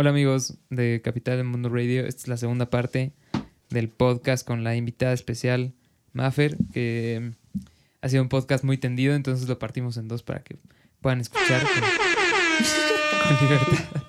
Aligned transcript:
Hola 0.00 0.10
amigos 0.10 0.54
de 0.70 1.00
Capital 1.02 1.38
del 1.38 1.46
Mundo 1.48 1.70
Radio. 1.70 2.06
Esta 2.06 2.22
es 2.22 2.28
la 2.28 2.36
segunda 2.36 2.70
parte 2.70 3.10
del 3.68 3.88
podcast 3.88 4.46
con 4.46 4.62
la 4.62 4.76
invitada 4.76 5.12
especial 5.12 5.72
Maffer, 6.12 6.56
que 6.72 7.20
mm, 7.20 7.58
ha 8.02 8.08
sido 8.08 8.22
un 8.22 8.28
podcast 8.28 8.62
muy 8.62 8.78
tendido, 8.78 9.16
entonces 9.16 9.48
lo 9.48 9.58
partimos 9.58 9.96
en 9.96 10.06
dos 10.06 10.22
para 10.22 10.44
que 10.44 10.54
puedan 11.00 11.20
escuchar 11.20 11.62
con, 11.62 11.82
con 13.38 13.48
libertad. 13.48 14.02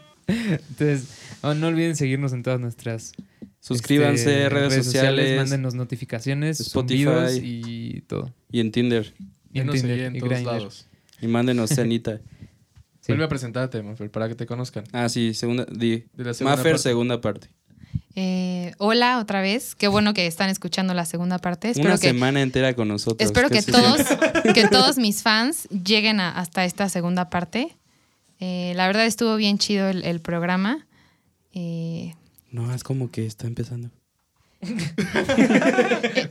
Entonces, 0.70 1.08
oh, 1.42 1.56
no 1.56 1.70
olviden 1.70 1.96
seguirnos 1.96 2.34
en 2.34 2.44
todas 2.44 2.60
nuestras 2.60 3.14
Suscríbanse, 3.60 4.44
este, 4.44 4.50
redes, 4.50 4.86
sociales, 4.86 5.38
mándenos 5.38 5.74
notificaciones, 5.74 6.60
Spotify. 6.60 7.42
y 7.42 8.02
todo. 8.02 8.32
y 8.52 8.60
en 8.60 8.72
Tinder. 8.72 9.12
Y 9.52 9.62
en 9.62 9.70
Tinder 9.72 10.00
en 10.02 10.16
y 10.18 10.20
todos 10.20 10.44
lados. 10.44 10.88
Y 11.20 11.26
mándenos 11.26 11.72
cenita. 11.72 12.22
Sí. 13.10 13.14
Vuelve 13.14 13.26
a 13.26 13.30
presentarte, 13.30 13.82
Mafer, 13.84 14.10
para 14.12 14.28
que 14.28 14.36
te 14.36 14.46
conozcan. 14.46 14.84
ah, 14.94 15.10
sí, 15.10 15.34
segunda. 15.34 15.66
Di. 15.72 16.06
De 16.14 16.24
la 16.24 16.34
segunda 16.34 16.56
Maffer, 16.58 16.74
parte. 16.74 16.84
segunda 16.84 17.22
parte. 17.22 17.50
Eh, 18.16 18.74
hola 18.80 19.20
otra 19.20 19.42
vez. 19.42 19.76
Qué 19.76 19.88
bueno 19.88 20.14
que 20.14 20.28
están 20.28 20.50
escuchando 20.50 20.94
la 20.94 21.06
segunda 21.06 21.38
parte. 21.40 21.70
Espero 21.70 21.90
Una 21.90 21.98
que, 21.98 22.08
semana 22.10 22.42
entera 22.42 22.74
con 22.74 22.88
nosotros. 22.88 23.26
espero 23.26 23.50
¿Qué 23.50 23.62
que 23.64 23.72
todos, 23.72 24.02
que 24.54 24.68
todos 24.68 24.98
mis 24.98 25.22
fans 25.22 25.68
lleguen 25.70 26.20
a- 26.20 26.32
hasta 26.32 26.66
esta 26.66 26.90
segunda 26.90 27.30
parte. 27.30 27.76
Eh, 28.40 28.74
la 28.76 28.88
verdad 28.88 29.06
estuvo 29.06 29.36
bien 29.36 29.58
chido 29.58 29.88
el, 29.90 30.04
el 30.06 30.20
programa. 30.22 30.86
Eh, 31.54 32.14
No, 32.52 32.74
es 32.74 32.84
como 32.84 33.12
que 33.12 33.26
está 33.26 33.48
empezando. 33.48 33.90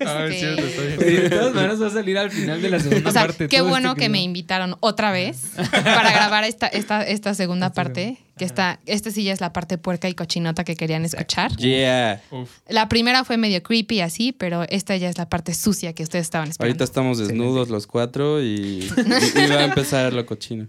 Ah, 0.06 0.27
es 0.27 0.34
este, 0.34 0.38
cierto, 0.38 0.62
está 0.66 0.82
bien. 0.82 0.98
Sí, 1.00 1.16
de 1.23 1.30
todas 1.30 1.55
maneras 1.55 1.82
va 1.82 1.86
a 1.86 1.91
salir 1.91 2.19
al 2.19 2.30
final 2.30 2.60
de 2.62 2.70
la 2.70 2.80
segunda 2.80 3.09
O 3.09 3.12
sea, 3.12 3.23
parte. 3.27 3.48
qué 3.48 3.60
bueno 3.60 3.88
esto 3.91 4.00
que 4.00 4.09
me 4.09 4.19
no- 4.19 4.24
invitaron 4.24 4.77
otra 4.80 5.10
vez 5.12 5.52
para 5.56 6.10
grabar 6.12 6.45
esta, 6.45 6.66
esta, 6.66 7.02
esta 7.02 7.34
segunda 7.34 7.72
parte. 7.72 8.19
Que 8.36 8.45
está, 8.45 8.78
esta 8.86 9.10
sí 9.10 9.24
ya 9.24 9.33
es 9.33 9.41
la 9.41 9.52
parte 9.52 9.78
puerca 9.78 10.09
y 10.09 10.14
cochinota 10.14 10.62
que 10.62 10.77
querían 10.77 11.05
escuchar. 11.05 11.56
Yeah. 11.56 12.22
Uf. 12.30 12.48
La 12.69 12.88
primera 12.88 13.24
fue 13.24 13.36
medio 13.36 13.61
creepy 13.64 14.00
así, 14.00 14.31
pero 14.31 14.62
esta 14.69 14.97
ya 14.97 15.08
es 15.08 15.19
la 15.19 15.28
parte 15.28 15.55
sucia 15.55 15.92
que 15.92 16.05
ustedes 16.05 16.27
estaban 16.27 16.48
esperando. 16.48 16.70
Ahorita 16.72 16.84
estamos 16.84 17.19
desnudos 17.19 17.69
los 17.69 17.88
cuatro 17.88 18.41
y, 18.41 18.44
y- 18.47 18.88
y 19.34 19.47
va 19.48 19.56
a 19.60 19.64
empezar 19.64 20.12
lo 20.12 20.25
cochino. 20.25 20.69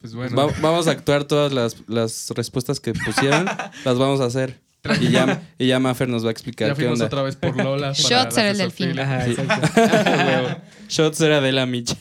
Pues 0.00 0.14
bueno. 0.14 0.36
Va- 0.36 0.52
vamos 0.60 0.86
a 0.86 0.92
actuar 0.92 1.24
todas 1.24 1.52
las, 1.52 1.76
las 1.88 2.30
respuestas 2.36 2.78
que 2.78 2.92
pusieron, 2.92 3.46
las 3.84 3.98
vamos 3.98 4.20
a 4.20 4.26
hacer. 4.26 4.60
Y 5.00 5.10
ya, 5.10 5.42
y 5.58 5.66
ya 5.68 5.78
Maffer 5.80 6.08
nos 6.08 6.24
va 6.24 6.28
a 6.28 6.32
explicar 6.32 6.68
ya 6.68 6.74
qué 6.74 6.86
onda. 6.88 7.06
otra 7.06 7.22
vez 7.22 7.36
por 7.36 7.56
Lola. 7.56 7.92
para 8.02 8.22
Shots 8.24 8.36
era 8.38 8.50
el 8.50 8.58
delfín. 8.58 8.98
Ajá. 8.98 9.26
Shots 10.88 11.20
era 11.22 11.40
de 11.40 11.52
la 11.52 11.66
Micha. 11.66 11.96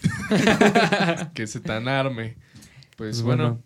Que 1.34 1.48
se 1.48 1.60
tan 1.60 1.88
arme. 1.88 2.36
Pues, 2.96 3.16
Pues 3.18 3.22
bueno, 3.22 3.44
bueno. 3.44 3.64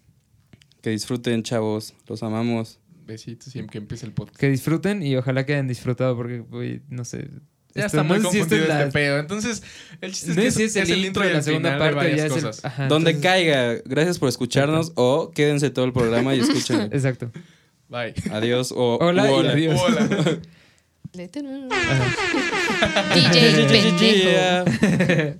Que 0.81 0.91
disfruten, 0.91 1.43
chavos. 1.43 1.93
Los 2.07 2.21
amamos. 2.23 2.79
besitos 3.05 3.51
siempre 3.51 3.71
que 3.73 3.77
empiece 3.79 4.05
el 4.05 4.11
podcast. 4.13 4.37
Que 4.39 4.49
disfruten 4.49 5.01
y 5.01 5.15
ojalá 5.15 5.45
que 5.45 5.53
hayan 5.53 5.67
disfrutado 5.67 6.15
porque, 6.15 6.39
güey, 6.39 6.81
no 6.89 7.03
sé. 7.03 7.29
Ya 7.73 7.85
esto- 7.85 7.97
está 7.97 8.03
muy 8.03 8.17
no 8.19 8.23
confundido 8.29 8.63
es 8.63 8.67
la- 8.69 8.79
este 8.81 8.91
pedo. 8.93 9.19
Entonces, 9.19 9.61
el 10.01 10.11
chiste 10.13 10.33
No 10.35 10.41
es 10.41 10.55
que 10.57 10.63
es, 10.65 10.75
el 10.75 11.05
intro 11.05 11.23
de 11.23 11.29
y 11.29 11.33
la 11.33 11.41
segunda 11.41 11.73
de 11.73 11.77
parte 11.79 12.13
o 12.13 12.15
ya 12.15 12.25
el... 12.25 12.31
cosas. 12.31 12.63
Ajá, 12.65 12.87
Donde 12.87 13.11
entonces- 13.11 13.31
caiga. 13.31 13.75
Gracias 13.85 14.17
por 14.19 14.29
escucharnos 14.29 14.91
o 14.95 15.31
quédense 15.31 15.69
todo 15.69 15.85
el 15.85 15.93
programa 15.93 16.33
y 16.35 16.39
escuchen. 16.39 16.81
Exacto. 16.91 17.31
Bye. 17.89 18.13
Adiós 18.31 18.71
o 18.75 18.97
Hola 19.01 19.31
y 19.31 19.47
adiós. 19.47 19.79
Hola. 19.81 20.07
DJ 23.13 23.67
pendejo. 23.67 25.39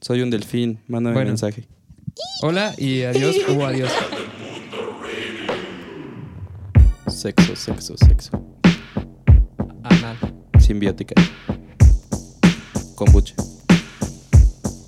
Soy 0.00 0.20
un 0.22 0.30
delfín. 0.30 0.78
Mándame 0.88 1.14
Bueno. 1.14 1.28
un 1.28 1.32
mensaje. 1.32 1.64
Hola 2.42 2.74
y 2.76 3.02
adiós 3.02 3.36
o 3.48 3.64
adiós. 3.64 3.90
Sexo, 7.08 7.56
sexo, 7.56 7.96
sexo. 7.96 8.30
Anal. 9.82 10.16
Simbiótica. 10.60 11.14
Kombucha. 12.94 13.34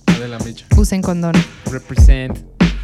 Adela 0.06 0.38
Micha. 0.44 0.66
Usen 0.77 1.00
condón. 1.03 1.32
Represent. 1.72 2.37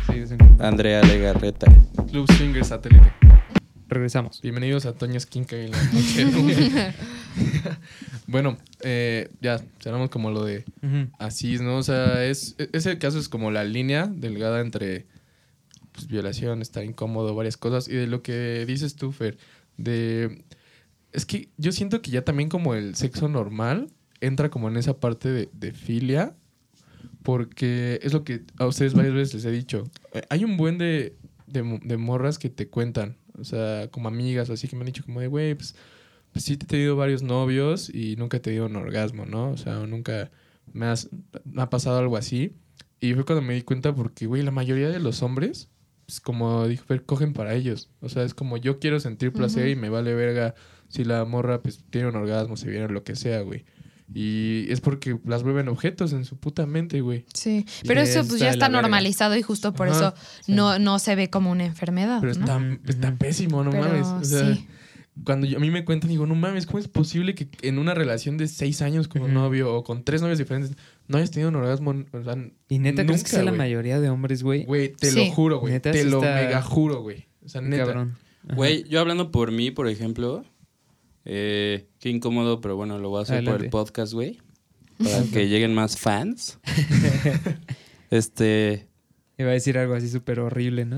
Sí, 0.06 0.20
usen- 0.22 0.38
Andrea 0.60 1.02
Legarreta. 1.02 1.66
Club 2.10 2.26
Swinger 2.32 2.64
Satélite. 2.64 3.12
Regresamos. 3.88 4.40
Bienvenidos 4.42 4.84
a 4.84 4.94
Toño 4.94 5.16
Esquinca 5.16 5.56
y 5.56 5.68
la 5.68 5.80
noche. 5.92 6.94
bueno, 8.26 8.58
eh, 8.80 9.30
ya, 9.40 9.62
cerramos 9.80 10.10
como 10.10 10.30
lo 10.30 10.44
de 10.44 10.64
Ujú. 10.82 11.08
así, 11.18 11.58
¿no? 11.58 11.76
O 11.76 11.82
sea, 11.84 12.24
es, 12.24 12.56
ese 12.72 12.98
caso 12.98 13.18
es 13.20 13.28
como 13.28 13.52
la 13.52 13.62
línea 13.62 14.08
delgada 14.08 14.60
entre 14.60 15.06
pues, 15.92 16.08
violación, 16.08 16.62
estar 16.62 16.84
incómodo, 16.84 17.34
varias 17.36 17.56
cosas. 17.56 17.86
Y 17.86 17.92
de 17.92 18.08
lo 18.08 18.22
que 18.22 18.64
dices 18.66 18.96
tú, 18.96 19.12
Fer, 19.12 19.38
de... 19.76 20.44
Es 21.12 21.24
que 21.24 21.48
yo 21.56 21.70
siento 21.70 22.02
que 22.02 22.10
ya 22.10 22.22
también 22.24 22.48
como 22.48 22.74
el 22.74 22.96
sexo 22.96 23.28
normal 23.28 23.88
entra 24.20 24.50
como 24.50 24.68
en 24.68 24.76
esa 24.76 24.98
parte 24.98 25.30
de, 25.30 25.48
de 25.52 25.72
filia, 25.72 26.34
porque 27.22 28.00
es 28.02 28.12
lo 28.12 28.24
que 28.24 28.42
a 28.58 28.66
ustedes 28.66 28.94
varias 28.94 29.14
veces 29.14 29.34
les 29.36 29.44
he 29.44 29.50
dicho. 29.52 29.84
Eh, 30.12 30.22
Hay 30.28 30.44
un 30.44 30.56
buen 30.56 30.76
de, 30.76 31.14
de, 31.46 31.80
de 31.84 31.96
morras 31.96 32.38
que 32.38 32.50
te 32.50 32.68
cuentan, 32.68 33.16
o 33.38 33.44
sea, 33.44 33.88
como 33.90 34.08
amigas 34.08 34.48
o 34.50 34.52
así 34.52 34.68
que 34.68 34.76
me 34.76 34.82
han 34.82 34.86
dicho 34.86 35.04
como 35.04 35.20
de, 35.20 35.26
güey, 35.28 35.54
pues, 35.54 35.74
pues 36.32 36.44
sí 36.44 36.56
te 36.56 36.64
he 36.64 36.68
tenido 36.68 36.96
varios 36.96 37.22
novios 37.22 37.88
y 37.94 38.16
nunca 38.16 38.36
he 38.36 38.40
tenido 38.40 38.66
un 38.66 38.76
orgasmo, 38.76 39.24
¿no? 39.26 39.50
O 39.50 39.56
sea, 39.56 39.74
nunca 39.86 40.30
me, 40.72 40.86
has- 40.86 41.08
me 41.44 41.62
ha 41.62 41.70
pasado 41.70 41.98
algo 41.98 42.16
así. 42.16 42.52
Y 43.00 43.14
fue 43.14 43.24
cuando 43.24 43.42
me 43.42 43.54
di 43.54 43.62
cuenta 43.62 43.94
porque, 43.94 44.26
güey, 44.26 44.42
la 44.42 44.50
mayoría 44.50 44.88
de 44.88 44.98
los 45.00 45.22
hombres, 45.22 45.68
pues 46.06 46.20
como 46.20 46.66
dijo, 46.66 46.84
cogen 47.06 47.32
para 47.32 47.54
ellos. 47.54 47.90
O 48.00 48.08
sea, 48.08 48.22
es 48.22 48.34
como 48.34 48.56
yo 48.56 48.78
quiero 48.78 49.00
sentir 49.00 49.32
placer 49.32 49.68
y 49.68 49.76
me 49.76 49.88
vale 49.88 50.14
verga 50.14 50.54
si 50.88 51.04
la 51.04 51.24
morra 51.24 51.62
pues 51.62 51.84
tiene 51.90 52.08
un 52.08 52.16
orgasmo, 52.16 52.56
se 52.56 52.70
viene 52.70 52.88
lo 52.88 53.02
que 53.04 53.16
sea, 53.16 53.40
güey. 53.40 53.64
Y 54.14 54.66
es 54.70 54.80
porque 54.80 55.18
las 55.24 55.42
vuelven 55.42 55.68
objetos 55.68 56.12
en 56.12 56.24
su 56.24 56.36
puta 56.36 56.64
mente, 56.66 57.00
güey. 57.00 57.24
Sí, 57.34 57.66
Y 57.82 57.88
pero 57.88 58.00
eso 58.00 58.26
pues 58.26 58.40
ya 58.40 58.50
está 58.50 58.68
verga. 58.68 58.82
normalizado 58.82 59.36
y 59.36 59.42
justo 59.42 59.72
por 59.74 59.88
Ajá, 59.88 59.96
eso 59.98 60.14
no, 60.46 60.78
no 60.78 60.98
se 60.98 61.16
ve 61.16 61.28
como 61.28 61.50
una 61.50 61.64
enfermedad. 61.64 62.20
Pero 62.20 62.34
¿no? 62.34 62.78
está, 62.86 63.14
pésimo, 63.16 63.64
no 63.64 63.70
Pero 63.72 63.82
mames. 63.84 64.06
O 64.06 64.24
sea, 64.24 64.54
sí. 64.54 64.66
cuando 65.24 65.46
yo- 65.46 65.56
a 65.56 65.60
mí 65.60 65.70
me 65.72 65.84
cuentan, 65.84 66.08
digo, 66.10 66.24
no 66.26 66.36
mames, 66.36 66.66
¿cómo 66.66 66.78
es 66.78 66.86
posible 66.88 67.34
que 67.34 67.48
en 67.62 67.78
una 67.78 67.94
relación 67.94 68.36
de 68.36 68.46
seis 68.46 68.80
años 68.80 69.08
con 69.08 69.22
un 69.22 69.34
novio 69.34 69.74
o 69.74 69.82
con 69.82 70.04
tres 70.04 70.22
novios 70.22 70.38
diferentes 70.38 70.76
no 71.08 71.18
hayas 71.18 71.32
tenido 71.32 71.48
un 71.48 71.56
orgasmo? 71.56 71.92
O 72.12 72.22
sea, 72.22 72.36
¿Y 72.68 72.78
neta 72.78 73.04
crees 73.04 73.24
que 73.24 73.28
nunca, 73.28 73.28
sea 73.30 73.42
la 73.42 73.52
mayoría 73.52 73.98
de 74.00 74.08
hombres, 74.08 74.42
güey? 74.44 74.64
Güey, 74.64 74.92
te 74.92 75.10
Sí. 75.10 75.26
lo 75.26 75.32
juro, 75.32 75.58
güey. 75.58 75.72
Neta, 75.72 75.90
Te 75.90 76.04
lo 76.04 76.18
está- 76.22 76.34
mega 76.36 76.62
juro, 76.62 77.02
güey. 77.02 77.26
O 77.44 77.48
sea, 77.48 77.60
neta. 77.60 77.84
Cabrón. 77.86 78.14
Güey, 78.54 78.84
yo 78.88 79.00
hablando 79.00 79.32
por 79.32 79.50
mí, 79.50 79.72
por 79.72 79.88
ejemplo, 79.88 80.44
eh, 81.26 81.86
qué 81.98 82.08
incómodo, 82.08 82.60
pero 82.60 82.76
bueno, 82.76 82.98
lo 82.98 83.10
voy 83.10 83.20
a 83.20 83.22
hacer 83.22 83.44
por 83.44 83.62
el 83.62 83.70
podcast, 83.70 84.12
güey. 84.12 84.38
Para 84.98 85.24
que 85.24 85.48
lleguen 85.48 85.74
más 85.74 85.98
fans. 85.98 86.58
este, 88.10 88.86
Iba 89.38 89.50
a 89.50 89.52
decir 89.52 89.76
algo 89.76 89.94
así 89.94 90.08
súper 90.08 90.40
horrible, 90.40 90.86
¿no? 90.86 90.96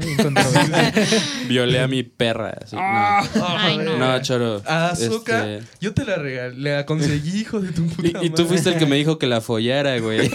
Violé 1.48 1.80
a 1.80 1.88
mi 1.88 2.04
perra. 2.04 2.56
así, 2.62 2.76
no. 2.76 2.82
Ay, 2.82 3.78
no. 3.78 3.98
No, 3.98 4.22
choro. 4.22 4.62
Azúcar. 4.64 5.48
Este, 5.48 5.66
Yo 5.80 5.92
te 5.92 6.04
la 6.04 6.14
regalé, 6.16 6.56
la 6.56 6.86
conseguí, 6.86 7.40
hijo 7.40 7.60
de 7.60 7.72
tu 7.72 7.86
puta 7.88 8.22
y, 8.22 8.26
y 8.26 8.30
tú 8.30 8.42
madre. 8.42 8.44
fuiste 8.44 8.70
el 8.70 8.78
que 8.78 8.86
me 8.86 8.94
dijo 8.94 9.18
que 9.18 9.26
la 9.26 9.40
follara, 9.40 9.98
güey. 9.98 10.30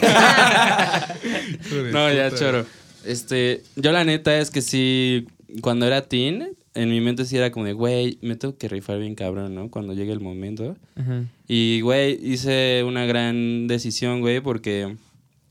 No, 1.94 2.12
ya, 2.12 2.30
choro. 2.36 2.66
Este, 3.06 3.64
yo 3.78 3.94
la 3.94 4.04
neta 4.04 4.38
es 4.38 4.52
que 4.52 4.62
sí, 4.62 5.28
cuando 5.62 5.86
era 5.86 6.02
teen, 6.02 6.58
en 6.76 6.90
mi 6.90 7.02
mente 7.02 7.26
sí 7.26 7.38
era 7.38 7.52
como 7.52 7.66
de, 7.66 7.74
güey, 7.74 8.18
me 8.22 8.36
tengo 8.36 8.58
que 8.58 8.68
rifar 8.68 9.00
bien 9.00 9.16
cabrón, 9.16 9.54
¿no? 9.54 9.70
Cuando 9.70 9.94
llegue 9.94 10.12
el 10.12 10.20
momento. 10.20 10.76
Ajá. 10.96 11.24
Y, 11.48 11.82
güey, 11.82 12.20
hice 12.22 12.84
una 12.86 13.06
gran 13.06 13.68
decisión, 13.68 14.22
güey, 14.22 14.42
porque 14.42 14.96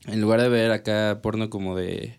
en 0.05 0.21
lugar 0.21 0.41
de 0.41 0.49
ver 0.49 0.71
acá 0.71 1.19
porno 1.21 1.49
como 1.49 1.75
de, 1.75 2.17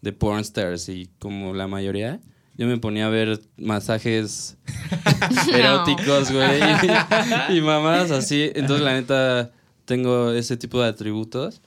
de 0.00 0.12
pornstars 0.12 0.88
y 0.88 1.08
como 1.18 1.54
la 1.54 1.66
mayoría, 1.66 2.20
yo 2.56 2.66
me 2.66 2.78
ponía 2.78 3.06
a 3.06 3.10
ver 3.10 3.40
masajes 3.56 4.56
eróticos, 5.52 6.30
güey, 6.30 6.60
y, 7.50 7.56
y 7.58 7.60
mamadas 7.60 8.10
así. 8.12 8.50
Entonces, 8.54 8.84
la 8.84 8.94
neta, 8.94 9.50
tengo 9.84 10.30
ese 10.32 10.56
tipo 10.56 10.80
de 10.80 10.88
atributos. 10.88 11.60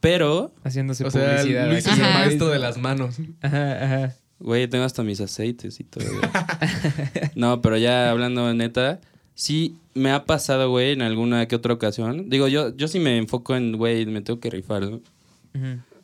Pero, 0.00 0.52
Haciéndose 0.62 1.04
O 1.04 1.10
sea, 1.10 1.36
publicidad. 1.36 1.68
Luis 1.68 1.86
es 1.86 1.98
el 1.98 2.02
maestro 2.02 2.48
de 2.48 2.58
las 2.58 2.78
manos. 2.78 3.16
Ajá, 3.40 3.84
ajá. 3.84 4.14
Güey, 4.38 4.68
tengo 4.68 4.84
hasta 4.84 5.02
mis 5.02 5.20
aceites 5.20 5.80
y 5.80 5.84
todo. 5.84 6.04
güey. 6.04 6.30
No, 7.34 7.60
pero 7.62 7.76
ya 7.76 8.10
hablando 8.10 8.52
neta, 8.54 9.00
sí 9.34 9.76
me 9.94 10.10
ha 10.10 10.24
pasado, 10.24 10.70
güey, 10.70 10.92
en 10.92 11.02
alguna 11.02 11.46
que 11.48 11.56
otra 11.56 11.74
ocasión. 11.74 12.28
Digo, 12.28 12.48
yo, 12.48 12.74
yo 12.76 12.88
sí 12.88 12.98
me 12.98 13.16
enfoco 13.16 13.54
en, 13.56 13.76
güey, 13.76 14.06
me 14.06 14.20
tengo 14.22 14.40
que 14.40 14.50
rifar, 14.50 14.82
¿no? 14.90 15.00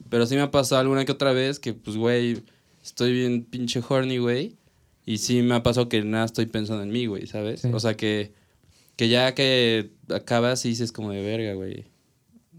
Pero 0.09 0.27
sí 0.27 0.35
me 0.35 0.43
ha 0.43 0.51
pasado 0.51 0.81
alguna 0.81 1.05
que 1.05 1.13
otra 1.13 1.33
vez 1.33 1.59
que, 1.59 1.75
pues, 1.75 1.97
güey, 1.97 2.43
estoy 2.83 3.13
bien 3.13 3.45
pinche 3.45 3.83
horny, 3.87 4.19
güey. 4.19 4.57
Y 5.05 5.19
sí 5.19 5.43
me 5.43 5.55
ha 5.55 5.63
pasado 5.63 5.89
que 5.89 6.03
nada 6.03 6.25
estoy 6.25 6.47
pensando 6.47 6.83
en 6.83 6.91
mí, 6.91 7.07
güey, 7.07 7.27
¿sabes? 7.27 7.61
Sí. 7.63 7.71
O 7.73 7.81
sea, 7.81 7.95
que, 7.95 8.33
que 8.97 9.09
ya 9.09 9.35
que 9.35 9.91
acabas 10.15 10.65
y 10.65 10.71
dices 10.71 10.93
como 10.93 11.11
de 11.11 11.23
verga, 11.23 11.55
güey. 11.55 11.85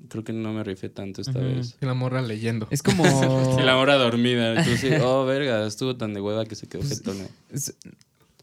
Creo 0.10 0.24
que 0.24 0.34
no 0.34 0.54
me 0.54 0.64
rifé 0.64 0.90
tanto 0.90 1.22
esta 1.22 1.40
vez. 1.40 1.78
Y 1.82 1.86
la 1.86 1.94
morra 1.94 2.22
leyendo. 2.22 2.68
Es 2.72 2.82
como... 2.84 3.04
Y 3.60 3.64
la 3.64 3.78
hora 3.78 3.96
dormida. 3.96 4.50
Entonces, 4.60 5.02
oh, 5.04 5.26
verga, 5.26 5.66
estuvo 5.66 5.96
tan 5.96 6.14
de 6.14 6.22
hueva 6.22 6.46
que 6.46 6.56
se 6.56 6.68
quedó 6.68 6.84
jetona. 6.84 7.26
Es- 7.52 7.76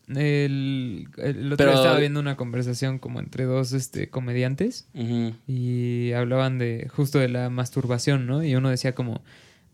El, 0.08 1.08
el 1.18 1.46
otro 1.52 1.56
Pero- 1.58 1.70
día 1.72 1.80
estaba 1.80 1.98
viendo 2.00 2.18
una 2.20 2.36
conversación 2.36 2.98
como 2.98 3.20
entre 3.20 3.44
dos 3.44 3.72
este, 3.72 4.08
comediantes 4.10 4.88
y 5.46 6.12
hablaban 6.12 6.58
de 6.58 6.88
justo 6.92 7.18
de 7.20 7.28
la 7.28 7.48
masturbación, 7.50 8.26
¿no? 8.26 8.42
Y 8.42 8.56
uno 8.56 8.70
decía 8.70 8.94
como, 8.94 9.22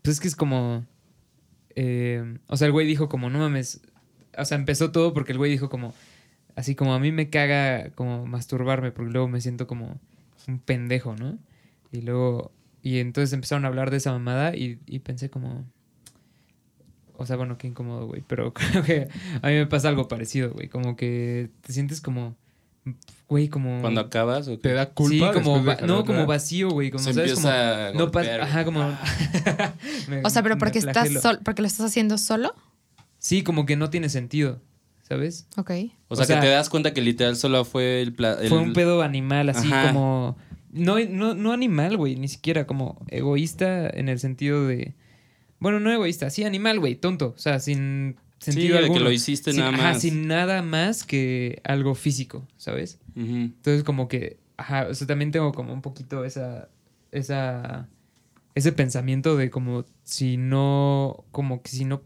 pues 0.03 0.15
es 0.15 0.19
que 0.19 0.27
es 0.27 0.35
como, 0.35 0.85
eh, 1.75 2.37
o 2.47 2.55
sea, 2.57 2.67
el 2.67 2.71
güey 2.71 2.85
dijo 2.85 3.09
como, 3.09 3.29
no 3.31 3.39
mames, 3.39 3.81
o 4.37 4.45
sea, 4.45 4.57
empezó 4.57 4.91
todo 4.91 5.11
porque 5.13 5.31
el 5.31 5.39
güey 5.39 5.49
dijo 5.49 5.69
como, 5.69 5.95
así 6.55 6.75
como 6.75 6.93
a 6.93 6.99
mí 6.99 7.11
me 7.11 7.29
caga 7.31 7.89
como 7.95 8.27
masturbarme 8.27 8.91
porque 8.91 9.11
luego 9.11 9.27
me 9.27 9.41
siento 9.41 9.65
como 9.65 9.99
un 10.47 10.59
pendejo, 10.59 11.15
¿no? 11.15 11.39
Y 11.97 12.01
luego, 12.01 12.51
y 12.83 12.99
entonces 12.99 13.33
empezaron 13.33 13.65
a 13.65 13.69
hablar 13.69 13.89
de 13.91 13.97
esa 13.97 14.11
mamada 14.11 14.55
y, 14.55 14.79
y 14.85 14.99
pensé 14.99 15.29
como, 15.29 15.65
o 17.15 17.25
sea, 17.25 17.35
bueno, 17.35 17.57
qué 17.57 17.67
incómodo, 17.67 18.05
güey, 18.07 18.23
pero 18.27 18.53
creo 18.53 18.83
que 18.83 19.07
a 19.41 19.47
mí 19.47 19.53
me 19.55 19.65
pasa 19.65 19.89
algo 19.89 20.07
parecido, 20.07 20.51
güey, 20.51 20.67
como 20.69 20.95
que 20.95 21.49
te 21.61 21.73
sientes 21.73 21.99
como, 22.01 22.35
güey, 23.27 23.47
como... 23.49 23.81
Cuando 23.81 24.01
acabas, 24.01 24.47
¿o 24.47 24.51
qué? 24.51 24.57
¿Te 24.69 24.73
da 24.73 24.89
culpa? 24.91 25.33
Sí, 25.33 25.39
como, 25.39 25.59
de 25.63 25.87
no, 25.87 26.05
como 26.05 26.25
vacío, 26.27 26.69
güey, 26.69 26.91
como, 26.91 27.03
se 27.03 27.13
¿sabes? 27.13 27.33
Como, 27.33 27.47
empieza 27.47 27.87
a 27.87 27.93
no 27.93 28.11
pasa, 28.11 28.29
golpear, 28.29 28.41
ajá, 28.41 28.65
como... 28.65 28.97
Me- 30.09 30.21
O 30.23 30.29
sea, 30.29 30.43
pero 30.43 30.57
porque 30.57 30.79
estás 30.79 31.11
sol, 31.21 31.39
porque 31.43 31.61
lo 31.63 31.67
estás 31.67 31.87
haciendo 31.87 32.17
solo. 32.17 32.53
Sí, 33.17 33.41
como 33.41 33.65
que 33.65 33.75
no 33.75 33.89
tiene 33.89 34.09
sentido, 34.09 34.61
¿sabes? 35.01 35.47
Ok. 35.57 35.71
O 36.09 36.15
sea, 36.15 36.23
O 36.23 36.25
sea, 36.27 36.35
que 36.39 36.45
te 36.45 36.51
das 36.51 36.69
cuenta 36.69 36.93
que 36.93 37.01
literal 37.01 37.35
solo 37.35 37.65
fue 37.65 38.01
el... 38.03 38.13
pla- 38.13 38.37
el- 38.39 38.49
Fue 38.49 38.59
un 38.59 38.73
pedo 38.73 39.01
animal, 39.01 39.49
así 39.49 39.67
Ajá. 39.67 39.87
como... 39.91 40.37
No, 40.77 40.99
no, 40.99 41.33
no 41.35 41.51
animal, 41.53 41.97
güey, 41.97 42.15
ni 42.15 42.27
siquiera 42.27 42.65
como 42.67 43.03
egoísta 43.09 43.89
en 43.89 44.09
el 44.09 44.19
sentido 44.19 44.67
de... 44.67 44.93
Bueno, 45.59 45.79
no 45.79 45.91
egoísta, 45.91 46.29
sí 46.29 46.43
animal, 46.43 46.79
güey, 46.79 46.95
tonto. 46.95 47.33
O 47.35 47.39
sea, 47.39 47.59
sin 47.59 48.15
Sí, 48.39 48.51
sentido 48.51 48.75
de 48.75 48.81
que 48.81 48.85
alguno. 48.85 49.05
lo 49.05 49.11
hiciste 49.11 49.51
Sin- 49.51 49.61
nada 49.61 49.73
ajá, 49.73 49.83
más. 49.93 50.01
sin 50.01 50.27
nada 50.27 50.61
más 50.61 51.03
que 51.03 51.59
algo 51.63 51.95
físico, 51.95 52.47
¿sabes? 52.57 52.99
Entonces 53.15 53.83
como 53.83 54.07
que, 54.07 54.37
ajá, 54.57 54.87
o 54.89 54.93
sea, 54.93 55.07
también 55.07 55.31
tengo 55.31 55.51
como 55.53 55.73
un 55.73 55.81
poquito 55.81 56.23
esa, 56.23 56.69
esa, 57.11 57.89
ese 58.53 58.71
pensamiento 58.73 59.35
de 59.37 59.49
como 59.49 59.85
si 60.03 60.37
no, 60.37 61.25
como 61.31 61.63
que 61.63 61.69
si 61.71 61.83
no 61.85 62.03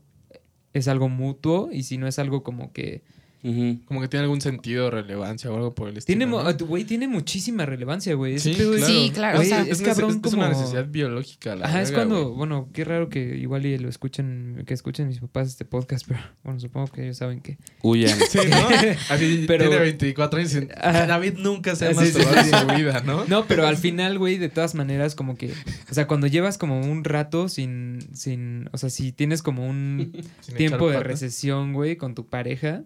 es 0.73 0.87
algo 0.87 1.09
mutuo 1.09 1.69
y 1.73 1.83
si 1.83 1.97
no 1.97 2.07
es 2.07 2.17
algo 2.19 2.43
como 2.43 2.71
que... 2.71 3.03
Ujú. 3.43 3.79
Como 3.85 4.01
que 4.01 4.07
tiene 4.07 4.23
algún 4.23 4.39
sentido 4.39 4.91
relevancia 4.91 5.49
o 5.51 5.55
algo 5.55 5.73
por 5.73 5.89
el 5.89 5.97
estilo. 5.97 6.17
Tiene, 6.19 6.31
¿no? 6.31 6.65
güey, 6.67 6.83
tiene 6.83 7.07
muchísima 7.07 7.65
relevancia, 7.65 8.13
güey. 8.13 8.37
Sí, 8.37 8.51
es- 8.51 8.57
claro. 8.57 8.77
Sí, 8.85 9.11
claro, 9.13 9.37
Güey, 9.37 9.47
o 9.51 9.55
sea, 9.55 9.61
es, 9.63 9.79
una- 9.79 9.89
cabrón 9.89 10.11
es 10.11 10.17
como... 10.21 10.37
una 10.37 10.49
necesidad 10.49 10.85
biológica. 10.87 11.55
La 11.55 11.65
Ajá, 11.65 11.81
es 11.81 11.89
verga, 11.89 12.03
cuando, 12.05 12.25
güey. 12.25 12.37
bueno, 12.37 12.69
qué 12.71 12.85
raro 12.85 13.09
que 13.09 13.37
igual 13.37 13.65
y 13.65 13.77
lo 13.79 13.89
escuchen, 13.89 14.63
que 14.67 14.73
escuchen 14.75 15.07
mis 15.07 15.19
papás 15.19 15.47
este 15.47 15.65
podcast, 15.65 16.05
pero 16.07 16.19
bueno, 16.43 16.59
supongo 16.59 16.87
que 16.87 17.03
ellos 17.05 17.17
saben 17.17 17.41
que... 17.41 17.57
Huyan. 17.81 18.17
Sí, 18.29 18.39
¿no? 18.49 18.67
Así 19.09 19.43
Pero- 19.47 19.67
tiene 19.69 19.79
24 19.83 20.39
años 20.39 20.53
y. 20.53 20.65
David 20.67 21.33
nunca 21.37 21.75
se 21.75 21.87
ha 21.87 21.93
Sí, 21.93 22.11
sí, 22.11 22.17
masturbado 22.19 22.43
sí. 22.43 22.49
en 22.53 22.69
su 22.69 22.75
vida, 22.75 23.01
¿no? 23.05 23.25
No, 23.25 23.45
pero 23.45 23.65
al 23.67 23.77
final, 23.77 24.19
güey, 24.19 24.37
de 24.37 24.49
todas 24.49 24.75
maneras, 24.75 25.15
como 25.15 25.35
que, 25.35 25.51
o 25.89 25.93
sea, 25.93 26.05
cuando 26.07 26.27
llevas 26.27 26.57
como 26.57 26.79
un 26.79 27.03
rato 27.03 27.49
sin, 27.49 27.99
sin, 28.13 28.69
o 28.71 28.77
sea, 28.77 28.89
si 28.89 29.11
tienes 29.11 29.41
como 29.41 29.67
un 29.67 30.11
tiempo 30.55 30.89
de 30.91 31.01
recesión, 31.01 31.73
güey, 31.73 31.95
con 31.95 32.13
tu 32.15 32.27
pareja, 32.27 32.83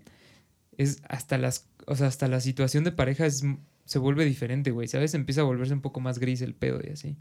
es 0.77 1.01
hasta 1.07 1.37
las, 1.37 1.69
o 1.87 1.95
sea, 1.95 2.07
hasta 2.07 2.27
la 2.27 2.39
situación 2.39 2.83
de 2.83 2.91
pareja 2.91 3.25
es, 3.25 3.43
se 3.85 3.99
vuelve 3.99 4.25
diferente, 4.25 4.71
güey, 4.71 4.87
¿sabes? 4.87 5.13
Empieza 5.13 5.41
a 5.41 5.45
volverse 5.45 5.73
un 5.73 5.81
poco 5.81 5.99
más 5.99 6.19
gris 6.19 6.41
el 6.41 6.55
pedo 6.55 6.79
y 6.83 6.91
así. 6.91 7.15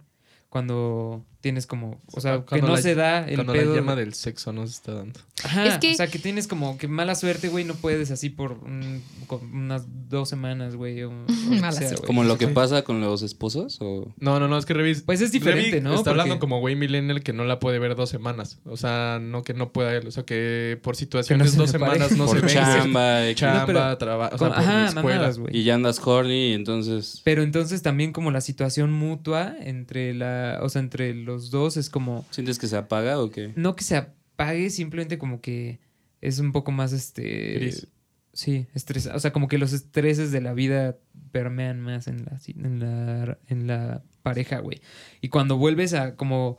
Cuando 0.54 1.24
tienes 1.40 1.66
como, 1.66 2.00
o 2.14 2.20
sea, 2.22 2.44
que 2.46 2.62
no 2.62 2.68
la- 2.68 2.76
se 2.80 2.94
da 2.94 3.28
el 3.28 3.34
Cuando 3.34 3.52
pedo. 3.52 3.74
la 3.74 3.80
llama 3.80 3.96
del 3.96 4.14
sexo 4.14 4.52
no 4.52 4.64
se 4.66 4.74
está 4.74 4.94
dando. 4.94 5.18
Ajá, 5.42 5.66
Es 5.66 5.78
que- 5.78 5.90
o 5.92 5.94
sea, 5.94 6.06
que 6.06 6.18
tienes 6.20 6.46
como 6.46 6.78
que 6.78 6.86
mala 6.88 7.16
suerte, 7.16 7.48
güey, 7.48 7.64
no 7.64 7.74
puedes 7.74 8.10
así 8.12 8.30
por 8.30 8.52
un- 8.52 9.02
unas 9.52 9.82
dos 10.08 10.28
semanas, 10.28 10.76
güey. 10.76 11.02
o- 11.02 11.10
o 11.10 11.12
lo 11.12 11.26
que 11.50 11.60
Mala 11.60 11.72
sea, 11.72 11.80
suerte. 11.88 11.96
güey. 11.96 12.06
Como 12.06 12.22
lo 12.24 12.38
que 12.38 12.46
pasa 12.48 12.82
con 12.82 13.00
los 13.00 13.22
esposos 13.22 13.78
o... 13.80 14.14
No, 14.20 14.38
no, 14.38 14.46
no, 14.46 14.56
es 14.56 14.64
que 14.64 14.74
Revis. 14.74 15.02
Pues 15.02 15.20
es 15.20 15.32
diferente, 15.32 15.80
¿no? 15.80 15.92
Está 15.96 16.10
hablando 16.10 16.38
como 16.38 16.60
güey 16.60 16.76
millennial 16.76 17.22
que 17.24 17.32
no 17.32 17.44
la 17.44 17.58
puede 17.58 17.80
ver 17.80 17.96
dos 17.96 18.08
semanas. 18.10 18.60
O 18.64 18.76
sea, 18.76 19.18
no 19.20 19.42
que 19.42 19.54
no 19.54 19.72
pueda 19.72 19.92
él. 19.92 20.06
O 20.06 20.12
sea, 20.12 20.22
que 20.22 20.78
por 20.82 20.94
Que 20.94 21.00
situaciones 21.00 21.46
no 21.48 21.52
se 21.52 21.58
dos 21.58 21.70
semanas 21.72 22.12
no 22.12 22.26
por 22.26 22.38
se 22.38 22.46
ven. 22.46 22.54
chamba. 22.54 23.20
Chamba, 23.34 23.90
No, 23.90 23.98
trabajo. 23.98 24.36
O 24.36 24.38
sea, 24.38 24.48
por 24.50 24.58
ajá, 24.58 24.86
escuela. 24.86 25.02
mamadas, 25.16 25.38
güey. 25.40 25.56
y 25.56 25.64
ya 25.64 25.74
andas 25.74 26.00
horny 26.06 26.50
y 26.50 26.52
entonces... 26.52 27.20
Pero 27.24 27.42
entonces 27.42 27.82
también 27.82 28.12
como 28.12 28.30
la 28.30 28.40
situación 28.40 28.92
mutua 28.92 29.54
entre 29.60 30.14
la, 30.14 30.43
o 30.62 30.68
sea, 30.68 30.80
entre 30.80 31.14
los 31.14 31.50
dos 31.50 31.76
es 31.76 31.90
como 31.90 32.26
¿Sientes 32.30 32.58
que 32.58 32.66
se 32.66 32.76
apaga 32.76 33.20
o 33.20 33.30
qué? 33.30 33.52
no 33.56 33.76
que 33.76 33.84
se 33.84 33.96
apague, 33.96 34.70
simplemente 34.70 35.18
como 35.18 35.40
que 35.40 35.80
es 36.20 36.38
un 36.38 36.52
poco 36.52 36.72
más 36.72 36.92
este 36.92 37.54
Gris. 37.54 37.86
Sí, 38.32 38.66
estrés, 38.74 39.06
o 39.06 39.18
sea, 39.20 39.32
como 39.32 39.46
que 39.46 39.58
los 39.58 39.72
estreses 39.72 40.32
de 40.32 40.40
la 40.40 40.54
vida 40.54 40.96
permean 41.30 41.80
más 41.80 42.08
en 42.08 42.24
la 42.24 42.40
en 42.48 42.80
la 42.80 43.38
en 43.46 43.66
la 43.68 44.02
pareja, 44.22 44.58
güey. 44.58 44.80
Y 45.20 45.28
cuando 45.28 45.56
vuelves 45.56 45.94
a 45.94 46.16
como 46.16 46.58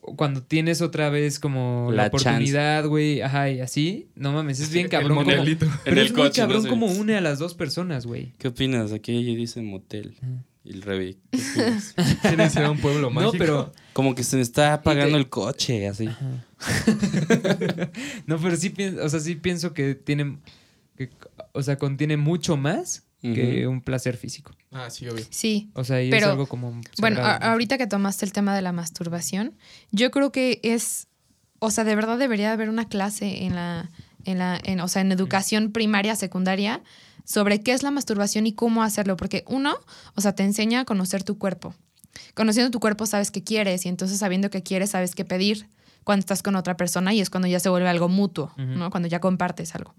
cuando 0.00 0.42
tienes 0.42 0.82
otra 0.82 1.10
vez 1.10 1.38
como 1.40 1.88
la, 1.90 2.02
La 2.02 2.08
oportunidad, 2.08 2.86
güey, 2.86 3.20
ajá, 3.20 3.50
y 3.50 3.60
así, 3.60 4.08
no 4.14 4.32
mames, 4.32 4.60
es 4.60 4.70
bien 4.70 4.84
El 4.86 4.90
cabrón 4.90 5.18
como 5.18 5.30
modelito. 5.30 5.66
pero 5.84 6.00
el 6.00 6.06
es 6.06 6.12
muy 6.12 6.22
coche, 6.22 6.42
¿no? 6.42 6.48
cabrón 6.48 6.66
como 6.68 6.86
une 6.86 7.16
a 7.16 7.20
las 7.20 7.38
dos 7.38 7.54
personas, 7.54 8.06
güey. 8.06 8.32
¿Qué 8.38 8.48
opinas? 8.48 8.92
Aquí 8.92 9.16
ella 9.16 9.36
dice 9.36 9.60
motel. 9.62 10.16
Ajá. 10.22 10.44
Y 10.66 10.72
el. 10.72 10.82
¿Quieres 12.22 12.56
ir 12.56 12.62
a 12.62 12.70
un 12.72 12.78
pueblo 12.78 13.10
mágico? 13.10 13.34
No, 13.34 13.38
pero 13.38 13.72
Como 13.92 14.16
que 14.16 14.24
se 14.24 14.34
me 14.34 14.42
está 14.42 14.74
apagando 14.74 15.12
te- 15.12 15.18
el 15.20 15.28
coche, 15.28 15.86
así. 15.86 16.06
no, 18.26 18.38
pero 18.38 18.56
sí 18.56 18.70
pienso, 18.70 19.04
o 19.04 19.08
sea, 19.08 19.20
sí 19.20 19.36
pienso 19.36 19.72
que 19.72 19.94
tiene, 19.94 20.38
que, 20.96 21.10
o 21.52 21.62
sea, 21.62 21.76
contiene 21.76 22.16
mucho 22.16 22.56
más 22.56 23.04
que 23.22 23.66
un 23.66 23.80
placer 23.80 24.16
físico. 24.16 24.52
Ah, 24.70 24.88
sí, 24.88 25.08
obvio. 25.08 25.24
Sí. 25.30 25.70
O 25.74 25.82
sea, 25.82 26.00
y 26.00 26.10
Pero, 26.10 26.26
es 26.26 26.32
algo 26.32 26.46
como 26.46 26.80
Bueno, 26.98 27.20
ahorita 27.22 27.76
que 27.76 27.88
tomaste 27.88 28.24
el 28.24 28.32
tema 28.32 28.54
de 28.54 28.62
la 28.62 28.72
masturbación, 28.72 29.56
yo 29.90 30.12
creo 30.12 30.30
que 30.30 30.60
es, 30.62 31.08
o 31.58 31.72
sea, 31.72 31.82
de 31.82 31.96
verdad 31.96 32.18
debería 32.18 32.52
haber 32.52 32.68
una 32.68 32.88
clase 32.88 33.44
en 33.44 33.56
la, 33.56 33.90
en 34.24 34.38
la, 34.38 34.60
en, 34.62 34.80
o 34.80 34.86
sea, 34.86 35.02
en 35.02 35.10
educación 35.10 35.72
primaria, 35.72 36.14
secundaria, 36.14 36.82
sobre 37.26 37.60
qué 37.62 37.72
es 37.72 37.82
la 37.82 37.90
masturbación 37.90 38.46
y 38.46 38.54
cómo 38.54 38.82
hacerlo, 38.82 39.18
porque 39.18 39.44
uno, 39.46 39.74
o 40.14 40.20
sea, 40.22 40.34
te 40.34 40.44
enseña 40.44 40.80
a 40.80 40.84
conocer 40.86 41.22
tu 41.24 41.36
cuerpo. 41.36 41.74
Conociendo 42.34 42.70
tu 42.70 42.80
cuerpo 42.80 43.04
sabes 43.04 43.30
qué 43.30 43.44
quieres 43.44 43.84
y 43.84 43.90
entonces 43.90 44.18
sabiendo 44.18 44.48
qué 44.48 44.62
quieres 44.62 44.90
sabes 44.90 45.14
qué 45.14 45.26
pedir 45.26 45.68
cuando 46.04 46.20
estás 46.20 46.42
con 46.42 46.56
otra 46.56 46.76
persona 46.76 47.12
y 47.12 47.20
es 47.20 47.28
cuando 47.28 47.48
ya 47.48 47.60
se 47.60 47.68
vuelve 47.68 47.88
algo 47.88 48.08
mutuo. 48.08 48.52
¿no? 48.56 48.90
Cuando 48.90 49.08
ya 49.08 49.20
compartes 49.20 49.74
algo. 49.74 49.94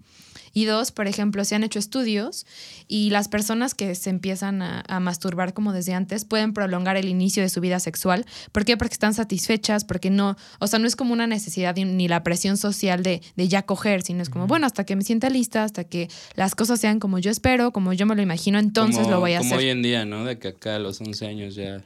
Y 0.58 0.64
dos, 0.64 0.90
por 0.90 1.06
ejemplo, 1.06 1.44
se 1.44 1.54
han 1.54 1.62
hecho 1.62 1.78
estudios 1.78 2.44
y 2.88 3.10
las 3.10 3.28
personas 3.28 3.74
que 3.74 3.94
se 3.94 4.10
empiezan 4.10 4.60
a, 4.62 4.82
a 4.88 4.98
masturbar 4.98 5.52
como 5.54 5.72
desde 5.72 5.94
antes 5.94 6.24
pueden 6.24 6.52
prolongar 6.52 6.96
el 6.96 7.08
inicio 7.08 7.42
de 7.42 7.48
su 7.48 7.60
vida 7.60 7.78
sexual. 7.78 8.24
¿Por 8.50 8.64
qué? 8.64 8.76
Porque 8.76 8.94
están 8.94 9.14
satisfechas, 9.14 9.84
porque 9.84 10.10
no, 10.10 10.36
o 10.58 10.66
sea, 10.66 10.78
no 10.78 10.86
es 10.88 10.96
como 10.96 11.12
una 11.12 11.26
necesidad 11.26 11.76
ni- 11.76 12.08
la 12.08 12.22
presión 12.24 12.56
social 12.56 13.02
de, 13.02 13.20
de 13.36 13.48
ya 13.48 13.62
coger, 13.62 14.02
sino 14.02 14.20
es 14.22 14.30
como, 14.30 14.46
bueno, 14.48 14.66
hasta 14.66 14.84
que 14.84 14.96
me 14.96 15.02
sienta 15.02 15.30
lista, 15.30 15.62
hasta 15.64 15.84
que 15.84 16.08
las 16.34 16.54
cosas 16.54 16.80
sean 16.80 16.98
como 16.98 17.18
yo 17.20 17.30
espero, 17.30 17.72
como 17.72 17.92
yo 17.92 18.06
me 18.06 18.16
lo 18.16 18.22
imagino, 18.22 18.58
entonces 18.58 19.02
como, 19.02 19.10
lo 19.12 19.20
voy 19.20 19.34
a 19.34 19.38
como 19.38 19.50
hacer. 19.50 19.58
hoy 19.66 19.70
en 19.70 19.82
día, 19.82 20.04
¿no? 20.06 20.24
De 20.24 20.38
que 20.38 20.48
acá 20.48 20.76
a 20.76 20.78
los 20.78 21.00
11 21.00 21.26
años 21.26 21.54
ya... 21.54 21.84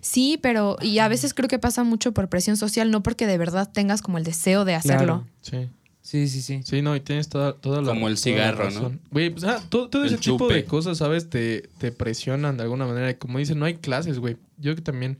Sí, 0.00 0.38
pero 0.42 0.76
y 0.82 0.98
a 0.98 1.08
veces 1.08 1.32
creo 1.32 1.48
que 1.48 1.58
pasa 1.58 1.84
mucho 1.84 2.12
por 2.12 2.28
presión 2.28 2.56
social, 2.56 2.90
no 2.90 3.02
porque 3.02 3.26
de 3.26 3.38
verdad 3.38 3.70
tengas 3.72 4.02
como 4.02 4.18
el 4.18 4.24
deseo 4.24 4.64
de 4.64 4.74
hacerlo. 4.74 5.24
Claro. 5.42 5.68
Sí. 5.68 5.70
Sí, 6.02 6.28
sí, 6.28 6.42
sí. 6.42 6.60
Sí, 6.64 6.82
no, 6.82 6.94
y 6.96 7.00
tienes 7.00 7.28
toda, 7.28 7.54
toda 7.54 7.80
la 7.80 7.88
Como 7.88 8.08
el 8.08 8.18
cigarro, 8.18 8.70
¿no? 8.70 8.92
Güey, 9.10 9.30
pues, 9.30 9.44
ah, 9.44 9.62
todo, 9.68 9.88
todo 9.88 10.04
ese 10.04 10.18
tipo 10.18 10.48
de 10.48 10.64
cosas, 10.64 10.98
¿sabes? 10.98 11.30
Te, 11.30 11.68
te 11.78 11.92
presionan 11.92 12.56
de 12.56 12.64
alguna 12.64 12.86
manera. 12.86 13.10
Y 13.10 13.14
como 13.14 13.38
dicen, 13.38 13.58
no 13.58 13.64
hay 13.64 13.76
clases, 13.76 14.18
güey. 14.18 14.36
Yo 14.58 14.74
que 14.74 14.82
también 14.82 15.18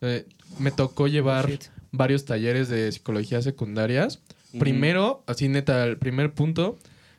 eh, 0.00 0.26
me 0.58 0.72
tocó 0.72 1.06
llevar 1.06 1.48
varios 1.92 2.24
talleres 2.24 2.68
de 2.68 2.90
psicología 2.90 3.40
secundarias. 3.42 4.20
Primero, 4.58 5.22
así 5.26 5.48
neta, 5.48 5.84
el 5.84 5.96
primer 5.96 6.32
punto, 6.32 6.78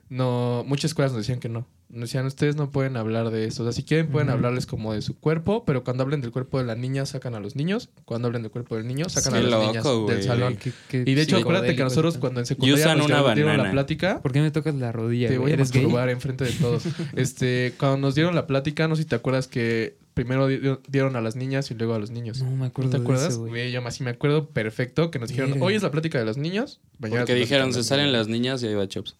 no, 0.09 0.63
muchas 0.67 0.91
escuelas 0.91 1.11
nos 1.11 1.21
decían 1.21 1.39
que 1.39 1.49
no. 1.49 1.65
Nos 1.95 2.09
decían, 2.09 2.25
ustedes 2.25 2.55
no 2.57 2.69
pueden 2.71 2.97
hablar 2.97 3.31
de 3.31 3.45
eso. 3.45 3.63
O 3.63 3.65
sea, 3.65 3.71
si 3.71 3.83
quieren 3.83 4.07
pueden 4.09 4.29
hablarles 4.29 4.65
como 4.65 4.93
de 4.93 5.01
su 5.01 5.17
cuerpo, 5.17 5.63
pero 5.65 5.83
cuando 5.83 6.03
hablen 6.03 6.21
del 6.21 6.31
cuerpo 6.31 6.59
de 6.59 6.65
la 6.65 6.75
niña, 6.75 7.05
sacan 7.05 7.33
a 7.35 7.39
los 7.39 7.55
niños. 7.55 7.89
Cuando 8.05 8.27
hablen 8.27 8.41
del 8.43 8.51
cuerpo 8.51 8.75
del 8.75 8.85
niño, 8.85 9.07
sacan 9.09 9.33
Qué 9.33 9.39
a 9.39 9.41
las 9.43 9.51
loco, 9.51 9.67
niñas 9.67 10.15
del 10.15 10.23
salón. 10.23 10.57
Y 10.91 11.13
de 11.15 11.21
hecho, 11.21 11.37
acuérdate 11.37 11.75
que 11.75 11.83
nosotros 11.83 12.17
cuando 12.17 12.41
en 12.41 12.45
secundaria 12.45 12.95
nos 12.95 13.05
una 13.07 13.33
dieron, 13.33 13.57
la 13.57 13.71
plática, 13.71 14.21
¿Por 14.21 14.31
qué 14.33 14.41
me 14.41 14.51
tocas 14.51 14.75
la 14.75 14.91
rodilla? 14.91 15.29
te 15.29 15.37
voy 15.37 15.53
a 15.53 15.57
masturbar 15.57 16.09
enfrente 16.09 16.43
de 16.43 16.51
todos. 16.51 16.83
este, 17.15 17.73
cuando 17.79 17.97
nos 17.97 18.15
dieron 18.15 18.35
la 18.35 18.45
plática, 18.45 18.87
no 18.87 18.95
sé 18.95 19.03
si 19.03 19.07
te 19.09 19.15
acuerdas 19.15 19.47
que 19.47 19.95
primero 20.13 20.47
di- 20.47 20.59
dieron 20.87 21.15
a 21.15 21.21
las 21.21 21.35
niñas 21.35 21.71
y 21.71 21.75
luego 21.75 21.93
a 21.93 21.99
los 21.99 22.11
niños. 22.11 22.41
No 22.41 22.51
me 22.51 22.57
¿No 22.57 22.65
acuerdo 22.65 22.91
te 22.91 22.97
de 22.97 23.03
acuerdas? 23.03 23.29
eso, 23.29 23.39
güey. 23.39 23.51
Güey, 23.51 23.71
yo 23.71 23.81
más 23.81 23.95
sí 23.95 24.03
me 24.03 24.09
acuerdo 24.11 24.47
perfecto 24.49 25.11
que 25.11 25.19
nos 25.19 25.29
dijeron, 25.29 25.61
hoy 25.61 25.75
es 25.75 25.83
la 25.83 25.91
plática 25.91 26.19
de 26.19 26.25
los 26.25 26.37
niños. 26.37 26.79
mañana 26.99 27.21
Porque 27.21 27.35
dijeron, 27.35 27.71
se 27.73 27.79
de 27.79 27.83
salen 27.85 28.07
niños". 28.07 28.17
las 28.19 28.27
niñas 28.27 28.63
y 28.63 28.67
ahí 28.67 28.73
va 28.75 28.87
Chops. 28.87 29.15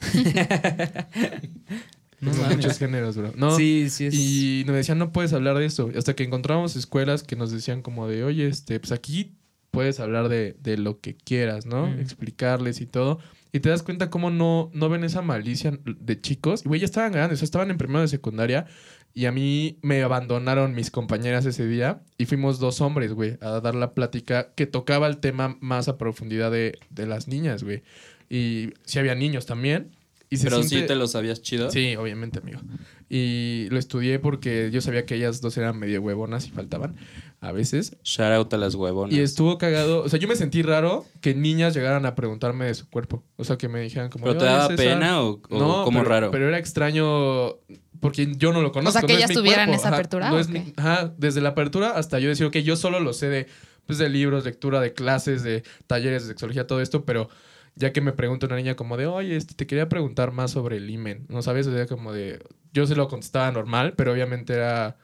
No 2.20 2.32
muchos 2.32 2.78
géneros, 2.78 3.16
bro. 3.16 3.32
No, 3.36 3.56
Sí, 3.56 3.88
sí 3.90 4.06
es. 4.06 4.14
Y 4.14 4.64
nos 4.66 4.76
decían, 4.76 4.98
no 4.98 5.12
puedes 5.12 5.32
hablar 5.32 5.58
de 5.58 5.66
esto. 5.66 5.90
Hasta 5.96 6.14
que 6.14 6.24
encontramos 6.24 6.76
escuelas 6.76 7.22
que 7.22 7.36
nos 7.36 7.50
decían 7.50 7.82
como 7.82 8.08
de, 8.08 8.24
oye, 8.24 8.46
este, 8.46 8.80
pues 8.80 8.92
aquí 8.92 9.34
puedes 9.70 10.00
hablar 10.00 10.28
de, 10.28 10.56
de 10.62 10.78
lo 10.78 11.00
que 11.00 11.16
quieras, 11.16 11.66
¿no? 11.66 11.88
Mm. 11.88 12.00
Explicarles 12.00 12.80
y 12.80 12.86
todo. 12.86 13.18
Y 13.52 13.60
te 13.60 13.68
das 13.68 13.82
cuenta 13.82 14.10
cómo 14.10 14.30
no, 14.30 14.70
no 14.72 14.88
ven 14.88 15.04
esa 15.04 15.22
malicia 15.22 15.78
de 15.84 16.20
chicos. 16.20 16.62
Y 16.64 16.68
güey, 16.68 16.80
ya 16.80 16.86
estaban 16.86 17.12
grandes, 17.12 17.38
o 17.38 17.40
sea, 17.40 17.44
estaban 17.44 17.70
en 17.70 17.78
primero 17.78 18.00
de 18.00 18.08
secundaria. 18.08 18.66
Y 19.14 19.24
a 19.24 19.32
mí 19.32 19.78
me 19.80 20.02
abandonaron 20.02 20.74
mis 20.74 20.90
compañeras 20.90 21.46
ese 21.46 21.66
día. 21.66 22.02
Y 22.18 22.26
fuimos 22.26 22.58
dos 22.58 22.80
hombres, 22.82 23.12
güey, 23.12 23.38
a 23.40 23.60
dar 23.60 23.74
la 23.74 23.94
plática 23.94 24.52
que 24.54 24.66
tocaba 24.66 25.06
el 25.06 25.18
tema 25.18 25.56
más 25.60 25.88
a 25.88 25.96
profundidad 25.96 26.50
de, 26.50 26.78
de 26.90 27.06
las 27.06 27.28
niñas, 27.28 27.62
güey. 27.62 27.82
Y 28.28 28.74
sí 28.84 28.98
había 28.98 29.14
niños 29.14 29.46
también. 29.46 29.95
Y 30.28 30.38
se 30.38 30.44
Pero 30.44 30.62
sí 30.64 30.82
te 30.82 30.94
lo 30.96 31.06
sabías 31.06 31.40
chido. 31.42 31.70
Sí, 31.70 31.94
obviamente, 31.96 32.40
amigo. 32.40 32.60
Y 33.08 33.68
lo 33.70 33.78
estudié 33.78 34.18
porque 34.18 34.70
yo 34.72 34.80
sabía 34.80 35.06
que 35.06 35.14
ellas 35.14 35.40
dos 35.40 35.56
eran 35.56 35.78
medio 35.78 36.00
huevonas 36.02 36.46
y 36.48 36.50
faltaban 36.50 36.96
a 37.40 37.52
veces. 37.52 37.96
Shout 38.02 38.32
out 38.32 38.52
a 38.54 38.56
las 38.56 38.74
huevonas. 38.74 39.14
Y 39.16 39.20
estuvo 39.20 39.56
cagado. 39.58 40.02
O 40.02 40.08
sea, 40.08 40.18
yo 40.18 40.26
me 40.26 40.34
sentí 40.34 40.62
raro 40.62 41.06
que 41.20 41.34
niñas 41.34 41.74
llegaran 41.74 42.06
a 42.06 42.16
preguntarme 42.16 42.64
de 42.64 42.74
su 42.74 42.88
cuerpo. 42.90 43.22
O 43.36 43.44
sea, 43.44 43.56
que 43.56 43.68
me 43.68 43.80
dijeran 43.80 44.10
como... 44.10 44.24
¿Pero 44.24 44.38
te 44.38 44.44
"Oye, 44.44 44.52
daba 44.52 44.66
César". 44.68 44.84
pena 44.84 45.22
o, 45.22 45.40
o 45.48 45.58
No, 45.58 45.84
como 45.84 46.00
pero- 46.00 46.08
raro? 46.10 46.30
Pero 46.32 46.48
era 46.48 46.58
extraño 46.58 47.56
porque 48.00 48.34
yo 48.36 48.52
no 48.52 48.62
lo 48.62 48.72
conozco. 48.72 48.98
sea, 48.98 49.06
que 49.06 49.12
no 49.12 49.18
ellas 49.20 49.30
tuvieran 49.32 49.66
cuerpo. 49.68 49.80
esa 49.80 49.88
Ajá, 49.88 49.96
apertura, 49.96 50.28
no 50.30 50.36
¿o 50.36 50.38
es 50.40 50.48
qué? 50.48 50.52
mi- 50.60 50.72
ajá, 50.76 51.14
desde 51.16 51.40
la 51.40 51.50
apertura 51.50 51.90
hasta 51.92 52.18
yo 52.18 52.28
decir, 52.28 52.46
ok, 52.46 52.56
yo 52.58 52.74
solo 52.76 52.98
lo 53.00 53.12
sé 53.12 53.28
de, 53.28 53.46
pues, 53.86 53.98
de 53.98 54.08
libros, 54.08 54.44
lectura, 54.44 54.80
de 54.80 54.92
clases, 54.92 55.42
de 55.44 55.62
talleres 55.86 56.22
de 56.24 56.28
sexología, 56.30 56.66
todo 56.66 56.80
esto, 56.80 57.04
pero 57.04 57.28
ya 57.76 57.92
que 57.92 58.00
me 58.00 58.12
pregunta 58.12 58.46
una 58.46 58.56
niña 58.56 58.74
como 58.74 58.96
de, 58.96 59.06
oye, 59.06 59.36
este, 59.36 59.54
te 59.54 59.66
quería 59.66 59.88
preguntar 59.88 60.32
más 60.32 60.50
sobre 60.50 60.78
el 60.78 60.90
imen, 60.90 61.26
¿no 61.28 61.42
sabes? 61.42 61.66
O 61.66 61.72
sea, 61.72 61.86
como 61.86 62.12
de, 62.12 62.42
yo 62.72 62.86
se 62.86 62.96
lo 62.96 63.06
contestaba 63.08 63.50
normal, 63.52 63.94
pero 63.96 64.12
obviamente 64.12 64.54
era... 64.54 64.96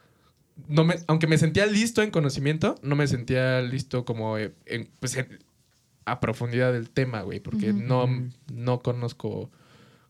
No 0.67 0.83
me, 0.83 0.95
aunque 1.07 1.25
me 1.27 1.37
sentía 1.37 1.65
listo 1.65 2.01
en 2.03 2.11
conocimiento, 2.11 2.75
no 2.83 2.95
me 2.95 3.07
sentía 3.07 3.61
listo 3.61 4.05
como 4.05 4.37
eh, 4.37 4.53
en, 4.65 4.89
pues, 4.99 5.15
en- 5.17 5.39
a 6.05 6.19
profundidad 6.19 6.73
del 6.73 6.89
tema, 6.89 7.21
güey, 7.21 7.39
porque 7.39 7.73
no, 7.73 8.07
no 8.53 8.79
conozco 8.81 9.49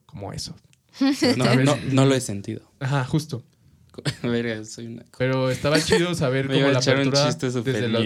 como 0.05 0.33
eso. 0.33 0.55
No, 1.37 1.55
no, 1.55 1.75
no 1.91 2.05
lo 2.05 2.13
he 2.15 2.21
sentido. 2.21 2.61
Ajá, 2.79 3.03
justo. 3.05 3.43
Verga, 4.23 4.63
soy 4.65 4.87
una... 4.87 5.05
Pero 5.17 5.49
estaba 5.49 5.79
chido 5.79 6.13
saber 6.15 6.45
a 6.51 6.55
la 6.71 6.79
apertura 6.79 7.25
desde, 7.31 7.61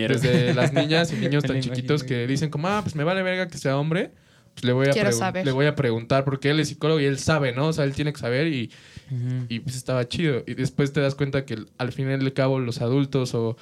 desde 0.08 0.54
las 0.54 0.74
niñas 0.74 1.12
y 1.14 1.16
niños 1.18 1.44
tan 1.44 1.60
chiquitos 1.62 2.04
que 2.04 2.28
dicen 2.28 2.50
como, 2.50 2.68
ah, 2.68 2.82
pues 2.84 2.96
me 2.96 3.04
vale 3.04 3.24
verga 3.24 3.48
que 3.48 3.58
sea 3.58 3.78
hombre. 3.78 4.12
Pues 4.58 4.66
le 4.66 4.74
voy 4.74 4.88
a, 4.88 5.12
saber. 5.12 5.46
le 5.46 5.52
voy 5.52 5.68
a 5.68 5.76
preguntar 5.76 6.26
porque 6.26 6.50
él 6.50 6.60
es 6.60 6.70
psicólogo 6.70 7.00
y 7.00 7.06
él 7.06 7.20
sabe, 7.20 7.52
¿no? 7.54 7.68
O 7.68 7.74
sea, 7.74 7.84
él 7.86 7.94
tiene 7.94 8.12
que 8.12 8.20
saber 8.20 8.48
y, 8.48 8.72
y 9.50 9.60
pues 9.60 9.76
estaba 9.76 10.08
chido. 10.08 10.44
Y 10.48 10.56
después 10.56 10.92
te 10.94 11.00
das 11.00 11.14
cuenta 11.14 11.46
que 11.46 11.60
al 11.78 11.92
final 11.92 12.18
del 12.20 12.34
cabo 12.34 12.58
los 12.60 12.82
adultos 12.82 13.36
o 13.36 13.56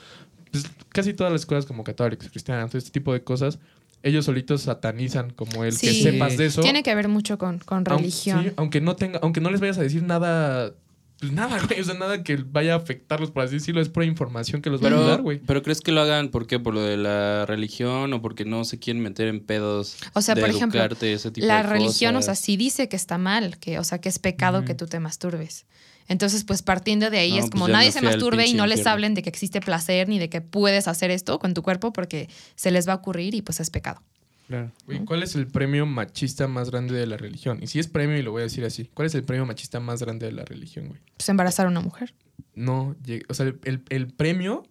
pues, 0.51 0.63
casi 0.89 1.13
todas 1.13 1.33
las 1.33 1.41
escuelas 1.41 1.65
como 1.65 1.83
católicas, 1.83 2.29
cristianas, 2.29 2.73
este 2.75 2.91
tipo 2.91 3.11
de 3.11 3.21
cosas, 3.23 3.59
ellos 4.03 4.23
solitos 4.23 4.61
satanizan 4.61 5.31
como 5.31 5.65
el 5.65 5.77
que 5.77 5.93
sepas 6.01 6.37
de 6.37 6.45
eso. 6.45 6.61
Tiene 6.61 6.81
que 6.81 6.95
ver 6.95 7.09
mucho 7.09 7.37
con, 7.37 7.59
con 7.59 7.79
Aunque- 7.79 7.95
religión. 7.97 8.43
sí, 8.45 8.51
aunque 8.55 8.79
no 8.79 8.95
tenga, 8.95 9.19
aunque 9.21 9.41
no 9.41 9.51
les 9.51 9.59
vayas 9.59 9.77
a 9.77 9.81
decir 9.81 10.01
nada, 10.03 10.71
pues 11.19 11.31
nada, 11.31 11.59
güey, 11.65 11.79
o 11.79 11.83
sea, 11.83 11.93
nada 11.93 12.23
que 12.23 12.37
vaya 12.37 12.73
a 12.73 12.77
afectarlos, 12.77 13.31
por 13.31 13.43
así 13.43 13.55
decirlo, 13.55 13.81
es 13.81 13.89
pura 13.89 14.05
información 14.05 14.61
que 14.61 14.69
los 14.69 14.83
va 14.83 14.89
a 14.89 14.91
ayudar, 14.91 15.21
güey. 15.21 15.39
pero 15.39 15.63
¿crees 15.63 15.81
que 15.81 15.91
lo 15.91 16.01
hagan 16.01 16.29
por 16.29 16.47
qué? 16.47 16.59
¿Por 16.59 16.73
lo 16.73 16.81
de 16.81 16.97
la 16.97 17.45
religión 17.45 18.13
o 18.13 18.21
porque 18.21 18.45
no 18.45 18.65
se 18.65 18.79
quieren 18.79 19.01
meter 19.01 19.27
en 19.27 19.39
pedos 19.39 19.97
O 20.13 20.21
sea, 20.21 20.35
de 20.35 20.41
por 20.41 20.49
ejemplo, 20.49 20.79
educarte, 20.79 21.13
ese 21.13 21.31
tipo 21.31 21.47
La 21.47 21.57
de 21.57 21.69
religión, 21.69 22.15
o 22.15 22.21
sea, 22.21 22.35
sí 22.35 22.57
dice 22.57 22.89
que 22.89 22.95
está 22.95 23.17
mal, 23.17 23.57
que, 23.57 23.79
o 23.79 23.83
sea, 23.83 23.99
que 23.99 24.09
es 24.09 24.19
pecado 24.19 24.65
que 24.65 24.75
tú 24.75 24.87
te 24.87 24.99
masturbes. 24.99 25.65
Entonces, 26.07 26.43
pues 26.43 26.61
partiendo 26.61 27.09
de 27.09 27.17
ahí 27.17 27.31
No, 27.31 27.37
es 27.37 27.41
pues 27.43 27.51
como 27.51 27.67
nadie 27.67 27.91
se 27.91 28.01
masturbe 28.01 28.45
y 28.45 28.53
no 28.53 28.67
les 28.67 28.79
infierno. 28.79 28.91
hablen 28.91 29.13
de 29.15 29.23
que 29.23 29.29
existe 29.29 29.59
placer 29.59 30.07
ni 30.07 30.19
de 30.19 30.29
que 30.29 30.41
puedes 30.41 30.87
hacer 30.87 31.09
esto 31.09 31.39
con 31.39 31.53
tu 31.53 31.63
cuerpo 31.63 31.93
porque 31.93 32.29
se 32.55 32.69
les 32.69 32.87
va 32.87 32.93
a 32.93 32.97
ocurrir 32.97 33.33
y 33.33 33.41
pues 33.41 33.59
es 33.59 33.71
pecado. 33.71 34.01
Claro. 34.47 34.71
Güey, 34.85 35.03
¿Cuál 35.05 35.23
es 35.23 35.35
el 35.35 35.47
premio 35.47 35.85
machista 35.85 36.47
más 36.47 36.69
grande 36.69 36.93
de 36.95 37.07
la 37.07 37.17
religión? 37.17 37.59
Y 37.61 37.67
si 37.67 37.79
es 37.79 37.87
premio, 37.87 38.17
y 38.17 38.21
lo 38.21 38.31
voy 38.31 38.41
a 38.41 38.43
decir 38.43 38.63
así, 38.65 38.89
¿cuál 38.93 39.07
es 39.07 39.15
el 39.15 39.23
premio 39.23 39.45
machista 39.45 39.79
más 39.79 40.01
grande 40.01 40.27
de 40.27 40.31
la 40.33 40.45
religión, 40.45 40.87
güey? 40.89 40.99
Pues 41.17 41.27
embarazar 41.29 41.65
a 41.65 41.69
una 41.69 41.81
mujer. 41.81 42.13
No, 42.53 42.95
o 43.27 43.33
sea, 43.33 43.47
el, 43.63 43.83
el- 43.89 44.07
premio 44.07 44.63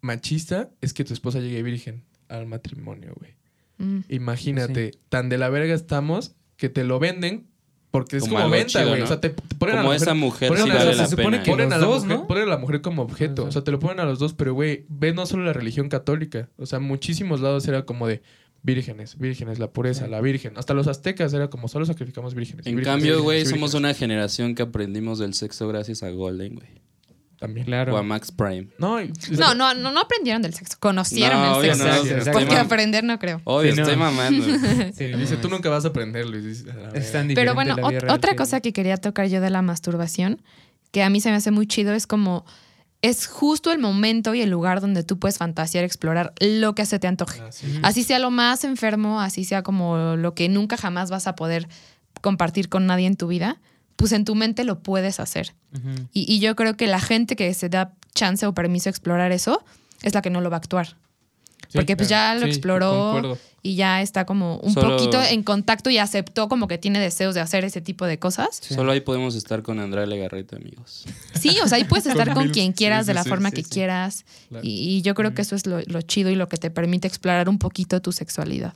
machista 0.00 0.70
es 0.80 0.92
que 0.92 1.04
tu 1.04 1.12
esposa 1.14 1.40
llegue 1.40 1.62
virgen 1.62 2.04
al 2.28 2.46
matrimonio, 2.46 3.14
güey. 3.18 3.34
Mm. 3.78 4.00
Imagínate, 4.08 4.92
tan 5.08 5.28
de 5.28 5.38
la 5.38 5.48
verga 5.48 5.74
estamos 5.74 6.34
que 6.56 6.68
te 6.68 6.84
lo 6.84 6.98
venden 6.98 7.46
porque 7.90 8.16
es 8.16 8.22
Como 8.22 8.48
venta, 8.48 8.66
chido, 8.80 8.88
güey. 8.88 9.00
¿no? 9.00 9.04
O 9.04 9.08
sea, 9.08 9.20
te, 9.20 9.30
te 9.30 9.54
ponen 9.56 9.76
a 9.76 9.78
Como 9.80 9.90
la 9.90 9.96
esa 9.96 10.14
mujer, 10.14 10.48
mujer 10.48 10.48
ponen 10.50 10.64
sí 10.64 10.70
a 10.70 10.74
la- 10.74 10.78
vale 10.80 10.92
se 10.96 11.02
la 11.02 11.08
supone 11.08 11.24
pena. 11.30 11.42
que 11.42 11.50
ponen 11.50 11.68
los 11.68 11.76
a 11.76 11.78
la 11.80 11.86
dos, 11.86 12.04
mujer, 12.04 12.18
¿no? 12.18 12.26
ponen 12.26 12.44
a 12.44 12.46
la 12.46 12.58
mujer 12.58 12.80
como 12.80 13.02
objeto. 13.02 13.44
O 13.44 13.52
sea, 13.52 13.64
te 13.64 13.70
lo 13.70 13.78
ponen 13.78 14.00
a 14.00 14.04
los 14.04 14.18
dos, 14.18 14.32
pero 14.34 14.54
güey, 14.54 14.86
ve 14.88 15.12
no 15.12 15.26
solo 15.26 15.44
la 15.44 15.52
religión 15.52 15.88
católica. 15.88 16.48
O 16.56 16.64
sea, 16.66 16.78
muchísimos 16.78 17.40
lados 17.40 17.66
era 17.68 17.84
como 17.84 18.06
de 18.08 18.22
vírgenes, 18.62 19.18
vírgenes, 19.18 19.58
la 19.58 19.68
pureza, 19.72 20.04
Sí. 20.06 20.10
la 20.10 20.20
virgen. 20.20 20.52
Hasta 20.56 20.74
los 20.74 20.86
aztecas 20.86 21.32
era 21.34 21.48
como 21.50 21.68
solo 21.68 21.84
sacrificamos 21.84 22.34
vírgenes. 22.34 22.66
En 22.66 22.76
vírgenes, 22.76 22.96
cambio, 22.98 23.22
güey, 23.22 23.44
somos 23.46 23.74
una 23.74 23.92
generación 23.94 24.54
que 24.54 24.62
aprendimos 24.62 25.18
del 25.18 25.34
sexo 25.34 25.66
gracias 25.68 26.02
a 26.02 26.10
Golden, 26.10 26.54
güey. 26.56 26.68
También. 27.38 27.66
Claro. 27.66 27.94
O 27.94 27.96
a 27.96 28.04
Max 28.04 28.30
Prime. 28.30 28.68
No, 28.78 29.00
No, 29.00 29.54
no, 29.56 29.74
no, 29.74 29.90
no 29.90 30.00
aprendieron 30.00 30.42
del 30.42 30.54
sexo, 30.54 30.76
conocieron 30.78 31.40
No, 31.42 31.60
el 31.60 31.74
sexo. 31.74 32.24
no. 32.24 32.32
Porque 32.32 32.54
aprender 32.54 33.02
no 33.02 33.18
creo. 33.18 33.40
Obvio, 33.42 33.72
Sí, 33.72 33.76
no. 33.78 33.82
estoy 33.82 33.96
mamando. 33.98 34.44
Sí, 34.94 35.06
Dice, 35.06 35.36
tú 35.38 35.48
nunca 35.48 35.68
vas 35.68 35.84
a 35.84 35.88
aprender, 35.88 36.24
Luis. 36.24 36.64
A 36.68 36.96
es 36.96 37.10
tan 37.10 37.26
Pero 37.34 37.54
bueno, 37.54 37.74
la 37.74 37.88
vida 37.88 37.98
ot- 37.98 38.02
real 38.02 38.14
otra 38.16 38.30
que- 38.30 38.36
cosa 38.36 38.60
que 38.60 38.72
quería 38.72 38.96
tocar 38.96 39.26
yo 39.28 39.40
de 39.40 39.50
la 39.50 39.60
masturbación, 39.60 40.40
que 40.92 41.02
a 41.02 41.10
mí 41.10 41.20
se 41.20 41.30
me 41.30 41.36
hace 41.36 41.50
muy 41.50 41.66
chido, 41.66 41.94
es 41.94 42.06
como 42.06 42.44
es 43.02 43.26
justo 43.26 43.72
el 43.72 43.80
momento 43.80 44.34
y 44.34 44.40
el 44.40 44.50
lugar 44.50 44.80
donde 44.80 45.02
tú 45.02 45.18
puedes 45.18 45.36
fantasear, 45.36 45.84
explorar 45.84 46.32
lo 46.40 46.74
que 46.74 46.86
se 46.86 47.00
te 47.00 47.08
antoje. 47.08 47.42
Así 47.82 48.04
sea 48.04 48.20
lo 48.20 48.30
más 48.30 48.62
enfermo, 48.64 49.20
así 49.20 49.44
sea 49.44 49.62
como 49.62 50.16
lo 50.16 50.34
que 50.34 50.48
nunca 50.48 50.76
jamás 50.76 51.10
vas 51.10 51.26
a 51.26 51.34
poder 51.34 51.68
compartir 52.20 52.68
con 52.68 52.86
nadie 52.86 53.08
en 53.08 53.16
tu 53.16 53.26
vida, 53.26 53.60
pues 53.96 54.12
en 54.12 54.24
tu 54.24 54.36
mente 54.36 54.62
lo 54.62 54.82
puedes 54.82 55.18
hacer. 55.18 55.54
Y, 56.12 56.32
y 56.32 56.38
yo 56.38 56.54
creo 56.54 56.76
que 56.76 56.86
la 56.86 57.00
gente 57.00 57.34
que 57.34 57.52
se 57.54 57.68
da 57.68 57.92
chance 58.14 58.46
o 58.46 58.54
permiso 58.54 58.84
de 58.84 58.90
explorar 58.90 59.32
eso 59.32 59.64
es 60.02 60.14
la 60.14 60.22
que 60.22 60.30
no 60.30 60.40
lo 60.40 60.50
va 60.50 60.56
a 60.56 60.58
actuar. 60.58 60.96
Sí, 61.72 61.78
Porque 61.78 61.96
pues 61.96 62.10
ya 62.10 62.34
lo 62.34 62.42
Sí, 62.42 62.48
exploró 62.48 63.38
y 63.62 63.76
ya 63.76 64.02
está 64.02 64.26
como 64.26 64.58
un 64.58 64.74
Solo- 64.74 64.96
poquito 64.98 65.22
en 65.22 65.42
contacto 65.42 65.88
y 65.88 65.96
aceptó 65.96 66.48
como 66.50 66.68
que 66.68 66.76
tiene 66.76 66.98
deseos 67.00 67.34
de 67.34 67.40
hacer 67.40 67.64
ese 67.64 67.80
tipo 67.80 68.04
de 68.04 68.18
cosas. 68.18 68.58
Sí. 68.60 68.74
Solo 68.74 68.92
ahí 68.92 69.00
podemos 69.00 69.34
estar 69.36 69.62
con 69.62 69.78
Andrea 69.80 70.04
Legarreta, 70.04 70.56
amigos. 70.56 71.04
Sí, 71.32 71.56
o 71.64 71.68
sea, 71.68 71.78
ahí 71.78 71.84
puedes 71.84 72.04
estar 72.14 72.34
con 72.34 72.50
quien 72.50 72.72
quieras, 72.72 73.06
sí, 73.06 73.10
de 73.10 73.14
la 73.14 73.22
sí, 73.22 73.28
forma 73.30 73.48
sí, 73.48 73.54
que 73.56 73.62
sí. 73.62 73.70
quieras. 73.70 74.26
Claro. 74.50 74.66
Y, 74.66 74.96
y 74.96 75.02
yo 75.02 75.14
creo 75.14 75.32
que 75.32 75.40
eso 75.40 75.56
es 75.56 75.66
lo, 75.66 75.80
lo 75.86 76.02
chido 76.02 76.28
y 76.30 76.34
lo 76.34 76.48
que 76.48 76.58
te 76.58 76.70
permite 76.70 77.08
explorar 77.08 77.48
un 77.48 77.58
poquito 77.58 78.02
tu 78.02 78.12
sexualidad. 78.12 78.74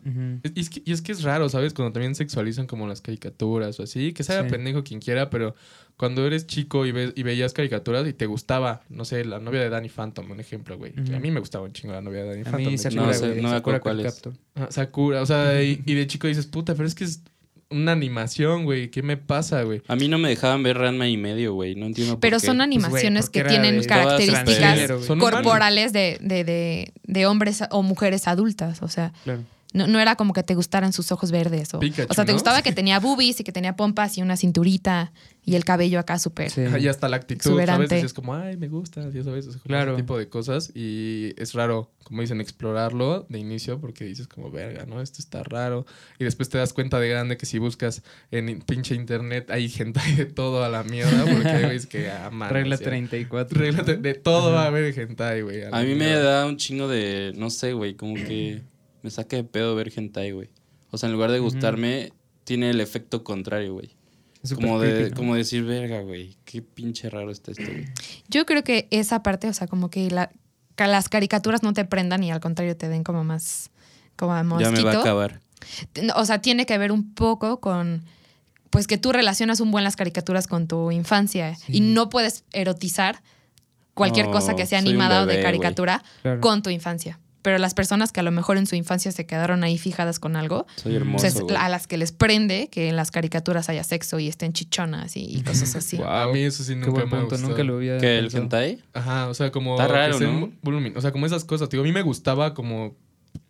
Y 0.54 0.58
es, 0.60 0.70
que, 0.70 0.82
y 0.86 0.92
es 0.92 1.02
que 1.02 1.12
es 1.12 1.22
raro, 1.22 1.50
¿sabes? 1.50 1.74
Cuando 1.74 1.92
también 1.92 2.14
sexualizan 2.14 2.66
como 2.66 2.86
las 2.86 3.02
caricaturas 3.02 3.78
o 3.78 3.82
así, 3.82 4.14
que 4.14 4.22
sea 4.22 4.44
Sí. 4.44 4.48
pendejo 4.50 4.82
quien 4.84 5.00
quiera, 5.00 5.28
pero 5.28 5.54
cuando 5.96 6.26
eres 6.26 6.46
chico 6.46 6.84
y, 6.86 6.92
ves, 6.92 7.12
y 7.16 7.22
veías 7.22 7.52
caricaturas 7.54 8.06
y 8.06 8.12
te 8.12 8.26
gustaba, 8.26 8.82
no 8.90 9.04
sé, 9.04 9.24
la 9.24 9.38
novia 9.40 9.60
de 9.60 9.70
Danny 9.70 9.88
Phantom, 9.88 10.30
un 10.30 10.40
ejemplo, 10.40 10.76
güey. 10.76 10.92
Ujú. 10.92 11.14
A 11.16 11.18
mí 11.18 11.30
me 11.30 11.40
gustaba 11.40 11.64
un 11.64 11.72
chingo 11.72 11.94
la 11.94 12.02
novia 12.02 12.22
de 12.24 12.28
Danny 12.30 12.42
A 12.42 12.44
Phantom. 12.50 12.72
mí 12.72 12.78
Sakura, 12.78 13.02
No 13.02 13.06
güey, 13.18 13.20
no 13.36 13.48
me 13.48 13.54
Sakura 13.54 13.76
acuerdo 13.78 13.80
cuál 13.80 14.00
es. 14.06 14.22
Ajá, 14.54 14.70
Sakura, 14.70 15.22
o 15.22 15.26
sea, 15.26 15.62
y, 15.62 15.82
y 15.86 15.94
de 15.94 16.06
chico 16.06 16.26
dices, 16.26 16.46
puta, 16.46 16.74
pero 16.74 16.86
es 16.86 16.94
que 16.94 17.04
es 17.04 17.22
una 17.68 17.92
animación, 17.92 18.64
güey. 18.64 18.90
¿Qué 18.90 19.02
me 19.02 19.16
pasa, 19.16 19.62
güey? 19.62 19.82
A 19.88 19.96
mí 19.96 20.06
no 20.06 20.18
me 20.18 20.28
dejaban 20.28 20.62
ver 20.62 20.78
Ranma 20.78 21.08
y 21.08 21.16
medio, 21.16 21.54
güey. 21.54 21.74
No 21.74 21.86
entiendo 21.86 22.12
por 22.14 22.20
Pero 22.20 22.38
qué. 22.38 22.46
son 22.46 22.56
güey, 22.58 22.64
animaciones 22.66 23.28
que 23.28 23.42
tienen 23.42 23.80
de- 23.80 23.86
características 23.86 24.90
corporales 25.18 25.92
de, 25.92 26.18
de, 26.20 26.44
de, 26.44 26.92
de 27.04 27.26
hombres 27.26 27.62
o 27.70 27.82
mujeres 27.82 28.28
adultas. 28.28 28.82
O 28.82 28.88
sea, 28.88 29.12
Claro. 29.24 29.40
No, 29.76 29.86
no 29.86 30.00
era 30.00 30.16
como 30.16 30.32
que 30.32 30.42
te 30.42 30.54
gustaran 30.54 30.92
sus 30.92 31.12
ojos 31.12 31.30
verdes. 31.30 31.72
O, 31.74 31.78
Pikachu, 31.78 32.10
o 32.10 32.14
sea, 32.14 32.24
te 32.24 32.32
¿no? 32.32 32.36
gustaba 32.36 32.62
que 32.62 32.72
tenía 32.72 32.98
boobies 32.98 33.38
y 33.40 33.44
que 33.44 33.52
tenía 33.52 33.76
pompas 33.76 34.16
y 34.18 34.22
una 34.22 34.36
cinturita 34.36 35.12
y 35.44 35.54
el 35.54 35.64
cabello 35.64 36.00
acá 36.00 36.18
súper. 36.18 36.50
Sí. 36.50 36.62
Y 36.80 36.88
hasta 36.88 37.08
la 37.08 37.16
actitud, 37.16 37.36
Exuberante. 37.50 37.86
¿sabes? 37.88 38.04
Es 38.04 38.12
como, 38.12 38.34
ay, 38.34 38.56
me 38.56 38.66
gusta, 38.68 39.08
ya 39.10 39.22
sabes, 39.22 39.46
o 39.46 39.52
sea, 39.52 39.60
como 39.60 39.68
Claro. 39.68 39.92
ese 39.92 40.02
tipo 40.02 40.18
de 40.18 40.28
cosas. 40.28 40.72
Y 40.74 41.34
es 41.36 41.54
raro, 41.54 41.92
como 42.02 42.22
dicen, 42.22 42.40
explorarlo 42.40 43.26
de 43.28 43.38
inicio 43.38 43.80
porque 43.80 44.04
dices 44.04 44.26
como, 44.26 44.50
verga, 44.50 44.86
¿no? 44.86 45.00
Esto 45.00 45.18
está 45.20 45.44
raro. 45.44 45.86
Y 46.18 46.24
después 46.24 46.48
te 46.48 46.58
das 46.58 46.72
cuenta 46.72 46.98
de 46.98 47.08
grande 47.08 47.36
que 47.36 47.46
si 47.46 47.58
buscas 47.58 48.02
en 48.32 48.48
in- 48.48 48.60
pinche 48.62 48.94
internet 48.96 49.50
hay 49.50 49.68
gente 49.68 50.00
de 50.16 50.26
todo 50.26 50.64
a 50.64 50.68
la 50.68 50.82
mierda 50.82 51.24
porque 51.24 51.48
hay 51.48 51.62
güeyes 51.64 51.86
que 51.86 52.10
aman. 52.10 52.50
Regla 52.50 52.74
así, 52.74 52.84
34. 52.84 53.60
Regla 53.60 53.82
de 53.84 54.14
todo 54.14 54.52
va 54.52 54.64
a 54.64 54.66
haber 54.66 54.98
hentai, 54.98 55.42
güey. 55.42 55.60
la 55.60 55.78
A 55.78 55.82
mí 55.84 55.94
me 55.94 56.10
da 56.10 56.44
un 56.46 56.56
chingo 56.56 56.88
de. 56.88 57.32
No 57.36 57.50
sé, 57.50 57.72
güey. 57.72 57.94
Como 57.94 58.14
que 58.14 58.62
me 59.06 59.10
saca 59.12 59.36
de 59.36 59.44
pedo 59.44 59.76
ver 59.76 59.92
hentai, 59.94 60.32
güey. 60.32 60.50
O 60.90 60.98
sea, 60.98 61.06
en 61.08 61.12
lugar 61.12 61.30
de 61.30 61.38
gustarme, 61.38 62.12
tiene 62.42 62.70
el 62.70 62.80
efecto 62.80 63.22
contrario, 63.22 63.74
güey. 63.74 63.90
Como, 64.56 64.80
de, 64.80 64.90
creepy, 64.90 65.10
¿no? 65.10 65.16
como 65.16 65.34
decir, 65.36 65.62
verga, 65.62 66.00
güey. 66.00 66.36
Qué 66.44 66.60
pinche 66.60 67.08
raro 67.08 67.30
está 67.30 67.52
esto, 67.52 67.62
güey. 67.64 67.84
Yo 68.28 68.44
creo 68.46 68.64
que 68.64 68.88
esa 68.90 69.22
parte, 69.22 69.48
o 69.48 69.52
sea, 69.52 69.68
como 69.68 69.90
que, 69.90 70.10
la, 70.10 70.32
que 70.74 70.86
las 70.88 71.08
caricaturas 71.08 71.62
no 71.62 71.72
te 71.72 71.84
prendan 71.84 72.24
y 72.24 72.32
al 72.32 72.40
contrario 72.40 72.76
te 72.76 72.88
den 72.88 73.04
como 73.04 73.22
más, 73.22 73.70
como 74.16 74.34
Ya 74.34 74.42
mosquito. 74.42 74.72
me 74.72 74.82
va 74.82 74.92
a 74.92 75.00
acabar. 75.00 75.40
O 76.16 76.24
sea, 76.26 76.40
tiene 76.40 76.66
que 76.66 76.76
ver 76.78 76.90
un 76.90 77.14
poco 77.14 77.60
con, 77.60 78.02
pues 78.70 78.88
que 78.88 78.98
tú 78.98 79.12
relacionas 79.12 79.60
un 79.60 79.70
buen 79.70 79.84
las 79.84 79.94
caricaturas 79.94 80.48
con 80.48 80.66
tu 80.66 80.90
infancia 80.90 81.56
y 81.68 81.80
no 81.80 82.08
puedes 82.08 82.42
erotizar 82.52 83.22
cualquier 83.94 84.26
cosa 84.32 84.56
que 84.56 84.66
sea 84.66 84.80
animada 84.80 85.22
o 85.22 85.26
de 85.26 85.40
caricatura 85.42 86.02
Claro. 86.22 86.40
con 86.40 86.62
tu 86.62 86.70
infancia. 86.70 87.20
Pero 87.46 87.58
las 87.58 87.74
personas 87.74 88.10
que 88.10 88.18
a 88.18 88.22
lo 88.24 88.32
mejor 88.32 88.56
en 88.58 88.66
su 88.66 88.74
infancia 88.74 89.12
se 89.12 89.24
quedaron 89.24 89.62
ahí 89.62 89.78
fijadas 89.78 90.18
con 90.18 90.34
algo, 90.34 90.66
Soy 90.74 90.96
hermoso, 90.96 91.22
pues 91.22 91.36
es 91.36 91.40
güey. 91.40 91.54
a 91.56 91.68
las 91.68 91.86
que 91.86 91.96
les 91.96 92.10
prende 92.10 92.68
que 92.72 92.88
en 92.88 92.96
las 92.96 93.12
caricaturas 93.12 93.68
haya 93.68 93.84
sexo 93.84 94.18
y 94.18 94.26
estén 94.26 94.52
chichonas 94.52 95.16
y, 95.16 95.20
y 95.24 95.42
cosas 95.42 95.76
así. 95.76 95.98
A 96.04 96.26
mí 96.32 96.40
eso 96.40 96.64
sí 96.64 96.72
Qué 96.74 96.80
nunca 96.80 96.90
buen 96.90 97.04
me 97.04 97.10
punto, 97.10 97.24
gustado. 97.36 97.48
nunca 97.48 97.62
lo 97.62 97.76
había 97.76 97.98
¿Qué, 97.98 98.18
el 98.18 98.34
hentai? 98.34 98.82
Ajá, 98.92 99.28
o 99.28 99.34
sea, 99.34 99.52
como. 99.52 99.74
Está 99.80 99.86
raro, 99.86 100.18
que 100.18 100.24
¿no? 100.24 100.50
volumin- 100.62 100.96
O 100.96 101.00
sea, 101.00 101.12
como 101.12 101.24
esas 101.24 101.44
cosas. 101.44 101.70
Digo, 101.70 101.82
a 101.84 101.86
mí 101.86 101.92
me 101.92 102.02
gustaba 102.02 102.52
como 102.52 102.96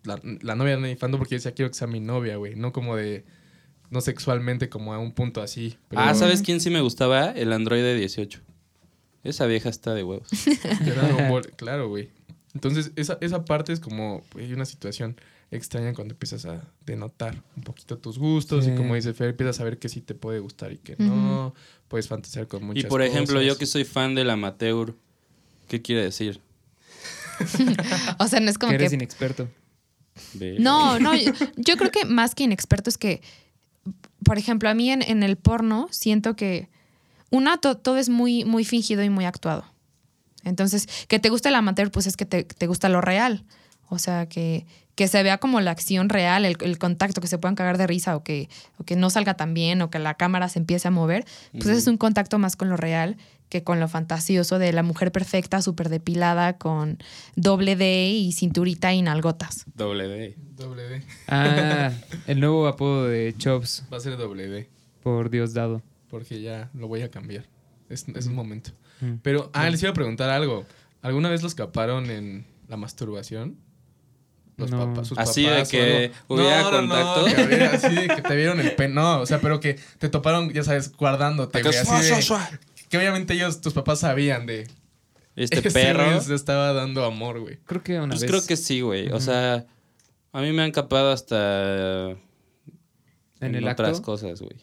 la, 0.04 0.20
la 0.42 0.54
novia 0.54 0.76
de 0.76 0.82
mi 0.82 0.96
fandom 0.96 1.18
porque 1.18 1.36
decía 1.36 1.52
quiero 1.52 1.70
que 1.70 1.76
sea 1.78 1.86
mi 1.86 2.00
novia, 2.00 2.36
güey. 2.36 2.54
No 2.54 2.72
como 2.72 2.96
de. 2.96 3.24
No 3.88 4.00
sexualmente, 4.00 4.68
como 4.68 4.92
a 4.92 4.98
un 4.98 5.12
punto 5.12 5.40
así. 5.40 5.78
Pero- 5.88 6.02
Ah, 6.02 6.14
¿sabes 6.14 6.42
quién 6.42 6.60
sí 6.60 6.68
me 6.70 6.80
gustaba? 6.82 7.30
El 7.30 7.52
androide 7.52 7.94
18. 7.96 8.40
Esa 9.24 9.46
vieja 9.46 9.68
está 9.68 9.94
de 9.94 10.02
huevos. 10.04 10.28
de 10.84 10.90
Dragon 10.92 11.28
Ball, 11.30 11.50
Claro, 11.56 11.88
güey. 11.88 12.10
Entonces, 12.56 12.92
esa, 12.96 13.18
esa 13.20 13.44
parte 13.44 13.72
es 13.72 13.80
como. 13.80 14.22
Hay 14.36 14.52
una 14.52 14.64
situación 14.64 15.16
extraña 15.50 15.92
cuando 15.94 16.14
empiezas 16.14 16.44
a 16.46 16.62
denotar 16.84 17.40
un 17.56 17.62
poquito 17.62 17.98
tus 17.98 18.18
gustos 18.18 18.64
Sí. 18.64 18.72
y 18.72 18.74
como 18.74 18.94
dice 18.96 19.14
Fer, 19.14 19.28
empiezas 19.30 19.60
a 19.60 19.64
ver 19.64 19.78
que 19.78 19.88
sí 19.88 20.00
te 20.00 20.14
puede 20.14 20.40
gustar 20.40 20.72
y 20.72 20.78
que 20.78 20.96
no. 20.98 21.54
Puedes 21.88 22.08
fantasear 22.08 22.48
con 22.48 22.64
muchas 22.64 22.82
y 22.84 22.86
por 22.88 23.00
ejemplo, 23.02 23.40
yo 23.42 23.56
que 23.56 23.66
soy 23.66 23.84
fan 23.84 24.14
del 24.16 24.30
amateur, 24.30 24.94
¿qué 25.68 25.82
quiere 25.82 26.02
decir? 26.02 26.40
O 28.18 28.26
sea, 28.28 28.40
no 28.40 28.50
es 28.50 28.58
como 28.58 28.72
Que 28.72 28.78
que 28.78 28.84
eres 28.84 28.92
inexperto. 28.94 29.48
No, 30.58 30.98
no, 30.98 31.14
yo, 31.14 31.32
yo 31.56 31.76
creo 31.76 31.90
que 31.90 32.04
más 32.06 32.34
que 32.34 32.44
inexperto 32.44 32.88
es 32.90 32.96
que, 32.98 33.20
por 34.24 34.38
ejemplo, 34.38 34.68
a 34.70 34.74
mí 34.74 34.90
en, 34.90 35.02
en 35.02 35.22
el 35.22 35.36
porno 35.36 35.88
siento 35.90 36.34
que 36.36 36.68
una, 37.30 37.58
to- 37.58 37.76
todo 37.76 37.98
es 37.98 38.08
muy, 38.08 38.44
muy 38.44 38.64
fingido 38.64 39.02
y 39.04 39.10
muy 39.10 39.26
actuado. 39.26 39.64
Entonces, 40.46 40.86
que 41.08 41.18
te 41.18 41.28
gusta 41.28 41.48
el 41.50 41.54
amateur, 41.56 41.90
pues 41.90 42.06
es 42.06 42.16
que 42.16 42.24
te, 42.24 42.44
te 42.44 42.66
gusta 42.66 42.88
lo 42.88 43.00
real. 43.00 43.44
O 43.88 43.98
sea, 43.98 44.26
que, 44.28 44.66
que 44.94 45.06
se 45.08 45.22
vea 45.22 45.38
como 45.38 45.60
la 45.60 45.70
acción 45.70 46.08
real, 46.08 46.44
el, 46.44 46.56
el 46.60 46.78
contacto, 46.78 47.20
que 47.20 47.26
se 47.28 47.38
puedan 47.38 47.54
cagar 47.54 47.78
de 47.78 47.86
risa 47.86 48.16
o 48.16 48.24
que, 48.24 48.48
o 48.78 48.84
que 48.84 48.96
no 48.96 49.10
salga 49.10 49.34
tan 49.34 49.54
bien 49.54 49.82
o 49.82 49.90
que 49.90 49.98
la 49.98 50.14
cámara 50.14 50.48
se 50.48 50.58
empiece 50.58 50.88
a 50.88 50.90
mover. 50.90 51.24
Pues 51.52 51.66
ese 51.66 51.78
es 51.78 51.86
un 51.86 51.96
contacto 51.98 52.38
más 52.38 52.56
con 52.56 52.68
lo 52.70 52.76
real 52.76 53.16
que 53.48 53.62
con 53.62 53.78
lo 53.78 53.86
fantasioso 53.86 54.58
de 54.58 54.72
la 54.72 54.82
mujer 54.82 55.12
perfecta, 55.12 55.62
súper 55.62 55.88
depilada, 55.88 56.58
con 56.58 56.98
doble 57.36 57.76
D 57.76 58.08
y 58.08 58.32
cinturita 58.32 58.92
y 58.92 59.02
nalgotas. 59.02 59.66
Doble 59.74 60.08
D. 60.08 60.34
Doble 60.56 60.82
D. 60.82 61.02
Ah, 61.28 61.92
el 62.26 62.40
nuevo 62.40 62.66
apodo 62.66 63.06
de 63.06 63.34
Chops, 63.38 63.84
Va 63.92 63.98
a 63.98 64.00
ser 64.00 64.16
doble 64.16 64.48
D. 64.48 64.68
por 65.02 65.30
Dios 65.30 65.54
dado. 65.54 65.80
Porque 66.10 66.40
ya 66.42 66.70
lo 66.74 66.88
voy 66.88 67.02
a 67.02 67.10
cambiar. 67.10 67.44
Es, 67.88 68.06
es 68.08 68.26
un 68.26 68.34
momento. 68.34 68.70
Mm. 69.00 69.14
Pero, 69.22 69.50
ah, 69.52 69.68
les 69.70 69.82
iba 69.82 69.90
a 69.90 69.94
preguntar 69.94 70.30
algo. 70.30 70.64
¿Alguna 71.02 71.28
vez 71.30 71.42
los 71.42 71.54
caparon 71.54 72.10
en 72.10 72.46
la 72.68 72.76
masturbación? 72.76 73.56
Los 74.56 74.70
No. 74.70 74.78
papás, 74.78 75.08
sus 75.08 75.18
Así 75.18 75.42
de 75.42 75.50
papás 75.50 75.68
que 75.68 76.12
hubiera 76.28 76.62
No, 76.62 76.70
no, 76.70 76.82
no, 76.82 76.88
contacto. 76.94 77.36
que 77.36 77.42
hubiera- 77.44 77.70
así 77.72 77.94
de 77.94 78.08
que 78.08 78.22
te 78.22 78.36
vieron 78.36 78.58
el 78.60 78.74
pen. 78.74 78.94
No, 78.94 79.20
o 79.20 79.26
sea, 79.26 79.38
pero 79.40 79.60
que 79.60 79.78
te 79.98 80.08
toparon, 80.08 80.50
ya 80.52 80.62
sabes, 80.62 80.92
guardándote, 80.96 81.62
güey. 81.62 81.76
Así 81.76 82.10
de, 82.10 82.58
que 82.88 82.96
obviamente 82.98 83.34
ellos, 83.34 83.60
tus 83.60 83.72
papás 83.74 84.00
sabían 84.00 84.46
de... 84.46 84.66
Este 85.36 85.60
perro. 85.70 86.18
se 86.22 86.34
estaba 86.34 86.72
dando 86.72 87.04
amor, 87.04 87.40
güey. 87.40 87.58
Creo 87.66 87.82
que 87.82 87.98
una 87.98 88.08
Pues 88.08 88.22
vez. 88.22 88.30
creo 88.30 88.46
que 88.46 88.56
sí, 88.56 88.80
güey. 88.80 89.10
O 89.12 89.20
sea, 89.20 89.66
a 90.32 90.40
mí 90.40 90.50
me 90.52 90.62
han 90.62 90.70
capado 90.72 91.12
hasta 91.12 92.12
en 93.40 93.54
el 93.54 93.68
otras 93.68 93.98
acto. 93.98 94.02
cosas, 94.02 94.40
güey. 94.40 94.56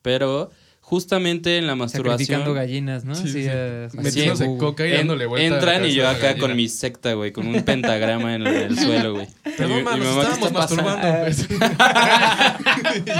Pero 0.00 0.50
justamente 0.86 1.56
en 1.58 1.66
la 1.66 1.74
masturbación 1.74 2.54
gallinas, 2.54 3.04
¿no? 3.04 3.14
Sí, 3.14 3.28
sí. 3.28 3.48
así, 3.48 3.96
Metiéndose 3.96 4.44
coca 4.58 4.86
y 4.86 4.90
en- 4.92 4.96
dándole 4.98 5.24
vuelta. 5.26 5.46
a 5.46 5.50
la 5.50 5.56
entran 5.56 5.90
y 5.90 5.94
yo 5.94 6.06
acá 6.08 6.26
gallina. 6.28 6.40
con 6.46 6.56
mi 6.56 6.68
secta, 6.68 7.14
güey, 7.14 7.32
con 7.32 7.46
un 7.46 7.62
pentagrama 7.62 8.34
en 8.34 8.46
el 8.46 8.78
suelo, 8.78 9.14
güey. 9.14 9.26
Perdón, 9.56 9.82
nos 9.82 9.98
mamá, 9.98 9.98
¿qué 9.98 10.30
estábamos 10.30 10.52
masturbando. 10.52 11.06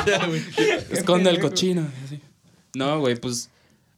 Ya, 0.06 0.26
güey. 0.26 0.42
Esconde 0.92 1.30
el 1.30 1.40
cochino. 1.40 1.86
así. 2.04 2.20
No, 2.74 3.00
güey, 3.00 3.16
pues 3.16 3.50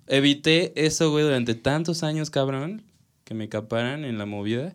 evité 0.07 0.73
eso, 0.77 1.11
güey, 1.11 1.25
durante 1.25 1.55
tantos 1.55 2.03
años, 2.03 2.31
cabrón, 2.31 2.83
que 3.25 3.35
me 3.35 3.49
caparan 3.49 4.05
en 4.05 4.19
la 4.19 4.27
movida. 4.27 4.75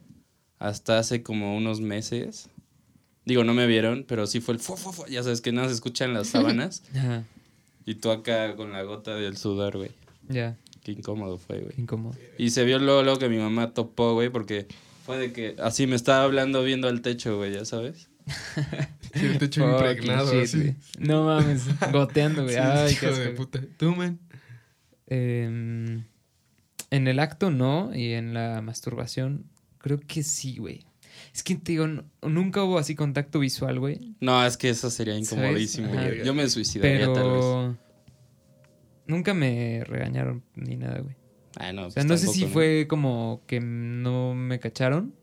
Hasta 0.60 1.00
hace 1.00 1.24
como 1.24 1.56
unos 1.58 1.82
meses. 1.82 2.50
Digo, 3.26 3.44
no 3.44 3.54
me 3.54 3.66
vieron, 3.68 4.06
pero 4.08 4.28
sí 4.28 4.42
fue 4.42 4.54
el 4.56 4.60
fu, 4.60 4.76
fu, 4.78 4.92
fu. 4.92 5.06
Ya 5.08 5.24
sabes 5.24 5.42
que 5.42 5.52
nada 5.52 5.68
se 5.70 5.74
escuchan 5.76 6.14
las 6.14 6.28
sábanas. 6.36 6.84
Ajá, 6.96 7.24
y 7.86 7.96
tú 7.96 8.12
acá 8.12 8.56
con 8.56 8.72
la 8.72 8.84
gota 8.84 9.16
del 9.16 9.38
sudor, 9.38 9.78
güey. 9.78 9.92
ya, 10.30 10.58
Qué 10.84 10.92
incómodo 10.94 11.38
fue, 11.38 11.60
güey. 11.60 11.74
incómodo. 11.78 12.16
Y 12.38 12.50
se 12.50 12.64
vio 12.66 12.80
luego, 12.80 13.04
luego 13.04 13.20
que 13.20 13.30
mi 13.30 13.38
mamá 13.38 13.74
topó, 13.74 14.14
güey, 14.14 14.30
porque 14.30 14.68
fue 15.06 15.18
de 15.20 15.32
que 15.34 15.56
así 15.60 15.86
me 15.88 15.96
estaba 15.96 16.24
hablando 16.24 16.64
viendo 16.64 16.88
al 16.88 17.02
techo, 17.02 17.38
güey, 17.38 17.54
ya 17.54 17.66
sabes. 17.66 18.10
Sí, 19.14 19.26
el 19.26 19.40
techo 19.40 19.62
Fucking 19.64 19.76
impregnado, 19.90 20.32
shit, 20.34 20.44
así. 20.44 20.76
No 21.00 21.26
mames, 21.26 21.66
goteando, 21.92 22.44
güey. 22.44 22.56
Sí, 22.56 22.62
Ay, 22.62 22.92
hijo 22.94 23.08
qué 23.08 23.12
de 23.14 23.30
puta. 23.32 23.60
¿Tú, 23.78 23.94
man? 23.94 24.20
Em, 25.08 26.06
en 26.92 27.08
el 27.08 27.20
acto 27.20 27.52
no, 27.52 27.94
y 27.94 28.14
en 28.14 28.34
la 28.34 28.62
masturbación 28.62 29.46
creo 29.80 30.00
que 30.00 30.24
sí, 30.24 30.58
güey. 30.58 30.86
Es 31.34 31.44
que 31.44 31.56
te 31.56 31.72
digo, 31.74 31.88
nunca 32.22 32.64
hubo 32.64 32.78
así 32.78 32.94
contacto 32.96 33.40
visual, 33.40 33.80
güey. 33.80 34.16
No, 34.20 34.46
es 34.46 34.58
que 34.58 34.70
eso 34.70 34.90
sería 34.90 35.18
incomodísimo, 35.18 35.88
Ajá. 35.94 36.08
güey. 36.08 36.26
Yo 36.26 36.34
me 36.34 36.48
suicidaría 36.50 37.06
tal 37.14 37.24
vez. 37.32 37.42
Pero 37.42 37.78
nunca 39.08 39.34
me 39.34 39.84
regañaron 39.86 40.44
ni 40.56 40.76
nada, 40.76 41.00
güey. 41.00 41.16
Ah, 41.58 41.74
no, 41.74 41.88
O 41.88 41.92
sea, 41.92 42.04
pues 42.04 42.06
no 42.06 42.18
sé 42.18 42.28
si 42.28 42.46
fue 42.46 42.86
como 42.88 43.42
que 43.46 43.60
no 43.60 44.34
me 44.34 44.60
cacharon 44.60 45.14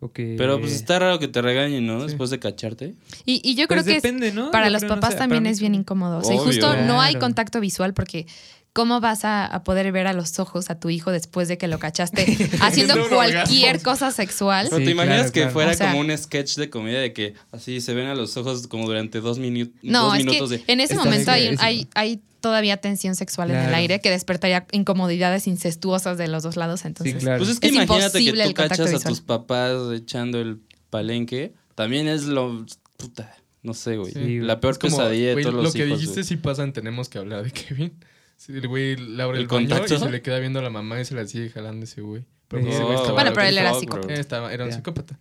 o 0.00 0.12
que... 0.12 0.34
Pero 0.36 0.60
pues 0.60 0.72
está 0.72 0.98
raro 0.98 1.18
que 1.18 1.26
te 1.28 1.40
regañen, 1.40 1.86
¿no? 1.86 2.00
Sí. 2.00 2.06
Después 2.08 2.28
de 2.28 2.38
cacharte. 2.38 2.94
Y, 3.24 3.40
y 3.42 3.54
yo 3.54 3.66
creo 3.66 3.78
Pues 3.82 3.86
que 3.86 3.96
es- 3.96 4.02
depende, 4.02 4.32
¿no? 4.32 4.50
para 4.50 4.66
Yo 4.66 4.72
los 4.72 4.82
creo, 4.82 4.90
no 4.90 5.00
papás 5.00 5.14
sé, 5.14 5.18
también 5.18 5.46
es 5.46 5.60
bien 5.60 5.74
incómodo. 5.74 6.18
O 6.18 6.22
sea, 6.24 6.34
y 6.34 6.38
Obvio. 6.38 6.46
justo 6.48 6.76
no 6.82 7.00
hay 7.00 7.14
contacto 7.16 7.60
visual 7.60 7.94
porque 7.94 8.26
¿cómo 8.76 9.00
vas 9.00 9.24
a, 9.24 9.46
a 9.46 9.64
poder 9.64 9.90
ver 9.90 10.06
a 10.06 10.12
los 10.12 10.38
ojos 10.38 10.68
a 10.68 10.78
tu 10.78 10.90
hijo 10.90 11.10
después 11.10 11.48
de 11.48 11.56
que 11.56 11.66
lo 11.66 11.78
cachaste 11.78 12.26
haciendo 12.60 13.08
cualquier 13.08 13.80
cosa 13.80 14.10
sexual? 14.10 14.66
Pero 14.68 14.76
Sí, 14.80 14.84
te 14.84 14.90
imaginas 14.90 15.16
claro, 15.16 15.32
que 15.32 15.40
claro. 15.40 15.52
fuera 15.54 15.70
O 15.70 15.74
sea- 15.74 15.86
como 15.92 16.00
un 16.00 16.18
sketch 16.18 16.56
de 16.56 16.68
comedia 16.68 17.00
de 17.00 17.14
que 17.14 17.32
así 17.52 17.80
se 17.80 17.94
ven 17.94 18.06
a 18.06 18.14
los 18.14 18.36
ojos 18.36 18.66
como 18.66 18.84
durante 18.86 19.20
dos, 19.20 19.38
minu- 19.40 19.72
No, 19.80 20.04
dos 20.08 20.18
es 20.18 20.24
minutos 20.26 20.50
que 20.50 20.58
de... 20.58 20.64
en 20.70 20.80
ese 20.80 20.94
momento 20.94 21.30
hay, 21.30 21.42
verguísima. 21.44 21.66
hay, 21.66 21.88
hay 21.94 22.20
todavía 22.42 22.76
tensión 22.76 23.14
sexual 23.16 23.50
en 23.50 23.56
el 23.56 23.74
aire 23.74 24.00
que 24.02 24.10
despertaría 24.10 24.66
incomodidades 24.72 25.46
incestuosas 25.46 26.18
de 26.18 26.28
los 26.28 26.42
dos 26.42 26.56
lados. 26.56 26.84
Entonces, 26.84 27.14
Sí, 27.14 27.20
claro. 27.20 27.38
Pues 27.38 27.48
es 27.50 27.58
que 27.60 27.68
Es 27.68 27.72
imagínate 27.72 28.22
que 28.22 28.32
tú 28.44 28.54
cachas 28.54 28.92
a 28.94 29.08
tus 29.08 29.22
papás 29.22 29.72
echando 29.94 30.38
el 30.38 30.60
palenque. 30.90 31.54
También 31.74 32.08
es 32.08 32.24
lo... 32.24 32.66
Puta, 32.98 33.34
no 33.62 33.72
sé, 33.74 33.96
güey. 33.96 34.12
Sí, 34.12 34.38
La 34.40 34.60
peor 34.60 34.78
pesadilla 34.78 35.34
de 35.34 35.42
todos 35.42 35.54
Lo 35.54 35.62
los 35.62 35.72
que 35.72 35.86
hijos, 35.86 35.98
dijiste 35.98 36.20
güey. 36.20 36.24
sí 36.28 36.36
pasa 36.36 36.62
en 36.62 36.72
Tenemos 36.72 37.08
que 37.08 37.18
hablar 37.18 37.42
de 37.42 37.50
Kevin. 37.50 37.92
Sí, 38.36 38.52
el 38.52 38.68
güey 38.68 38.96
le 38.96 39.22
abre 39.22 39.38
¿El 39.38 39.42
el, 39.42 39.48
baño 39.48 39.68
contacto? 39.68 39.94
y 39.94 39.98
se 39.98 40.10
le 40.10 40.22
queda 40.22 40.38
viendo 40.38 40.58
a 40.58 40.62
la 40.62 40.70
mamá 40.70 41.00
y 41.00 41.04
se 41.04 41.14
la 41.14 41.26
sigue 41.26 41.50
jalando 41.50 41.84
ese 41.84 42.00
güey. 42.02 42.24
Pero 42.48 42.62
Sí. 42.62 42.68
ese 42.68 42.82
güey 42.84 42.94
estaba- 42.96 43.14
Bueno, 43.14 43.30
pero 43.34 43.46
él 43.46 43.58
era 43.58 43.74
psicópata. 43.74 44.14
estaba- 44.14 44.52
era 44.52 44.64
un 44.66 44.72
psicópata. 44.72 45.18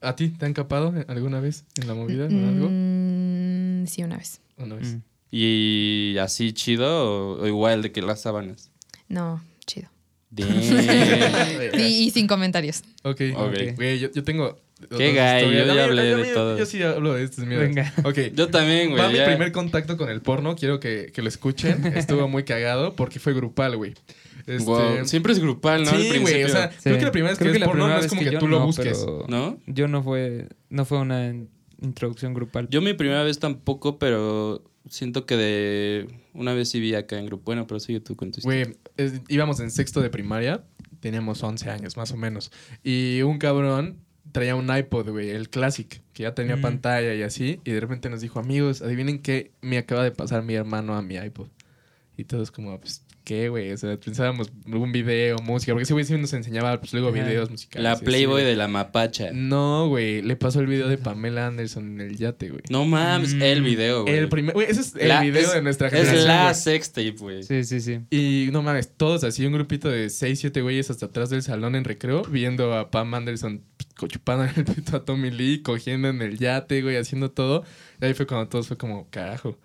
¿A 0.00 0.14
ti 0.16 0.28
te 0.28 0.46
han 0.46 0.52
capado 0.52 0.94
alguna 1.08 1.40
vez 1.40 1.64
en 1.80 1.88
la 1.88 1.94
movida 1.94 2.24
o 2.24 2.28
algo? 2.28 2.68
Mm, 2.70 3.86
sí, 3.86 4.02
una 4.04 4.16
vez. 4.16 4.40
Una 4.58 4.74
vez. 4.76 4.94
Mm. 4.94 5.02
¿Y 5.30 6.16
así 6.20 6.52
chido 6.52 6.86
o, 7.36 7.42
o 7.42 7.46
igual 7.46 7.82
de 7.82 7.90
que 7.92 8.00
las 8.02 8.20
sábanas? 8.22 8.70
No, 9.08 9.42
chido. 9.66 9.88
Y, 10.36 10.42
y 12.06 12.10
sin 12.10 12.26
comentarios. 12.26 12.82
Ok. 13.02 13.22
Ok. 13.34 13.74
Güey, 13.76 13.98
yo, 13.98 14.10
yo 14.12 14.22
tengo. 14.24 14.58
Qué 14.96 15.12
gay, 15.12 15.44
yo 15.52 15.74
ya 15.74 15.84
hablé 15.84 16.14
de 16.16 16.32
todo. 16.32 16.56
Yo 16.58 16.64
sí 16.66 16.82
hablo 16.82 17.14
de 17.14 17.24
estos, 17.24 17.44
mira. 17.44 17.60
Venga. 17.62 17.92
Ok. 18.04 18.18
Yo 18.34 18.48
también, 18.48 18.92
Va 18.92 18.96
güey. 18.96 19.12
mi 19.12 19.16
ya. 19.18 19.26
primer 19.26 19.50
contacto 19.52 19.96
con 19.96 20.08
el 20.08 20.20
porno. 20.22 20.54
Quiero 20.54 20.78
que, 20.78 21.10
que 21.12 21.20
lo 21.22 21.28
escuchen. 21.28 21.84
Estuvo 21.96 22.28
muy 22.28 22.44
cagado 22.44 22.94
porque 22.94 23.18
fue 23.18 23.34
grupal, 23.34 23.76
güey. 23.76 23.94
Este, 24.46 24.64
Wow, 24.64 25.04
Siempre 25.04 25.32
es 25.32 25.40
grupal, 25.40 25.84
¿no? 25.84 25.90
Sí, 25.90 26.18
güey. 26.20 26.44
O 26.44 26.48
sea, 26.48 26.70
Sí. 26.70 26.76
creo 26.84 26.98
que 26.98 27.04
la 27.06 27.12
primera 27.12 27.30
vez 27.32 27.38
Creo 27.38 27.52
que, 27.52 27.58
la 27.58 27.66
ves 27.66 27.70
porno 27.70 27.84
primera 27.84 27.94
no 27.94 27.98
es 27.98 28.04
vez 28.04 28.08
como 28.10 28.22
que, 28.22 28.30
yo 28.32 28.38
tú 28.38 28.46
lo 28.48 28.58
no, 28.60 28.66
busques. 28.66 28.98
pero 29.04 29.26
¿No? 29.28 29.58
Yo 29.66 29.88
no 29.88 30.02
fue, 30.02 30.48
no 30.70 30.84
fue 30.84 30.98
una 30.98 31.26
in- 31.26 31.50
introducción 31.82 32.32
grupal. 32.32 32.68
Yo 32.70 32.80
mi 32.80 32.94
primera 32.94 33.22
vez 33.24 33.38
tampoco, 33.40 33.98
pero 33.98 34.62
siento 34.88 35.26
que 35.26 35.36
de... 35.36 36.08
Una 36.34 36.54
vez 36.54 36.68
sí 36.70 36.78
vi 36.80 36.94
acá 36.94 37.18
en 37.18 37.26
grupo. 37.26 37.42
Bueno, 37.46 37.66
pero 37.66 37.80
sigue 37.80 37.98
tú 38.00 38.14
con 38.16 38.30
tu 38.30 38.38
historia. 38.40 38.64
Güey, 38.64 38.76
es- 38.96 39.20
íbamos 39.28 39.58
en 39.60 39.70
sexto 39.72 40.00
de 40.00 40.08
primaria. 40.08 40.64
Teníamos 41.00 41.42
11 41.42 41.68
años, 41.68 41.96
más 41.96 42.12
o 42.12 42.16
menos. 42.16 42.50
Y 42.82 43.20
un 43.22 43.38
cabrón 43.38 43.98
traía 44.32 44.54
un 44.56 44.74
iPod, 44.74 45.08
güey, 45.10 45.30
el 45.30 45.48
Classic, 45.48 46.00
que 46.12 46.22
ya 46.22 46.34
tenía 46.34 46.56
Mm. 46.56 46.60
pantalla 46.62 47.14
y 47.14 47.22
así. 47.22 47.60
Y 47.64 47.72
de 47.72 47.80
repente 47.80 48.08
nos 48.10 48.20
dijo, 48.20 48.38
amigos, 48.40 48.82
adivinen 48.82 49.20
qué 49.20 49.52
me 49.62 49.78
acaba 49.78 50.02
de 50.04 50.10
pasar 50.10 50.42
mi 50.42 50.54
hermano 50.54 50.94
a 50.96 51.02
mi 51.02 51.16
iPod. 51.16 51.48
Y 52.16 52.24
todos 52.24 52.50
como, 52.50 52.80
pues, 52.80 53.04
¿qué, 53.22 53.48
güey? 53.48 53.70
O 53.70 53.76
sea, 53.76 53.96
pensábamos 53.96 54.50
un 54.66 54.90
video, 54.90 55.36
música, 55.38 55.72
porque 55.72 55.84
ese 55.84 55.92
güey 55.92 56.04
sí 56.04 56.16
nos 56.18 56.32
enseñaba, 56.32 56.80
pues, 56.80 56.92
luego 56.92 57.10
Ajá. 57.10 57.22
videos 57.22 57.48
musicales. 57.48 57.84
La 57.84 57.92
así, 57.92 58.04
Playboy 58.04 58.42
de 58.42 58.56
la 58.56 58.66
mapacha. 58.66 59.30
No, 59.32 59.86
güey, 59.88 60.20
le 60.22 60.34
pasó 60.34 60.58
el 60.58 60.66
video 60.66 60.88
de 60.88 60.98
Pamela 60.98 61.46
Anderson 61.46 61.92
en 61.92 62.00
el 62.00 62.16
yate, 62.16 62.48
güey. 62.48 62.62
No 62.70 62.84
mames, 62.86 63.34
Mm. 63.34 63.42
el 63.42 63.62
video, 63.62 64.02
güey. 64.02 64.16
El 64.16 64.28
primer, 64.28 64.52
güey, 64.54 64.66
ese 64.68 64.80
es 64.80 64.96
el 64.96 65.08
La- 65.08 65.20
video 65.20 65.42
es- 65.42 65.54
de 65.54 65.62
nuestra 65.62 65.86
Es 65.88 65.94
generación. 65.94 66.26
la 66.26 66.42
güey. 66.44 66.54
sextape, 66.56 67.10
güey. 67.20 67.42
Sí, 67.44 67.62
sí, 67.62 67.80
sí. 67.80 68.00
Y 68.10 68.48
no 68.50 68.62
mames, 68.62 68.90
todos 68.96 69.22
así, 69.22 69.46
un 69.46 69.52
grupito 69.52 69.88
de 69.88 70.10
6, 70.10 70.40
7 70.40 70.60
güeyes 70.60 70.90
hasta 70.90 71.06
atrás 71.06 71.30
del 71.30 71.42
salón 71.42 71.76
en 71.76 71.84
recreo, 71.84 72.22
viendo 72.24 72.74
a 72.74 72.90
Pam 72.90 73.14
Anderson 73.14 73.62
chupando 74.06 74.44
en 74.44 74.52
el 74.56 74.64
pito 74.64 74.96
a 74.96 75.04
Tommy 75.04 75.30
Lee, 75.30 75.62
cogiendo 75.62 76.08
en 76.08 76.22
el 76.22 76.38
yate, 76.38 76.82
güey, 76.82 76.96
haciendo 76.96 77.30
todo. 77.30 77.64
Y 78.00 78.04
ahí 78.04 78.14
fue 78.14 78.26
cuando 78.26 78.48
todos 78.48 78.68
fue 78.68 78.76
como, 78.76 79.08
carajo, 79.10 79.58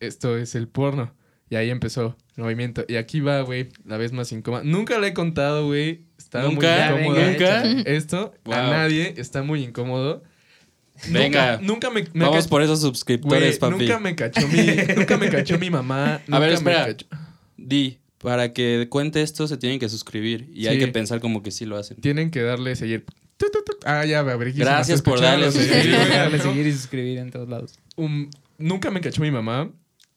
esto 0.00 0.36
es 0.36 0.54
el 0.54 0.68
porno. 0.68 1.12
Y 1.48 1.54
ahí 1.54 1.70
empezó 1.70 2.16
el 2.36 2.42
movimiento. 2.42 2.84
Y 2.88 2.96
aquí 2.96 3.20
va, 3.20 3.40
güey, 3.42 3.68
la 3.84 3.96
vez 3.96 4.12
más 4.12 4.32
incómoda. 4.32 4.62
Nunca 4.64 4.98
le 4.98 5.08
he 5.08 5.14
contado, 5.14 5.66
güey. 5.66 6.04
Estaba 6.18 6.44
¿Nunca? 6.44 6.90
muy 6.90 7.02
incómodo. 7.02 7.30
¿Nunca? 7.30 7.62
Esto 7.90 8.34
a 8.46 8.62
nadie 8.62 9.14
está 9.16 9.42
muy 9.42 9.62
incómodo. 9.62 10.24
Venga. 11.08 11.58
Nunca, 11.58 11.62
nunca 11.62 11.90
me, 11.90 12.04
me 12.14 12.24
Vamos 12.24 12.48
por 12.48 12.62
esos 12.62 12.80
suscriptores, 12.80 13.58
papi. 13.58 13.76
nunca 13.76 13.98
me 14.00 14.16
cachó 14.16 14.48
mi, 14.48 14.66
nunca 14.96 15.16
me 15.18 15.28
cachó 15.28 15.58
mi 15.58 15.70
mamá. 15.70 16.20
A 16.30 16.38
ver, 16.38 16.52
espera. 16.52 16.88
Di, 17.56 17.98
para 18.26 18.52
que 18.52 18.88
cuente 18.90 19.22
esto 19.22 19.46
se 19.46 19.56
tienen 19.56 19.78
que 19.78 19.88
suscribir. 19.88 20.50
Y 20.52 20.66
hay 20.66 20.80
que 20.80 20.88
pensar 20.88 21.20
como 21.20 21.44
que 21.44 21.52
sí 21.52 21.64
lo 21.64 21.76
hacen. 21.76 21.98
Tienen 21.98 22.32
que 22.32 22.42
darle 22.42 22.74
seguir. 22.74 23.04
Ah, 23.84 24.04
ya, 24.04 24.18
a 24.18 24.22
ver. 24.24 24.52
Gracias 24.52 25.00
por 25.00 25.20
darle 25.20 25.48
güey. 25.48 25.68
darle 26.08 26.40
seguir 26.40 26.66
y 26.66 26.72
suscribir 26.72 27.18
en 27.18 27.30
todos 27.30 27.48
lados. 27.48 27.78
Um, 27.94 28.28
nunca 28.58 28.90
me 28.90 29.00
cachó 29.00 29.22
mi 29.22 29.30
mamá. 29.30 29.70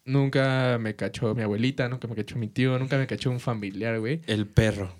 Nunca 0.05 0.79
me 0.81 0.95
cachó 0.95 1.35
mi 1.35 1.43
abuelita. 1.43 1.87
Nunca 1.87 2.07
me 2.07 2.15
cachó 2.15 2.35
mi 2.35 2.47
tío. 2.47 2.79
Nunca 2.79 2.97
me 2.97 3.05
cachó 3.05 3.29
un 3.29 3.39
familiar, 3.39 3.99
güey. 3.99 4.21
El 4.25 4.47
perro. 4.47 4.91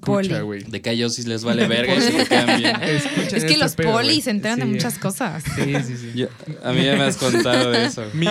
Poli. 0.00 0.26
Escucha, 0.28 0.40
güey. 0.42 0.62
De 0.64 0.80
que 0.80 0.90
a 0.90 0.92
ellos 0.92 1.14
sí 1.14 1.24
les 1.24 1.42
vale 1.44 1.66
verga 1.66 1.94
y 1.94 2.00
se 2.00 2.12
lo. 2.12 2.18
Escuchen 2.22 2.86
Es 2.86 3.30
que 3.30 3.36
este 3.36 3.56
los 3.58 3.74
pedo, 3.74 3.92
güey. 3.92 4.06
polis 4.06 4.24
se 4.24 4.30
enteran 4.30 4.58
de 4.60 4.66
Sí. 4.66 4.70
muchas 4.72 4.98
cosas. 4.98 5.42
Sí, 5.56 5.74
sí, 5.84 5.96
sí. 5.96 6.12
Yo- 6.14 6.28
a 6.62 6.72
mí 6.72 6.84
ya 6.84 6.96
me 6.96 7.02
has 7.02 7.16
contado 7.16 7.70
de 7.72 7.86
eso. 7.86 8.04
Mi, 8.14 8.26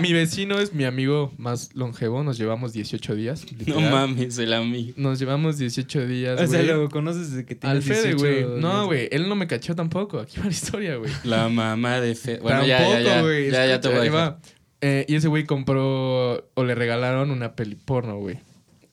mi 0.00 0.12
vecino 0.12 0.58
es 0.58 0.72
mi 0.74 0.84
amigo 0.84 1.32
más 1.38 1.70
longevo. 1.74 2.22
Nos 2.24 2.38
llevamos 2.38 2.72
18 2.72 3.14
días. 3.14 3.44
No 3.52 3.58
literal. 3.58 3.90
mames, 3.90 4.38
el 4.38 4.52
amigo. 4.52 4.92
Nos 4.96 5.18
llevamos 5.18 5.58
18 5.58 6.06
días, 6.06 6.40
O 6.40 6.46
sea, 6.46 6.62
güey. 6.62 6.66
lo 6.66 6.88
conoces 6.88 7.30
desde 7.30 7.44
que 7.44 7.54
tienes 7.54 7.76
Al 7.76 7.82
Fede, 7.82 8.14
18 8.14 8.18
güey. 8.18 8.60
No, 8.60 8.70
días. 8.74 8.86
güey. 8.86 9.08
Él 9.12 9.28
no 9.28 9.36
me 9.36 9.46
cachó 9.46 9.74
tampoco. 9.76 10.18
Aquí 10.18 10.38
va 10.40 10.46
la 10.46 10.50
historia, 10.50 10.96
güey. 10.96 11.10
La 11.24 11.48
mamá 11.48 12.00
de 12.00 12.14
Fe. 12.14 12.38
Bueno, 12.38 12.60
Tampoco, 12.60 12.92
ya, 12.92 13.00
ya, 13.00 13.14
ya. 13.16 13.22
güey. 13.22 13.50
Ya, 13.50 13.66
ya 13.66 13.80
te 13.80 13.88
voy 13.88 13.98
a 13.98 14.02
Escucha, 14.02 14.02
ahí 14.02 14.08
dejar. 14.08 14.32
va. 14.32 14.40
Eh, 14.82 15.04
y 15.08 15.14
ese 15.16 15.28
güey 15.28 15.44
compró 15.44 16.48
o 16.54 16.64
le 16.64 16.74
regalaron 16.74 17.30
una 17.30 17.54
peli 17.54 17.74
porno, 17.76 18.16
güey. 18.18 18.38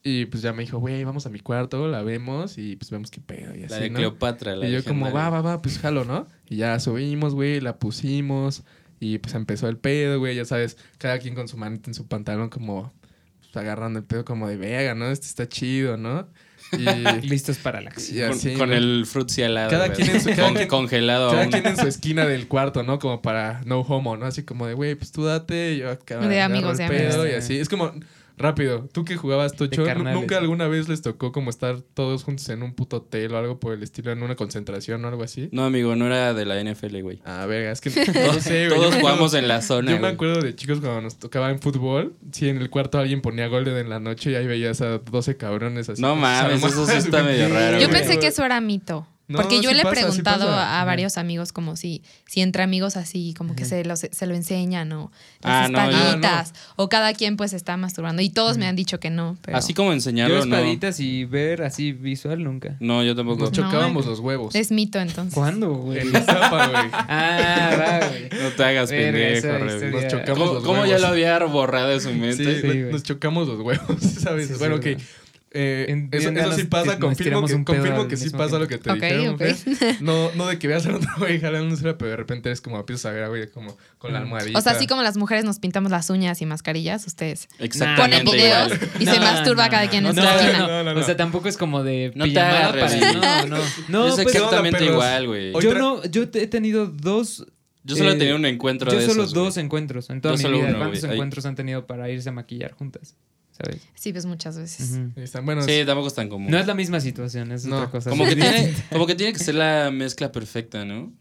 Y 0.04 0.26
pues 0.28 0.42
ya 0.44 0.54
me 0.54 0.64
dijo, 0.64 0.78
güey, 0.78 1.04
vamos 1.04 1.26
a 1.26 1.30
mi 1.30 1.40
cuarto, 1.40 1.88
la 1.88 2.02
vemos 2.02 2.58
y 2.58 2.76
pues 2.78 2.92
vemos 2.92 3.12
qué 3.12 3.20
pedo 3.20 3.56
y 3.56 3.64
así, 3.64 3.74
La 3.74 3.80
de 3.80 3.90
¿no? 3.90 3.96
Cleopatra. 3.98 4.56
La 4.56 4.68
y 4.68 4.72
yo 4.72 4.84
como, 4.84 5.12
va, 5.12 5.30
va, 5.30 5.42
va, 5.42 5.62
pues 5.62 5.80
jalo, 5.80 6.06
¿no? 6.06 6.28
Y 6.50 6.58
ya 6.58 6.80
subimos, 6.80 7.34
güey, 7.34 7.60
la 7.60 7.78
pusimos 7.78 8.64
y 9.00 9.18
pues 9.18 9.36
empezó 9.36 9.68
el 9.68 9.78
pedo, 9.78 10.20
güey, 10.20 10.36
ya 10.36 10.46
sabes, 10.46 10.78
cada 10.98 11.20
quien 11.20 11.36
con 11.36 11.48
su 11.48 11.58
manita 11.58 11.90
en 11.90 11.94
su 11.94 12.08
pantalón 12.08 12.50
como 12.50 12.94
pues, 13.40 13.58
agarrando 13.58 14.00
el 14.00 14.06
pedo 14.06 14.24
como 14.24 14.48
de 14.48 14.56
vega, 14.58 14.96
¿no? 14.96 15.10
Este 15.10 15.26
está 15.28 15.50
chido, 15.50 15.98
¿no? 15.98 16.28
Y, 16.72 16.86
Listos 17.28 17.58
para 17.58 17.82
la 17.82 17.90
acción. 17.90 18.18
y 18.18 18.30
Con, 18.30 18.38
así, 18.38 18.54
con 18.56 18.74
el 18.74 19.06
frutzi 19.08 19.44
al 19.44 19.56
lado. 19.56 19.70
Cada 19.72 19.92
quien 19.92 20.10
en 20.10 20.22
su- 20.22 20.30
cada 20.30 20.44
Con- 20.44 20.56
quien- 20.56 20.68
congelado 20.68 21.30
Cada 21.32 21.42
aún. 21.44 21.52
quien 21.52 21.66
en 21.68 21.78
su 21.78 21.88
esquina 21.88 22.26
del 22.26 22.48
cuarto, 22.48 22.84
¿no? 22.84 23.00
Como 23.00 23.22
para 23.22 23.62
no 23.66 23.82
homo, 23.82 24.16
¿no? 24.18 24.26
Así 24.26 24.44
como 24.44 24.68
de, 24.68 24.74
güey, 24.74 24.96
pues 24.96 25.12
tú 25.12 25.24
date, 25.26 25.78
yo 25.78 25.90
acá. 25.92 26.20
De 26.20 26.42
amigos, 26.42 26.80
el 26.80 26.88
de 26.90 26.96
pedo 26.96 27.22
amigos. 27.22 27.28
Y 27.30 27.36
así. 27.36 27.58
Es 27.60 27.70
como, 27.70 27.94
rápido, 28.38 28.88
tú 28.94 29.04
que 29.04 29.16
jugabas 29.18 29.54
Tocho, 29.56 29.70
De 29.72 29.78
¿nu- 29.78 29.86
carnales. 29.86 30.20
¿nunca 30.20 30.38
alguna 30.38 30.68
vez 30.68 30.88
les 30.88 31.02
tocó 31.02 31.32
como 31.32 31.50
estar 31.50 31.82
todos 31.82 32.24
juntos 32.24 32.48
en 32.50 32.64
un 32.64 32.74
puto 32.74 32.98
hotel 32.98 33.34
o 33.34 33.38
algo 33.38 33.60
por 33.60 33.74
el 33.74 33.82
estilo, 33.84 34.12
en 34.12 34.22
una 34.24 34.36
concentración 34.36 35.04
o 35.04 35.08
algo 35.08 35.24
así? 35.24 35.50
No, 35.52 35.66
amigo, 35.66 35.96
no 35.96 36.06
era 36.06 36.34
de 36.34 36.46
la 36.46 36.60
NFL, 36.64 37.02
güey. 37.02 37.22
Ah, 37.26 37.46
verga, 37.48 37.72
es 37.72 37.82
que 37.82 37.90
no 38.26 38.34
sé, 38.40 38.68
güey. 38.70 38.80
Todos 38.80 38.96
jugamos 38.96 39.34
en 39.34 39.48
la 39.48 39.62
zona. 39.62 39.92
Yo 39.92 40.00
me 40.00 40.08
acuerdo 40.08 40.42
de 40.42 40.56
chicos 40.56 40.80
cuando 40.80 41.02
nos 41.02 41.18
tocaba 41.18 41.50
en 41.50 41.60
fútbol, 41.60 42.14
si 42.32 42.48
en 42.50 42.58
el 42.58 42.70
cuarto 42.70 43.00
alguien 43.00 43.22
ponía 43.22 43.48
Golden 43.48 43.78
en 43.78 43.90
la 43.90 44.00
noche 44.00 44.32
y 44.32 44.36
ahí 44.36 44.46
veías 44.48 44.82
a 44.82 45.00
12 45.00 45.38
cabrones 45.38 45.90
así. 45.90 46.02
No 46.02 46.16
mames, 46.16 46.64
eso 46.64 46.86
sí 46.86 46.96
está 46.98 47.24
medio 47.24 47.50
raro, 47.50 47.80
Yo 47.80 47.90
pensé 47.90 48.20
que 48.20 48.28
eso 48.28 48.46
era 48.46 48.62
mito. 48.62 49.08
No, 49.30 49.40
porque 49.40 49.62
yo 49.62 49.70
sí 49.72 49.76
le 49.76 49.82
he 49.82 49.84
pasa, 49.84 49.96
preguntado 50.02 50.50
a 50.50 50.86
varios 50.86 51.18
amigos 51.18 51.52
como 51.52 51.76
si, 51.76 52.02
si 52.26 52.40
entre 52.40 52.64
amigos 52.64 52.96
así 52.96 53.34
como 53.38 53.58
que 53.58 53.66
se, 53.66 53.84
lo, 53.84 53.98
se 53.98 54.26
lo 54.26 54.36
enseñan 54.36 54.92
o 54.94 55.12
Ah, 55.44 55.64
las 55.64 55.72
no, 55.72 55.92
yo- 55.92 55.98
espaditas 55.98 56.54
o 56.78 56.88
cada 56.88 57.14
quien 57.14 57.36
pues 57.36 57.52
está 57.52 57.76
masturbando 57.76 58.22
y 58.22 58.30
todos 58.30 58.58
me 58.58 58.68
han 58.68 58.78
dicho 58.78 59.02
que 59.02 59.10
no. 59.10 59.38
Pero 59.42 59.58
Así 59.58 59.74
como 59.74 59.90
Yo 59.90 59.96
enseñarlo, 59.96 60.46
no. 60.46 60.56
espaditas 60.56 61.02
y 61.02 61.26
ver 61.26 61.64
así 61.64 61.92
visual 61.92 62.42
nunca. 62.42 62.78
No, 62.80 63.04
yo 63.04 63.16
tampoco. 63.18 63.42
Nos 63.42 63.50
No, 63.58 63.66
chocábamos 63.66 64.06
los 64.06 64.20
huevos. 64.20 64.56
es 64.56 64.72
mito 64.72 64.98
entonces. 65.00 65.34
¿Cuándo, 65.34 65.74
güey? 65.74 66.00
En 66.00 66.08
Iztapa, 66.16 66.68
güey. 66.68 66.84
Ah, 66.94 67.76
va, 68.02 68.08
güey. 68.08 68.30
No 68.42 68.50
te 68.56 68.64
hagas 68.64 68.90
pendejo. 68.90 69.48
Nos 69.92 70.08
chocamos 70.08 70.38
¿Cómo, 70.40 70.54
los 70.54 70.64
cómo 70.64 70.82
huevos. 70.82 70.90
ya 70.90 71.00
lo 71.00 71.08
había 71.08 71.38
borrado 71.46 71.90
de 71.90 72.00
su 72.00 72.14
mente? 72.14 72.62
Sí, 72.62 72.68
nos- 72.92 73.04
chocamos 73.04 73.48
los 73.50 73.60
huevos, 73.60 74.02
¿sabes? 74.22 74.58
Bueno, 74.58 74.76
ok. 74.78 74.88
Eh, 75.52 76.08
eso, 76.12 76.30
eso 76.30 76.52
sí 76.52 76.66
pasa, 76.66 77.00
confirmo 77.00 77.46
que, 77.48 77.64
confirmo 77.64 78.08
que 78.08 78.18
sí 78.18 78.30
pasa 78.32 78.58
tiempo. 78.58 78.60
lo 78.60 78.68
que 78.68 78.78
te 78.78 78.90
Ok, 78.92 78.96
dijeron, 78.96 79.28
ok. 79.36 79.40
Fer. 79.40 79.96
No, 80.02 80.30
no 80.36 80.46
de 80.48 80.60
que 80.60 80.68
veas 80.68 80.86
a 80.86 80.94
otro 80.96 81.10
güey 81.18 81.40
jalándosela, 81.40 81.98
pero 81.98 82.12
de 82.12 82.18
repente 82.18 82.50
eres 82.50 82.60
como 82.62 82.78
empiezas 82.78 83.06
a 83.06 83.12
ver 83.12 83.24
a 83.24 83.28
güey 83.30 83.50
como 83.50 83.78
con 83.98 84.12
la 84.12 84.20
Mm. 84.20 84.24
almohadita. 84.24 84.60
O 84.60 84.62
sea, 84.62 84.74
así 84.74 84.88
como 84.88 85.02
las 85.04 85.16
mujeres 85.18 85.46
nos 85.46 85.60
pintamos 85.60 85.90
las 85.90 86.10
uñas 86.10 86.42
y 86.42 86.46
mascarillas, 86.46 87.08
ustedes 87.08 87.48
ponen 87.96 88.26
videos 88.26 88.74
igual. 88.74 88.90
y 89.00 89.06
se 89.06 89.20
masturba 89.20 89.70
cada 89.70 89.90
quien 89.90 90.06
en 90.06 90.16
su 90.16 90.22
no, 90.22 90.30
esquina. 90.30 90.60
no, 90.60 90.68
No, 90.68 90.84
no, 90.84 90.92
O 90.92 90.94
no. 90.96 91.04
sea, 91.04 91.16
tampoco 91.16 91.48
es 91.48 91.58
como 91.58 91.82
de 91.84 92.12
No 92.14 92.26
te 92.26 92.32
pijamada 92.32 92.68
hagas, 92.70 92.94
para... 92.96 93.14
No, 93.46 93.58
no. 93.58 93.64
No, 93.88 94.08
es 94.10 94.16
pues, 94.16 94.36
exactamente 94.36 94.80
perros? 94.80 94.94
igual, 94.96 95.28
güey. 95.28 95.54
Yo 95.62 95.74
no, 95.76 96.04
yo 96.06 96.24
he 96.24 96.48
tenido 96.48 96.88
dos... 96.88 97.46
Yo 97.86 97.96
solo 97.96 98.10
he 98.12 98.14
eh, 98.16 98.18
tenido 98.18 98.36
un 98.36 98.46
encuentro 98.46 98.92
yo 98.92 99.00
de 99.00 99.06
solo 99.06 99.24
esos, 99.24 99.34
dos 99.34 99.54
güey. 99.54 99.64
encuentros 99.66 100.10
en 100.10 100.20
toda 100.20 100.34
Yo 100.34 100.38
mi 100.40 100.44
solo 100.44 100.58
vida. 100.58 100.68
uno, 100.72 100.78
¿Cuántos 100.80 101.02
güey. 101.04 101.14
Encuentros 101.14 101.46
han 101.46 101.56
tenido 101.56 101.88
para 101.88 102.10
irse 102.10 102.28
a 102.28 102.34
maquillar 102.34 102.74
juntas? 102.74 103.16
¿Sabes? 103.58 103.82
Sí, 103.96 104.12
pues 104.12 104.26
muchas 104.26 104.58
veces. 104.58 105.00
Están, 105.16 105.46
bueno, 105.46 105.64
Sí, 105.64 105.84
tampoco 105.86 106.08
es 106.08 106.14
tan 106.14 106.30
común. 106.30 106.52
No 106.52 106.58
es 106.60 106.68
la 106.68 106.76
misma 106.76 107.00
situación, 107.00 107.52
es 107.52 107.66
No, 107.66 107.78
otra 107.78 107.92
cosa. 107.92 108.10
como, 108.10 108.26
que 108.26 108.36
tiene, 108.36 108.74
como 108.92 109.08
que 109.08 109.16
tiene 109.16 109.34
que 109.34 109.40
ser 109.40 109.56
la 109.56 109.90
mezcla 109.92 110.32
perfecta, 110.32 110.86
¿no? 110.86 111.12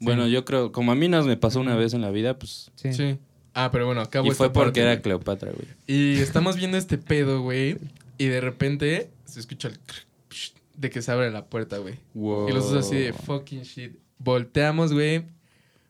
Bueno, 0.00 0.28
yo 0.28 0.44
creo, 0.44 0.70
como 0.70 0.92
a 0.92 0.94
mí 0.94 1.08
nos 1.08 1.26
me 1.26 1.36
pasó 1.36 1.60
una 1.60 1.74
vez 1.74 1.92
en 1.94 2.02
la 2.02 2.10
vida, 2.10 2.38
pues... 2.38 2.70
Sí. 2.76 2.92
sí. 2.92 3.18
Ah, 3.54 3.70
pero 3.72 3.86
bueno, 3.86 4.00
acabo 4.00 4.28
Y 4.28 4.30
fue 4.30 4.52
parte, 4.52 4.66
porque 4.66 4.80
era. 4.80 5.00
Cleopatra, 5.00 5.50
güey. 5.50 5.66
Y 5.86 6.20
estamos 6.20 6.56
viendo 6.56 6.76
este 6.76 6.98
pedo, 6.98 7.42
güey. 7.42 7.76
Y 8.16 8.26
de 8.26 8.40
repente 8.40 9.10
se 9.24 9.40
escucha 9.40 9.68
el 9.68 9.78
de 10.76 10.90
que 10.90 11.02
se 11.02 11.10
abre 11.10 11.30
la 11.32 11.46
puerta, 11.46 11.78
güey. 11.78 11.96
Wow. 12.14 12.48
Y 12.48 12.52
los 12.52 12.70
dos 12.70 12.86
así 12.86 12.96
de 12.96 13.12
fucking 13.12 13.62
shit. 13.62 13.96
Volteamos, 14.18 14.92
güey. 14.92 15.24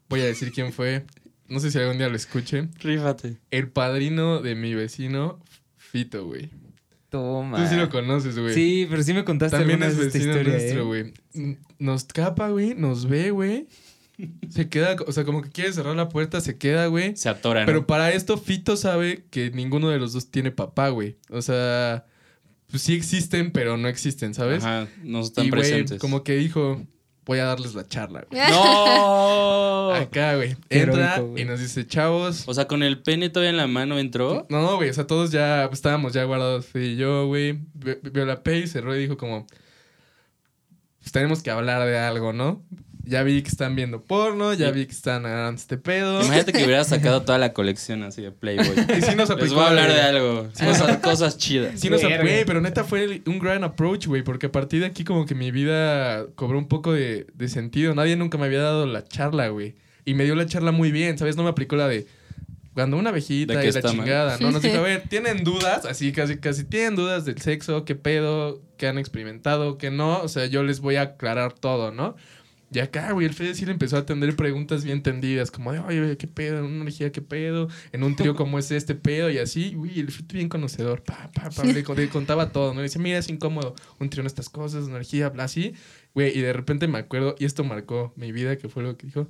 Voy 0.08 0.20
a 0.20 0.24
decir 0.24 0.50
quién 0.50 0.72
fue. 0.72 1.04
No 1.46 1.60
sé 1.60 1.70
si 1.70 1.78
algún 1.78 1.98
día 1.98 2.08
lo 2.08 2.16
escuchen. 2.16 2.70
Rífate. 2.78 3.36
El 3.50 3.68
padrino 3.68 4.40
de 4.40 4.54
mi 4.54 4.74
vecino, 4.74 5.38
Fito, 5.90 6.26
güey. 6.26 6.50
Toma. 7.08 7.62
Tú 7.62 7.70
sí 7.70 7.76
lo 7.76 7.88
conoces, 7.88 8.38
güey. 8.38 8.54
Sí, 8.54 8.86
pero 8.88 9.02
sí 9.02 9.14
me 9.14 9.24
contaste 9.24 9.56
También 9.56 9.82
es 9.82 9.96
vez 9.96 10.06
esta 10.06 10.18
vecino 10.18 10.32
historia, 10.32 10.52
nuestro, 10.52 10.94
¿eh? 10.94 11.12
güey. 11.32 11.58
Nos 11.78 12.04
capa, 12.04 12.50
güey. 12.50 12.74
Nos 12.74 13.08
ve, 13.08 13.30
güey. 13.30 13.66
Se 14.50 14.68
queda, 14.68 14.96
o 15.06 15.12
sea, 15.12 15.24
como 15.24 15.42
que 15.42 15.50
quiere 15.50 15.72
cerrar 15.72 15.94
la 15.94 16.08
puerta, 16.08 16.40
se 16.40 16.58
queda, 16.58 16.86
güey. 16.86 17.16
Se 17.16 17.28
atora, 17.28 17.60
¿no? 17.60 17.66
Pero 17.66 17.86
para 17.86 18.10
esto, 18.12 18.36
Fito 18.36 18.76
sabe 18.76 19.24
que 19.30 19.50
ninguno 19.50 19.88
de 19.90 19.98
los 19.98 20.12
dos 20.12 20.30
tiene 20.30 20.50
papá, 20.50 20.88
güey. 20.88 21.16
O 21.30 21.40
sea, 21.40 22.04
pues 22.68 22.82
sí 22.82 22.94
existen, 22.94 23.52
pero 23.52 23.76
no 23.76 23.88
existen, 23.88 24.34
¿sabes? 24.34 24.64
Ajá, 24.64 24.88
no 25.04 25.20
están 25.20 25.46
y, 25.46 25.50
presentes. 25.50 26.00
como 26.00 26.24
que 26.24 26.36
dijo, 26.36 26.84
voy 27.28 27.40
a 27.40 27.44
darles 27.44 27.74
la 27.74 27.86
charla, 27.86 28.24
güey. 28.28 28.40
¡No! 28.50 29.92
Acá, 29.92 30.36
güey. 30.36 30.56
Entra 30.70 31.16
heroico, 31.16 31.30
güey. 31.32 31.42
y 31.42 31.44
nos 31.44 31.60
dice, 31.60 31.86
chavos. 31.86 32.44
O 32.48 32.54
sea, 32.54 32.66
con 32.66 32.82
el 32.82 33.02
pene 33.02 33.28
todavía 33.28 33.50
en 33.50 33.58
la 33.58 33.66
mano 33.66 33.98
entró. 33.98 34.46
No, 34.48 34.62
no, 34.62 34.76
güey. 34.76 34.88
O 34.88 34.94
sea, 34.94 35.06
todos 35.06 35.30
ya 35.30 35.66
pues, 35.68 35.78
estábamos 35.78 36.14
ya 36.14 36.24
guardados. 36.24 36.66
Fui 36.66 36.96
yo, 36.96 37.26
güey. 37.26 37.60
Vio 37.74 38.24
la 38.24 38.42
P 38.42 38.60
y 38.60 38.66
cerró 38.66 38.96
y 38.96 39.00
dijo 39.00 39.18
como... 39.18 39.46
Pues 41.00 41.12
tenemos 41.12 41.42
que 41.42 41.50
hablar 41.50 41.86
de 41.86 41.98
algo, 41.98 42.32
¿no? 42.32 42.64
Ya 43.08 43.22
vi 43.22 43.40
que 43.42 43.48
están 43.48 43.74
viendo 43.74 44.02
porno, 44.02 44.52
ya 44.52 44.66
Sí. 44.68 44.72
vi 44.80 44.86
que 44.86 44.92
están 44.92 45.24
agarrando 45.24 45.58
este 45.58 45.78
pedo. 45.78 46.20
Imagínate 46.20 46.52
que 46.52 46.62
hubiera 46.64 46.84
sacado 46.84 47.22
toda 47.24 47.38
la 47.38 47.54
colección 47.54 48.02
así 48.02 48.20
de 48.20 48.32
Playboy. 48.32 48.68
Y 48.98 49.00
sí 49.02 49.14
nos 49.16 49.28
Les 49.28 49.30
aplicó 49.30 49.54
voy 49.54 49.64
a 49.64 49.72
la 49.72 49.82
hablar 49.84 49.92
de- 49.94 50.00
algo. 50.02 50.48
Cosas, 50.62 50.96
cosas 50.98 51.38
chidas. 51.38 51.80
Sí 51.80 51.88
nos 51.88 52.02
güey, 52.02 52.44
pero 52.44 52.60
neta 52.60 52.84
fue 52.84 53.22
un 53.26 53.38
gran 53.38 53.64
approach, 53.64 54.06
güey, 54.06 54.22
porque 54.22 54.46
a 54.46 54.52
partir 54.52 54.80
de 54.80 54.86
aquí 54.86 55.04
como 55.04 55.24
que 55.24 55.34
mi 55.34 55.50
vida 55.50 56.26
cobró 56.34 56.58
un 56.58 56.68
poco 56.68 56.92
de, 56.92 57.26
de 57.32 57.48
sentido. 57.48 57.94
Nadie 57.94 58.16
nunca 58.16 58.36
me 58.36 58.44
había 58.44 58.60
dado 58.60 58.84
la 58.86 59.02
charla, 59.04 59.48
güey. 59.48 59.74
Y 60.04 60.12
me 60.14 60.24
dio 60.24 60.34
la 60.34 60.44
charla 60.46 60.70
muy 60.72 60.92
bien, 60.92 61.16
¿sabes? 61.16 61.36
No 61.36 61.44
me 61.44 61.48
aplicó 61.50 61.76
la 61.76 61.88
de 61.88 62.06
cuando 62.74 62.96
una 62.96 63.10
abejita 63.10 63.54
y 63.54 63.56
la 63.56 63.62
está 63.64 63.80
mal. 63.88 63.92
chingada, 63.96 64.38
¿no? 64.38 64.50
Nos 64.52 64.62
dijo, 64.62 64.76
a 64.78 64.80
ver, 64.82 65.02
¿tienen 65.08 65.42
dudas? 65.44 65.84
Así 65.84 66.12
casi, 66.12 66.36
casi, 66.38 66.64
¿tienen 66.64 66.94
dudas 66.94 67.24
del 67.24 67.40
sexo? 67.40 67.84
¿Qué 67.84 67.94
pedo? 67.96 68.60
¿Qué 68.76 68.86
han 68.86 68.98
experimentado? 68.98 69.78
¿Qué 69.78 69.90
no? 69.90 70.20
O 70.20 70.28
sea, 70.28 70.46
yo 70.46 70.62
les 70.62 70.78
voy 70.80 70.94
a 70.96 71.02
aclarar 71.02 71.52
todo, 71.54 71.90
¿no? 71.90 72.14
Y 72.70 72.80
acá, 72.80 73.12
güey, 73.12 73.26
el 73.26 73.32
Fede 73.32 73.54
sí 73.54 73.64
le 73.64 73.72
empezó 73.72 73.96
a 73.96 74.00
atender 74.00 74.36
preguntas 74.36 74.84
bien 74.84 75.02
tendidas, 75.02 75.50
como 75.50 75.72
de, 75.72 75.78
oye, 75.78 76.16
¿qué 76.18 76.26
pedo? 76.26 76.58
En 76.58 76.64
una 76.64 76.82
energía, 76.82 77.10
¿qué 77.10 77.22
pedo? 77.22 77.68
En 77.92 78.02
un 78.02 78.14
trío, 78.14 78.34
¿cómo 78.34 78.58
es 78.58 78.70
este 78.70 78.94
pedo? 78.94 79.30
Y 79.30 79.38
así, 79.38 79.72
güey, 79.74 80.00
el 80.00 80.10
Fede 80.10 80.26
bien 80.34 80.48
conocedor, 80.50 81.02
pa, 81.02 81.30
pa, 81.32 81.48
pa, 81.48 81.64
le, 81.64 81.82
le 81.82 82.08
contaba 82.10 82.52
todo, 82.52 82.74
¿no? 82.74 82.80
Le 82.80 82.82
decía, 82.84 83.00
mira, 83.00 83.18
es 83.18 83.28
incómodo 83.30 83.74
un 83.98 84.10
trío 84.10 84.20
en 84.20 84.26
estas 84.26 84.50
cosas, 84.50 84.86
energía, 84.86 85.30
bla, 85.30 85.44
así. 85.44 85.72
Güey, 86.14 86.36
y 86.36 86.42
de 86.42 86.52
repente 86.52 86.88
me 86.88 86.98
acuerdo, 86.98 87.34
y 87.38 87.46
esto 87.46 87.64
marcó 87.64 88.12
mi 88.16 88.32
vida, 88.32 88.58
que 88.58 88.68
fue 88.68 88.82
lo 88.82 88.96
que 88.98 89.06
dijo, 89.06 89.28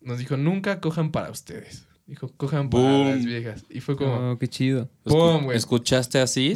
nos 0.00 0.18
dijo, 0.18 0.36
nunca 0.36 0.80
cojan 0.80 1.10
para 1.10 1.30
ustedes. 1.30 1.86
Dijo, 2.06 2.32
cojan 2.36 2.70
para 2.70 2.84
Boom. 2.84 3.08
las 3.08 3.24
viejas. 3.24 3.64
Y 3.68 3.80
fue 3.80 3.96
como, 3.96 4.30
Oh, 4.32 4.38
qué 4.38 4.48
chido. 4.48 4.88
¿Escuchaste 5.52 6.20
así? 6.20 6.54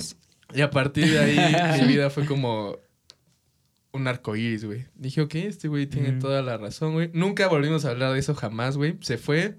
Y 0.54 0.61
a 0.61 0.70
partir 0.70 1.11
de 1.11 1.18
ahí, 1.18 1.80
mi 1.82 1.88
vida 1.92 2.11
fue 2.11 2.26
como 2.26 2.78
un 3.92 4.09
arco 4.09 4.37
iris, 4.37 4.64
güey. 4.64 4.87
Dije, 4.94 5.20
ok, 5.20 5.35
este 5.37 5.68
güey 5.68 5.87
tiene 5.87 6.12
toda 6.12 6.42
la 6.42 6.57
razón, 6.57 6.94
güey. 6.94 7.11
Nunca 7.12 7.48
volvimos 7.48 7.85
a 7.85 7.90
hablar 7.90 8.12
de 8.12 8.18
eso 8.18 8.35
jamás, 8.35 8.76
güey. 8.76 8.96
Se 9.00 9.18
fue. 9.18 9.57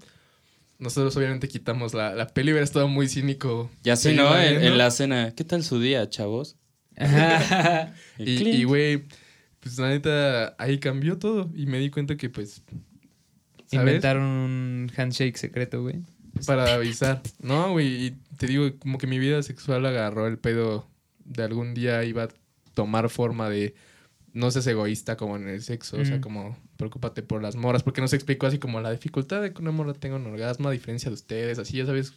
Nosotros 0.78 1.16
obviamente 1.16 1.48
quitamos 1.48 1.94
la, 1.94 2.14
la 2.14 2.26
peli, 2.26 2.50
hubiera 2.50 2.64
estado 2.64 2.88
muy 2.88 3.08
cínico. 3.08 3.70
Ya 3.84 3.96
sí, 3.96 4.02
seguir 4.02 4.22
¿no? 4.22 4.38
En, 4.38 4.76
la 4.76 4.90
cena. 4.90 5.32
¿Qué 5.36 5.44
tal 5.44 5.62
su 5.62 5.80
día, 5.80 6.08
chavos? 6.08 6.56
Y, 8.18 8.64
güey, 8.64 9.04
pues 9.60 9.78
la 9.78 9.88
neta, 9.88 10.54
ahí 10.58 10.78
cambió 10.78 11.18
todo. 11.18 11.50
Y 11.54 11.66
me 11.66 11.78
di 11.78 11.90
cuenta 11.90 12.16
que, 12.16 12.28
pues, 12.28 12.62
¿sabes? 13.66 13.72
Inventaron 13.72 14.24
un 14.24 14.92
handshake 14.96 15.36
secreto, 15.36 15.82
güey. 15.82 16.02
Para 16.46 16.74
avisar. 16.74 17.22
No, 17.40 17.70
güey, 17.70 18.06
y 18.06 18.10
te 18.36 18.48
digo, 18.48 18.68
como 18.80 18.98
que 18.98 19.06
mi 19.06 19.20
vida 19.20 19.42
sexual 19.42 19.86
agarró 19.86 20.26
el 20.26 20.38
pedo 20.38 20.88
de 21.24 21.44
algún 21.44 21.74
día 21.74 22.04
iba 22.04 22.24
a 22.24 22.28
tomar 22.74 23.08
forma 23.08 23.48
de 23.48 23.74
no 24.34 24.50
seas 24.50 24.66
egoísta 24.66 25.16
como 25.16 25.36
en 25.36 25.48
el 25.48 25.62
sexo, 25.62 25.96
o 25.98 26.04
sea, 26.04 26.18
Mm. 26.18 26.20
como 26.20 26.58
preocúpate 26.76 27.22
por 27.22 27.40
las 27.40 27.56
moras, 27.56 27.82
porque 27.82 28.00
nos 28.02 28.12
explicó 28.12 28.46
así 28.46 28.58
como 28.58 28.80
la 28.82 28.90
dificultad 28.90 29.40
de 29.40 29.52
que 29.54 29.62
una 29.62 29.70
mora 29.70 29.94
tenga 29.94 30.16
un 30.16 30.26
orgasmo 30.26 30.68
a 30.68 30.72
diferencia 30.72 31.08
de 31.08 31.14
ustedes, 31.14 31.58
así 31.58 31.78
ya 31.78 31.86
sabes. 31.86 32.12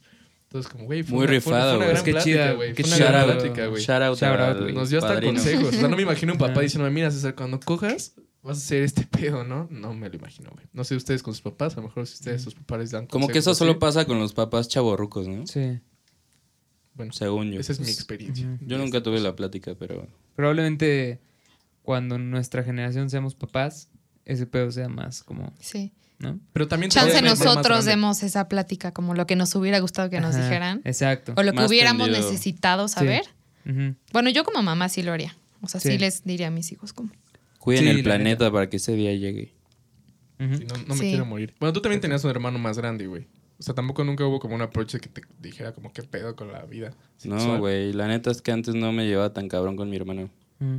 Entonces, 0.49 0.71
como, 0.71 0.85
güey, 0.85 1.03
fue 1.03 1.15
Muy 1.17 1.23
una, 1.25 1.31
rifado, 1.33 1.75
güey. 1.77 1.89
gran 1.89 2.03
Qué 2.03 2.11
plática, 2.11 2.23
chida, 2.33 2.51
güey. 2.53 2.73
qué 2.73 2.83
Fue 2.83 2.89
una 2.89 2.97
chida. 2.97 3.23
plática, 3.25 3.67
güey. 3.67 4.73
Nos 4.73 4.89
dio 4.89 4.99
hasta 4.99 5.13
padrino. 5.13 5.33
consejos. 5.33 5.67
O 5.69 5.71
sea, 5.79 5.87
no 5.87 5.95
me 5.95 6.01
imagino 6.03 6.33
un 6.33 6.39
papá 6.39 6.51
Ajá. 6.53 6.61
diciendo, 6.61 6.89
mira, 6.89 7.11
César, 7.11 7.35
cuando 7.35 7.59
cojas, 7.59 8.13
vas 8.41 8.57
a 8.57 8.61
hacer 8.61 8.83
este 8.83 9.03
pedo, 9.05 9.43
¿no? 9.43 9.67
No 9.69 9.93
me 9.93 10.07
lo 10.09 10.15
imagino, 10.15 10.49
güey. 10.51 10.65
No 10.73 10.83
sé 10.85 10.95
ustedes 10.95 11.21
con 11.21 11.33
sus 11.33 11.41
papás, 11.41 11.73
a 11.73 11.81
lo 11.81 11.87
mejor 11.87 12.07
si 12.07 12.13
ustedes, 12.15 12.41
sus 12.41 12.55
papás 12.55 12.79
les 12.79 12.91
dan 12.91 13.07
Como 13.07 13.27
que 13.27 13.39
eso 13.39 13.49
consejos 13.51 13.57
solo 13.57 13.77
pasa 13.79 14.05
con 14.05 14.19
los 14.19 14.33
papás 14.33 14.69
chavorrucos, 14.69 15.27
¿no? 15.27 15.45
Sí. 15.45 15.79
Bueno, 16.93 17.11
Según 17.13 17.51
yo. 17.51 17.59
esa 17.59 17.73
es 17.73 17.79
mi 17.79 17.89
experiencia. 17.91 18.47
Ujú. 18.47 18.65
Yo 18.65 18.77
nunca 18.77 19.03
tuve 19.03 19.19
la 19.19 19.35
plática, 19.35 19.75
pero... 19.77 20.07
Probablemente 20.35 21.19
cuando 21.87 22.15
en 22.15 22.29
nuestra 22.31 22.63
generación 22.65 23.09
seamos 23.09 23.33
papás, 23.33 23.87
ese 24.25 24.45
pedo 24.45 24.69
sea 24.71 24.89
más 24.89 25.23
como, 25.23 25.53
Sí. 25.61 25.93
¿no? 26.19 26.37
Pero 26.51 26.67
también 26.67 26.89
Chance 26.91 27.21
nosotros 27.21 27.85
demos 27.85 28.23
esa 28.23 28.49
plática 28.49 28.91
como 28.91 29.13
lo 29.13 29.25
que 29.25 29.37
nos 29.37 29.55
hubiera 29.55 29.79
gustado 29.79 30.09
que 30.09 30.19
nos 30.19 30.35
dijeran. 30.35 30.81
Exacto. 30.83 31.33
O 31.37 31.43
lo 31.43 31.53
que 31.53 31.63
hubiéramos 31.63 32.07
tendido. 32.07 32.29
necesitado 32.29 32.89
saber. 32.89 33.21
Bueno, 34.11 34.29
yo 34.31 34.43
como 34.43 34.61
mamá 34.61 34.89
sí 34.89 35.01
lo 35.01 35.13
haría. 35.13 35.33
O 35.61 35.69
sea, 35.69 35.79
sí, 35.79 35.91
Sí. 35.91 35.97
les 35.97 36.25
diría 36.25 36.47
a 36.47 36.51
mis 36.51 36.73
hijos 36.73 36.91
como. 36.91 37.09
Cuiden 37.57 37.85
Sí, 37.85 37.89
el 37.91 37.97
la 37.99 38.03
planeta 38.03 38.51
para 38.51 38.69
que 38.69 38.75
ese 38.75 38.91
día 38.91 39.13
llegue. 39.13 39.53
Sí, 40.39 40.65
no, 40.67 40.75
no 40.89 40.95
me 40.95 40.99
Sí. 40.99 41.09
quiero 41.11 41.25
morir. 41.25 41.55
Bueno, 41.57 41.71
tú 41.71 41.81
también 41.81 42.01
tenías 42.01 42.21
un 42.25 42.31
hermano 42.31 42.59
más 42.59 42.77
grande, 42.77 43.07
güey. 43.07 43.27
O 43.59 43.63
sea, 43.63 43.73
tampoco 43.73 44.03
nunca 44.03 44.25
hubo 44.25 44.39
como 44.41 44.55
un 44.55 44.61
approach 44.61 44.97
que 44.97 45.07
te 45.07 45.21
dijera 45.39 45.71
como 45.71 45.93
qué 45.93 46.03
pedo 46.03 46.35
con 46.35 46.51
la 46.51 46.65
vida. 46.65 46.91
No, 47.23 47.59
güey. 47.59 47.93
La 47.93 48.09
neta 48.09 48.29
es 48.29 48.41
que 48.41 48.51
antes 48.51 48.75
no 48.75 48.91
me 48.91 49.05
llevaba 49.07 49.31
tan 49.31 49.47
cabrón 49.47 49.77
con 49.77 49.89
mi 49.89 49.95
hermano. 49.95 50.29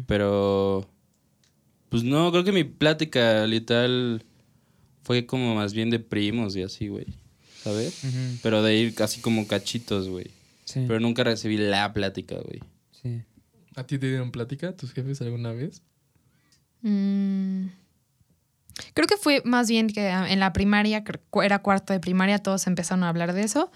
Pero... 0.06 0.86
Pues 1.88 2.02
no, 2.04 2.30
creo 2.30 2.44
que 2.44 2.52
mi 2.52 2.64
plática 2.64 3.46
literal 3.46 4.24
fue 5.02 5.26
como 5.26 5.54
más 5.54 5.72
bien 5.72 5.90
de 5.90 5.98
primos 5.98 6.54
y 6.56 6.62
así, 6.62 6.88
güey. 6.88 7.06
¿Sabes? 7.62 8.02
Pero 8.42 8.62
de 8.62 8.76
ir 8.76 8.94
casi 8.94 9.20
como 9.20 9.46
cachitos, 9.46 10.08
güey. 10.08 10.30
Sí. 10.64 10.84
Pero 10.86 11.00
nunca 11.00 11.24
recibí 11.24 11.56
la 11.56 11.92
plática, 11.92 12.36
güey. 12.36 12.60
sí. 13.02 13.22
¿A 13.74 13.84
ti 13.86 13.96
te 13.96 14.08
dieron 14.08 14.32
plática 14.32 14.72
tus 14.72 14.92
jefes 14.92 15.20
alguna 15.20 15.52
vez? 15.52 15.82
mm, 16.82 17.66
Creo 18.94 19.06
que 19.06 19.16
fue 19.16 19.42
más 19.44 19.68
bien 19.68 19.88
que 19.88 20.08
en 20.08 20.40
la 20.40 20.52
primaria, 20.52 21.04
era 21.44 21.58
cuarto 21.60 21.92
de 21.92 22.00
primaria, 22.00 22.38
todos 22.38 22.66
empezaron 22.66 23.04
a 23.04 23.08
hablar 23.08 23.32
de 23.32 23.42
eso. 23.42 23.70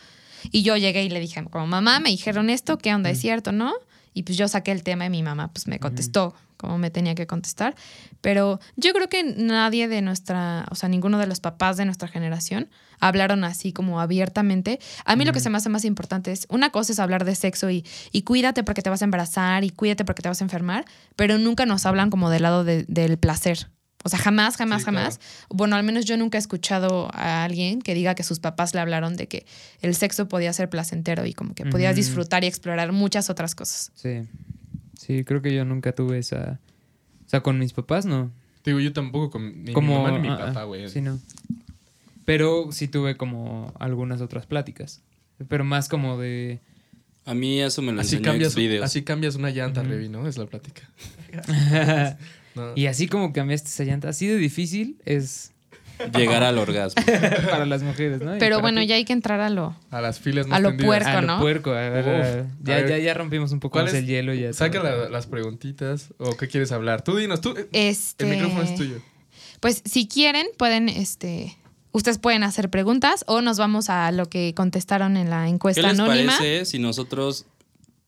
Y 0.51 0.62
yo 0.62 0.77
llegué 0.77 1.05
y 1.05 1.09
le 1.09 1.20
dije, 1.20 1.44
como 1.44 1.66
mamá, 1.66 2.01
me 2.01 2.11
dijeron 2.11 2.51
esto, 2.51 2.79
¿qué 2.79 2.92
onda? 2.94 3.11
¿Es 3.11 3.20
cierto, 3.20 3.53
no? 3.53 3.72
Y 4.14 4.22
pues 4.25 4.37
yo 4.38 4.46
saqué 4.48 4.72
el 4.72 4.83
tema 4.83 5.07
y 5.07 5.11
mi 5.11 5.22
mamá 5.22 5.53
pues 5.53 5.66
me 5.66 5.79
contestó 5.79 6.35
como 6.57 6.79
me 6.79 6.90
tenía 6.90 7.14
que 7.16 7.27
contestar. 7.27 7.75
Pero 8.20 8.61
yo 8.77 8.92
creo 8.92 9.09
que 9.09 9.25
nadie 9.25 9.88
de 9.88 10.01
nuestra, 10.01 10.66
o 10.70 10.75
sea, 10.77 10.88
ninguno 10.88 11.18
de 11.18 11.27
los 11.27 11.40
papás 11.40 11.77
de 11.77 11.85
nuestra 11.85 12.07
generación 12.09 12.68
hablaron 13.01 13.42
así 13.42 13.72
como 13.72 14.01
abiertamente. 14.01 14.79
A 15.05 15.16
mí 15.16 15.25
lo 15.25 15.33
que 15.33 15.40
se 15.40 15.51
me 15.51 15.57
hace 15.59 15.68
más 15.70 15.85
importante 15.85 16.31
es, 16.31 16.46
una 16.51 16.70
cosa 16.70 16.92
es 16.92 17.01
hablar 17.01 17.25
de 17.25 17.35
sexo 17.35 17.68
y, 17.70 17.85
y 18.12 18.22
cuídate 18.22 18.62
porque 18.62 18.81
te 18.83 18.90
vas 18.90 19.03
a 19.03 19.07
embarazar 19.07 19.64
y 19.64 19.70
cuídate 19.70 20.05
porque 20.05 20.22
te 20.22 20.29
vas 20.29 20.40
a 20.40 20.44
enfermar, 20.44 20.85
pero 21.16 21.37
nunca 21.38 21.66
nos 21.66 21.85
hablan 21.85 22.11
como 22.11 22.31
del 22.31 22.42
lado 22.42 22.62
de- 22.62 22.85
del 22.87 23.18
placer. 23.18 23.70
O 24.03 24.09
sea, 24.09 24.19
jamás, 24.19 24.57
jamás, 24.57 24.83
Sí, 24.83 24.85
claro. 24.85 24.99
jamás. 24.99 25.21
Bueno, 25.49 25.77
al 25.77 25.85
menos 25.85 26.05
yo 26.05 26.17
nunca 26.17 26.38
he 26.38 26.41
escuchado 26.41 27.09
a 27.12 27.45
alguien 27.45 27.81
que 27.81 27.95
diga 27.95 28.15
que 28.15 28.23
sus 28.23 28.41
papás 28.41 28.75
le 28.75 28.81
hablaron 28.81 29.17
de 29.17 29.29
que 29.29 29.47
el 29.81 29.95
sexo 29.95 30.29
podía 30.29 30.53
ser 30.53 30.69
placentero 30.69 31.27
y 31.27 31.35
como 31.35 31.55
que 31.55 31.65
podías 31.65 31.97
disfrutar 31.97 32.45
y 32.45 32.47
explorar 32.47 32.93
muchas 32.93 33.31
otras 33.31 33.55
cosas. 33.55 33.93
Sí. 33.95 34.23
Sí, 34.99 35.25
creo 35.25 35.43
que 35.43 35.55
yo 35.55 35.65
nunca 35.65 35.93
tuve 35.93 36.19
esa... 36.19 36.61
O 37.27 37.29
sea, 37.29 37.41
con 37.41 37.59
mis 37.59 37.73
papás 37.73 38.07
no. 38.07 38.31
Digo, 38.65 38.79
yo 38.79 38.93
tampoco 38.93 39.31
con 39.31 39.65
ni 39.65 39.73
como, 39.73 39.99
mi 39.99 40.03
mamá 40.03 40.19
ni 40.19 40.29
mi 40.29 40.29
ah, 40.29 40.38
papá, 40.38 40.61
ah, 40.61 40.65
güey. 40.65 40.88
Sí, 40.88 41.01
no. 41.01 41.19
Pero 42.25 42.71
sí 42.71 42.88
tuve 42.88 43.17
como 43.17 43.73
algunas 43.79 44.21
otras 44.21 44.47
pláticas. 44.47 45.01
Pero 45.49 45.65
más 45.65 45.88
como 45.88 46.19
de... 46.19 46.61
A 47.25 47.35
mí 47.35 47.61
eso 47.61 47.83
me 47.83 47.93
lo 47.93 48.01
Así 48.01 48.17
enseñó 48.17 48.33
cambias, 48.33 48.83
así 48.83 49.03
cambias 49.03 49.35
una 49.37 49.51
llanta. 49.51 49.83
Revi, 49.83 50.09
¿no? 50.09 50.27
Es 50.27 50.38
la 50.38 50.47
plática. 50.47 50.88
No. 52.55 52.73
y 52.75 52.87
así 52.87 53.07
como 53.09 53.33
cambiaste 53.33 53.69
esa 53.69 53.85
llanta, 53.85 54.09
así 54.11 54.27
de 54.27 54.37
difícil 54.37 54.99
es 55.05 55.51
Llegar 56.19 56.43
al 56.43 56.59
orgasmo. 56.59 57.01
para 57.51 57.65
las 57.65 57.83
mujeres, 57.83 58.21
¿no? 58.23 58.33
Pero 58.41 58.61
bueno, 58.61 58.81
ti. 58.81 58.88
ya 58.88 58.97
hay 58.97 59.05
que 59.05 59.12
entrar 59.12 59.41
a 59.41 59.51
lo... 59.51 59.77
A 59.91 60.01
las 60.01 60.19
filas 60.19 60.49
más 60.49 60.57
A 60.59 60.61
lo 60.61 60.71
tendidas. 60.71 60.87
puerco. 60.88 61.09
Ah, 61.11 61.21
lo 61.21 61.27
¿no? 61.29 61.38
puerco. 61.41 61.71
A 61.71 61.88
ver, 61.91 62.01
Uf, 62.05 62.09
a- 62.09 62.41
a 62.41 62.47
ya, 62.65 62.75
ver. 62.77 62.88
ya, 62.88 62.99
ya 62.99 63.15
rompimos 63.15 63.53
un 63.53 63.61
poco 63.61 63.73
¿Cuál 63.75 63.85
más 63.85 63.95
es? 63.95 64.01
el 64.01 64.07
hielo. 64.07 64.35
Ya 64.35 64.53
Saca 64.53 64.83
la- 64.83 65.09
las 65.11 65.27
preguntitas. 65.29 66.09
¿O 66.19 66.37
qué 66.37 66.49
quieres 66.49 66.73
hablar? 66.73 67.03
Tú 67.05 67.17
dinos, 67.17 67.41
tú. 67.41 67.55
eh, 67.57 67.69
Este, 67.73 68.25
El 68.25 68.31
micrófono 68.33 68.62
es 68.62 68.75
tuyo. 68.75 68.97
Pues 69.61 69.81
si 69.85 70.09
quieren, 70.09 70.47
pueden, 70.59 70.88
este... 70.88 71.57
Ustedes 71.93 72.19
pueden 72.19 72.43
hacer 72.43 72.69
preguntas 72.71 73.23
o 73.29 73.41
nos 73.43 73.59
vamos 73.59 73.88
a 73.88 74.11
lo 74.11 74.29
que 74.29 74.55
contestaron 74.57 75.17
en 75.17 75.31
la 75.31 75.45
¿Qué 75.45 75.51
encuesta 75.51 75.83
les 75.83 75.91
anónima. 76.01 76.33
parece 76.37 76.65
si 76.65 76.79
nosotros 76.81 77.45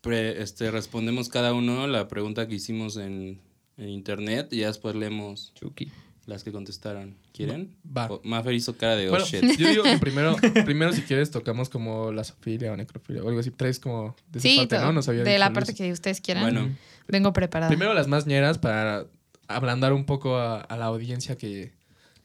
pre- 0.01 0.43
este, 0.43 0.71
respondemos 0.73 1.29
cada 1.29 1.53
uno 1.53 1.87
la 1.87 2.09
pregunta 2.09 2.49
que 2.49 2.55
hicimos 2.57 2.97
en, 2.97 3.39
en 3.77 3.89
internet 3.89 4.49
y 4.53 4.59
ya 4.59 4.69
después 4.69 4.95
leemos 4.95 5.53
Chucky. 5.55 5.91
las 6.27 6.45
que 6.45 6.53
contestaron? 6.53 7.17
¿Quieren? 7.33 7.75
Va. 7.85 8.07
O- 8.11 8.21
Maffer 8.25 8.55
hizo 8.55 8.77
cara 8.77 8.97
de 8.97 9.09
oh 9.09 9.11
Bueno, 9.11 9.27
shit. 9.27 9.43
yo 9.59 9.69
digo 9.69 9.83
que 9.83 9.99
primero, 9.99 10.37
primero 10.65 10.93
si 10.93 11.03
quieres 11.03 11.31
tocamos 11.31 11.69
como 11.69 12.13
la 12.13 12.25
sofilia 12.25 12.73
o 12.73 12.77
necrofilia 12.77 13.23
o 13.23 13.29
algo 13.29 13.41
así. 13.41 13.51
Traes 13.51 13.79
como 13.81 14.15
de 14.31 14.39
esa 14.39 14.49
Sí, 14.49 14.57
parte, 14.59 14.77
to- 14.77 14.83
¿no? 14.83 14.93
Nos 14.93 15.09
había 15.09 15.23
de 15.25 15.31
dicho 15.31 15.39
la 15.41 15.49
Luis. 15.49 15.55
parte 15.55 15.75
que 15.75 15.93
ustedes 15.93 16.21
quieran. 16.21 16.45
Bueno, 16.45 16.77
Vengo 17.09 17.33
preparada. 17.35 17.69
Primero 17.69 17.93
las 17.93 18.07
más 18.09 18.27
ñeras 18.27 18.59
para 18.59 19.07
ablandar 19.49 19.93
un 19.93 20.07
poco 20.07 20.37
a, 20.39 20.61
a 20.63 20.77
la 20.79 20.87
audiencia 20.87 21.37
que, 21.37 21.75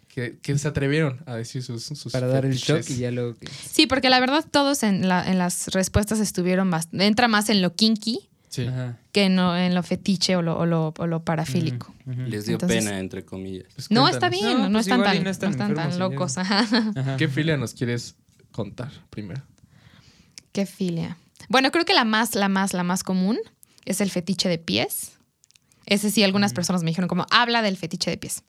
que, 0.07 0.37
que 0.39 0.57
se 0.57 0.67
atrevieron 0.69 1.19
a 1.25 1.35
decir 1.35 1.61
sus, 1.63 1.83
sus 1.83 2.13
Para 2.13 2.27
dar 2.27 2.45
el 2.45 2.53
fetiches. 2.53 2.87
shock 2.87 2.95
y 2.97 3.01
ya 3.01 3.11
luego 3.11 3.33
que... 3.37 3.47
Sí, 3.49 3.87
porque 3.87 4.09
la 4.09 4.21
verdad 4.21 4.45
todos 4.49 4.83
en, 4.83 5.07
la- 5.09 5.29
en 5.29 5.37
las 5.37 5.67
respuestas 5.73 6.19
estuvieron 6.21 6.69
más... 6.69 6.87
Entra 6.93 7.27
más 7.27 7.49
en 7.49 7.61
lo 7.61 7.75
kinky 7.75 8.28
Sí. 8.49 8.67
Que 9.11 9.29
no 9.29 9.55
en 9.55 9.75
lo 9.75 9.83
fetiche 9.83 10.35
o 10.35 10.41
lo, 10.41 10.57
o 10.57 10.65
lo, 10.65 10.93
o 10.97 11.07
lo 11.07 11.23
parafílico. 11.23 11.93
Les 12.05 12.45
dio 12.45 12.55
Entonces- 12.55 12.83
pena, 12.83 12.99
entre 12.99 13.23
comillas. 13.23 13.67
Pues 13.75 13.91
No, 13.91 14.07
está 14.09 14.29
bien, 14.29 14.57
No, 14.57 14.69
no, 14.69 14.71
pues 14.73 14.87
están 14.87 15.03
tan, 15.03 15.23
no 15.23 15.29
están 15.29 15.49
no 15.49 15.51
están 15.51 15.75
tan 15.75 15.85
enfermos, 15.85 15.99
locos. 15.99 16.37
Ajá. 16.37 16.65
Ajá. 16.95 17.17
¿Qué 17.17 17.27
filia 17.27 17.57
nos 17.57 17.73
quieres 17.73 18.15
contar 18.51 18.91
primero? 19.11 19.43
Qué 20.51 20.65
filia. 20.65 21.17
Bueno, 21.47 21.71
creo 21.71 21.85
que 21.85 21.93
la 21.93 22.05
más, 22.05 22.33
la 22.35 22.49
más, 22.49 22.73
la 22.73 22.83
más 22.83 23.03
común 23.03 23.37
es 23.85 24.01
el 24.01 24.09
fetiche 24.09 24.49
de 24.49 24.57
pies. 24.57 25.13
Ese 25.85 26.09
sí, 26.11 26.23
algunas 26.23 26.53
personas 26.53 26.83
me 26.83 26.89
dijeron 26.91 27.07
como, 27.07 27.25
habla 27.31 27.61
del 27.61 27.77
fetiche 27.77 28.09
de 28.11 28.17
pies. 28.17 28.43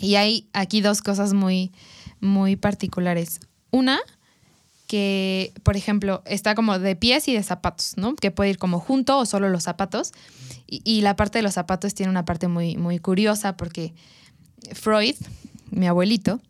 Y 0.00 0.14
hay 0.16 0.48
aquí 0.52 0.80
dos 0.80 1.02
cosas 1.02 1.32
muy, 1.34 1.72
muy 2.20 2.56
particulares. 2.56 3.40
Una, 3.70 4.00
que, 4.94 5.52
por 5.64 5.76
ejemplo, 5.76 6.22
está 6.24 6.54
como 6.54 6.78
de 6.78 6.94
pies 6.94 7.26
y 7.26 7.34
de 7.34 7.42
zapatos, 7.42 7.94
¿no? 7.96 8.14
Que 8.14 8.30
puede 8.30 8.50
ir 8.50 8.58
como 8.58 8.78
junto 8.78 9.18
o 9.18 9.26
solo 9.26 9.48
los 9.48 9.64
zapatos. 9.64 10.12
Y, 10.68 11.00
la 11.00 11.16
parte 11.16 11.38
de 11.38 11.42
los 11.42 11.54
zapatos 11.54 11.94
tiene 11.94 12.10
una 12.10 12.24
parte 12.24 12.46
muy, 12.46 12.76
muy 12.76 13.00
curiosa 13.00 13.56
porque 13.56 13.92
Freud, 14.72 15.16
mi 15.72 15.88
abuelito, 15.88 16.40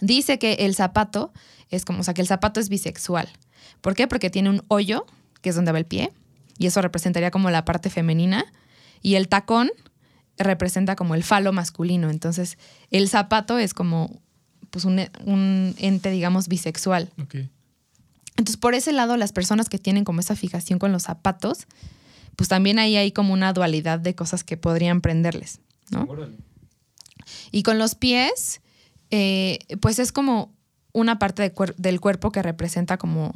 dice 0.00 0.40
que 0.40 0.54
el 0.54 0.74
zapato 0.74 1.32
es 1.70 1.84
como, 1.84 2.00
o 2.00 2.02
sea, 2.02 2.12
que 2.12 2.22
el 2.22 2.26
zapato 2.26 2.58
es 2.58 2.68
bisexual. 2.68 3.28
¿Por 3.82 3.94
qué? 3.94 4.08
Porque 4.08 4.30
tiene 4.30 4.50
un 4.50 4.64
hoyo, 4.66 5.06
que 5.40 5.50
es 5.50 5.54
donde 5.54 5.70
va 5.70 5.78
el 5.78 5.86
pie, 5.86 6.10
y 6.58 6.66
eso 6.66 6.82
representaría 6.82 7.30
como 7.30 7.50
la 7.50 7.64
parte 7.64 7.88
femenina, 7.88 8.46
y 9.00 9.14
el 9.14 9.28
tacón 9.28 9.70
representa 10.38 10.96
como 10.96 11.14
el 11.14 11.22
falo 11.22 11.52
masculino. 11.52 12.10
Entonces, 12.10 12.58
el 12.90 13.08
zapato 13.08 13.58
es 13.58 13.74
como 13.74 14.20
pues 14.70 14.84
un, 14.84 15.00
un 15.24 15.74
ente, 15.78 16.10
digamos, 16.10 16.48
bisexual. 16.48 17.10
Entonces, 18.36 18.56
por 18.56 18.74
ese 18.74 18.92
lado, 18.92 19.16
las 19.16 19.32
personas 19.32 19.68
que 19.68 19.78
tienen 19.78 20.04
como 20.04 20.20
esa 20.20 20.36
fijación 20.36 20.78
con 20.78 20.92
los 20.92 21.02
zapatos, 21.04 21.66
pues 22.36 22.48
también 22.48 22.78
ahí 22.78 22.96
hay 22.96 23.10
como 23.12 23.32
una 23.32 23.52
dualidad 23.52 23.98
de 23.98 24.14
cosas 24.14 24.44
que 24.44 24.56
podrían 24.56 25.00
prenderles, 25.00 25.60
¿no? 25.90 26.06
Y 27.50 27.62
con 27.64 27.78
los 27.78 27.94
pies, 27.94 28.60
eh, 29.10 29.58
pues 29.80 29.98
es 29.98 30.12
como 30.12 30.52
una 30.92 31.18
parte 31.18 31.42
de 31.42 31.54
cuer- 31.54 31.74
del 31.76 32.00
cuerpo 32.00 32.30
que 32.30 32.42
representa 32.42 32.96
como 32.96 33.34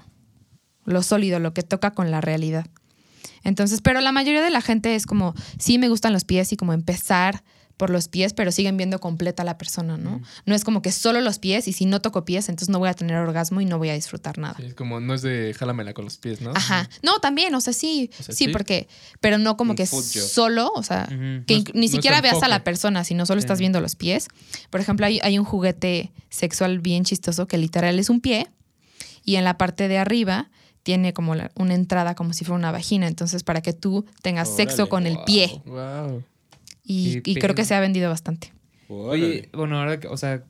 lo 0.84 1.02
sólido, 1.02 1.38
lo 1.40 1.52
que 1.52 1.62
toca 1.62 1.92
con 1.92 2.10
la 2.10 2.20
realidad. 2.20 2.66
Entonces, 3.44 3.80
pero 3.82 4.00
la 4.00 4.12
mayoría 4.12 4.42
de 4.42 4.50
la 4.50 4.60
gente 4.60 4.94
es 4.94 5.06
como, 5.06 5.34
sí 5.58 5.78
me 5.78 5.88
gustan 5.88 6.12
los 6.12 6.24
pies 6.24 6.52
y 6.52 6.56
como 6.56 6.72
empezar 6.72 7.42
por 7.76 7.90
los 7.90 8.08
pies, 8.08 8.32
pero 8.32 8.52
siguen 8.52 8.76
viendo 8.76 9.00
completa 9.00 9.42
la 9.44 9.58
persona, 9.58 9.96
¿no? 9.96 10.20
No 10.46 10.54
es 10.54 10.62
como 10.64 10.82
que 10.82 10.92
solo 10.92 11.20
los 11.20 11.38
pies 11.38 11.66
y 11.68 11.72
si 11.72 11.84
no 11.86 12.00
toco 12.00 12.24
pies, 12.24 12.48
entonces 12.48 12.68
no 12.68 12.78
voy 12.78 12.88
a 12.88 12.94
tener 12.94 13.16
orgasmo 13.16 13.60
y 13.60 13.64
no 13.64 13.78
voy 13.78 13.88
a 13.88 13.94
disfrutar 13.94 14.38
nada. 14.38 14.54
Sí, 14.58 14.66
es 14.66 14.74
como, 14.74 15.00
no 15.00 15.14
es 15.14 15.22
de 15.22 15.54
jálamela 15.58 15.92
con 15.94 16.04
los 16.04 16.16
pies, 16.18 16.40
¿no? 16.40 16.52
Ajá. 16.54 16.88
No, 17.02 17.18
también, 17.18 17.54
o 17.54 17.60
sea, 17.60 17.72
sí, 17.72 18.10
O 18.20 18.22
sea, 18.22 18.34
sí, 18.34 18.44
sí. 18.46 18.52
porque, 18.52 18.88
pero 19.20 19.38
no 19.38 19.56
como 19.56 19.72
Un 19.72 19.76
que 19.76 19.86
solo, 19.86 20.70
o 20.74 20.82
sea, 20.82 21.06
que 21.08 21.14
No 21.14 21.64
ni 21.74 21.86
no 21.86 21.92
siquiera 21.92 22.20
veas 22.20 22.42
a 22.42 22.48
la 22.48 22.62
persona, 22.64 23.04
sino 23.04 23.26
solo 23.26 23.40
estás 23.40 23.58
viendo 23.58 23.80
los 23.80 23.96
pies. 23.96 24.28
Por 24.70 24.80
ejemplo, 24.80 25.06
hay, 25.06 25.18
hay 25.22 25.38
un 25.38 25.44
juguete 25.44 26.12
sexual 26.30 26.78
bien 26.80 27.04
chistoso 27.04 27.46
que 27.48 27.58
literal 27.58 27.98
es 27.98 28.10
un 28.10 28.20
pie 28.20 28.48
y 29.24 29.36
en 29.36 29.44
la 29.44 29.58
parte 29.58 29.88
de 29.88 29.98
arriba 29.98 30.50
tiene 30.82 31.12
como 31.12 31.34
la- 31.36 31.50
una 31.54 31.74
entrada 31.74 32.14
como 32.16 32.32
si 32.32 32.44
fuera 32.44 32.58
una 32.58 32.72
vagina. 32.72 33.06
Entonces, 33.06 33.44
para 33.44 33.60
que 33.60 33.72
tú 33.72 34.04
tengas 34.20 34.48
sexo 34.54 34.88
con 34.88 35.06
el 35.06 35.18
pie. 35.24 35.62
Wow. 35.64 36.24
Y, 36.84 37.20
creo 37.36 37.54
que 37.54 37.64
se 37.64 37.74
ha 37.74 37.80
vendido 37.80 38.10
bastante. 38.10 38.52
Oye, 38.88 39.48
bueno, 39.52 39.78
ahora 39.78 40.00
que, 40.00 40.08
o 40.08 40.16
sea, 40.16 40.44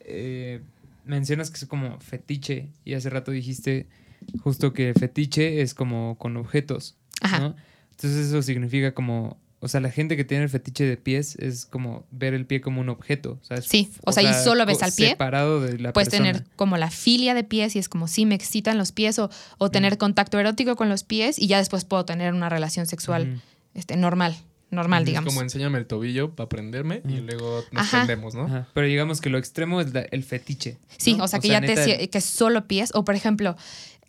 eh, 0.00 0.60
mencionas 1.04 1.50
que 1.50 1.58
es 1.58 1.66
como 1.66 1.98
fetiche 2.00 2.68
y 2.84 2.94
hace 2.94 3.10
rato 3.10 3.30
dijiste 3.30 3.88
justo 4.42 4.72
que 4.72 4.94
fetiche 4.94 5.62
es 5.62 5.74
como 5.74 6.16
con 6.18 6.36
objetos, 6.36 6.96
Ajá. 7.20 7.40
¿no? 7.40 7.56
Entonces 7.90 8.28
eso 8.28 8.42
significa 8.42 8.94
como, 8.94 9.36
o 9.60 9.68
sea, 9.68 9.80
la 9.80 9.90
gente 9.90 10.16
que 10.16 10.24
tiene 10.24 10.44
el 10.44 10.50
fetiche 10.50 10.84
de 10.84 10.96
pies 10.96 11.36
es 11.36 11.66
como 11.66 12.06
ver 12.10 12.34
el 12.34 12.46
pie 12.46 12.60
como 12.60 12.80
un 12.80 12.88
objeto, 12.88 13.38
¿sabes? 13.42 13.64
Sí, 13.64 13.90
o 14.04 14.12
sea, 14.12 14.22
y 14.22 14.44
solo 14.44 14.64
ves 14.66 14.82
al 14.82 14.92
pie. 14.92 15.10
Separado 15.10 15.60
de 15.60 15.78
la 15.78 15.92
Puedes 15.92 16.10
persona. 16.10 16.32
tener 16.32 16.46
como 16.56 16.76
la 16.76 16.90
filia 16.90 17.34
de 17.34 17.44
pies 17.44 17.74
y 17.76 17.78
es 17.78 17.88
como 17.88 18.06
si 18.08 18.26
me 18.26 18.34
excitan 18.34 18.78
los 18.78 18.92
pies 18.92 19.18
o, 19.18 19.30
o 19.58 19.70
tener 19.70 19.98
contacto 19.98 20.38
erótico 20.38 20.76
con 20.76 20.88
los 20.88 21.04
pies 21.04 21.38
y 21.38 21.46
ya 21.48 21.58
después 21.58 21.84
puedo 21.84 22.04
tener 22.04 22.32
una 22.32 22.48
relación 22.48 22.86
sexual 22.86 23.28
Ujú. 23.34 23.40
este, 23.74 23.96
normal, 23.96 24.36
normal, 24.72 25.02
Es 25.02 25.06
digamos. 25.06 25.32
como 25.32 25.42
enséñame 25.42 25.78
el 25.78 25.86
tobillo 25.86 26.34
para 26.34 26.48
prenderme 26.48 27.02
y 27.08 27.18
luego 27.20 27.62
nos 27.70 27.82
Ajá. 27.82 27.98
prendemos, 27.98 28.34
¿no? 28.34 28.46
Ajá, 28.46 28.66
Pero 28.74 28.86
digamos 28.86 29.20
que 29.20 29.30
lo 29.30 29.38
extremo 29.38 29.80
es 29.80 29.92
la- 29.92 30.00
el 30.10 30.24
fetiche. 30.24 30.78
Sí, 30.96 31.14
¿no? 31.14 31.24
o 31.24 31.28
sea, 31.28 31.38
que 31.38 31.48
ya 31.48 31.60
te 31.60 31.68
neta, 31.68 31.84
cie- 31.84 32.10
que 32.10 32.20
solo 32.20 32.66
pies. 32.66 32.90
O 32.94 33.04
por 33.04 33.14
ejemplo, 33.14 33.56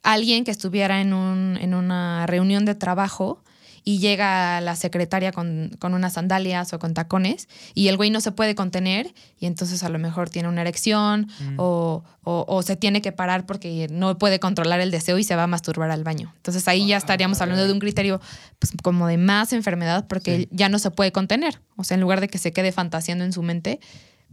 alguien 0.02 0.44
que 0.44 0.52
estuviera 0.52 1.02
en, 1.02 1.14
un, 1.14 1.58
en 1.62 1.74
una 1.76 2.26
reunión 2.26 2.66
de 2.66 2.76
trabajo 2.76 3.44
y 3.86 4.00
llega 4.00 4.62
la 4.62 4.76
secretaria 4.76 5.32
con, 5.32 5.72
con 5.80 5.94
unas 5.94 6.14
sandalias 6.14 6.72
o 6.74 6.80
con 6.80 6.94
tacones 6.94 7.50
y 7.74 7.90
el 7.90 7.98
güey 7.98 8.10
no 8.12 8.22
se 8.22 8.32
puede 8.32 8.56
contener 8.56 9.14
y 9.40 9.46
entonces 9.46 9.84
a 9.84 9.90
lo 9.90 10.00
mejor 10.00 10.30
tiene 10.30 10.48
una 10.50 10.62
erección 10.62 11.28
Mm. 11.40 11.56
o, 11.58 12.04
o- 12.24 12.46
o 12.48 12.62
se 12.64 12.76
tiene 12.78 13.02
que 13.02 13.12
parar 13.12 13.46
porque 13.46 13.88
no 13.92 14.18
puede 14.18 14.40
controlar 14.40 14.80
el 14.80 14.90
deseo 14.92 15.18
y 15.18 15.24
se 15.24 15.36
va 15.36 15.44
a 15.44 15.48
masturbar 15.48 15.92
al 15.92 16.04
baño. 16.04 16.32
Entonces 16.38 16.68
ahí 16.68 16.88
ya 16.88 16.98
estaríamos 16.98 17.42
hablando 17.42 17.66
de 17.68 17.74
un 17.74 17.80
criterio 17.80 18.22
pues, 18.60 18.72
como 18.82 19.08
de 19.08 19.18
más 19.18 19.52
enfermedad 19.54 20.06
porque 20.08 20.38
Sí. 20.38 20.48
ya 20.52 20.70
no 20.70 20.80
se 20.80 20.90
puede 20.92 21.12
contener. 21.12 21.60
O 21.76 21.84
sea, 21.84 21.96
en 21.96 22.02
lugar 22.02 22.22
de 22.22 22.30
que 22.30 22.38
se 22.38 22.54
quede 22.54 22.72
fantaseando 22.72 23.26
en 23.26 23.34
su 23.34 23.44
mente, 23.44 23.80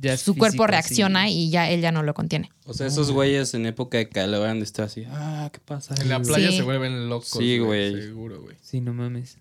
ya 0.00 0.16
su 0.16 0.34
cuerpo 0.36 0.66
reacciona 0.66 1.26
sí. 1.26 1.32
y 1.32 1.50
ya 1.50 1.70
él 1.70 1.80
ya 1.80 1.92
no 1.92 2.02
lo 2.02 2.14
contiene. 2.14 2.50
O 2.64 2.74
sea, 2.74 2.86
esos 2.86 3.10
güeyes 3.10 3.54
en 3.54 3.66
época 3.66 3.98
de 3.98 4.08
calor 4.08 4.46
han 4.48 4.58
de 4.58 4.64
estar 4.64 4.86
así, 4.86 5.04
ah, 5.08 5.50
¿qué 5.52 5.60
pasa? 5.60 5.94
En 6.00 6.08
la 6.08 6.20
playa 6.20 6.50
Sí. 6.50 6.56
se 6.58 6.62
vuelven 6.62 7.08
locos. 7.08 7.28
Sí, 7.28 7.58
güey. 7.58 8.00
Seguro, 8.02 8.40
güey. 8.42 8.56
Sí, 8.62 8.80
no 8.80 8.92
mames. 8.94 9.36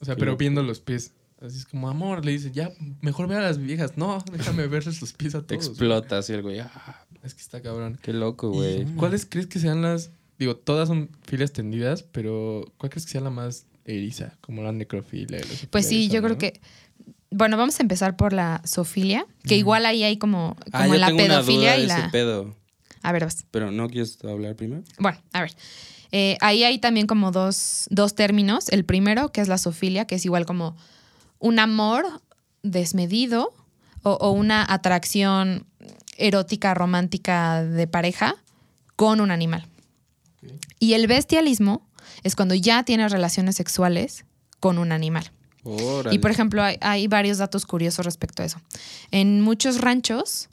O 0.00 0.04
sea, 0.04 0.14
Qué 0.14 0.20
pero 0.20 0.32
loco. 0.32 0.38
viendo 0.40 0.62
los 0.62 0.80
pies. 0.80 1.12
Así 1.40 1.58
es 1.58 1.64
como, 1.66 1.88
amor, 1.88 2.24
le 2.24 2.30
dice, 2.32 2.50
ya, 2.52 2.70
mejor 3.00 3.26
ve 3.26 3.34
a 3.36 3.40
las 3.40 3.58
viejas. 3.58 3.96
No, 3.96 4.22
déjame 4.32 4.66
verles 4.68 5.00
los 5.00 5.12
pies 5.12 5.34
a 5.34 5.40
Te 5.44 5.56
todos. 5.56 5.66
explota 5.68 6.18
así 6.18 6.32
el 6.32 6.42
güey. 6.42 6.60
Ah. 6.60 7.04
Es 7.24 7.34
que 7.34 7.40
está 7.40 7.60
cabrón. 7.62 7.98
qué 8.02 8.12
loco, 8.12 8.50
¿Y 8.52 8.56
güey. 8.56 8.84
¿Cuáles 8.96 9.26
crees 9.26 9.46
que 9.46 9.58
sean 9.60 9.82
las...? 9.82 10.10
Digo, 10.38 10.56
todas 10.56 10.88
son 10.88 11.08
filias 11.22 11.52
tendidas, 11.52 12.02
pero 12.02 12.64
¿cuál 12.78 12.90
crees 12.90 13.06
que 13.06 13.12
sea 13.12 13.20
la 13.20 13.30
más 13.30 13.66
eriza? 13.84 14.36
Como 14.40 14.62
la 14.62 14.72
necrofilia. 14.72 15.40
Pues 15.70 15.86
sí, 15.86 16.08
yo 16.08 16.20
creo 16.22 16.36
que. 16.38 16.60
Bueno, 17.32 17.56
vamos 17.56 17.78
a 17.80 17.82
empezar 17.82 18.16
por 18.16 18.32
la 18.32 18.62
zoofilia, 18.66 19.26
que 19.44 19.56
igual 19.56 19.86
ahí 19.86 20.04
hay 20.04 20.16
como, 20.18 20.56
Ah, 20.72 20.82
como 20.82 20.94
yo 20.94 21.00
la 21.00 21.06
tengo 21.08 21.24
una 21.24 21.34
pedofilia 21.36 21.72
duda 21.72 21.76
de 21.76 21.82
y 21.82 21.84
ese 21.86 21.98
la. 21.98 22.10
pedo. 22.10 22.56
A 23.02 23.12
ver, 23.12 23.24
vas. 23.24 23.44
Pero 23.50 23.70
¿no 23.70 23.88
quieres 23.88 24.18
hablar 24.24 24.54
primero? 24.56 24.82
Bueno, 24.98 25.18
a 25.32 25.40
ver. 25.42 25.52
Eh, 26.12 26.36
ahí 26.40 26.62
hay 26.62 26.78
también 26.78 27.06
como 27.06 27.30
dos, 27.32 27.86
dos 27.90 28.14
términos. 28.14 28.68
El 28.68 28.84
primero, 28.84 29.32
que 29.32 29.40
es 29.40 29.48
la 29.48 29.58
zoofilia, 29.58 30.06
que 30.06 30.16
es 30.16 30.24
igual 30.24 30.44
como 30.46 30.76
un 31.38 31.58
amor 31.58 32.04
desmedido 32.62 33.52
o, 34.02 34.12
o 34.12 34.30
una 34.30 34.64
atracción 34.72 35.66
erótica, 36.16 36.74
romántica 36.74 37.64
de 37.64 37.86
pareja 37.86 38.36
con 38.96 39.20
un 39.20 39.30
animal. 39.30 39.66
Y 40.78 40.92
el 40.94 41.06
bestialismo 41.06 41.88
es 42.22 42.36
cuando 42.36 42.54
ya 42.54 42.82
tienes 42.84 43.10
relaciones 43.10 43.56
sexuales 43.56 44.24
con 44.60 44.78
un 44.78 44.92
animal. 44.92 45.30
Y 46.10 46.18
por 46.18 46.30
ejemplo, 46.30 46.62
hay, 46.62 47.06
varios 47.06 47.38
datos 47.38 47.66
curiosos 47.66 48.04
respecto 48.04 48.42
a 48.42 48.46
eso. 48.46 48.60
En 49.10 49.40
muchos 49.40 49.80
ranchos 49.80 50.48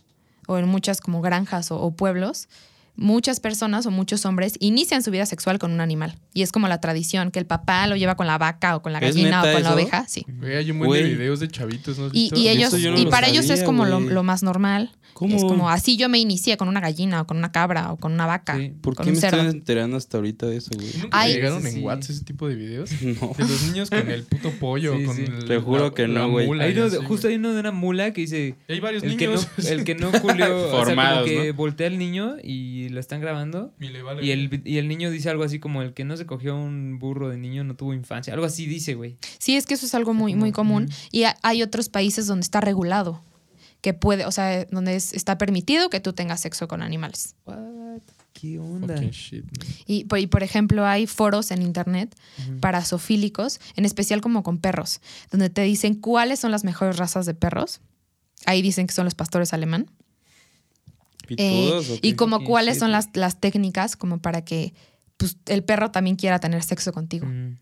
o 0.48 0.58
en 0.58 0.68
muchas 0.68 1.02
como 1.02 1.22
granjas 1.22 1.72
o 1.72 1.92
pueblos, 1.92 2.48
muchas 2.96 3.40
personas 3.40 3.86
o 3.86 3.92
muchos 3.92 4.26
hombres 4.26 4.54
inician 4.60 5.04
su 5.04 5.12
vida 5.12 5.26
sexual 5.26 5.60
con 5.60 5.72
un 5.72 5.82
animal. 5.82 6.18
Y 6.34 6.42
es 6.42 6.52
como 6.52 6.68
la 6.68 6.80
tradición, 6.82 7.32
que 7.32 7.40
el 7.40 7.46
papá 7.46 7.88
lo 7.88 7.96
lleva 7.96 8.16
con 8.16 8.28
la 8.28 8.38
vaca 8.38 8.76
o 8.76 8.82
con 8.82 8.92
la 8.94 9.00
¿Es 9.00 9.16
gallina 9.16 9.44
o 9.44 9.54
con 9.54 9.64
la 9.64 9.74
oveja. 9.74 10.06
Sí. 10.08 10.26
Güey, 10.28 10.56
hay 10.58 10.72
un 10.72 10.80
buen 10.80 11.04
de 11.04 11.10
videos 11.16 11.40
de 11.40 11.48
chavitos, 11.48 11.98
¿no 11.98 12.06
has 12.08 12.12
Y, 12.14 12.24
visto? 12.24 12.38
y 12.40 12.48
ellos, 12.50 12.74
no 12.74 12.98
y 13.00 13.06
para 13.08 13.28
ellos 13.28 13.50
es 13.50 13.64
como 13.64 13.86
lo, 13.86 14.24
más 14.24 14.44
normal. 14.44 14.92
¿Cómo? 15.14 15.36
Es 15.36 15.44
como 15.44 15.70
así 15.70 15.98
yo 15.98 16.08
me 16.08 16.18
inicié 16.18 16.56
con 16.56 16.70
una 16.70 16.80
gallina 16.80 17.22
o 17.22 17.28
con 17.28 17.36
una 17.36 17.52
cabra 17.52 17.92
o 17.92 17.98
con 17.98 18.14
una 18.14 18.26
vaca. 18.26 18.56
Sí. 18.56 18.72
¿Por 18.80 18.96
con 18.96 19.04
qué 19.06 19.10
un 19.10 19.16
me 19.16 19.22
cerdo. 19.22 19.38
estoy 19.42 19.52
enterando 19.58 19.98
hasta 19.98 20.18
ahorita 20.18 20.46
de 20.46 20.56
eso, 20.58 20.70
güey? 20.74 20.88
¿Nunca 21.02 21.20
Ay. 21.20 21.34
llegaron 21.34 21.66
en. 21.68 21.84
WhatsApp 21.84 22.12
ese 22.12 22.24
tipo 22.24 22.48
de 22.48 22.56
videos? 22.56 22.90
No. 23.02 23.34
De 23.38 23.44
los 23.44 23.64
niños 23.64 23.90
con 23.90 24.10
el 24.10 24.24
puto 24.24 24.52
pollo, 24.52 24.96
Sí, 24.98 25.04
con 25.04 25.16
sí. 25.18 25.24
el- 25.24 25.46
Te 25.46 25.58
juro 25.58 25.94
que 25.94 26.08
no, 26.08 26.30
güey. 26.30 26.50
Hay 26.62 26.74
justo 27.06 27.28
hay 27.28 27.36
uno 27.36 27.52
de 27.54 27.60
una 27.60 27.72
mula 27.72 28.14
que 28.14 28.22
dice 28.22 28.56
hay 28.70 28.80
varios 28.80 29.04
el 29.04 29.18
que, 29.18 29.26
no, 29.28 29.34
niños. 29.36 29.48
el 29.68 29.84
que 29.84 29.96
no 29.96 30.12
culió, 30.22 30.68
o 30.68 30.70
sea, 30.72 30.86
Formados, 30.86 31.28
como 31.30 31.42
que 31.42 31.52
voltea 31.52 31.88
al 31.88 31.98
niño 31.98 32.36
y 32.42 32.89
lo 32.90 33.00
están 33.00 33.22
grabando 33.22 33.74
Y 33.80 33.88
le 33.90 34.02
vale. 34.02 34.26
y 34.26 34.32
el, 34.32 34.62
y 34.66 34.78
el 34.78 34.88
niño 34.88 35.10
dice 35.12 35.30
algo 35.30 35.44
así 35.44 35.60
como 35.60 35.82
el 35.82 35.94
que 35.94 36.04
no 36.06 36.18
se 36.18 36.26
cogió 36.26 36.56
un 36.56 37.00
burro 37.00 37.30
de 37.30 37.38
niño 37.38 37.64
no 37.64 37.76
tuvo 37.76 37.94
infancia, 37.94 38.34
algo 38.34 38.46
así 38.46 38.66
dice, 38.66 38.96
güey. 38.96 39.18
Sí, 39.38 39.56
es 39.56 39.66
que 39.66 39.74
eso 39.76 39.86
es 39.86 39.96
algo 39.96 40.14
muy, 40.14 40.36
muy 40.36 40.52
común. 40.52 40.90
Y 41.12 41.24
ha- 41.24 41.38
hay 41.44 41.62
otros 41.64 41.90
países 41.90 42.28
donde 42.28 42.44
está 42.44 42.62
regulado, 42.62 43.22
que 43.82 43.94
puede, 43.94 44.26
o 44.26 44.32
sea, 44.32 44.66
donde 44.66 44.96
es- 44.96 45.14
está 45.14 45.38
permitido 45.38 45.90
que 45.90 46.00
tú 46.00 46.14
tengas 46.14 46.42
sexo 46.42 46.68
con 46.68 46.82
animales. 46.82 47.36
What? 47.46 47.58
¿Qué 48.34 48.58
onda? 48.60 48.96
Shit. 49.12 49.46
Y 49.86 50.06
por, 50.06 50.20
y, 50.20 50.28
por 50.28 50.44
ejemplo, 50.44 50.86
hay 50.86 51.08
foros 51.08 51.52
en 51.52 51.62
internet 51.62 52.16
para 52.62 52.84
zoofílicos, 52.86 53.60
en 53.76 53.84
especial 53.86 54.22
como 54.22 54.44
con 54.44 54.60
perros, 54.60 55.02
donde 55.32 55.50
te 55.50 55.62
dicen 55.64 55.96
cuáles 55.96 56.40
son 56.40 56.52
las 56.52 56.64
mejores 56.64 56.98
razas 56.98 57.26
de 57.26 57.34
perros. 57.34 57.82
Ahí 58.46 58.62
dicen 58.62 58.88
que 58.88 58.94
son 58.94 59.04
los 59.06 59.16
pastores 59.16 59.52
alemán. 59.54 59.90
Eh, 61.30 61.36
¿Pitudos 61.36 61.90
o 61.92 61.98
y 62.02 62.14
como 62.14 62.44
cuáles 62.44 62.80
son 62.80 62.92
las, 62.92 63.10
las 63.14 63.40
técnicas 63.40 63.96
como 63.96 64.20
para 64.20 64.44
que 64.44 64.74
pues, 65.18 65.38
el 65.48 65.64
perro 65.64 65.92
también 65.92 66.16
quiera 66.16 66.40
tener 66.40 66.64
sexo 66.64 66.92
contigo. 66.94 67.26
Mm. 67.26 67.58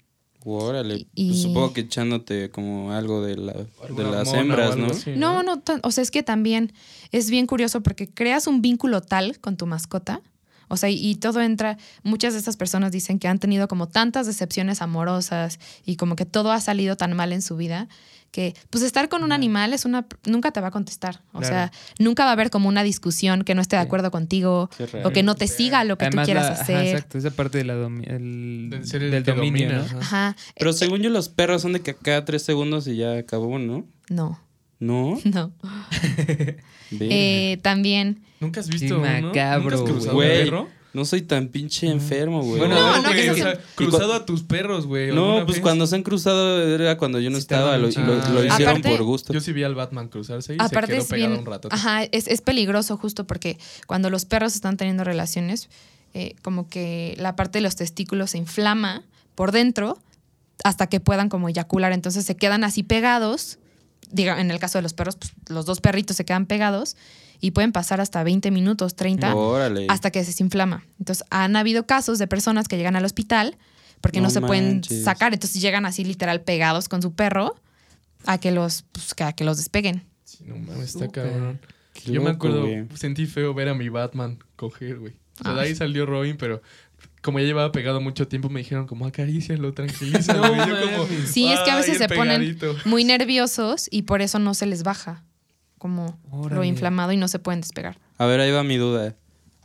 Órale. 0.50 1.08
Y- 1.14 1.28
Pues 1.30 1.42
supongo 1.42 1.74
que 1.74 1.82
echándote 1.82 2.50
como 2.52 2.94
algo 2.94 3.22
de, 3.22 3.36
la, 3.36 3.54
de 3.54 4.04
las 4.04 4.34
hembras, 4.34 4.78
¿no? 4.78 4.86
así, 4.88 5.12
No, 5.18 5.44
no, 5.44 5.62
o 5.84 5.92
sea, 5.92 6.02
es 6.02 6.10
que 6.12 6.24
también 6.24 6.72
es 7.12 7.30
bien 7.30 7.48
curioso 7.48 7.82
porque 7.82 8.08
creas 8.08 8.48
un 8.48 8.62
vínculo 8.62 9.02
tal 9.02 9.40
con 9.40 9.58
tu 9.58 9.66
mascota. 9.66 10.22
O 10.70 10.78
sea, 10.78 10.90
y, 10.90 10.96
y 11.06 11.16
todo 11.16 11.42
entra, 11.42 11.78
muchas 12.04 12.34
de 12.34 12.40
estas 12.40 12.56
personas 12.58 12.92
dicen 12.92 13.20
que 13.20 13.28
han 13.28 13.40
tenido 13.40 13.68
como 13.68 13.88
tantas 13.88 14.26
decepciones 14.28 14.82
amorosas 14.82 15.60
y 15.86 15.96
como 15.96 16.16
que 16.16 16.26
todo 16.26 16.52
ha 16.52 16.60
salido 16.62 16.96
tan 16.98 17.14
mal 17.14 17.34
en 17.34 17.42
su 17.42 17.56
vida 17.58 17.88
que 18.38 18.54
pues 18.70 18.84
estar 18.84 19.10
con 19.10 19.24
un 19.24 19.32
animal 19.32 19.74
es 19.74 19.84
una 19.84 20.06
nunca 20.28 20.52
te 20.52 20.62
va 20.62 20.68
a 20.68 20.72
contestar. 20.72 21.22
O 21.34 21.40
Claro. 21.40 21.48
sea, 21.48 21.72
nunca 21.98 22.24
va 22.24 22.30
a 22.30 22.34
haber 22.34 22.52
como 22.52 22.70
una 22.70 22.84
discusión 22.84 23.42
que 23.44 23.56
no 23.56 23.62
esté 23.62 23.78
de 23.78 23.82
Sí. 23.82 23.88
acuerdo 23.88 24.12
contigo 24.12 24.70
o 25.04 25.10
que 25.10 25.24
no 25.24 25.34
te 25.34 25.48
siga 25.48 25.84
lo 25.84 25.98
que 25.98 26.06
Además, 26.06 26.26
tú 26.26 26.28
quieras 26.28 26.46
la- 26.46 26.52
ajá, 26.54 26.62
hacer. 26.62 26.86
exacto, 26.86 27.18
esa 27.18 27.32
parte 27.32 27.58
de 27.58 27.64
la 27.64 27.74
domi- 27.74 28.06
el- 28.08 28.68
Del 28.70 28.86
ser 28.86 29.02
el 29.02 29.10
del 29.10 29.24
que 29.24 29.32
dominio, 29.32 29.70
domina, 29.70 29.92
¿no? 29.92 30.00
ajá. 30.02 30.28
Ajá. 30.30 30.36
Pero 30.56 30.70
Eh, 30.70 30.74
según 30.74 31.02
yo, 31.02 31.10
los 31.10 31.30
perros 31.30 31.64
son 31.64 31.74
de 31.74 31.80
que 31.82 31.96
cada 31.96 32.26
tres 32.26 32.44
segundos 32.44 32.86
y 32.88 32.98
ya 32.98 33.18
acabó, 33.18 33.58
¿no? 33.58 33.88
No, 34.10 34.40
¿No? 34.80 35.20
no. 35.26 35.52
Eh, 36.92 37.58
también 37.64 38.22
¿Nunca 38.40 38.60
has 38.60 38.70
visto 38.70 39.00
uno? 39.00 39.08
macabro, 39.08 39.72
¿Nunca 39.72 39.76
has 39.76 39.82
cruzado 39.82 40.14
güey. 40.14 40.40
un 40.40 40.46
perro? 40.46 40.70
No 40.94 41.06
soy 41.06 41.22
tan 41.22 41.50
pinche 41.50 41.88
enfermo, 41.88 42.42
güey. 42.42 42.60
Bueno, 42.60 42.76
No, 42.76 42.98
no, 42.98 43.04
güey, 43.04 43.24
que 43.26 43.32
o 43.32 43.36
se- 43.36 43.42
sea, 43.42 43.60
cruzado 43.76 44.14
a 44.14 44.26
tus 44.26 44.42
perros, 44.44 44.88
güey. 44.88 45.12
No, 45.14 45.26
¿alguna 45.26 45.46
pues 45.46 45.58
vez? 45.58 45.62
cuando 45.64 45.86
se 45.86 45.96
han 45.96 46.04
cruzado 46.04 46.62
era 46.74 46.98
cuando 46.98 47.20
yo 47.20 47.30
no 47.30 47.36
Sí 47.36 47.42
estaba. 47.42 47.78
Lo, 47.78 47.88
hicieron 47.90 48.20
Aparte, 48.52 48.90
por 48.90 49.04
gusto. 49.04 49.34
Yo 49.34 49.40
sí 49.42 49.52
vi 49.54 49.64
al 49.64 49.76
Batman 49.76 50.08
cruzarse 50.08 50.54
y 50.56 50.58
se 50.58 50.64
Aparte 50.64 50.94
quedó 50.94 51.02
es 51.04 51.08
pegado 51.08 51.30
bien, 51.30 51.40
un 51.42 51.46
rato. 51.46 51.68
ajá, 51.72 52.04
es, 52.06 52.28
es 52.28 52.42
peligroso 52.42 52.98
justo 52.98 53.28
porque 53.28 53.58
cuando 53.86 54.10
los 54.10 54.26
perros 54.26 54.56
están 54.56 54.78
teniendo 54.78 55.04
relaciones, 55.04 55.70
eh, 56.14 56.36
como 56.42 56.68
que 56.68 57.16
la 57.20 57.36
parte 57.36 57.60
de 57.60 57.64
los 57.64 57.76
testículos 57.76 58.32
se 58.32 58.38
inflama 58.40 59.04
por 59.36 59.52
dentro 59.52 60.00
hasta 60.64 60.88
que 60.88 61.00
puedan 61.00 61.30
como 61.30 61.50
eyacular. 61.50 61.92
Entonces 61.92 62.26
se 62.26 62.36
quedan 62.36 62.64
así 62.64 62.82
pegados. 62.82 63.60
Diga, 64.10 64.40
en 64.42 64.50
el 64.52 64.58
caso 64.60 64.78
de 64.78 64.82
los 64.84 64.94
perros, 64.94 65.18
pues, 65.18 65.34
los 65.50 65.66
dos 65.66 65.82
perritos 65.82 66.16
se 66.18 66.26
quedan 66.26 66.46
pegados 66.48 66.96
y 67.40 67.52
pueden 67.52 67.72
pasar 67.72 68.02
hasta 68.02 68.24
20 68.24 68.52
minutos, 68.52 68.96
30, 68.96 69.36
Órale. 69.36 69.88
hasta 69.90 70.12
que 70.12 70.22
se 70.24 70.28
desinflama. 70.32 70.86
Entonces 71.00 71.26
han 71.30 71.56
habido 71.56 71.86
casos 71.86 72.20
de 72.20 72.28
personas 72.28 72.68
que 72.68 72.78
llegan 72.78 72.96
al 72.96 73.06
hospital 73.06 73.58
porque 74.02 74.20
no, 74.20 74.26
No 74.28 74.30
se 74.30 74.42
pueden 74.42 74.84
sacar. 74.84 75.34
Entonces 75.34 75.62
llegan 75.62 75.86
así 75.86 76.04
literal 76.04 76.42
pegados 76.42 76.88
con 76.90 77.02
su 77.02 77.14
perro 77.14 77.56
a 78.26 78.38
que 78.40 78.52
los, 78.52 78.84
pues, 78.92 79.14
que- 79.14 79.24
a 79.24 79.34
que 79.34 79.44
los 79.44 79.58
despeguen. 79.58 80.04
Sí, 80.24 80.44
no 80.46 80.56
mames, 80.58 80.90
está 80.96 81.06
Súper. 81.06 81.30
cabrón. 81.32 81.60
Qué 81.94 82.12
Yo 82.12 82.22
me 82.22 82.30
acuerdo, 82.30 82.62
güey. 82.62 82.86
sentí 82.96 83.26
feo 83.26 83.54
ver 83.56 83.70
a 83.70 83.74
mi 83.74 83.90
Batman 83.90 84.38
coger, 84.56 85.00
güey. 85.00 85.14
O 85.40 85.44
sea, 85.44 85.54
de 85.54 85.60
Ah. 85.60 85.64
ahí 85.64 85.76
salió 85.76 86.06
Robin, 86.06 86.38
pero 86.38 86.62
como 87.24 87.40
ya 87.40 87.46
llevaba 87.46 87.72
pegado 87.72 88.02
mucho 88.02 88.28
tiempo, 88.28 88.50
me 88.50 88.60
dijeron 88.60 88.86
como 88.88 89.06
acarícialo, 89.08 89.74
tranquilízalo. 89.74 90.42
No 90.68 90.82
como. 90.82 91.08
Sí, 91.28 91.48
es 91.48 91.60
que 91.62 91.72
a 91.72 91.76
"Ay, 91.76 91.82
veces 91.82 91.98
se 91.98 92.08
ponen 92.08 92.42
pegadito". 92.42 92.76
muy 92.86 93.04
nerviosos 93.04 93.88
y 93.92 94.04
por 94.04 94.22
eso 94.22 94.38
no 94.40 94.54
se 94.54 94.66
les 94.68 94.84
baja 94.84 95.24
como 95.78 96.18
lo 96.32 96.38
Órale. 96.40 96.68
inflamado 96.68 97.12
y 97.12 97.18
no 97.18 97.28
se 97.28 97.40
pueden 97.40 97.62
despegar. 97.62 98.00
A 98.18 98.26
ver, 98.26 98.40
ahí 98.40 98.52
va 98.52 98.64
mi 98.64 98.78
duda. 98.78 99.16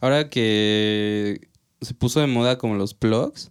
Ahora 0.01 0.29
que 0.31 1.49
se 1.81 1.95
puso 1.95 2.21
de 2.21 2.27
moda 2.27 2.59
como 2.59 2.75
los 2.75 2.95
plugs, 2.95 3.51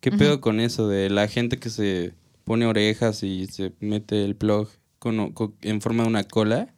¿qué 0.00 0.10
pedo 0.12 0.40
con 0.40 0.60
eso 0.60 0.88
de 0.88 1.10
la 1.10 1.28
gente 1.28 1.58
que 1.58 1.70
se 1.70 2.14
pone 2.44 2.66
orejas 2.66 3.22
y 3.22 3.46
se 3.46 3.72
mete 3.80 4.24
el 4.24 4.34
plug 4.36 4.68
con- 4.98 5.32
con- 5.32 5.54
en 5.62 5.80
forma 5.80 6.04
de 6.04 6.08
una 6.08 6.24
cola? 6.24 6.74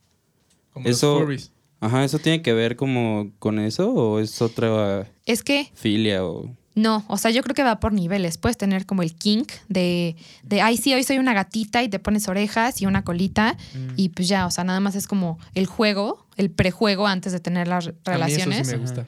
Como 0.72 0.88
los 0.88 0.96
Eso- 0.98 1.20
furries. 1.20 1.52
Ajá, 1.80 2.04
¿eso 2.04 2.18
tiene 2.20 2.42
que 2.42 2.52
ver 2.52 2.76
como 2.76 3.32
con 3.40 3.58
eso 3.58 3.92
o 3.92 4.20
es 4.20 4.40
otra 4.40 5.10
Es 5.26 5.42
que 5.42 5.68
filia 5.74 6.24
o...? 6.24 6.48
No, 6.74 7.04
o 7.08 7.18
sea, 7.18 7.30
yo 7.30 7.42
creo 7.42 7.54
que 7.54 7.62
va 7.62 7.80
por 7.80 7.92
niveles. 7.92 8.38
Puedes 8.38 8.56
tener 8.56 8.86
como 8.86 9.02
el 9.02 9.14
kink 9.14 9.50
de, 9.68 10.16
de 10.42 10.62
ay, 10.62 10.76
sí, 10.76 10.94
hoy 10.94 11.04
soy 11.04 11.18
una 11.18 11.34
gatita 11.34 11.82
y 11.82 11.88
te 11.88 11.98
pones 11.98 12.28
orejas 12.28 12.80
y 12.80 12.86
una 12.86 13.02
colita 13.04 13.56
Mm. 13.74 13.88
y 13.96 14.08
pues 14.10 14.28
ya, 14.28 14.46
o 14.46 14.50
sea, 14.50 14.64
nada 14.64 14.80
más 14.80 14.94
es 14.94 15.06
como 15.06 15.38
el 15.54 15.66
juego, 15.66 16.26
el 16.36 16.50
prejuego 16.50 17.06
antes 17.06 17.32
de 17.32 17.40
tener 17.40 17.68
las 17.68 17.86
A 17.88 17.90
mí 17.90 17.96
relaciones. 18.04 18.60
eso 18.60 18.70
sí 18.70 18.76
me 18.76 18.82
gusta. 18.82 19.06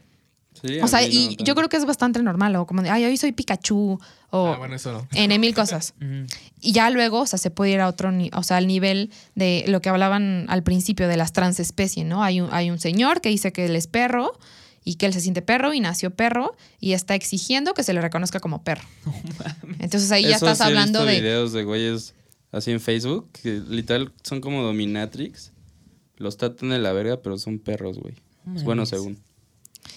Sí, 0.62 0.79
O 0.81 0.85
a 0.85 0.89
sea, 0.89 1.01
no 1.01 1.07
y 1.09 1.37
yo 1.43 1.55
creo 1.55 1.69
que 1.69 1.77
es 1.77 1.85
bastante 1.85 2.23
normal, 2.23 2.55
o 2.57 2.67
como 2.67 2.81
de, 2.83 2.89
ay, 2.89 3.05
hoy 3.05 3.17
soy 3.17 3.33
Pikachu, 3.33 3.99
o 4.31 4.47
Ah, 4.47 4.57
bueno, 4.57 4.77
eso 4.77 4.93
no. 4.93 5.07
N 5.12 5.39
mil 5.39 5.55
cosas. 5.55 5.95
Y 6.61 6.73
ya 6.73 6.89
luego, 6.89 7.21
o 7.21 7.27
sea, 7.27 7.39
se 7.39 7.51
puede 7.51 7.73
ir 7.73 7.81
a 7.81 7.89
otro, 7.89 8.11
ni- 8.11 8.31
o 8.33 8.43
sea, 8.43 8.57
al 8.57 8.67
nivel 8.67 9.11
de 9.35 9.65
lo 9.69 9.83
que 9.83 9.91
hablaban 9.91 10.47
al 10.49 10.62
principio 10.62 11.09
de 11.09 11.17
las 11.19 11.33
transespecies, 11.35 12.07
¿no? 12.07 12.23
Hay 12.25 12.41
un, 12.41 12.49
hay 12.53 12.71
un 12.71 12.79
señor 12.79 13.21
que 13.21 13.29
dice 13.29 13.53
que 13.53 13.67
él 13.67 13.77
es 13.77 13.87
perro 13.87 14.33
y 14.85 14.97
que 14.97 15.07
él 15.07 15.12
se 15.12 15.20
siente 15.20 15.43
perro 15.43 15.74
y 15.74 15.80
nació 15.80 16.14
perro 16.14 16.57
y 16.78 16.93
está 16.93 17.14
exigiendo 17.14 17.74
que 17.74 17.82
se 17.82 17.95
le 17.95 18.01
reconozca 18.01 18.39
como 18.39 18.62
perro. 18.62 18.87
Entonces 19.80 20.11
ahí 20.12 20.22
ya 20.22 20.37
Eso 20.37 20.47
estás 20.47 20.59
sí 20.59 20.64
he 20.64 20.66
hablando 20.66 21.01
visto 21.01 21.12
de... 21.12 21.20
videos 21.20 21.53
de 21.53 21.64
güeyes 21.64 22.14
así 22.53 22.70
en 22.70 22.80
Facebook 22.80 23.28
que 23.43 23.61
literal 23.68 24.12
son 24.22 24.41
como 24.41 24.62
dominatrix. 24.62 25.53
Los 26.16 26.37
tratan 26.37 26.68
de 26.68 26.78
la 26.78 26.93
verga, 26.93 27.20
pero 27.22 27.39
son 27.39 27.59
perros, 27.59 27.99
güey. 27.99 28.14
Es 28.55 28.62
bueno 28.62 28.87
según. 28.87 29.18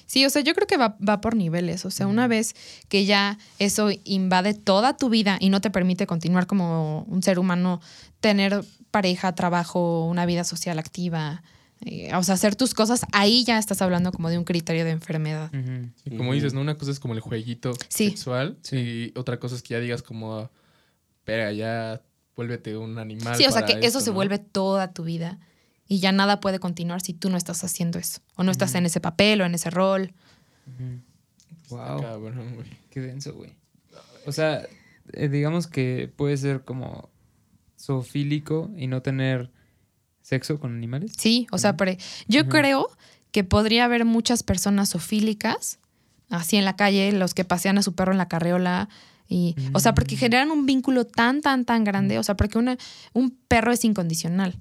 Sí, 0.08 0.26
o 0.26 0.30
sea, 0.30 0.42
yo 0.42 0.56
creo 0.56 0.68
que 0.68 0.78
va, 0.78 0.98
va 1.08 1.22
por 1.22 1.36
niveles. 1.36 1.86
O 1.86 1.92
sea, 1.92 2.08
una 2.08 2.28
vez 2.28 2.56
que 2.88 3.06
ya 3.06 3.38
eso 3.60 3.90
invade 4.04 4.54
toda 4.54 4.98
tu 4.98 5.10
vida 5.10 5.38
y 5.40 5.50
no 5.50 5.62
te 5.62 5.70
permite 5.70 6.08
continuar 6.08 6.48
como 6.48 7.04
un 7.04 7.22
ser 7.22 7.40
humano, 7.40 7.82
tener 8.20 8.64
pareja, 8.90 9.36
trabajo, 9.36 10.06
una 10.08 10.26
vida 10.26 10.44
social 10.44 10.80
activa, 10.80 11.44
o 12.16 12.24
sea, 12.24 12.34
hacer 12.36 12.56
tus 12.56 12.74
cosas, 12.74 13.02
ahí 13.12 13.44
ya 13.46 13.58
estás 13.60 13.82
hablando 13.82 14.12
como 14.12 14.30
de 14.30 14.38
un 14.38 14.44
criterio 14.44 14.84
de 14.84 14.92
enfermedad. 14.92 15.52
Sí, 16.04 16.10
como 16.18 16.34
dices, 16.34 16.54
¿no? 16.54 16.62
Una 16.62 16.76
cosa 16.76 16.92
es 16.92 17.00
como 17.00 17.14
el 17.14 17.20
jueguito 17.20 17.74
Sí. 17.90 18.10
sexual 18.10 18.58
Sí. 18.62 19.12
y 19.16 19.20
otra 19.20 19.40
cosa 19.40 19.56
es 19.56 19.62
que 19.62 19.74
ya 19.76 19.80
digas 19.80 20.02
como, 20.02 20.50
espera, 21.20 21.52
ya 21.54 22.02
vuélvete 22.36 22.76
un 22.78 22.98
animal. 23.00 23.36
Sí, 23.36 23.46
o 23.46 23.52
sea, 23.52 23.66
que 23.66 23.80
eso 23.86 24.02
se 24.02 24.12
vuelve 24.12 24.38
toda 24.40 24.92
tu 24.94 25.04
vida 25.04 25.40
y 25.88 26.00
ya 26.00 26.12
nada 26.12 26.40
puede 26.40 26.60
continuar 26.60 27.02
si 27.02 27.14
tú 27.14 27.30
no 27.30 27.38
estás 27.38 27.64
haciendo 27.64 27.98
eso, 28.00 28.20
o 28.36 28.44
no 28.44 28.52
estás 28.52 28.76
en 28.76 28.86
ese 28.86 29.00
papel 29.00 29.42
o 29.42 29.46
en 29.46 29.56
ese 29.56 29.70
rol. 29.70 30.14
Wow. 31.70 32.02
cabrón, 32.02 32.56
güey. 32.56 32.68
Qué 32.90 33.02
denso, 33.02 33.34
güey. 33.34 33.52
O 34.26 34.32
sea, 34.32 34.66
eh, 35.14 35.30
digamos 35.30 35.68
que 35.68 36.12
puede 36.16 36.38
ser 36.38 36.64
como 36.64 37.10
zoofílico 37.80 38.70
y 38.78 38.88
no 38.88 39.02
tener 39.02 39.52
sexo 40.28 40.60
con 40.60 40.76
animales. 40.76 41.14
Sí, 41.18 41.48
o 41.52 41.58
sea, 41.58 41.78
pero 41.78 41.94
yo 42.28 42.48
creo 42.50 42.90
que 43.32 43.44
podría 43.44 43.86
haber 43.86 44.04
muchas 44.06 44.44
personas 44.44 44.90
zoofílicas, 44.92 45.80
así 46.30 46.58
en 46.58 46.66
la 46.66 46.76
calle, 46.76 47.12
los 47.14 47.34
que 47.34 47.46
pasean 47.46 47.78
a 47.78 47.84
su 47.84 47.94
perro 47.94 48.12
en 48.12 48.18
la 48.18 48.28
carreola. 48.28 48.90
Y, 49.30 49.56
O 49.74 49.80
sea, 49.82 49.94
porque 49.94 50.16
Mm. 50.16 50.20
generan 50.20 50.52
un 50.52 50.66
vínculo 50.66 51.06
tan, 51.06 51.42
tan, 51.42 51.66
tan 51.66 51.84
grande. 51.84 52.18
O 52.18 52.24
sea, 52.24 52.36
porque 52.38 52.58
una, 52.58 52.78
un 53.14 53.32
perro 53.50 53.74
es 53.74 53.84
incondicional. 53.84 54.56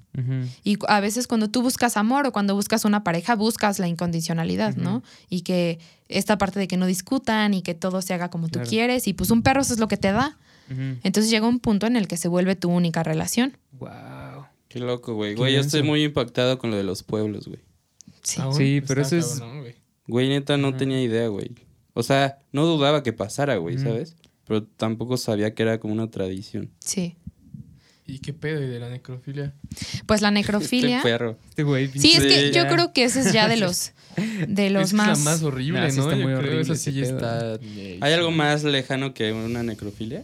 Y 0.63 0.77
a 0.89 0.99
veces 0.99 1.25
cuando 1.27 1.49
tú 1.49 1.61
buscas 1.61 1.95
amor 1.95 2.27
o 2.27 2.31
cuando 2.33 2.53
buscas 2.53 2.83
una 2.83 3.01
pareja, 3.03 3.35
buscas 3.35 3.79
la 3.79 3.87
incondicionalidad, 3.87 4.75
¿no? 4.75 5.03
Y 5.29 5.41
que 5.41 5.79
esta 6.09 6.37
parte 6.37 6.59
de 6.59 6.67
que 6.67 6.75
no 6.75 6.85
discutan 6.85 7.53
y 7.53 7.61
que 7.61 7.75
todo 7.75 8.01
se 8.01 8.13
haga 8.13 8.29
como 8.29 8.49
Claro. 8.49 8.65
tú 8.65 8.69
quieres. 8.69 9.07
Y 9.07 9.13
pues 9.13 9.31
un 9.31 9.41
perro 9.41 9.61
eso 9.61 9.73
es 9.73 9.79
lo 9.79 9.87
que 9.87 9.97
te 9.97 10.11
da. 10.11 10.37
Entonces 10.69 11.29
llega 11.31 11.47
un 11.47 11.59
punto 11.59 11.87
en 11.87 11.95
el 11.95 12.09
que 12.09 12.17
se 12.17 12.27
vuelve 12.27 12.57
tu 12.57 12.69
única 12.69 13.01
relación. 13.03 13.57
Wow. 13.79 13.89
Qué 14.69 14.79
loco, 14.79 15.13
güey. 15.15 15.35
Güey, 15.35 15.53
yo 15.55 15.61
estoy 15.61 15.83
muy 15.83 16.03
impactado 16.03 16.57
con 16.59 16.71
lo 16.71 16.77
de 16.77 16.83
los 16.83 17.03
pueblos, 17.03 17.47
güey. 17.47 17.59
Sí. 18.23 18.41
Aún 18.41 18.53
Sí, 18.55 18.81
pero 18.85 19.01
está 19.01 19.17
eso 19.17 19.27
es- 19.33 19.39
cabrón, 19.39 19.61
güey. 19.61 19.75
Güey, 20.07 20.29
neta, 20.29 20.57
no 20.57 20.69
Ajá. 20.69 20.77
tenía 20.77 21.01
idea, 21.01 21.27
güey. 21.27 21.51
O 21.93 22.03
sea, 22.03 22.39
no 22.51 22.65
dudaba 22.65 23.03
que 23.03 23.13
pasara, 23.13 23.57
güey. 23.57 23.77
¿sabes? 23.77 24.15
Pero 24.45 24.63
tampoco 24.63 25.17
sabía 25.17 25.53
que 25.53 25.63
era 25.63 25.79
como 25.79 25.93
una 25.93 26.09
tradición. 26.09 26.69
Sí. 26.79 27.15
¿Y 28.05 28.19
qué 28.19 28.31
pedo 28.33 28.63
y 28.63 28.67
de 28.67 28.79
la 28.79 28.89
necrofilia? 28.89 29.53
Pues 30.05 30.21
la 30.21 30.31
necrofilia. 30.31 30.97
Este 30.97 31.09
perro. 31.09 31.37
Este 31.49 31.63
güey. 31.63 31.87
Sí, 31.89 32.13
es 32.15 32.23
que 32.23 32.47
Sí, 32.47 32.51
yo 32.53 32.67
creo 32.67 32.93
que 32.93 33.03
ese 33.03 33.19
es 33.21 33.33
ya 33.33 33.47
de 33.49 33.57
los 33.57 33.91
de 34.47 34.69
los 34.69 34.83
es 34.83 34.89
que 34.91 34.95
más, 34.97 35.19
Es 35.19 35.25
la 35.25 35.31
más 35.31 35.43
horrible, 35.43 35.79
Nah, 35.81 35.89
sí 35.91 35.97
¿no? 35.97 36.03
está 36.03 36.15
Yo 36.15 36.23
muy 36.23 36.33
creo 36.37 36.53
horrible 36.59 36.75
sí 36.75 37.01
está... 37.01 37.59
¿Hay 38.01 38.13
algo 38.13 38.31
más 38.31 38.63
lejano 38.63 39.13
que 39.13 39.31
una 39.33 39.61
necrofilia? 39.63 40.23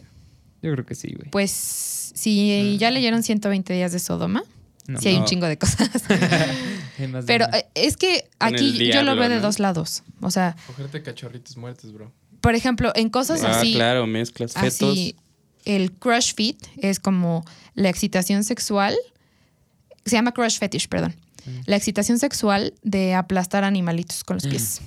Yo 0.61 0.71
creo 0.71 0.85
que 0.85 0.95
sí, 0.95 1.13
güey. 1.13 1.29
pues 1.29 1.51
si 2.13 2.77
ya 2.77 2.91
leyeron 2.91 3.23
120 3.23 3.73
días 3.73 3.91
de 3.91 3.99
Sodoma, 3.99 4.43
No. 4.87 4.99
sí 4.99 5.09
hay 5.09 5.15
un 5.15 5.25
chingo 5.25 5.47
de 5.47 5.57
cosas. 5.57 5.89
Pero 7.25 7.45
eh, 7.53 7.65
es 7.75 7.97
que 7.97 8.29
aquí 8.39 8.91
yo 8.91 9.03
lo 9.03 9.15
veo 9.15 9.29
de 9.29 9.37
¿no? 9.37 9.41
dos 9.41 9.59
lados. 9.59 10.03
O 10.21 10.29
sea, 10.31 10.55
Cogerte 10.67 11.01
cachorritos 11.01 11.57
muertos, 11.57 11.91
bro. 11.93 12.11
por 12.41 12.55
ejemplo, 12.55 12.91
en 12.95 13.09
cosas 13.09 13.43
ah, 13.43 13.59
así, 13.59 13.73
claro, 13.73 14.05
mezclas 14.07 14.53
fetos. 14.53 14.91
así 14.91 15.15
el 15.65 15.91
crush 15.93 16.33
fit 16.35 16.61
es 16.77 16.99
como 16.99 17.45
la 17.73 17.89
excitación 17.89 18.43
sexual, 18.43 18.95
se 20.05 20.15
llama 20.15 20.33
crush 20.33 20.59
fetish, 20.59 20.87
perdón. 20.89 21.15
Mm. 21.45 21.59
La 21.65 21.75
excitación 21.77 22.19
sexual 22.19 22.73
de 22.83 23.13
aplastar 23.15 23.63
animalitos 23.63 24.23
con 24.23 24.35
los 24.37 24.45
pies. 24.47 24.81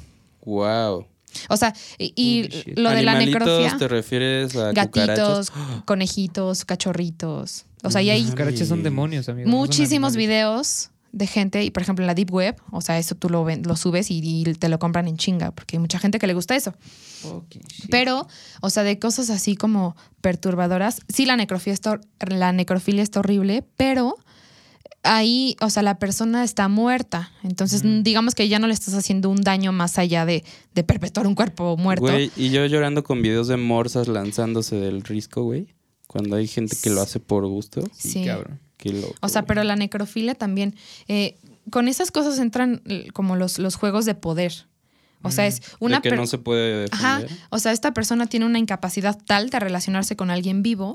Wow. 0.45 1.07
O 1.49 1.57
sea, 1.57 1.74
y, 1.99 2.49
lo 2.76 2.91
de 2.91 3.03
la 3.03 3.12
¿Animalitos 3.12 3.41
necrofia, 3.47 3.76
te 3.78 3.89
refieres 3.89 4.57
a 4.57 4.72
gatitos, 4.72 5.51
cucarachas? 5.51 5.82
conejitos, 5.84 6.64
cachorritos. 6.64 7.66
O 7.82 7.91
sea, 7.91 8.03
y 8.03 8.11
hay. 8.11 8.24
Cucarachas 8.24 8.68
son 8.68 8.82
demonios, 8.82 9.28
amigo. 9.28 9.47
no 9.49 9.53
son 9.53 9.61
muchísimos 9.61 10.16
videos 10.16 10.91
de 11.12 11.26
gente, 11.26 11.64
y 11.64 11.70
por 11.70 11.82
ejemplo 11.82 12.03
en 12.03 12.09
la 12.09 12.14
Deep 12.14 12.30
Web, 12.30 12.57
o 12.72 12.82
sea, 12.82 12.99
eso 12.99 13.14
tú 13.14 13.30
lo, 13.30 13.43
ven- 13.43 13.62
lo 13.64 13.74
subes 13.76 14.11
y, 14.11 14.20
y 14.22 14.45
te 14.55 14.68
lo 14.68 14.78
compran 14.78 15.09
en 15.09 15.16
chinga, 15.16 15.51
porque 15.51 15.76
hay 15.76 15.80
mucha 15.80 15.99
gente 15.99 16.18
que 16.18 16.26
le 16.26 16.34
gusta 16.34 16.55
eso. 16.57 16.74
Pero, 17.91 18.28
o 18.61 18.68
sea, 18.70 18.82
de 18.82 18.99
cosas 18.99 19.30
así 19.30 19.57
como 19.57 19.97
perturbadoras, 20.20 21.01
sí 21.09 21.24
la 21.24 21.37
necrofilia 21.37 21.72
está, 21.72 22.01
la 22.20 22.53
necrofilia 22.53 23.03
está 23.03 23.20
horrible, 23.20 23.64
pero 23.76 24.16
ahí, 25.07 25.57
o 25.61 25.71
sea, 25.71 25.83
la 25.83 25.99
persona 25.99 26.45
está 26.45 26.69
muerta. 26.69 27.31
Entonces, 27.43 27.83
digamos 28.03 28.35
que 28.35 28.49
ya 28.49 28.59
no 28.59 28.67
le 28.67 28.75
estás 28.75 28.95
haciendo 28.95 29.31
un 29.31 29.41
daño 29.41 29.73
más 29.73 29.99
allá 29.99 30.27
de, 30.27 30.45
de 30.75 30.85
perpetuar 30.85 31.27
un 31.27 31.35
cuerpo 31.35 31.77
muerto. 31.77 32.05
Güey, 32.05 32.31
y 32.37 32.51
yo 32.51 32.67
llorando 32.67 33.03
con 33.03 33.23
videos 33.23 33.49
de 33.49 33.57
morsas 33.57 34.09
lanzándose 34.09 34.77
del 34.77 35.03
risco, 35.03 35.43
güey. 35.43 35.75
Cuando 36.07 36.37
hay 36.37 36.47
gente 36.47 36.77
que 36.81 36.91
lo 36.91 37.01
hace 37.01 37.21
por 37.21 37.47
gusto. 37.47 37.83
Sí, 37.93 38.11
sí. 38.11 38.25
cabrón. 38.25 38.61
Qué 38.77 38.93
loco. 38.93 39.15
O 39.21 39.29
sea, 39.29 39.43
güey. 39.43 39.49
pero 39.49 39.65
la 39.65 39.77
necrofilia 39.77 40.35
también. 40.35 40.75
eh, 41.09 41.37
con 41.71 41.89
esas 41.89 42.11
cosas 42.11 42.39
entran 42.39 42.83
eh, 42.87 43.09
como 43.13 43.37
los, 43.37 43.59
los 43.59 43.75
juegos 43.75 44.05
de 44.05 44.15
poder. 44.15 44.53
O 45.23 45.31
sea, 45.31 45.47
es 45.47 45.61
una 45.81 45.97
de 46.01 46.11
que 46.11 46.17
no 46.17 46.27
se 46.27 46.39
puede 46.39 46.87
Ajá. 46.93 47.21
O 47.51 47.59
sea, 47.59 47.73
esta 47.73 47.93
persona 47.93 48.27
tiene 48.27 48.47
una 48.47 48.59
incapacidad 48.59 49.19
tal 49.27 49.51
de 49.51 49.59
relacionarse 49.59 50.15
con 50.15 50.31
alguien 50.31 50.63
vivo 50.63 50.95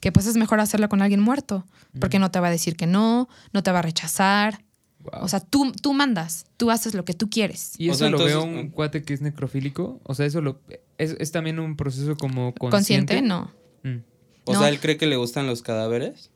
que 0.00 0.12
pues 0.12 0.26
es 0.26 0.36
mejor 0.36 0.60
hacerlo 0.60 0.88
con 0.88 1.02
alguien 1.02 1.20
muerto. 1.20 1.66
Porque 2.00 2.18
no 2.18 2.30
te 2.30 2.40
va 2.40 2.48
a 2.48 2.50
decir 2.50 2.76
que 2.76 2.86
no, 2.86 3.28
no 3.52 3.62
te 3.62 3.70
va 3.72 3.80
a 3.80 3.82
rechazar. 3.82 4.64
Wow. 5.00 5.22
O 5.24 5.28
sea, 5.28 5.40
tú, 5.40 5.72
tú 5.72 5.92
mandas, 5.94 6.44
tú 6.56 6.70
haces 6.70 6.94
lo 6.94 7.04
que 7.04 7.14
tú 7.14 7.30
quieres. 7.30 7.72
y 7.78 7.88
o 7.88 7.92
eso 7.92 8.00
sea, 8.00 8.10
lo 8.10 8.18
veo 8.18 8.42
un 8.44 8.68
cuate 8.70 9.02
que 9.02 9.14
es 9.14 9.20
necrofílico. 9.22 10.00
O 10.04 10.14
sea, 10.14 10.26
eso 10.26 10.40
lo 10.40 10.60
es, 10.98 11.16
es 11.18 11.32
también 11.32 11.58
un 11.58 11.76
proceso 11.76 12.16
como 12.16 12.54
consciente. 12.54 13.14
Consciente, 13.14 13.22
no. 13.22 13.50
Mm. 13.82 14.02
O 14.44 14.52
No. 14.52 14.58
sea, 14.60 14.68
¿él 14.68 14.78
cree 14.80 14.96
que 14.98 15.06
le 15.06 15.16
gustan 15.16 15.46
los 15.46 15.62
cadáveres? 15.62 16.30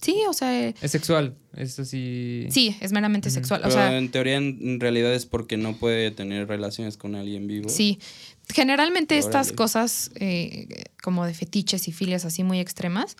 Sí, 0.00 0.16
o 0.28 0.32
sea, 0.34 0.58
eh, 0.68 0.74
Es 0.82 0.90
sexual. 0.90 1.34
Es 1.56 1.78
así. 1.78 2.46
sí, 2.50 2.76
es 2.80 2.92
meramente 2.92 3.30
sexual. 3.30 3.60
O 3.60 3.64
Pero 3.64 3.74
sea, 3.74 3.96
en 3.96 4.10
teoría, 4.10 4.36
en 4.36 4.78
realidad 4.80 5.14
es 5.14 5.24
porque 5.24 5.56
no 5.56 5.76
puede 5.76 6.10
tener 6.10 6.46
relaciones 6.48 6.96
con 6.98 7.14
alguien 7.14 7.46
vivo. 7.46 7.68
Sí, 7.70 7.98
generalmente 8.52 9.18
estas 9.18 9.52
cosas 9.52 10.10
eh, 10.16 10.84
como 11.02 11.26
de 11.26 11.34
fetiches 11.34 11.88
y 11.88 11.92
filias 11.92 12.24
así 12.24 12.42
muy 12.42 12.60
extremas 12.60 13.16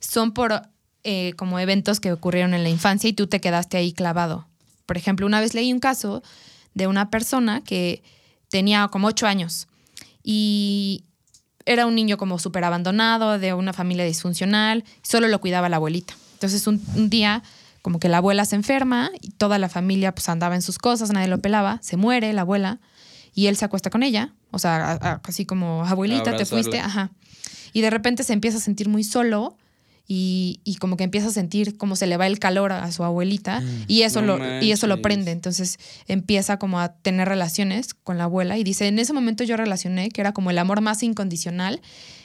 son 0.00 0.32
por 0.32 0.62
eh, 1.04 1.32
como 1.36 1.58
eventos 1.58 2.00
que 2.00 2.12
ocurrieron 2.12 2.54
en 2.54 2.62
la 2.62 2.68
infancia 2.68 3.08
y 3.08 3.12
tú 3.12 3.26
te 3.26 3.40
quedaste 3.40 3.76
ahí 3.76 3.92
clavado. 3.92 4.46
Por 4.86 4.96
ejemplo, 4.96 5.26
una 5.26 5.40
vez 5.40 5.54
leí 5.54 5.72
un 5.72 5.80
caso 5.80 6.22
de 6.74 6.86
una 6.86 7.10
persona 7.10 7.62
que 7.62 8.02
tenía 8.48 8.88
como 8.88 9.08
ocho 9.08 9.26
años 9.26 9.68
y 10.22 11.04
era 11.64 11.86
un 11.86 11.94
niño 11.94 12.16
como 12.16 12.38
súper 12.38 12.64
abandonado, 12.64 13.38
de 13.38 13.54
una 13.54 13.72
familia 13.72 14.04
disfuncional, 14.04 14.84
solo 15.02 15.28
lo 15.28 15.40
cuidaba 15.40 15.68
la 15.68 15.76
abuelita. 15.76 16.14
Entonces 16.34 16.66
un, 16.66 16.82
un 16.94 17.10
día 17.10 17.42
como 17.82 17.98
que 17.98 18.08
la 18.08 18.18
abuela 18.18 18.44
se 18.44 18.56
enferma 18.56 19.10
y 19.20 19.30
toda 19.30 19.58
la 19.58 19.68
familia 19.68 20.12
pues 20.12 20.28
andaba 20.28 20.54
en 20.54 20.62
sus 20.62 20.78
cosas, 20.78 21.12
nadie 21.12 21.28
lo 21.28 21.38
pelaba, 21.38 21.78
se 21.82 21.96
muere 21.96 22.32
la 22.32 22.42
abuela 22.42 22.80
y 23.36 23.46
él 23.46 23.56
se 23.56 23.64
acuesta 23.64 23.88
con 23.90 24.02
ella, 24.02 24.32
o 24.50 24.58
sea, 24.58 24.76
a- 24.92 24.92
a- 25.12 25.20
así 25.22 25.44
como 25.46 25.84
abuelita, 25.84 26.36
te 26.36 26.44
fuiste, 26.46 26.80
ajá. 26.80 27.12
Y 27.72 27.82
de 27.82 27.90
repente 27.90 28.24
se 28.24 28.32
empieza 28.32 28.56
a 28.58 28.60
sentir 28.60 28.88
muy 28.88 29.04
solo 29.04 29.56
y, 30.08 30.60
y 30.64 30.76
como 30.76 30.96
que 30.96 31.02
empieza 31.04 31.26
a 31.26 31.30
sentir 31.32 31.76
como 31.76 31.96
se 31.96 32.06
le 32.06 32.16
va 32.16 32.26
el 32.28 32.38
calor 32.38 32.70
a 32.72 32.90
su 32.92 33.02
abuelita 33.04 33.60
Mm. 33.60 33.84
y 33.88 34.02
eso, 34.02 34.22
No 34.22 34.38
lo, 34.38 34.62
y 34.62 34.70
eso 34.72 34.86
lo 34.86 35.02
prende. 35.02 35.32
Entonces 35.32 35.78
empieza 36.06 36.58
como 36.58 36.78
a 36.80 36.94
tener 36.94 37.28
relaciones 37.28 37.92
con 37.92 38.16
la 38.16 38.24
abuela 38.24 38.56
y 38.56 38.64
dice, 38.64 38.86
en 38.86 38.98
ese 39.00 39.12
momento 39.12 39.42
yo 39.44 39.56
relacioné 39.56 40.08
que 40.10 40.20
era 40.20 40.32
como 40.32 40.50
el 40.50 40.58
amor 40.58 40.80
más 40.80 41.02
incondicional 41.02 41.80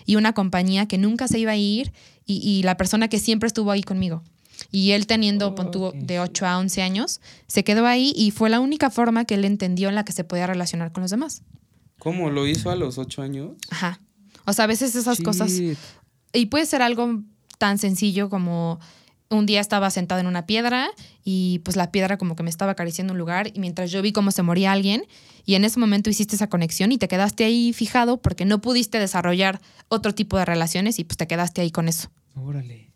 y 0.05 0.15
una 0.15 0.33
compañía 0.33 0.85
que 0.87 0.97
nunca 0.99 1.27
se 1.27 1.39
iba 1.39 1.51
a 1.53 1.57
ir 1.57 1.91
y, 2.25 2.35
y 2.47 2.63
la 2.63 2.77
persona 2.77 3.07
que 3.07 3.19
siempre 3.19 3.47
estuvo 3.47 3.71
ahí 3.71 3.81
conmigo. 3.83 4.23
Y 4.71 4.91
él 4.91 5.07
teniendo, 5.07 5.55
pon 5.55 5.71
tú, 5.71 5.85
Ok, 5.85 5.95
de 5.95 6.15
sí. 6.15 6.19
8 6.19 6.45
a 6.45 6.59
11 6.59 6.81
años, 6.81 7.21
se 7.47 7.63
quedó 7.63 7.87
ahí 7.87 8.13
y 8.15 8.31
fue 8.31 8.49
la 8.49 8.59
única 8.59 8.89
forma 8.89 9.25
que 9.25 9.35
él 9.35 9.45
entendió 9.45 9.89
en 9.89 9.95
la 9.95 10.05
que 10.05 10.13
se 10.13 10.23
podía 10.23 10.47
relacionar 10.47 10.91
con 10.91 11.01
los 11.01 11.11
demás. 11.11 11.43
¿Cómo? 11.99 12.29
¿Lo 12.29 12.47
hizo 12.47 12.69
a 12.69 12.75
los 12.75 12.97
ocho 12.97 13.21
años? 13.21 13.51
Ajá. 13.69 14.01
O 14.45 14.53
sea, 14.53 14.65
a 14.65 14.67
veces 14.67 14.95
esas 14.95 15.19
cosas 15.21 15.51
Shit. 15.51 15.77
y 16.33 16.47
puede 16.47 16.65
ser 16.65 16.81
algo 16.81 17.21
tan 17.57 17.77
sencillo 17.77 18.29
como 18.29 18.79
un 19.29 19.45
día 19.45 19.61
estaba 19.61 19.89
sentado 19.91 20.19
en 20.19 20.27
una 20.27 20.45
piedra 20.45 20.89
y 21.23 21.59
pues 21.59 21.77
la 21.77 21.91
piedra 21.91 22.17
como 22.17 22.35
que 22.35 22.43
me 22.43 22.49
estaba 22.49 22.73
acariciando 22.73 23.13
un 23.13 23.19
lugar 23.19 23.51
y 23.53 23.59
mientras 23.59 23.91
yo 23.91 24.01
vi 24.01 24.11
cómo 24.11 24.31
se 24.31 24.43
moría 24.43 24.71
alguien 24.71 25.05
y 25.45 25.55
en 25.55 25.63
ese 25.63 25.79
momento 25.79 26.09
hiciste 26.09 26.35
esa 26.35 26.49
conexión 26.49 26.91
y 26.91 26.97
te 26.97 27.07
quedaste 27.07 27.45
ahí 27.45 27.71
fijado 27.71 28.17
porque 28.21 28.45
no 28.45 28.59
pudiste 28.61 28.99
desarrollar 28.99 29.61
otro 29.87 30.13
tipo 30.13 30.37
de 30.37 30.45
relaciones 30.45 30.99
y 30.99 31.05
pues 31.05 31.17
te 31.17 31.27
quedaste 31.27 31.61
ahí 31.61 31.71
con 31.71 31.87
eso. 31.87 32.09
Órale. 32.35 32.90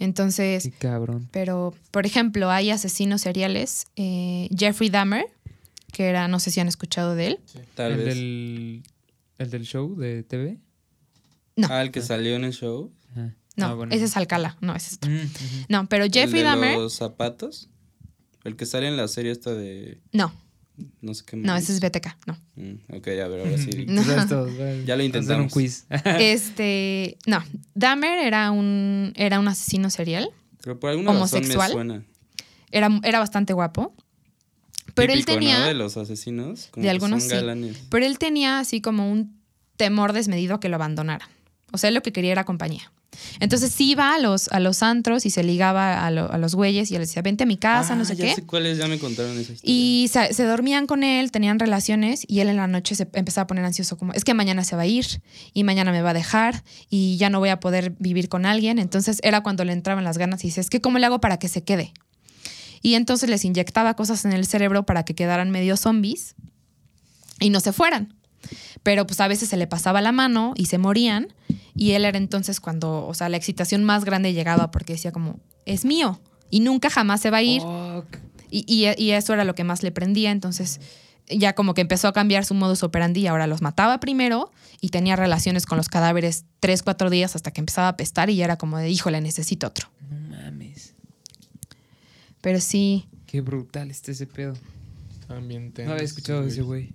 Entonces, 0.00 0.64
Qué 0.64 0.70
cabrón. 0.72 1.28
pero 1.30 1.72
por 1.92 2.06
ejemplo, 2.06 2.50
hay 2.50 2.70
asesinos 2.70 3.20
seriales, 3.20 3.84
eh, 3.96 4.48
Jeffrey 4.58 4.90
Dahmer, 4.90 5.26
que 5.92 6.06
era, 6.06 6.26
no 6.26 6.40
sé 6.40 6.50
si 6.50 6.58
han 6.58 6.66
escuchado 6.68 7.14
de 7.14 7.26
él. 7.28 7.40
Tal 7.74 7.92
el 7.92 7.98
vez. 7.98 8.06
del. 8.06 8.82
El 9.38 9.50
del 9.50 9.64
show 9.64 9.96
de 9.96 10.22
TV. 10.24 10.58
No. 11.56 11.68
Ah, 11.70 11.82
el 11.82 11.90
que 11.92 12.00
salió 12.02 12.34
en 12.36 12.44
el 12.44 12.52
show. 12.52 12.92
Ajá. 13.12 13.34
No, 13.56 13.66
Ah, 13.66 13.74
bueno. 13.74 13.94
ese 13.94 14.04
es 14.04 14.16
Alcala, 14.16 14.56
no, 14.60 14.74
ese 14.74 14.88
es 14.90 14.94
otro. 14.96 15.10
Mm. 15.10 15.30
No, 15.68 15.88
pero 15.88 16.04
Jeffrey 16.04 16.24
el 16.24 16.32
de 16.32 16.42
Dahmer, 16.44 16.78
los 16.78 16.94
zapatos. 16.94 17.68
El 18.44 18.56
que 18.56 18.64
sale 18.64 18.88
en 18.88 18.96
la 18.96 19.06
serie 19.08 19.30
esta 19.32 19.52
de. 19.52 20.00
no, 20.12 20.32
No 21.00 21.14
sé 21.14 21.24
qué 21.26 21.36
no, 21.36 21.52
más. 21.52 21.62
ese 21.62 21.72
es 21.74 21.80
BTK, 21.80 22.06
no. 22.26 22.38
Mm, 22.56 22.96
ok, 22.96 23.08
a 23.08 23.28
ver, 23.28 23.40
ahora 23.40 23.58
sí. 23.58 23.70
No. 23.88 24.02
Ya 24.02 24.16
lo 24.16 24.48
Hacer 24.94 25.00
intentamos. 25.04 25.42
un 25.44 25.48
quiz. 25.50 25.86
Este, 26.20 27.18
no, 27.26 27.42
Dahmer 27.74 28.18
era 28.26 28.50
un, 28.50 29.12
era 29.16 29.38
un 29.40 29.48
asesino 29.48 29.90
serial, 29.90 30.30
Pero 30.62 30.78
por 30.80 30.90
alguna 30.90 31.12
razón 31.12 31.40
me 31.40 31.46
Homosexual. 31.46 31.72
suena. 31.72 32.04
era, 32.70 32.88
era 33.04 33.18
bastante 33.18 33.52
guapo, 33.52 33.94
pero 34.94 35.12
Típico, 35.12 35.32
él 35.32 35.38
tenía, 35.38 35.58
¿no? 35.60 35.66
De 35.66 35.74
los 35.74 35.96
asesinos. 35.96 36.68
Como 36.70 36.84
De 36.84 36.90
algunos 36.90 37.22
son 37.24 37.62
sí. 37.72 37.80
pero 37.90 38.06
él 38.06 38.18
tenía 38.18 38.58
así 38.58 38.80
como 38.80 39.10
un 39.10 39.40
temor 39.76 40.12
desmedido 40.12 40.56
a 40.56 40.60
que 40.60 40.68
lo 40.68 40.76
abandonaran. 40.76 41.28
O 41.72 41.78
sea, 41.78 41.88
él 41.88 41.94
lo 41.94 42.02
que 42.02 42.12
quería 42.12 42.32
era 42.32 42.44
compañía. 42.44 42.92
Entonces 43.40 43.72
sí 43.72 43.90
iba 43.90 44.14
a 44.14 44.18
los, 44.18 44.48
a 44.48 44.60
los 44.60 44.82
antros 44.84 45.26
y 45.26 45.30
se 45.30 45.42
ligaba 45.42 46.06
a, 46.06 46.10
lo- 46.12 46.30
a 46.32 46.38
los 46.38 46.54
güeyes 46.54 46.90
y 46.90 46.94
él 46.94 47.00
decía, 47.02 47.22
vente 47.22 47.42
a 47.42 47.46
mi 47.46 47.56
casa, 47.56 47.96
no 47.96 48.02
Ah, 48.02 48.04
sé 48.04 48.14
ya 48.16 48.24
qué. 48.26 48.34
sé 48.36 48.46
cuáles, 48.46 48.78
ya 48.78 48.86
me 48.86 48.98
contaron 48.98 49.32
esa 49.32 49.52
historia. 49.52 49.74
Y 49.74 50.08
se, 50.12 50.32
se 50.32 50.44
dormían 50.44 50.86
con 50.86 51.02
él, 51.02 51.30
tenían 51.32 51.58
relaciones 51.58 52.24
y 52.28 52.38
él 52.40 52.48
en 52.48 52.56
la 52.56 52.68
noche 52.68 52.94
se 52.94 53.08
empezaba 53.12 53.42
a 53.44 53.46
poner 53.48 53.64
ansioso 53.64 53.98
como, 53.98 54.12
es 54.12 54.24
que 54.24 54.32
mañana 54.32 54.62
se 54.64 54.76
va 54.76 54.82
a 54.82 54.86
ir 54.86 55.06
y 55.52 55.64
mañana 55.64 55.90
me 55.90 56.02
va 56.02 56.10
a 56.10 56.14
dejar 56.14 56.62
y 56.88 57.16
ya 57.18 57.30
no 57.30 57.40
voy 57.40 57.48
a 57.48 57.58
poder 57.60 57.94
vivir 57.98 58.28
con 58.28 58.46
alguien. 58.46 58.78
Entonces 58.78 59.18
era 59.24 59.42
cuando 59.42 59.64
le 59.64 59.72
entraban 59.72 60.04
las 60.04 60.16
ganas 60.16 60.42
y 60.44 60.46
dice, 60.48 60.60
es 60.60 60.70
que 60.70 60.80
¿cómo 60.80 60.98
le 60.98 61.06
hago 61.06 61.20
para 61.20 61.38
que 61.38 61.48
se 61.48 61.62
quede? 61.64 61.92
Y 62.80 62.94
entonces 62.94 63.28
les 63.28 63.44
inyectaba 63.44 63.94
cosas 63.94 64.24
en 64.24 64.32
el 64.32 64.46
cerebro 64.46 64.86
para 64.86 65.04
que 65.04 65.14
quedaran 65.14 65.50
medio 65.50 65.76
zombies 65.76 66.36
y 67.40 67.50
no 67.50 67.60
se 67.60 67.72
fueran. 67.72 68.14
Pero 68.82 69.06
pues 69.06 69.20
a 69.20 69.28
veces 69.28 69.48
se 69.48 69.56
le 69.56 69.66
pasaba 69.66 70.00
la 70.00 70.12
mano 70.12 70.54
y 70.56 70.66
se 70.66 70.78
morían 70.78 71.28
y 71.74 71.92
él 71.92 72.04
era 72.04 72.18
entonces 72.18 72.60
cuando, 72.60 73.06
o 73.06 73.14
sea, 73.14 73.28
la 73.28 73.36
excitación 73.36 73.84
más 73.84 74.04
grande 74.04 74.32
llegaba 74.32 74.70
porque 74.70 74.94
decía 74.94 75.12
como, 75.12 75.38
es 75.66 75.84
mío 75.84 76.20
y 76.50 76.60
nunca 76.60 76.90
jamás 76.90 77.20
se 77.20 77.30
va 77.30 77.38
a 77.38 77.42
ir. 77.42 77.62
Y, 78.50 78.64
y- 78.66 78.92
y 79.02 79.10
eso 79.12 79.32
era 79.34 79.44
lo 79.44 79.54
que 79.54 79.62
más 79.64 79.82
le 79.82 79.92
prendía. 79.92 80.30
Entonces, 80.32 80.80
ya 81.28 81.54
como 81.54 81.74
que 81.74 81.80
empezó 81.82 82.08
a 82.08 82.12
cambiar 82.12 82.44
su 82.44 82.54
modus 82.54 82.82
operandi 82.82 83.20
y 83.20 83.26
ahora 83.28 83.46
los 83.46 83.62
mataba 83.62 84.00
primero 84.00 84.50
y 84.80 84.88
tenía 84.88 85.14
relaciones 85.14 85.64
con 85.66 85.76
los 85.78 85.88
cadáveres 85.88 86.44
tres, 86.58 86.82
cuatro 86.82 87.08
días 87.10 87.36
hasta 87.36 87.52
que 87.52 87.60
empezaba 87.60 87.86
a 87.86 87.90
apestar 87.90 88.30
y 88.30 88.36
ya 88.36 88.46
era 88.46 88.56
como 88.56 88.78
de, 88.78 88.90
híjole, 88.90 89.20
necesito 89.20 89.68
otro. 89.68 89.88
No 90.10 90.36
mames. 90.36 90.94
Pero 92.40 92.60
sí, 92.60 93.06
Qué 93.26 93.42
brutal 93.42 93.90
está 93.92 94.10
ese 94.10 94.26
pedo. 94.26 94.54
También 95.28 95.72
No 95.84 95.92
había 95.92 96.02
escuchado 96.02 96.42
de 96.42 96.48
ese 96.48 96.62
güey. 96.62 96.92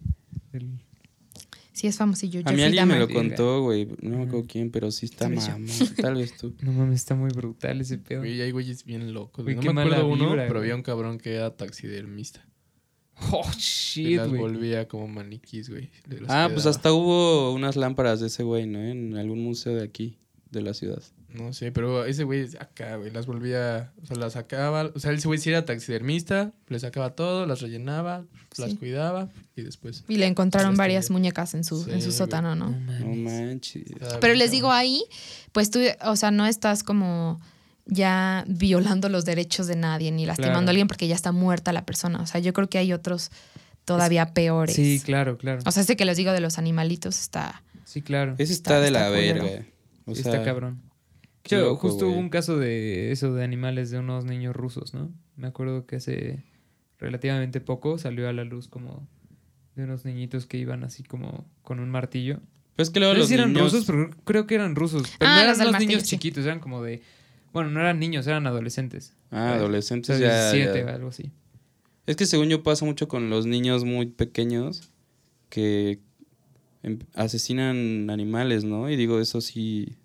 Sí 1.76 1.88
es 1.88 1.98
famosillo. 1.98 2.40
A 2.46 2.52
mí 2.52 2.58
Jeffrey 2.58 2.64
alguien 2.80 2.88
me 2.88 2.98
lo 3.00 3.08
contó, 3.10 3.62
güey. 3.62 3.88
No 4.02 4.18
me 4.18 4.24
acuerdo 4.24 4.46
quién, 4.48 4.72
pero 4.72 4.90
sí 4.92 5.06
está 5.06 5.30
yo. 5.30 5.36
mamón. 5.36 5.68
Tal 6.02 6.16
vez 6.16 6.36
tú. 6.38 6.56
No 6.62 6.72
mames, 6.72 6.96
está 7.02 7.14
muy 7.16 7.30
brutal 7.30 7.82
ese 7.82 7.98
pedo. 7.98 8.22
Güey, 8.22 8.42
hay 8.42 8.52
güeyes 8.52 8.84
bien 8.86 9.14
locos. 9.14 9.44
Güey, 9.44 9.56
güey. 9.56 9.64
qué 9.64 9.68
No 9.68 9.74
me 9.74 9.82
acuerdo 9.84 10.08
uno, 10.08 10.30
vibra, 10.30 10.44
pero 10.48 10.60
güey. 10.60 10.64
había 10.72 10.76
un 10.76 10.82
cabrón 10.84 11.18
que 11.20 11.36
era 11.36 11.56
taxidermista. 11.56 12.48
Oh, 13.32 13.46
Y 13.56 13.60
shit, 13.60 14.18
las 14.18 14.30
güey. 14.30 14.42
volvía 14.42 14.88
como 14.88 15.08
maniquís, 15.08 15.70
güey. 15.70 15.90
Las 16.08 16.30
Ah, 16.30 16.50
pues 16.52 16.66
hasta 16.66 16.92
hubo 16.92 17.54
unas 17.54 17.76
lámparas 17.76 18.20
de 18.20 18.28
ese 18.28 18.44
güey, 18.44 18.66
¿no? 18.68 18.80
En 18.82 19.16
algún 19.16 19.42
museo 19.44 19.76
de 19.76 19.84
aquí, 19.84 20.18
de 20.52 20.62
la 20.62 20.74
ciudad. 20.74 21.02
No 21.38 21.54
sé, 21.54 21.72
pero 21.72 22.06
ese 22.06 22.24
güey 22.24 22.48
acá, 22.60 22.96
güey, 22.98 23.12
las 23.12 23.26
volvía, 23.26 23.92
o 24.02 24.06
sea, 24.06 24.16
las 24.18 24.34
sacaba, 24.34 24.92
o 24.94 25.00
sea, 25.00 25.12
ese 25.12 25.28
güey 25.28 25.40
sí 25.40 25.50
era 25.50 25.66
taxidermista, 25.66 26.52
le 26.68 26.80
sacaba 26.80 27.12
todo, 27.16 27.46
las 27.46 27.62
rellenaba, 27.62 28.24
las 28.58 28.74
cuidaba 28.76 29.30
y 29.56 29.62
después. 29.64 30.04
Y 30.08 30.18
le 30.18 30.28
encontraron 30.28 30.72
Las 30.72 30.78
varias 30.78 31.06
tenía. 31.08 31.20
muñecas 31.20 31.54
en 31.54 31.64
su, 31.64 31.84
Sí, 31.84 31.92
en 31.92 32.00
su 32.02 32.08
güey. 32.08 32.18
sótano, 32.18 32.56
¿no? 32.56 32.70
No 32.72 33.16
manches. 33.16 33.84
Pero 34.22 34.34
les 34.34 34.52
digo 34.52 34.72
ahí, 34.72 35.04
pues 35.52 35.70
tú, 35.72 35.80
o 36.04 36.16
sea, 36.16 36.32
no 36.32 36.46
estás 36.48 36.84
como 36.84 37.40
ya 37.86 38.44
violando 38.48 39.10
los 39.10 39.26
derechos 39.26 39.68
de 39.68 39.76
nadie 39.76 40.12
ni 40.12 40.26
lastimando 40.26 40.54
Claro. 40.60 40.68
a 40.68 40.72
alguien 40.72 40.88
porque 40.88 41.08
ya 41.08 41.16
está 41.16 41.32
muerta 41.32 41.72
la 41.74 41.86
persona. 41.86 42.20
O 42.22 42.26
sea, 42.28 42.40
yo 42.42 42.52
creo 42.54 42.68
que 42.70 42.78
hay 42.80 42.94
otros 42.94 43.30
todavía 43.86 44.34
peores. 44.34 44.76
Sí, 44.76 45.00
claro, 45.04 45.38
claro. 45.38 45.62
O 45.66 45.72
sea, 45.72 45.82
este 45.82 45.96
que 45.96 46.06
les 46.06 46.18
digo 46.18 46.32
de 46.32 46.40
los 46.40 46.58
animalitos 46.58 47.20
está. 47.20 47.62
Sí, 47.84 48.02
claro. 48.02 48.34
Ese 48.40 48.54
está, 48.54 48.72
Está- 48.72 48.80
de 48.82 48.88
está 48.88 49.00
la 49.00 49.08
culero. 49.10 49.44
verga. 49.44 49.66
O 50.08 50.16
sea, 50.16 50.32
está 50.34 50.44
cabrón. 50.44 50.82
Qué 51.46 51.56
Yo, 51.56 51.62
loco, 51.62 51.88
justo 51.90 52.08
hubo 52.10 52.18
un 52.18 52.30
caso 52.30 52.58
de 52.58 53.12
eso 53.12 53.34
de 53.34 53.44
animales 53.44 53.90
de 53.92 54.00
unos 54.00 54.26
niños 54.26 54.56
rusos, 54.56 54.94
¿no? 54.94 55.12
Me 55.38 55.48
acuerdo 55.48 55.86
que 55.86 55.96
hace 55.98 56.44
relativamente 57.00 57.62
poco 57.62 57.98
salió 57.98 58.28
a 58.28 58.34
la 58.34 58.44
luz 58.44 58.68
como 58.68 59.08
de 59.76 59.84
unos 59.84 60.06
niñitos 60.06 60.46
que 60.46 60.58
iban 60.58 60.84
así 60.84 61.04
como 61.04 61.46
con 61.62 61.80
un 61.80 61.90
martillo. 61.90 62.40
Pues 62.76 62.90
que 62.90 63.00
luego 63.00 63.14
No 63.14 63.18
sé 63.18 63.20
los 63.22 63.28
si 63.30 63.34
eran 63.36 63.54
niños... 63.54 63.72
rusos, 63.72 63.86
pero 63.86 64.10
creo 64.26 64.48
que 64.48 64.56
eran 64.56 64.76
rusos. 64.76 65.04
Pero 65.20 65.32
Ah, 65.32 65.42
no 65.44 65.50
los 65.50 65.60
eran 65.60 65.72
martillo, 65.72 65.90
niños 65.92 66.04
sí. 66.04 66.16
chiquitos, 66.16 66.46
eran 66.46 66.60
como 66.60 66.82
de... 66.84 67.02
Bueno, 67.54 67.70
no 67.70 67.80
eran 67.80 68.00
niños, 68.00 68.28
eran 68.28 68.48
adolescentes. 68.48 69.14
Ah, 69.32 69.36
O 69.36 69.48
sea, 69.48 69.56
adolescentes 69.56 70.20
ya, 70.20 70.52
17 70.52 70.80
ya. 70.80 70.86
o 70.86 70.90
algo 70.96 71.08
así. 71.10 71.32
Es 72.06 72.16
que 72.18 72.26
según 72.26 72.50
yo 72.50 72.64
pasa 72.64 72.84
mucho 72.86 73.08
con 73.08 73.30
los 73.30 73.46
niños 73.46 73.84
muy 73.86 74.08
pequeños 74.08 74.92
que 75.50 76.00
em- 76.84 77.00
asesinan 77.14 78.10
animales, 78.10 78.64
¿no? 78.66 78.90
Y 78.90 78.96
digo, 78.96 79.20
eso 79.20 79.40
sí 79.42 79.96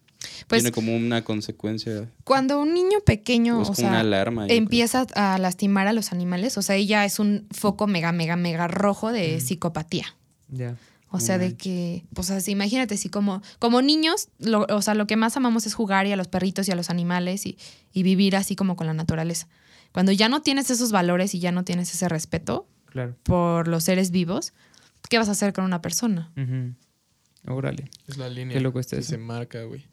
Pues 0.48 0.62
tiene 0.62 0.72
como 0.72 0.94
una 0.94 1.22
consecuencia. 1.24 2.10
cuando 2.24 2.60
un 2.60 2.74
niño 2.74 3.00
pequeño, 3.06 3.62
es 3.62 3.70
o 3.70 3.72
como 3.72 3.88
una 3.88 4.00
alarma. 4.00 4.44
creo. 4.46 4.58
empieza 4.58 5.06
a 5.14 5.38
lastimar 5.38 5.86
a 5.86 5.92
los 5.92 6.12
animales, 6.12 6.58
o 6.58 6.62
sea, 6.62 6.76
ella 6.76 7.04
es 7.04 7.18
un 7.18 7.46
foco 7.50 7.86
mega, 7.86 8.12
mega, 8.12 8.36
mega 8.36 8.68
rojo 8.68 9.12
de 9.12 9.36
Mm. 9.36 9.40
psicopatía. 9.40 10.14
Ya. 10.48 10.76
O 11.12 11.18
sea, 11.18 11.38
de 11.38 11.56
que, 11.56 12.04
pues 12.14 12.30
así, 12.30 12.52
imagínate, 12.52 12.96
si 12.96 13.08
como, 13.08 13.42
como 13.58 13.82
niños, 13.82 14.28
lo- 14.38 14.66
o 14.70 14.80
sea, 14.82 14.94
lo 14.94 15.06
que 15.08 15.16
más 15.16 15.36
amamos 15.36 15.66
es 15.66 15.74
jugar 15.74 16.06
y 16.06 16.12
a 16.12 16.16
los 16.16 16.28
perritos 16.28 16.68
y 16.68 16.70
a 16.70 16.76
los 16.76 16.88
animales 16.90 17.46
y, 17.46 17.58
y 17.92 18.02
vivir 18.04 18.36
así 18.36 18.54
como 18.54 18.76
con 18.76 18.86
la 18.86 18.94
naturaleza. 18.94 19.48
Cuando 19.92 20.12
ya 20.12 20.28
no 20.28 20.42
tienes 20.42 20.70
esos 20.70 20.92
valores 20.92 21.34
y 21.34 21.40
ya 21.40 21.50
no 21.50 21.64
tienes 21.64 21.92
ese 21.92 22.08
respeto 22.08 22.68
Claro. 22.86 23.16
por 23.24 23.66
los 23.66 23.82
seres 23.84 24.12
vivos, 24.12 24.52
¿qué 25.08 25.18
vas 25.18 25.28
a 25.28 25.32
hacer 25.32 25.52
con 25.52 25.64
una 25.64 25.82
persona? 25.82 26.30
Órale. 27.46 27.90
Es 28.06 28.16
la 28.16 28.28
línea. 28.28 28.56
Que 28.56 28.60
eso. 28.98 29.02
se 29.02 29.18
marca, 29.18 29.62
güey. 29.64 29.86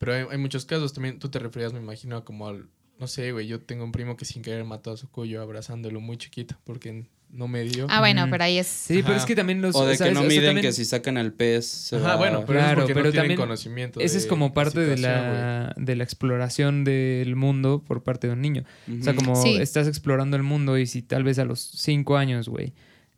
Pero 0.00 0.14
hay, 0.14 0.24
hay 0.28 0.38
muchos 0.38 0.64
casos. 0.64 0.92
También 0.92 1.20
tú 1.20 1.28
te 1.28 1.38
referías, 1.38 1.72
me 1.72 1.78
imagino, 1.78 2.16
a 2.16 2.24
como 2.24 2.48
al. 2.48 2.66
No 2.98 3.06
sé, 3.06 3.30
güey. 3.30 3.46
Yo 3.46 3.60
tengo 3.60 3.84
un 3.84 3.92
primo 3.92 4.16
que 4.16 4.24
sin 4.24 4.42
querer 4.42 4.64
mató 4.64 4.90
a 4.90 4.96
su 4.96 5.08
cuyo 5.08 5.40
abrazándolo 5.40 6.00
muy 6.00 6.16
chiquito 6.18 6.56
porque 6.64 7.06
no 7.30 7.46
me 7.48 7.62
dio. 7.62 7.86
Ah, 7.88 8.00
bueno, 8.00 8.26
pero 8.28 8.42
ahí 8.44 8.58
es... 8.58 8.66
Sí, 8.66 8.96
pero 9.02 9.10
Ajá. 9.14 9.18
es 9.18 9.24
que 9.24 9.36
también 9.36 9.62
los. 9.62 9.76
O 9.76 9.86
de 9.86 9.96
que 9.96 10.10
no 10.10 10.20
O 10.20 10.22
sea, 10.22 10.28
miden 10.28 10.44
también- 10.46 10.66
que 10.66 10.72
si 10.72 10.84
sacan 10.84 11.16
al 11.16 11.32
pez 11.32 11.66
se 11.66 11.96
Ajá, 11.96 12.08
va- 12.08 12.16
bueno, 12.16 12.40
pero 12.46 12.58
Claro, 12.58 12.70
es 12.72 12.76
porque 12.80 12.94
pero 12.94 13.06
no 13.06 13.12
tienen 13.12 13.28
también 13.28 13.40
conocimiento. 13.40 14.00
Ese 14.00 14.18
es 14.18 14.26
como 14.26 14.52
parte 14.52 14.80
de 14.80 14.98
la, 14.98 15.72
de 15.76 15.96
la 15.96 16.02
exploración 16.04 16.82
del 16.84 17.36
mundo 17.36 17.84
por 17.86 18.02
parte 18.02 18.26
de 18.26 18.32
un 18.32 18.40
niño. 18.42 18.64
O 19.00 19.02
sea, 19.04 19.14
como 19.14 19.36
Sí. 19.40 19.56
estás 19.56 19.86
explorando 19.86 20.36
el 20.36 20.42
mundo 20.42 20.76
y 20.76 20.86
si 20.86 21.02
tal 21.02 21.22
vez 21.24 21.38
a 21.38 21.44
los 21.44 21.60
cinco 21.60 22.16
años, 22.16 22.48
güey, 22.48 22.72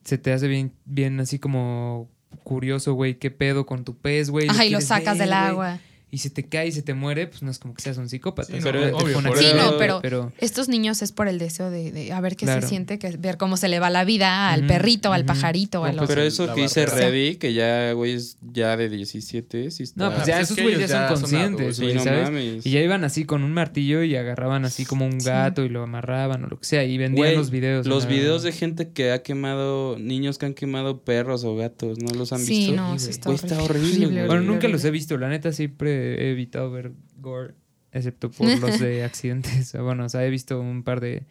se 0.04 0.18
te 0.18 0.32
hace 0.32 0.46
bien, 0.46 0.72
bien 0.84 1.18
así 1.20 1.38
como 1.38 2.10
curioso, 2.44 2.92
güey, 2.94 3.18
qué 3.18 3.30
pedo 3.30 3.66
con 3.66 3.84
tu 3.84 3.96
pez, 3.96 4.30
güey. 4.30 4.48
Ajá, 4.48 4.64
y 4.64 4.70
lo 4.70 4.80
sacas 4.80 5.18
ver, 5.18 5.26
del 5.26 5.32
agua. 5.32 5.80
Y 6.14 6.18
se 6.18 6.28
te 6.28 6.44
cae 6.46 6.66
y 6.68 6.72
se 6.72 6.82
te 6.82 6.92
muere, 6.92 7.26
pues 7.26 7.40
no 7.42 7.50
es 7.50 7.58
como 7.58 7.72
que 7.72 7.80
seas 7.80 7.96
un 7.96 8.06
psicópata. 8.06 8.52
Sí, 8.52 8.58
no, 8.62 8.68
obvio, 8.98 9.18
Sí, 9.34 9.46
no, 9.56 9.78
pero, 9.78 10.00
pero 10.02 10.30
estos 10.36 10.68
niños 10.68 11.00
es 11.00 11.10
por 11.10 11.26
el 11.26 11.38
deseo 11.38 11.70
de, 11.70 11.90
de 11.90 12.12
a 12.12 12.20
ver 12.20 12.36
qué 12.36 12.44
Claro. 12.44 12.60
se 12.60 12.68
siente, 12.68 12.98
que 12.98 13.16
ver 13.16 13.38
cómo 13.38 13.56
se 13.56 13.66
le 13.68 13.80
va 13.80 13.88
la 13.88 14.04
vida 14.04 14.50
al 14.52 14.66
perrito, 14.66 15.14
al 15.14 15.22
ujú. 15.22 15.28
pajarito, 15.28 15.78
No, 15.78 15.84
a 15.86 15.88
los... 15.92 15.96
pues, 16.00 16.08
Pero 16.10 16.20
eso 16.22 16.54
que 16.54 16.60
dice. 16.60 16.84
Revi, 16.84 17.36
que 17.36 17.54
ya, 17.54 17.92
güey, 17.92 18.12
es 18.12 18.36
ya 18.42 18.76
de 18.76 18.90
17, 18.90 19.70
sí 19.70 19.84
está... 19.84 20.04
No, 20.04 20.10
pues 20.14 20.24
Ah, 20.24 20.26
ya 20.26 20.34
pues 20.36 20.50
es 20.50 20.50
esos 20.50 20.62
güeyes 20.62 20.80
ya 20.80 20.86
ya 20.86 21.08
son 21.08 21.16
son 21.16 21.20
conscientes, 21.30 21.50
adultos, 21.60 21.76
Sí, 21.76 21.82
güey, 21.84 21.94
no 21.94 22.04
¿sabes? 22.04 22.22
mames. 22.24 22.66
Y 22.66 22.70
ya 22.72 22.80
iban 22.80 23.04
así 23.04 23.24
con 23.24 23.42
un 23.42 23.54
martillo 23.54 24.02
y 24.02 24.14
agarraban 24.14 24.66
así 24.66 24.84
como 24.84 25.06
un 25.06 25.18
Sí. 25.18 25.26
gato 25.28 25.64
y 25.64 25.70
lo 25.70 25.82
amarraban 25.82 26.44
o 26.44 26.48
lo 26.48 26.58
que 26.58 26.66
sea 26.66 26.84
y 26.84 26.98
vendían 26.98 27.26
Güey, 27.28 27.36
los 27.36 27.50
videos. 27.50 27.86
Los 27.86 28.04
¿no? 28.04 28.10
videos 28.10 28.42
de 28.42 28.52
gente 28.52 28.90
que 28.90 29.12
ha 29.12 29.22
quemado, 29.22 29.96
niños 29.98 30.36
que 30.36 30.44
han 30.44 30.52
quemado 30.52 31.00
perros 31.04 31.44
o 31.44 31.56
gatos, 31.56 31.98
¿no 32.02 32.10
los 32.12 32.34
han 32.34 32.44
visto? 32.44 32.74
no, 32.74 32.98
Sí, 32.98 33.06
güey. 33.24 33.34
está 33.36 33.62
horrible. 33.62 34.26
Bueno, 34.26 34.42
nunca 34.42 34.68
los 34.68 34.84
he 34.84 34.90
visto, 34.90 35.16
la 35.16 35.30
neta 35.30 35.52
siempre 35.52 36.01
he 36.02 36.30
evitado 36.30 36.70
ver 36.70 36.92
gore, 37.16 37.54
excepto 37.92 38.30
por 38.30 38.48
los 38.60 38.78
de 38.80 39.04
accidentes. 39.04 39.72
Bueno, 39.80 40.04
o 40.04 40.08
sea, 40.08 40.24
he 40.24 40.30
visto 40.30 40.60
un 40.60 40.82
par 40.82 41.00
de 41.00 41.24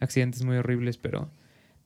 accidentes 0.00 0.42
muy 0.44 0.56
horribles, 0.56 0.96
pero 0.98 1.30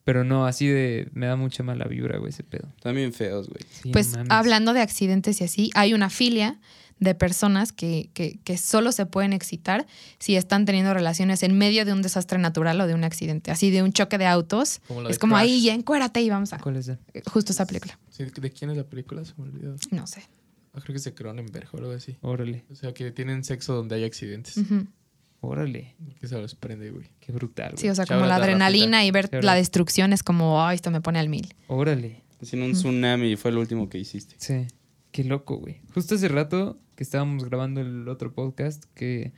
pero 0.05 0.25
no, 0.25 0.47
así 0.47 0.67
de 0.67 1.09
me 1.13 1.27
da 1.27 1.37
mucha 1.37 1.63
mala 1.63 1.85
vibra, 1.85 2.19
güey, 2.19 2.31
ese 2.31 2.43
pedo. 2.43 2.69
También 2.83 3.13
feos, 3.13 3.49
güey. 3.49 3.61
Sí, 3.71 3.91
Pues 3.93 4.13
mames. 4.17 4.31
hablando 4.33 4.73
de 4.73 4.81
accidentes 4.81 5.41
y 5.41 5.45
así, 5.45 5.71
hay 5.75 5.95
una 5.95 6.11
filia 6.11 6.59
de 6.99 7.15
personas 7.15 7.73
que, 7.73 8.11
que, 8.13 8.39
que 8.45 8.59
solo 8.59 8.91
se 8.93 9.07
pueden 9.07 9.33
excitar 9.33 9.87
si 10.19 10.35
están 10.37 10.65
teniendo 10.67 10.93
relaciones 10.93 11.43
en 11.45 11.57
medio 11.57 11.85
de 11.85 11.93
un 11.93 12.03
desastre 12.03 12.39
natural 12.39 12.81
o 12.81 12.87
de 12.89 12.95
un 12.95 13.05
accidente, 13.05 13.51
así 13.53 13.71
de 13.71 13.83
un 13.85 13.93
choque 13.93 14.19
de 14.19 14.27
autos. 14.27 14.81
Como 14.89 15.03
la 15.03 15.11
es 15.11 15.17
de 15.17 15.21
como 15.21 15.35
Crash. 15.37 15.45
ahí, 15.45 15.63
ya 15.63 15.75
encuérate 15.75 16.21
y 16.21 16.29
vamos 16.31 16.53
a... 16.53 16.59
¿Cuál 16.59 16.77
es 16.77 16.89
ese? 16.89 16.99
Justo 17.31 17.53
esa 17.53 17.67
película. 17.67 17.97
Sí, 18.11 18.25
¿De 18.25 18.51
quién 18.51 18.71
es 18.71 18.77
la 18.77 18.85
película? 18.85 19.25
Se 19.25 19.35
me 19.37 19.45
olvidó. 19.45 19.77
No 19.93 20.07
sé. 20.09 20.23
Ah, 20.75 20.81
creo 20.81 20.95
que 20.95 20.99
es 20.99 21.05
de 21.05 21.15
Cronenberg 21.15 21.69
o 21.73 21.79
algo 21.79 21.91
así. 21.93 22.17
Órale, 22.23 22.65
O 22.71 22.75
sea, 22.75 22.95
que 22.95 23.11
tienen 23.11 23.45
sexo 23.45 23.75
donde 23.75 23.97
hay 23.97 24.05
accidentes. 24.05 24.59
Órale, 25.41 25.97
Que 26.21 26.29
se 26.29 26.41
los 26.41 26.55
prende, 26.55 26.91
güey. 26.91 27.11
qué 27.21 27.33
brutal. 27.33 27.73
Sí, 27.77 27.83
güey. 27.83 27.91
o 27.91 27.95
sea, 27.97 28.07
como 28.07 28.27
la 28.27 28.37
adrenalina 28.37 29.05
y 29.05 29.11
ver 29.11 29.29
la 29.45 29.55
destrucción 29.55 30.13
es 30.13 30.23
como, 30.23 30.65
ay, 30.65 30.77
esto 30.77 30.91
me 30.91 31.01
pone 31.01 31.19
al 31.19 31.29
mil. 31.29 31.55
Órale. 31.67 32.23
Haciendo 32.41 32.67
un 32.67 32.73
tsunami 32.73 33.37
fue 33.37 33.53
lo 33.53 33.61
último 33.61 33.89
que 33.89 33.99
hiciste. 33.99 34.37
Sí, 34.39 34.67
qué 35.11 35.25
loco, 35.25 35.57
güey. 35.57 35.81
Justo 35.95 36.15
hace 36.15 36.29
rato 36.29 36.79
que 36.97 37.03
estábamos 37.05 37.45
grabando 37.45 37.81
el 37.81 38.09
otro 38.09 38.33
podcast 38.33 38.85
que 38.95 39.33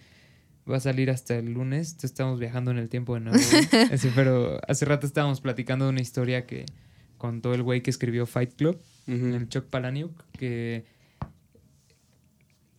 va 0.71 0.77
a 0.77 0.81
salir 0.81 1.11
hasta 1.11 1.37
el 1.37 1.53
lunes, 1.53 1.89
entonces 1.89 2.11
estamos 2.13 2.39
viajando 2.41 2.71
en 2.71 2.79
el 2.79 2.89
tiempo 2.89 3.15
de 3.15 3.21
nuevo. 3.21 3.39
Así, 3.93 4.11
pero 4.15 4.59
hace 4.69 4.85
rato 4.87 5.07
estábamos 5.07 5.41
platicando 5.41 5.85
de 5.87 5.91
una 5.91 6.01
historia 6.01 6.47
que 6.47 6.65
contó 7.19 7.53
el 7.55 7.63
güey 7.63 7.83
que 7.83 7.91
escribió 7.91 8.25
Fight 8.27 8.55
Club, 8.55 8.79
el 9.07 9.49
Chuck 9.49 9.65
Palahniuk, 9.67 10.25
que 10.33 10.85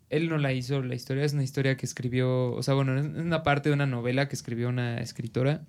él 0.10 0.30
no 0.30 0.38
la 0.38 0.54
hizo, 0.54 0.82
la 0.84 0.96
historia 0.96 1.24
es 1.24 1.34
una 1.34 1.44
historia 1.44 1.78
que 1.78 1.86
escribió, 1.86 2.52
o 2.52 2.62
sea, 2.64 2.74
bueno, 2.74 2.98
es 3.00 3.06
una 3.06 3.44
parte 3.44 3.70
de 3.70 3.74
una 3.76 3.86
novela 3.88 4.28
que 4.28 4.36
escribió 4.36 4.70
una 4.70 5.00
escritora 5.00 5.62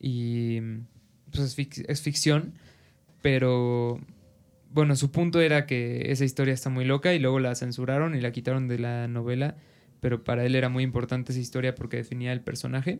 y 0.00 0.60
pues 1.30 1.44
es, 1.44 1.58
fic- 1.58 1.84
es 1.88 2.00
ficción, 2.02 2.54
pero 3.22 4.00
bueno, 4.70 4.96
su 4.96 5.10
punto 5.10 5.40
era 5.40 5.66
que 5.66 6.10
esa 6.10 6.24
historia 6.24 6.52
está 6.54 6.70
muy 6.70 6.84
loca 6.84 7.14
y 7.14 7.18
luego 7.18 7.38
la 7.40 7.54
censuraron 7.54 8.14
y 8.14 8.20
la 8.20 8.32
quitaron 8.32 8.68
de 8.68 8.78
la 8.78 9.08
novela, 9.08 9.56
pero 10.00 10.24
para 10.24 10.44
él 10.44 10.54
era 10.54 10.68
muy 10.68 10.82
importante 10.82 11.32
esa 11.32 11.40
historia 11.40 11.74
porque 11.74 11.96
definía 11.96 12.32
el 12.32 12.40
personaje, 12.40 12.98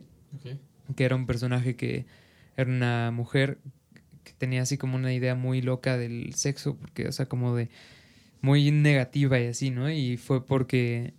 que 0.95 1.03
era 1.03 1.15
un 1.15 1.25
personaje 1.25 1.75
que 1.75 2.05
era 2.57 2.69
una 2.69 3.11
mujer 3.11 3.57
que 4.23 4.33
tenía 4.37 4.61
así 4.63 4.77
como 4.77 4.95
una 4.95 5.13
idea 5.13 5.35
muy 5.35 5.61
loca 5.61 5.97
del 5.97 6.33
sexo, 6.35 6.77
porque, 6.77 7.07
o 7.07 7.11
sea, 7.11 7.27
como 7.27 7.55
de 7.55 7.69
muy 8.45 8.71
negativa 8.71 9.39
y 9.39 9.47
así, 9.47 9.71
¿no? 9.71 9.91
Y 9.91 10.17
fue 10.17 10.45
porque 10.45 11.13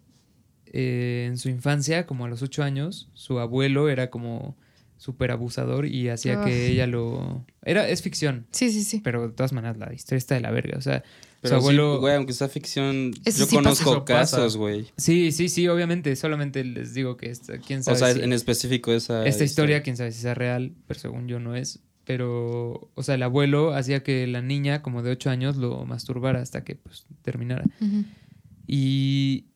eh, 0.67 1.25
en 1.29 1.39
su 1.39 1.49
infancia, 1.49 2.07
como 2.07 2.25
a 2.25 2.29
los 2.29 2.43
ocho 2.43 2.63
años, 2.63 3.09
su 3.15 3.39
abuelo 3.39 3.89
era 3.89 4.11
como 4.11 4.57
súper 4.99 5.31
abusador 5.31 5.85
y 5.87 6.09
hacía 6.09 6.41
que 6.41 6.69
ella 6.69 6.87
lo... 6.87 7.45
Era, 7.63 7.87
es 7.89 8.01
ficción, 8.01 8.47
Sí, 8.51 8.71
sí, 8.71 8.83
sí. 8.83 9.01
pero 9.05 9.29
de 9.29 9.35
todas 9.35 9.53
maneras 9.53 9.77
la 9.77 9.93
historia 9.93 10.17
está 10.19 10.35
de 10.37 10.41
la 10.41 10.51
verga, 10.51 10.79
o 10.79 10.81
sea, 10.81 11.03
Pero 11.43 11.57
su 11.57 11.61
abuelo... 11.61 11.95
sí, 11.97 12.01
güey, 12.01 12.15
aunque 12.15 12.33
sea 12.33 12.49
ficción, 12.49 13.11
Eso 13.27 13.41
yo 13.41 13.47
sí 13.47 13.57
conozco 13.57 14.05
casos, 14.07 14.57
güey. 14.57 14.87
Sí, 14.97 15.33
sí, 15.33 15.51
sí, 15.51 15.69
obviamente, 15.69 16.17
solamente 16.17 16.65
les 16.65 16.95
digo 16.95 17.19
que 17.19 17.31
esta, 17.31 17.59
quién 17.59 17.81
O 17.81 17.83
sabe 17.83 17.99
sea, 17.99 18.15
si- 18.15 18.21
en 18.23 18.33
específico 18.33 18.91
esa 18.93 19.27
esta 19.27 19.45
historia, 19.45 19.83
quién 19.83 19.99
sabe 19.99 20.13
si 20.13 20.23
sea 20.23 20.33
real, 20.35 20.73
pero 20.87 20.99
según 20.99 21.29
yo 21.29 21.41
no 21.41 21.55
es. 21.57 21.81
Pero, 22.07 22.91
o 22.95 23.03
sea, 23.03 23.17
el 23.17 23.23
abuelo 23.25 23.75
hacía 23.75 24.05
que 24.05 24.27
la 24.29 24.41
niña, 24.41 24.81
como 24.81 25.03
de 25.03 25.11
8 25.11 25.29
años, 25.29 25.57
lo 25.57 25.85
masturbara 25.85 26.41
hasta 26.41 26.63
que 26.63 26.77
pues 26.77 27.05
terminara. 27.23 27.65
Y, 28.67 29.47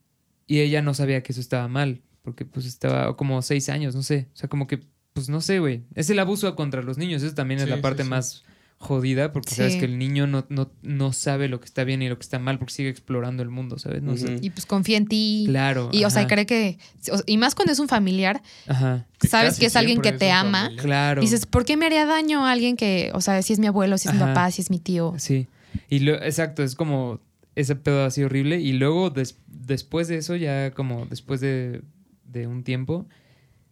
y 0.48 0.58
ella 0.58 0.82
no 0.82 0.92
sabía 0.92 1.22
que 1.22 1.30
eso 1.30 1.40
estaba 1.40 1.68
mal, 1.68 2.02
porque 2.22 2.44
pues 2.44 2.66
estaba 2.66 3.16
como 3.16 3.40
6 3.40 3.68
años, 3.68 3.94
no 3.94 4.02
sé. 4.02 4.28
O 4.34 4.36
sea, 4.36 4.48
como 4.48 4.66
que, 4.66 4.80
pues 5.12 5.28
no 5.28 5.40
sé, 5.40 5.60
güey. 5.60 5.84
Es 5.94 6.10
el 6.10 6.18
abuso 6.18 6.54
contra 6.56 6.82
los 6.82 6.98
niños, 6.98 7.22
eso 7.22 7.34
también 7.36 7.60
es 7.60 7.68
la 7.68 7.76
sí, 7.76 7.82
parte 7.82 8.02
sí. 8.02 8.08
más 8.08 8.44
jodida, 8.82 9.30
porque 9.30 9.54
sabes 9.54 9.76
que 9.76 9.84
el 9.84 9.98
niño 9.98 10.26
no, 10.26 10.46
no, 10.48 10.72
no 10.80 11.12
sabe 11.12 11.48
lo 11.48 11.60
que 11.60 11.66
está 11.66 11.84
bien 11.84 12.00
y 12.00 12.08
lo 12.08 12.16
que 12.18 12.22
está 12.22 12.38
mal, 12.38 12.58
porque 12.58 12.72
sigue 12.72 12.88
explorando 12.88 13.42
el 13.42 13.50
mundo, 13.50 13.78
¿sabes? 13.78 14.02
No 14.02 14.16
sé. 14.16 14.36
Ujú. 14.36 14.38
Y 14.44 14.48
pues 14.50 14.64
confía 14.64 14.96
en 14.96 15.06
ti. 15.06 15.44
Claro. 15.46 15.90
Y, 15.92 16.04
o 16.04 16.10
sea, 16.10 16.26
cree 16.26 16.46
que... 16.46 16.78
Y 17.26 17.36
más 17.36 17.54
cuando 17.54 17.72
es 17.72 17.78
un 17.78 17.88
familiar, 17.88 18.42
Ajá. 18.66 19.06
Sabes 19.28 19.58
que 19.58 19.66
es 19.66 19.76
alguien 19.76 20.00
que 20.00 20.12
te 20.12 20.30
ama. 20.32 20.62
familiar. 20.62 20.84
Claro. 20.86 21.20
Dices, 21.20 21.44
¿por 21.44 21.66
qué 21.66 21.76
me 21.76 21.84
haría 21.86 22.06
daño 22.06 22.46
a 22.46 22.50
alguien 22.52 22.76
que, 22.78 23.10
o 23.12 23.20
sea, 23.20 23.42
si 23.42 23.52
es 23.52 23.58
mi 23.58 23.66
abuelo, 23.66 23.98
si 23.98 24.08
es 24.08 24.14
mi 24.14 24.20
papá, 24.20 24.50
si 24.50 24.62
es 24.62 24.70
mi 24.70 24.78
tío? 24.78 25.14
Sí. 25.18 25.46
Y 25.90 25.98
lo, 25.98 26.14
exacto, 26.14 26.62
es 26.62 26.74
como 26.74 27.20
ese 27.56 27.76
pedo 27.76 28.06
así 28.06 28.22
horrible. 28.22 28.60
Y 28.60 28.72
luego 28.72 29.10
des- 29.10 29.36
después 29.46 30.08
de 30.08 30.16
eso, 30.16 30.36
ya 30.36 30.70
como 30.70 31.04
después 31.04 31.42
de, 31.42 31.82
de 32.24 32.46
un 32.46 32.64
tiempo, 32.64 33.06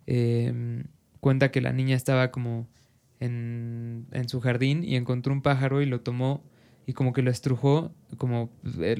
eh, 0.07 0.85
cuenta 1.21 1.51
que 1.51 1.63
la 1.63 1.73
niña 1.73 1.97
estaba 1.97 2.31
como 2.31 2.69
en, 3.21 4.07
en 4.13 4.29
su 4.29 4.41
jardín 4.41 4.85
y 4.85 4.97
encontró 4.97 5.33
un 5.33 5.43
pájaro 5.43 5.83
y 5.83 5.87
lo 5.87 6.01
tomó 6.01 6.43
y 6.87 6.95
como 6.95 7.13
que 7.13 7.21
lo 7.21 7.31
estrujó, 7.31 7.93
como 8.17 8.51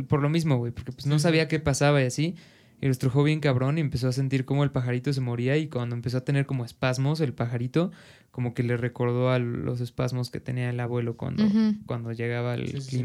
por 0.09 0.21
lo 0.21 0.29
mismo, 0.29 0.59
güey, 0.59 0.73
porque 0.73 0.93
pues 0.93 1.07
no 1.07 1.19
sabía 1.19 1.49
qué 1.49 1.59
pasaba 1.59 2.03
y 2.03 2.07
así. 2.07 2.35
Y 2.81 2.87
lo 2.87 2.93
estrujó 2.93 3.25
bien 3.25 3.41
cabrón 3.41 3.79
y 3.79 3.81
empezó 3.81 4.09
a 4.09 4.13
sentir 4.13 4.45
como 4.45 4.63
el 4.63 4.71
pajarito 4.71 5.13
se 5.13 5.21
moría 5.21 5.57
y 5.57 5.69
cuando 5.69 5.97
empezó 5.97 6.19
a 6.19 6.21
tener 6.21 6.47
como 6.47 6.65
espasmos 6.65 7.21
el 7.21 7.33
pajarito, 7.33 7.91
como 8.31 8.55
que 8.55 8.63
le 8.63 8.77
recordó 8.77 9.31
a 9.31 9.39
los 9.39 9.81
espasmos 9.81 10.31
que 10.31 10.39
tenía 10.39 10.71
el 10.71 10.79
abuelo 10.79 11.17
cuando, 11.17 11.45
cuando 11.87 12.13
llegaba 12.13 12.55
el 12.55 12.69
Sí, 12.69 12.81
sí, 12.83 12.91
sí. 12.91 13.05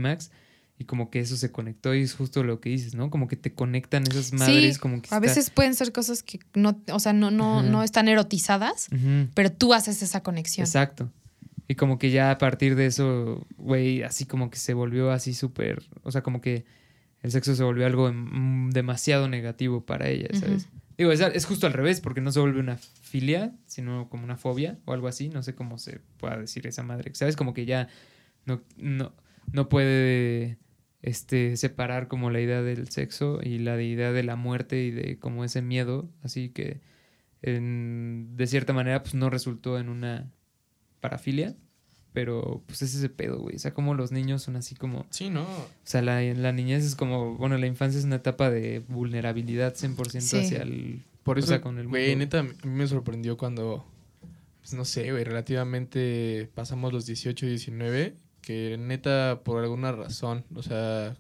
Y 0.83 0.85
como 0.85 1.09
que 1.09 1.21
eso 1.21 1.37
se 1.37 1.49
conectó 1.49 1.95
y 1.95 2.01
es 2.01 2.13
justo 2.13 2.43
lo 2.43 2.59
que 2.59 2.67
dices, 2.67 2.93
¿no? 2.93 3.09
Como 3.09 3.29
que 3.29 3.37
te 3.37 3.53
conectan 3.53 4.03
esas 4.03 4.33
madres, 4.33 4.73
Sí, 4.75 4.79
como 4.81 4.95
que 5.01 5.05
A 5.11 5.15
está- 5.15 5.19
veces 5.21 5.49
pueden 5.49 5.75
ser 5.75 5.93
cosas 5.93 6.23
que 6.23 6.39
no, 6.55 6.77
o 6.91 6.99
sea, 6.99 7.13
no, 7.13 7.31
no, 7.31 7.59
Ajá. 7.59 7.69
no 7.69 7.83
están 7.83 8.09
erotizadas, 8.09 8.89
pero 9.33 9.49
tú 9.49 9.73
haces 9.73 10.01
esa 10.03 10.21
conexión. 10.23 10.65
Exacto. 10.67 11.09
Y 11.69 11.75
como 11.75 11.97
que 11.99 12.11
ya 12.11 12.31
a 12.31 12.37
partir 12.37 12.75
de 12.75 12.87
eso, 12.87 13.47
güey, 13.55 14.03
así 14.03 14.25
como 14.25 14.49
que 14.49 14.57
se 14.57 14.73
volvió 14.73 15.11
así 15.11 15.33
súper, 15.33 15.81
o 16.03 16.11
sea, 16.11 16.21
como 16.21 16.41
que 16.41 16.65
el 17.21 17.31
sexo 17.31 17.55
se 17.55 17.63
volvió 17.63 17.85
algo 17.85 18.11
mm, 18.11 18.71
demasiado 18.71 19.29
negativo 19.29 19.85
para 19.85 20.09
ella, 20.09 20.27
¿sabes? 20.37 20.67
Digo, 20.97 21.13
es, 21.13 21.21
es 21.21 21.45
justo 21.45 21.65
al 21.65 21.71
revés, 21.73 22.01
porque 22.01 22.19
no 22.19 22.33
se 22.33 22.41
vuelve 22.41 22.59
una 22.59 22.75
filia, 22.77 23.55
sino 23.65 24.09
como 24.09 24.25
una 24.25 24.35
fobia 24.35 24.77
o 24.83 24.91
algo 24.91 25.07
así, 25.07 25.29
no 25.29 25.41
sé 25.43 25.55
cómo 25.55 25.77
se 25.77 26.01
pueda 26.17 26.37
decir 26.37 26.67
esa 26.67 26.83
madre, 26.83 27.15
¿sabes? 27.15 27.37
Como 27.37 27.53
que 27.53 27.65
ya 27.65 27.87
no, 28.45 28.61
no, 28.75 29.13
no 29.53 29.69
puede 29.69 30.57
este, 31.03 31.55
separar 31.57 32.07
como 32.07 32.31
la 32.31 32.41
idea 32.41 32.61
del 32.63 32.87
sexo 32.89 33.39
y 33.43 33.59
la 33.59 33.79
idea 33.81 34.11
de 34.11 34.23
la 34.23 34.35
muerte 34.35 34.83
y 34.83 34.89
de 34.91 35.19
como 35.19 35.43
ese 35.45 35.61
miedo, 35.61 36.09
así 36.23 36.49
que 36.49 36.79
en- 37.41 38.35
de 38.35 38.47
cierta 38.47 38.73
manera 38.73 39.01
pues 39.03 39.13
no 39.13 39.29
resultó 39.29 39.77
en 39.77 39.89
una 39.89 40.31
parafilia, 41.01 41.55
pero 42.13 42.63
pues 42.67 42.81
es 42.83 42.95
ese 42.95 43.09
pedo, 43.09 43.39
güey, 43.39 43.55
o 43.55 43.59
sea, 43.59 43.73
como 43.73 43.93
los 43.95 44.11
niños 44.11 44.41
son 44.43 44.55
así 44.55 44.75
como... 44.75 45.05
Sí, 45.09 45.29
no. 45.29 45.43
O 45.43 45.67
sea, 45.83 46.01
la, 46.01 46.21
la 46.21 46.51
niñez 46.51 46.85
es 46.85 46.95
como, 46.95 47.35
bueno, 47.35 47.57
la 47.57 47.67
infancia 47.67 47.99
es 47.99 48.05
una 48.05 48.17
etapa 48.17 48.49
de 48.49 48.79
vulnerabilidad 48.87 49.73
100% 49.75 50.21
Sí. 50.21 50.37
hacia 50.37 50.61
el... 50.61 51.03
Por 51.23 51.37
O 51.37 51.39
eso, 51.39 51.47
sea, 51.49 51.61
con 51.61 51.79
el 51.79 51.87
güey, 51.87 52.09
mundo. 52.15 52.25
neta, 52.25 52.39
a 52.39 52.43
mí 52.43 52.53
me 52.73 52.85
sorprendió 52.87 53.37
cuando 53.37 53.85
pues 54.61 54.73
no 54.73 54.85
sé, 54.85 55.11
güey, 55.11 55.23
relativamente 55.25 56.49
pasamos 56.53 56.93
los 56.93 57.05
18, 57.05 57.45
19, 57.47 58.15
que 58.43 58.77
neta, 58.77 59.41
por 59.43 59.63
alguna 59.63 59.91
razón, 59.91 60.43
o 60.53 60.61
sea, 60.61 61.15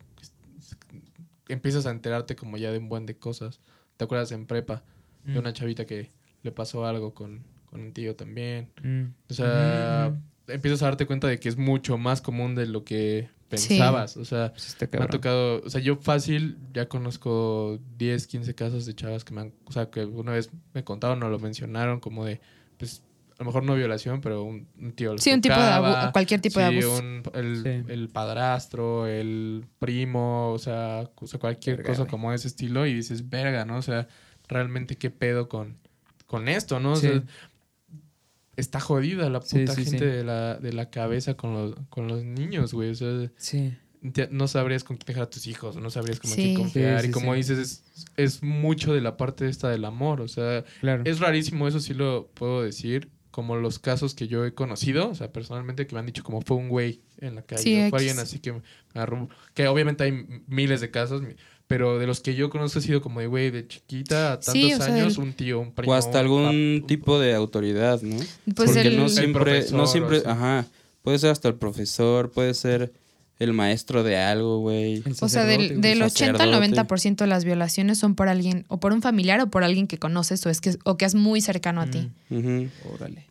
empiezas 1.47 1.85
a 1.85 1.91
enterarte 1.91 2.35
como 2.35 2.57
ya 2.57 2.71
de 2.71 2.77
un 2.77 2.89
buen 2.89 3.05
de 3.05 3.15
cosas. 3.17 3.59
¿Te 3.97 4.05
acuerdas 4.05 4.31
en 4.31 4.45
prepa 4.45 4.83
de 5.23 5.33
Mm. 5.33 5.37
una 5.37 5.53
chavita 5.53 5.85
que 5.85 6.11
le 6.43 6.51
pasó 6.51 6.85
algo 6.85 7.13
con, 7.13 7.43
con 7.65 7.81
un 7.81 7.93
tío 7.93 8.15
también? 8.15 8.69
Mm. 8.83 9.03
O 9.29 9.33
sea, 9.33 10.11
Mm. 10.47 10.51
empiezas 10.51 10.81
a 10.83 10.85
darte 10.85 11.05
cuenta 11.05 11.27
de 11.27 11.39
que 11.39 11.49
es 11.49 11.57
mucho 11.57 11.97
más 11.97 12.21
común 12.21 12.55
de 12.55 12.65
lo 12.65 12.83
que 12.83 13.29
pensabas. 13.49 14.17
O 14.17 14.25
sea, 14.25 14.51
Pues 14.51 14.75
me 14.91 14.99
ha 15.03 15.07
tocado, 15.07 15.61
o 15.63 15.69
sea, 15.69 15.79
yo 15.79 15.95
fácil 15.97 16.57
ya 16.73 16.87
conozco 16.89 17.79
10, 17.97 18.25
15 18.27 18.55
casos 18.55 18.85
de 18.85 18.95
chavas 18.95 19.23
que 19.23 19.33
me 19.33 19.41
han, 19.41 19.53
o 19.65 19.71
sea, 19.71 19.89
que 19.89 20.05
una 20.05 20.31
vez 20.31 20.49
me 20.73 20.83
contaron 20.83 21.21
o 21.23 21.29
lo 21.29 21.39
mencionaron 21.39 21.99
como 21.99 22.25
de, 22.25 22.41
pues, 22.77 23.03
a 23.33 23.35
lo 23.39 23.45
mejor 23.45 23.63
no 23.63 23.75
violación, 23.75 24.21
pero 24.21 24.43
un, 24.43 24.67
un 24.79 24.91
tío. 24.93 25.17
Sí, 25.17 25.31
un 25.33 25.41
tipo 25.41 25.55
de 25.55 25.61
tocaba, 25.61 26.03
abu- 26.03 26.11
cualquier 26.11 26.39
tipo 26.41 26.59
de 26.59 26.65
abuso. 26.65 26.97
un- 26.99 27.23
el, 27.33 27.63
Sí. 27.63 27.91
el 27.91 28.09
padrastro, 28.09 29.07
el 29.07 29.65
primo, 29.79 30.51
o 30.53 30.59
sea, 30.59 31.09
o 31.15 31.27
sea, 31.27 31.39
cualquier 31.39 31.77
Verga, 31.77 31.89
cosa 31.91 32.05
como 32.07 32.29
de 32.29 32.35
ese 32.37 32.47
estilo 32.47 32.85
y 32.85 32.93
dices, 32.93 33.29
verga, 33.29 33.65
¿no? 33.65 33.77
O 33.77 33.81
sea, 33.81 34.07
realmente 34.47 34.95
qué 34.97 35.09
pedo 35.09 35.49
con, 35.49 35.77
con 36.27 36.47
esto, 36.47 36.79
¿no? 36.79 36.93
O 36.93 36.95
Sí. 36.95 37.07
sea, 37.07 37.23
está 38.55 38.79
jodida 38.79 39.29
la 39.29 39.39
puta 39.39 39.73
sí, 39.73 39.83
gente 39.85 39.97
sí. 39.99 40.05
De, 40.05 40.23
la, 40.23 40.55
de 40.55 40.73
la 40.73 40.89
cabeza 40.89 41.35
con 41.35 41.53
los, 41.53 41.75
con 41.89 42.07
los 42.07 42.23
niños, 42.23 42.73
güey. 42.73 42.91
O 42.91 42.95
sea, 42.95 43.31
Sí. 43.37 43.73
no 44.29 44.47
sabrías 44.47 44.83
con 44.83 44.97
quién 44.97 45.07
dejar 45.07 45.23
a 45.23 45.29
tus 45.29 45.47
hijos, 45.47 45.75
no 45.77 45.89
sabrías 45.89 46.19
con 46.19 46.29
Sí. 46.29 46.35
quién 46.35 46.55
confiar. 46.55 46.99
Sí, 46.99 47.05
sí, 47.05 47.09
y 47.09 47.13
como 47.13 47.31
sí. 47.33 47.37
dices, 47.37 47.57
es, 47.57 47.83
es 48.15 48.43
mucho 48.43 48.93
de 48.93 49.01
la 49.01 49.17
parte 49.17 49.47
esta 49.49 49.69
del 49.69 49.85
amor. 49.85 50.21
O 50.21 50.27
sea, 50.27 50.63
Claro. 50.81 51.01
es 51.05 51.19
rarísimo, 51.19 51.67
eso 51.67 51.79
sí 51.79 51.93
lo 51.93 52.27
puedo 52.35 52.61
decir. 52.61 53.09
Como 53.33 53.55
los 53.55 53.79
casos 53.79 54.13
que 54.13 54.27
yo 54.27 54.45
he 54.45 54.53
conocido, 54.53 55.09
o 55.09 55.15
sea, 55.15 55.31
personalmente 55.31 55.87
que 55.87 55.95
me 55.95 55.99
han 56.01 56.05
dicho 56.05 56.21
como 56.23 56.41
fue 56.41 56.55
un 56.55 56.69
güey 56.69 57.01
en 57.17 57.33
la 57.33 57.41
calle. 57.41 57.63
Sí, 57.63 57.81
o 57.81 57.89
fue 57.89 57.97
alguien 57.97 58.19
así 58.19 58.37
que 58.37 58.53
me 58.53 58.61
agarró. 58.93 59.27
Que 59.55 59.67
obviamente 59.67 60.03
hay 60.03 60.43
miles 60.45 60.81
de 60.81 60.91
casos, 60.91 61.23
pero 61.65 61.97
de 61.97 62.05
los 62.05 62.19
que 62.21 62.35
yo 62.35 62.51
conozco 62.51 62.77
ha 62.77 62.81
sido 62.83 63.01
como 63.01 63.21
de 63.21 63.25
güey, 63.25 63.49
de 63.49 63.67
chiquita 63.67 64.33
a 64.33 64.39
tantos 64.39 64.53
Sí, 64.53 64.71
o 64.71 64.77
sea, 64.77 64.93
años, 64.93 65.17
el- 65.17 65.23
un 65.23 65.33
tío, 65.33 65.59
un 65.59 65.71
primo. 65.73 65.91
O 65.93 65.95
hasta 65.95 66.19
algún 66.19 66.83
tipo 66.87 67.19
de 67.19 67.33
autoridad, 67.33 67.99
¿no? 68.03 68.17
Pues 68.55 68.69
Porque 68.71 68.81
el, 68.81 68.97
no 68.97 69.05
El 69.05 69.09
siempre, 69.09 69.41
profesor, 69.43 69.77
no 69.79 69.87
siempre, 69.87 70.21
ajá, 70.27 70.67
puede 71.01 71.17
ser 71.17 71.31
hasta 71.31 71.47
el 71.47 71.55
profesor, 71.55 72.31
puede 72.31 72.53
ser 72.53 72.93
el 73.39 73.53
maestro 73.53 74.03
de 74.03 74.17
algo, 74.17 74.59
güey. 74.59 75.01
El 75.05 75.15
o 75.19 75.27
sea, 75.29 75.43
del, 75.45 75.81
del 75.81 76.01
80 76.01 76.43
al 76.43 76.49
sacerdote. 76.51 76.95
90% 76.95 77.15
de 77.17 77.27
las 77.27 77.43
violaciones 77.45 77.97
son 77.97 78.15
por 78.15 78.27
alguien, 78.29 78.65
o 78.69 78.79
por 78.79 78.93
un 78.93 79.01
familiar 79.01 79.39
o 79.41 79.47
por 79.49 79.63
alguien 79.63 79.87
que 79.87 79.97
conoces 79.97 80.45
o, 80.45 80.49
es 80.49 80.61
que, 80.61 80.77
o 80.85 80.97
que 80.97 81.05
es 81.05 81.15
muy 81.15 81.41
cercano 81.41 81.81
a 81.81 81.87
ti. 81.87 82.09
Mm. 82.29 82.37
Ujú. 82.37 82.69
Órale. 82.93 83.25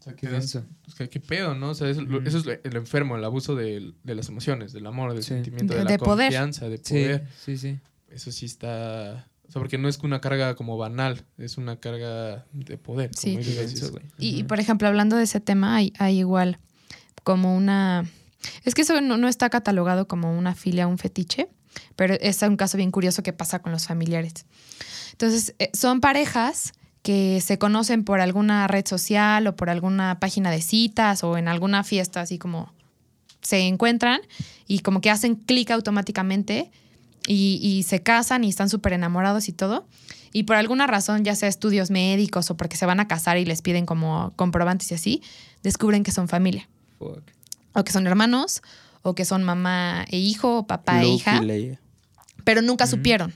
O 0.00 0.02
sea, 0.02 0.12
Qué 0.14 0.26
que 0.28 0.36
es- 0.36 0.52
denso. 0.52 0.64
pues, 0.84 0.94
¿qué, 0.96 1.08
qué 1.08 1.20
pedo, 1.20 1.54
¿no? 1.54 1.70
O 1.70 1.74
sea, 1.74 1.88
es 1.88 1.96
lo- 1.96 2.18
Ujú. 2.18 2.28
eso 2.28 2.38
es 2.38 2.46
lo, 2.46 2.52
lo 2.62 2.78
enfermo, 2.78 3.16
el 3.16 3.24
abuso 3.24 3.54
del- 3.54 3.94
de, 4.04 4.14
las 4.14 4.28
emociones, 4.28 4.72
del 4.72 4.86
amor, 4.86 5.12
del 5.14 5.22
Sí. 5.22 5.28
sentimiento, 5.30 5.72
de, 5.74 5.78
De- 5.80 5.84
la 5.84 5.90
de 5.92 5.98
poder. 5.98 6.26
confianza, 6.28 6.68
de 6.68 6.78
Sí, 6.78 6.82
poder. 6.94 7.26
sí, 7.44 7.56
sí. 7.56 7.78
Eso 8.10 8.30
sí 8.32 8.46
está... 8.46 9.28
O 9.48 9.52
sea, 9.52 9.60
porque 9.60 9.78
no 9.78 9.88
es 9.88 9.98
una 9.98 10.20
carga 10.20 10.56
como 10.56 10.76
banal, 10.76 11.24
es 11.38 11.56
una 11.56 11.78
carga 11.78 12.44
de 12.52 12.78
poder. 12.78 13.10
Sí. 13.14 13.38
como. 13.80 13.98
Y, 14.18 14.40
y, 14.40 14.42
por 14.42 14.58
ejemplo, 14.58 14.88
hablando 14.88 15.16
de 15.16 15.22
ese 15.24 15.38
tema, 15.40 15.76
hay, 15.76 15.92
hay 15.98 16.18
igual 16.18 16.58
como 17.22 17.56
una... 17.56 18.04
Es 18.64 18.74
que 18.74 18.82
eso 18.82 19.00
no, 19.00 19.16
no 19.16 19.28
está 19.28 19.50
catalogado 19.50 20.08
como 20.08 20.36
una 20.36 20.54
filia 20.54 20.86
un 20.86 20.98
fetiche, 20.98 21.48
pero 21.94 22.14
es 22.14 22.42
un 22.42 22.56
caso 22.56 22.76
bien 22.76 22.90
curioso 22.90 23.22
que 23.22 23.32
pasa 23.32 23.60
con 23.60 23.72
los 23.72 23.86
familiares. 23.86 24.46
Entonces, 25.12 25.54
eh, 25.58 25.70
son 25.72 26.00
parejas 26.00 26.72
que 27.02 27.40
se 27.40 27.58
conocen 27.58 28.04
por 28.04 28.20
alguna 28.20 28.66
red 28.66 28.86
social 28.86 29.46
o 29.46 29.56
por 29.56 29.70
alguna 29.70 30.18
página 30.18 30.50
de 30.50 30.60
citas 30.60 31.22
o 31.22 31.38
en 31.38 31.48
alguna 31.48 31.84
fiesta, 31.84 32.20
así 32.20 32.38
como 32.38 32.74
se 33.42 33.60
encuentran 33.60 34.20
y 34.66 34.80
como 34.80 35.00
que 35.00 35.10
hacen 35.10 35.36
clic 35.36 35.70
automáticamente 35.70 36.70
y, 37.28 37.60
y 37.62 37.84
se 37.84 38.02
casan 38.02 38.42
y 38.42 38.48
están 38.48 38.68
súper 38.68 38.92
enamorados 38.92 39.48
y 39.48 39.52
todo. 39.52 39.86
Y 40.32 40.42
por 40.42 40.56
alguna 40.56 40.86
razón, 40.86 41.24
ya 41.24 41.34
sea 41.34 41.48
estudios 41.48 41.90
médicos 41.90 42.50
o 42.50 42.56
porque 42.56 42.76
se 42.76 42.84
van 42.86 43.00
a 43.00 43.08
casar 43.08 43.38
y 43.38 43.44
les 43.44 43.62
piden 43.62 43.86
como 43.86 44.32
comprobantes 44.36 44.90
y 44.90 44.94
así, 44.94 45.22
descubren 45.62 46.02
que 46.02 46.12
son 46.12 46.28
familia. 46.28 46.68
Fuck. 46.98 47.22
O 47.78 47.84
que 47.84 47.92
son 47.92 48.06
hermanos, 48.06 48.62
o 49.02 49.14
que 49.14 49.24
son 49.24 49.42
mamá 49.44 50.04
e 50.10 50.18
hijo, 50.18 50.58
o 50.58 50.66
papá 50.66 51.02
e 51.02 51.08
hija, 51.08 51.40
y 51.42 51.46
Leia. 51.46 51.80
pero 52.44 52.62
nunca 52.62 52.86
supieron. 52.86 53.34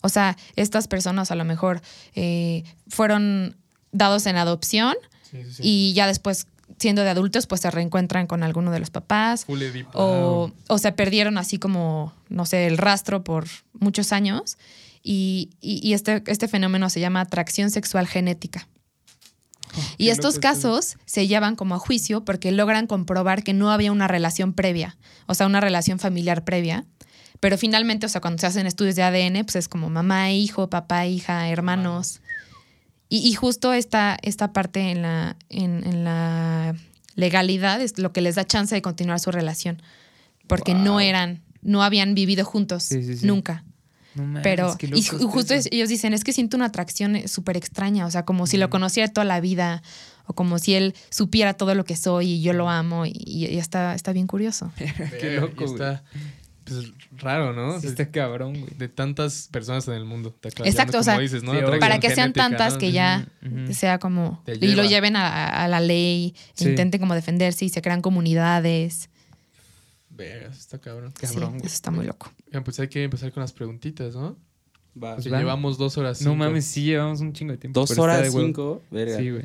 O 0.00 0.08
sea, 0.08 0.36
estas 0.56 0.88
personas 0.88 1.30
a 1.30 1.34
lo 1.34 1.44
mejor 1.44 1.80
eh, 2.14 2.64
fueron 2.88 3.56
dados 3.92 4.26
en 4.26 4.36
adopción 4.36 4.94
Sí, 5.30 5.44
sí, 5.44 5.52
sí. 5.54 5.62
y 5.62 5.92
ya 5.94 6.06
después, 6.06 6.46
siendo 6.78 7.02
de 7.02 7.10
adultos, 7.10 7.46
pues 7.46 7.60
se 7.60 7.70
reencuentran 7.70 8.26
con 8.26 8.42
alguno 8.42 8.70
de 8.70 8.78
los 8.80 8.90
papás 8.90 9.44
o, 9.94 10.50
o 10.68 10.78
se 10.78 10.92
perdieron 10.92 11.38
así 11.38 11.58
como, 11.58 12.12
no 12.28 12.44
sé, 12.46 12.66
el 12.66 12.76
rastro 12.78 13.22
por 13.24 13.46
muchos 13.72 14.12
años. 14.12 14.56
Y, 15.02 15.50
y- 15.60 15.80
y 15.86 15.92
este, 15.92 16.22
este 16.26 16.48
fenómeno 16.48 16.88
se 16.90 16.98
llama 17.00 17.20
atracción 17.20 17.70
sexual 17.70 18.06
genética. 18.06 18.68
y 19.98 20.08
estos 20.10 20.38
casos 20.38 20.96
se 21.04 21.26
llevan 21.26 21.56
como 21.56 21.74
a 21.74 21.78
juicio 21.78 22.24
porque 22.24 22.52
logran 22.52 22.86
comprobar 22.86 23.42
que 23.42 23.52
no 23.52 23.70
había 23.70 23.92
una 23.92 24.08
relación 24.08 24.52
previa, 24.52 24.96
o 25.26 25.34
sea, 25.34 25.46
una 25.46 25.60
relación 25.60 25.98
familiar 25.98 26.44
previa. 26.44 26.84
Pero 27.40 27.58
finalmente, 27.58 28.06
o 28.06 28.08
sea, 28.08 28.20
cuando 28.20 28.40
se 28.40 28.46
hacen 28.46 28.66
estudios 28.66 28.96
de 28.96 29.02
ADN, 29.02 29.44
pues 29.44 29.56
es 29.56 29.68
como 29.68 29.90
mamá, 29.90 30.30
e 30.30 30.36
hijo, 30.36 30.70
papá, 30.70 31.06
hija, 31.06 31.48
hermanos. 31.50 32.20
Y, 33.08 33.18
y 33.18 33.34
justo 33.34 33.72
esta, 33.74 34.16
esta 34.22 34.52
parte 34.52 34.90
en 34.90 35.02
la, 35.02 35.36
en, 35.50 35.86
en 35.86 36.04
la 36.04 36.74
legalidad 37.16 37.80
es 37.82 37.98
lo 37.98 38.12
que 38.12 38.20
les 38.20 38.36
da 38.36 38.44
chance 38.44 38.74
de 38.74 38.82
continuar 38.82 39.20
su 39.20 39.30
relación. 39.30 39.82
Porque 40.46 40.74
no 40.74 41.00
eran, 41.00 41.42
no 41.62 41.82
habían 41.82 42.14
vivido 42.14 42.44
juntos 42.44 42.84
Sí, 42.84 43.02
sí, 43.02 43.16
sí. 43.18 43.26
nunca. 43.26 43.64
No 44.14 44.40
Pero, 44.42 44.76
y 44.80 45.02
justo 45.02 45.54
es- 45.54 45.68
ellos 45.72 45.88
dicen, 45.88 46.12
es 46.14 46.22
que 46.24 46.32
siento 46.32 46.56
una 46.56 46.66
atracción 46.66 47.16
eh, 47.16 47.28
súper 47.28 47.56
extraña, 47.56 48.06
o 48.06 48.10
sea, 48.10 48.24
como 48.24 48.46
si 48.46 48.56
lo 48.56 48.70
conociera 48.70 49.08
toda 49.08 49.24
la 49.24 49.40
vida, 49.40 49.82
o 50.26 50.32
como 50.34 50.58
si 50.58 50.74
él 50.74 50.94
supiera 51.10 51.54
todo 51.54 51.74
lo 51.74 51.84
que 51.84 51.96
soy 51.96 52.30
y 52.32 52.42
yo 52.42 52.52
lo 52.52 52.68
amo, 52.70 53.06
y, 53.06 53.12
y- 53.14 53.58
está, 53.58 53.94
está 53.94 54.12
bien 54.12 54.26
curioso. 54.26 54.72
Qué 55.20 55.38
loco, 55.40 55.64
está 55.64 56.02
pues, 56.64 56.92
raro, 57.18 57.52
¿no? 57.52 57.78
Sí 57.80 57.88
está 57.88 58.08
cabrón, 58.10 58.58
güey. 58.58 58.72
de 58.78 58.88
tantas 58.88 59.48
personas 59.50 59.86
en 59.88 59.94
el 59.94 60.04
mundo. 60.06 60.30
Te 60.32 60.48
Exacto, 60.48 60.98
o 60.98 61.02
sea, 61.02 61.14
como 61.14 61.22
dices, 61.22 61.42
¿no? 61.42 61.52
sí, 61.52 61.58
Para 61.78 61.98
que 61.98 62.06
sean 62.08 62.32
genética, 62.32 62.42
tantas 62.48 62.72
¿no? 62.74 62.78
que 62.78 62.92
ya 62.92 63.28
sea 63.72 63.98
como... 63.98 64.42
Y 64.46 64.68
lo 64.74 64.84
lleven 64.84 65.16
a, 65.16 65.68
la 65.68 65.80
ley, 65.80 66.34
e 66.36 66.62
Sí. 66.62 66.68
intenten 66.70 67.00
como 67.00 67.14
defenderse 67.14 67.64
y 67.66 67.68
se 67.68 67.82
crean 67.82 68.00
comunidades. 68.00 69.10
Verga, 70.16 70.48
está 70.48 70.78
cabrón. 70.78 71.12
Cabrón, 71.20 71.52
sí, 71.60 71.66
eso 71.66 71.74
está 71.74 71.90
muy 71.90 72.06
loco. 72.06 72.30
Bien, 72.50 72.62
pues 72.62 72.78
hay 72.80 72.88
que 72.88 73.02
empezar 73.04 73.32
con 73.32 73.40
las 73.40 73.52
preguntitas, 73.52 74.14
¿no? 74.14 74.36
Va. 75.02 75.14
Pues 75.16 75.26
llevamos 75.26 75.76
dos 75.76 75.98
horas. 75.98 76.20
No 76.22 76.30
cinco. 76.32 76.36
mames, 76.44 76.64
sí 76.66 76.84
llevamos 76.84 77.20
un 77.20 77.32
chingo 77.32 77.52
de 77.52 77.58
tiempo. 77.58 77.80
Dos 77.80 77.98
horas 77.98 78.32
cinco. 78.32 78.80
Verga. 78.90 79.16
Sí, 79.18 79.30
güey. 79.30 79.44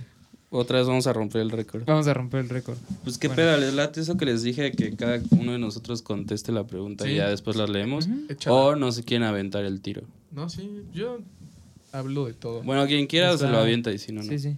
Otra 0.52 0.80
vez 0.80 0.88
vamos 0.88 1.06
a 1.08 1.14
romper 1.14 1.42
el 1.42 1.52
récord. 1.52 1.84
Vamos 1.86 2.08
a 2.08 2.14
romper 2.14 2.40
el 2.42 2.50
récord. 2.50 2.78
Pues 3.04 3.18
qué 3.20 3.28
Bueno. 3.28 3.44
pedo, 3.44 3.58
les 3.58 3.74
late 3.74 4.02
eso 4.02 4.18
que 4.18 4.26
les 4.26 4.42
dije, 4.42 4.72
que 4.72 4.96
cada 4.96 5.20
uno 5.32 5.52
de 5.52 5.60
nosotros 5.60 6.02
conteste 6.02 6.52
la 6.52 6.66
pregunta 6.66 7.06
Sí. 7.06 7.12
y 7.12 7.16
ya 7.18 7.30
después 7.30 7.56
la 7.56 7.68
leemos. 7.68 8.08
O 8.48 8.76
no 8.76 8.92
se 8.92 9.04
quieren 9.04 9.28
aventar 9.28 9.64
el 9.66 9.80
tiro. 9.82 10.04
No, 10.32 10.50
sí, 10.50 10.84
yo 10.92 11.20
hablo 11.92 12.26
de 12.26 12.34
todo. 12.34 12.64
Bueno, 12.64 12.86
quien 12.88 13.06
quiera 13.08 13.38
se 13.38 13.48
lo 13.48 13.58
avienta 13.60 13.92
y 13.92 13.98
si 14.00 14.12
no, 14.12 14.22
no. 14.24 14.30
Sí, 14.30 14.40
sí. 14.40 14.58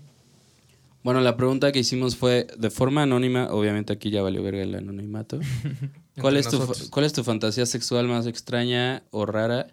Bueno, 1.04 1.20
la 1.22 1.36
pregunta 1.36 1.72
que 1.72 1.80
hicimos 1.80 2.16
fue 2.16 2.48
de 2.58 2.70
forma 2.70 3.04
anónima, 3.04 3.50
obviamente 3.52 3.92
aquí 3.92 4.12
ya 4.12 4.22
valió 4.22 4.44
verga 4.44 4.62
el 4.64 4.76
anonimato. 4.76 5.40
¿Cuál 6.20 6.38
es, 6.38 6.50
tu. 6.50 6.60
¿Cuál 6.90 7.06
es 7.06 7.14
tu 7.14 7.24
fantasía 7.24 7.66
sexual 7.66 8.08
más 8.08 8.28
extraña 8.28 9.04
o 9.12 9.26
rara? 9.26 9.68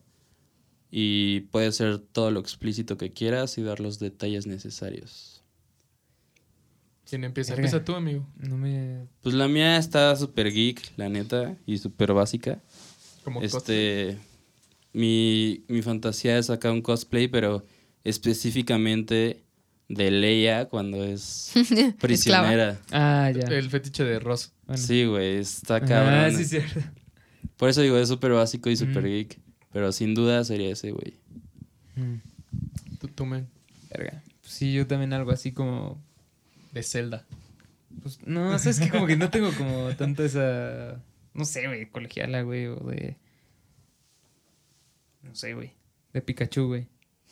Y 0.91 1.41
puede 1.51 1.73
ser 1.73 1.99
todo 1.99 2.31
lo 2.31 2.41
explícito 2.41 2.97
que 2.97 3.13
quieras 3.13 3.59
y 3.59 3.63
dar 3.63 3.81
los 3.81 3.99
detalles 3.99 4.47
necesarios. 4.47 5.43
¿Quién 7.09 7.25
empieza? 7.25 7.55
Empieza 7.55 7.85
tú, 7.85 7.95
amigo. 7.95 8.27
No 8.37 8.57
me. 8.57 9.07
Pues 9.23 9.35
la 9.35 9.49
mía 9.49 9.79
está 9.79 10.15
súper 10.17 10.53
geek, 10.53 10.93
la 10.97 11.09
neta, 11.09 11.57
y 11.67 11.79
súper 11.79 12.13
básica. 12.13 12.63
Como 13.25 13.43
Este, 13.43 14.19
mi, 14.93 15.65
mi 15.69 15.83
fantasía 15.83 16.39
es 16.39 16.47
sacar 16.47 16.73
un 16.73 16.83
cosplay, 16.83 17.29
pero 17.29 17.65
específicamente 18.05 19.43
de 19.89 20.11
Leia 20.11 20.67
cuando 20.67 21.03
es 21.03 21.53
prisionera. 22.01 22.81
Ah, 22.91 23.31
ya. 23.35 23.47
El 23.55 23.71
fetiche 23.71 24.05
de 24.05 24.19
Ross. 24.19 24.53
Bueno. 24.69 24.81
Sí, 24.83 25.05
güey, 25.07 25.39
está 25.39 25.77
Ah, 25.77 25.81
cabrón. 25.81 26.37
sí, 26.37 26.45
cierto. 26.45 26.81
Por 27.57 27.69
eso 27.71 27.81
digo, 27.81 27.97
es 27.99 28.09
súper 28.09 28.31
básico 28.33 28.71
y 28.71 28.77
súper 28.77 29.03
Mm. 29.03 29.07
geek. 29.07 29.39
Pero 29.73 29.91
sin 29.93 30.15
duda 30.15 30.45
sería 30.45 30.71
ese, 30.71 30.93
güey. 30.93 31.15
Mm, 31.97 32.21
Tú, 33.01 33.09
tú, 33.09 33.27
verga. 33.29 34.23
Pues 34.43 34.53
sí, 34.53 34.73
yo 34.73 34.87
también 34.87 35.13
algo 35.13 35.31
así 35.33 35.51
como. 35.53 36.01
De 36.73 36.83
Zelda. 36.83 37.27
Pues 38.03 38.21
no, 38.27 38.51
o 38.51 38.59
sea, 38.59 38.71
es 38.71 38.79
que 38.79 38.91
como 38.91 39.07
que 39.07 39.17
no 39.17 39.31
tengo 39.31 39.51
como 39.55 39.89
tanta 39.97 40.23
esa. 40.25 41.01
No 41.35 41.45
sé, 41.45 41.67
güey, 41.67 41.89
colegiala, 41.91 42.43
güey, 42.43 42.67
o 42.67 42.77
de. 42.77 43.17
No 45.23 45.35
sé, 45.35 45.55
güey. 45.55 45.73
De 46.13 46.21
Pikachu, 46.23 46.67
güey. 46.67 46.87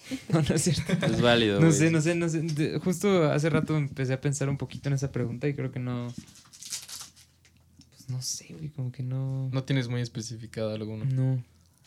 No, 0.29 0.41
no 0.41 0.55
es 0.55 0.63
cierto. 0.63 1.05
Es 1.07 1.21
válido. 1.21 1.61
No 1.61 1.67
güey. 1.67 1.79
sé, 1.79 1.91
no 1.91 2.01
sé, 2.01 2.15
no 2.15 2.29
sé. 2.29 2.79
Justo 2.79 3.31
hace 3.31 3.51
rato 3.51 3.77
empecé 3.77 4.13
a 4.13 4.21
pensar 4.21 4.49
un 4.49 4.57
poquito 4.57 4.89
en 4.89 4.95
esa 4.95 5.11
pregunta 5.11 5.49
y 5.49 5.55
creo 5.55 5.73
que 5.73 5.81
no. 5.81 6.13
No 8.09 8.23
sé, 8.23 8.47
güey, 8.55 8.69
como 8.71 8.93
que 8.93 9.03
no. 9.03 9.49
No 9.53 9.65
tienes 9.65 9.89
muy 9.89 10.01
especificado 10.01 10.73
alguno. 10.75 11.05
No. 11.05 11.43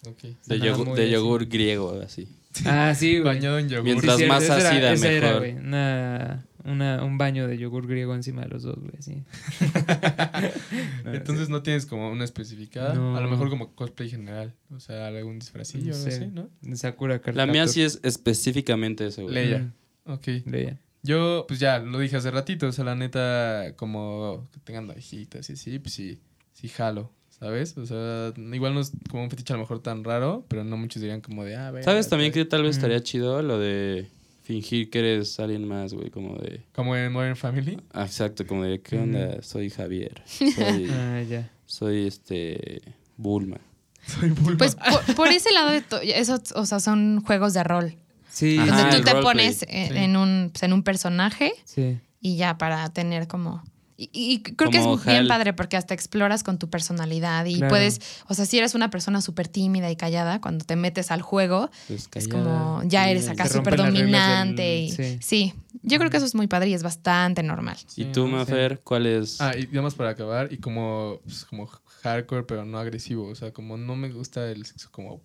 Ok. 0.07 0.23
De, 0.47 0.59
yogur, 0.59 0.95
de 0.95 1.03
así. 1.03 1.11
yogur 1.11 1.45
griego, 1.47 1.99
así. 2.01 2.27
Ah, 2.65 2.93
sí, 2.95 3.19
güey. 3.19 3.35
Bañado 3.35 3.59
en 3.59 3.69
yogur. 3.69 3.83
Mientras 3.85 4.17
Sí, 4.17 4.25
más 4.25 4.43
era- 4.43 4.55
ácida, 4.55 5.11
era, 5.11 5.27
mejor. 5.27 5.37
güey, 5.39 5.53
una, 5.57 6.45
una, 6.65 7.03
un 7.03 7.17
baño 7.17 7.47
de 7.47 7.57
yogur 7.57 7.85
griego 7.87 8.15
encima 8.15 8.41
de 8.43 8.47
los 8.49 8.63
dos, 8.63 8.77
güey, 8.79 9.01
sí. 9.01 9.23
No, 11.05 11.13
Entonces 11.13 11.49
no 11.49 11.61
tienes 11.63 11.85
como 11.85 12.09
una 12.11 12.23
especificada. 12.23 12.93
No. 12.93 13.17
A 13.17 13.21
lo 13.21 13.29
mejor 13.29 13.49
como 13.49 13.73
cosplay 13.75 14.09
general. 14.09 14.53
O 14.75 14.79
sea, 14.79 15.07
algún 15.07 15.39
disfrazillo 15.39 15.93
o 15.93 15.95
algo 15.95 16.09
Sí. 16.09 16.15
así, 16.17 16.27
¿no? 16.27 16.49
de 16.61 16.75
Sakura 16.77 17.19
Card 17.19 17.35
La 17.35 17.45
mía 17.45 17.67
sí 17.67 17.81
es 17.81 17.99
específicamente 18.03 19.05
eso, 19.07 19.23
güey. 19.23 19.35
Leia. 19.35 19.59
Mm, 19.59 20.11
Ok. 20.11 20.27
Leia. 20.45 20.79
Yo, 21.09 21.45
pues 21.47 21.59
ya, 21.59 21.79
lo 21.79 21.97
dije 21.99 22.17
hace 22.17 22.29
ratito. 22.31 22.67
O 22.67 22.71
sea, 22.71 22.85
la 22.85 22.95
neta, 22.95 23.73
como 23.75 24.47
que 24.53 24.59
tengan 24.59 24.89
orejitas 24.89 25.49
y 25.49 25.53
así, 25.53 25.79
pues 25.79 25.93
sí, 25.95 26.19
sí 26.53 26.67
jalo. 26.69 27.11
¿Sabes? 27.29 27.77
O 27.77 27.85
sea, 27.85 28.33
igual 28.53 28.73
no 28.73 28.81
es 28.81 28.91
como 29.09 29.23
un 29.23 29.29
fetiche 29.29 29.53
a 29.53 29.55
lo 29.55 29.61
mejor 29.63 29.81
tan 29.81 30.03
raro, 30.03 30.45
pero 30.49 30.63
no 30.65 30.75
muchos 30.77 31.01
dirían 31.01 31.21
como 31.21 31.45
de, 31.45 31.55
ah, 31.55 31.71
ver. 31.71 31.83
¿Sabes 31.85 32.09
también 32.09 32.31
que 32.33 32.43
tal 32.45 32.63
vez 32.63 32.75
Mm. 32.75 32.79
estaría 32.79 33.01
chido 33.01 33.41
lo 33.41 33.57
de 33.57 34.07
fingir 34.43 34.89
que 34.89 34.99
eres 34.99 35.39
alguien 35.39 35.65
más, 35.67 35.93
güey? 35.93 36.09
Como 36.11 36.35
de. 36.37 36.61
Como 36.73 36.95
en 36.97 37.11
Modern 37.13 37.37
Family. 37.37 37.79
Ah, 37.93 38.03
exacto, 38.05 38.45
como 38.45 38.63
de, 38.65 38.81
¿qué 38.81 38.97
Mm. 38.97 39.01
onda? 39.03 39.41
Soy 39.41 39.69
Javier. 39.69 40.21
Soy, 40.25 40.89
Ah, 40.91 41.21
ya. 41.27 41.49
soy 41.65 42.07
este. 42.07 42.81
Bulma. 43.15 43.57
Soy 44.05 44.31
Bulma. 44.31 44.57
Pues 44.57 44.75
por, 44.75 45.15
por 45.15 45.27
ese 45.29 45.51
lado, 45.53 45.69
de 45.71 45.83
eso, 46.19 46.39
o 46.55 46.65
sea, 46.65 46.79
son 46.81 47.21
juegos 47.21 47.53
de 47.53 47.63
rol. 47.63 47.93
Sí, 48.29 48.57
Ajá, 48.59 48.89
tú 48.89 49.01
te 49.03 49.15
pones 49.15 49.65
en, 49.67 49.89
Sí. 49.89 49.97
en 49.97 50.15
un, 50.15 50.49
pues, 50.53 50.63
en 50.63 50.73
un 50.73 50.83
personaje 50.83 51.51
sí. 51.65 51.99
y 52.21 52.35
ya 52.37 52.57
para 52.57 52.87
tener 52.93 53.27
como... 53.27 53.63
Y, 54.01 54.09
y 54.13 54.41
creo 54.41 54.71
que 54.71 54.77
es 54.77 55.05
bien 55.05 55.27
padre 55.27 55.51
porque 55.51 55.75
hasta 55.75 55.93
exploras 55.93 56.41
con 56.41 56.57
tu 56.57 56.69
personalidad 56.69 57.43
y 57.43 57.55
Claro. 57.55 57.67
puedes, 57.69 57.99
o 58.29 58.33
sea, 58.33 58.45
si 58.45 58.57
eres 58.57 58.73
una 58.73 58.89
persona 58.89 59.19
súper 59.19 59.49
tímida 59.49 59.91
y 59.91 59.97
callada, 59.97 60.39
cuando 60.39 60.63
te 60.63 60.77
metes 60.77 61.11
al 61.11 61.21
juego, 61.21 61.69
Pues, 61.89 62.07
es 62.15 62.27
como 62.29 62.81
ya 62.85 63.09
eres 63.09 63.27
acá 63.27 63.49
súper 63.49 63.75
dominante. 63.75 64.61
del- 64.61 64.83
y- 64.85 64.91
sí. 64.91 65.17
sí. 65.21 65.53
yo 65.83 65.97
creo 65.97 66.09
que 66.09 66.15
eso 66.15 66.25
es 66.25 66.33
muy 66.33 66.47
padre 66.47 66.69
y 66.69 66.73
es 66.75 66.81
bastante 66.83 67.43
normal. 67.43 67.75
¿Y 67.97 68.05
tú. 68.05 68.25
Mafer, 68.27 68.79
cuál 68.85 69.05
es? 69.05 69.41
Ah, 69.41 69.51
y 69.57 69.65
digamos 69.65 69.95
para 69.95 70.11
acabar, 70.11 70.47
y 70.53 70.59
como, 70.59 71.19
pues, 71.25 71.43
como 71.43 71.67
hardcore, 71.67 72.43
pero 72.43 72.63
no 72.63 72.77
agresivo. 72.79 73.27
O 73.27 73.35
sea, 73.35 73.51
como 73.51 73.75
no 73.75 73.97
me 73.97 74.07
gusta 74.09 74.49
el 74.49 74.65
sexo 74.65 74.87
como 74.93 75.19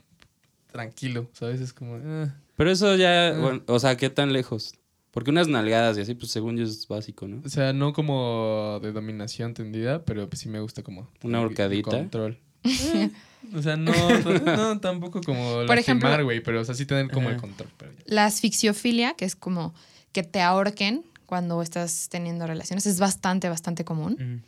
tranquilo, 0.73 1.31
¿sabes? 1.33 1.61
Es 1.61 1.73
como... 1.73 1.97
eh. 1.99 2.29
Pero 2.57 2.71
eso 2.71 2.95
ya, 2.97 3.29
Ah. 3.29 3.39
bueno, 3.41 3.63
o 3.67 3.79
sea, 3.79 3.97
¿qué 3.97 4.11
tan 4.11 4.33
lejos? 4.33 4.75
Porque 5.11 5.31
unas 5.31 5.47
nalgadas 5.49 5.97
y 5.97 6.01
así, 6.01 6.15
pues 6.15 6.33
según 6.33 6.57
yo 6.57 6.65
es 6.65 6.89
básico, 6.89 7.29
¿no? 7.29 7.41
O 7.45 7.49
sea, 7.49 7.73
no 7.73 7.93
como 7.93 8.81
de 8.83 8.91
dominación 8.93 9.55
tendida, 9.55 10.05
pero 10.05 10.29
pues 10.29 10.41
sí 10.41 10.49
me 10.49 10.59
gusta 10.61 10.83
como... 10.83 11.09
Una 11.23 11.41
horcadita. 11.41 11.91
Control. 11.91 12.39
O 13.55 13.61
sea, 13.61 13.77
no, 13.77 13.93
no 14.57 14.81
tampoco 14.81 15.21
como 15.21 15.67
Por 15.67 15.77
ejemplo- 15.79 16.09
lastimar, 16.09 16.25
güey, 16.25 16.41
pero 16.43 16.63
o 16.63 16.65
sea, 16.65 16.75
sí 16.75 16.87
tener 16.87 17.11
como 17.11 17.29
el 17.29 17.37
control. 17.37 17.69
Pero. 17.77 17.93
La 18.07 18.25
asfixiofilia, 18.25 19.13
que 19.15 19.27
es 19.27 19.37
como 19.37 19.75
que 20.13 20.23
te 20.23 20.41
ahorquen 20.41 21.05
cuando 21.27 21.61
estás 21.61 22.09
teniendo 22.11 22.47
relaciones, 22.47 22.87
es 22.87 22.99
bastante, 22.99 23.51
bastante 23.51 23.85
común. 23.85 24.43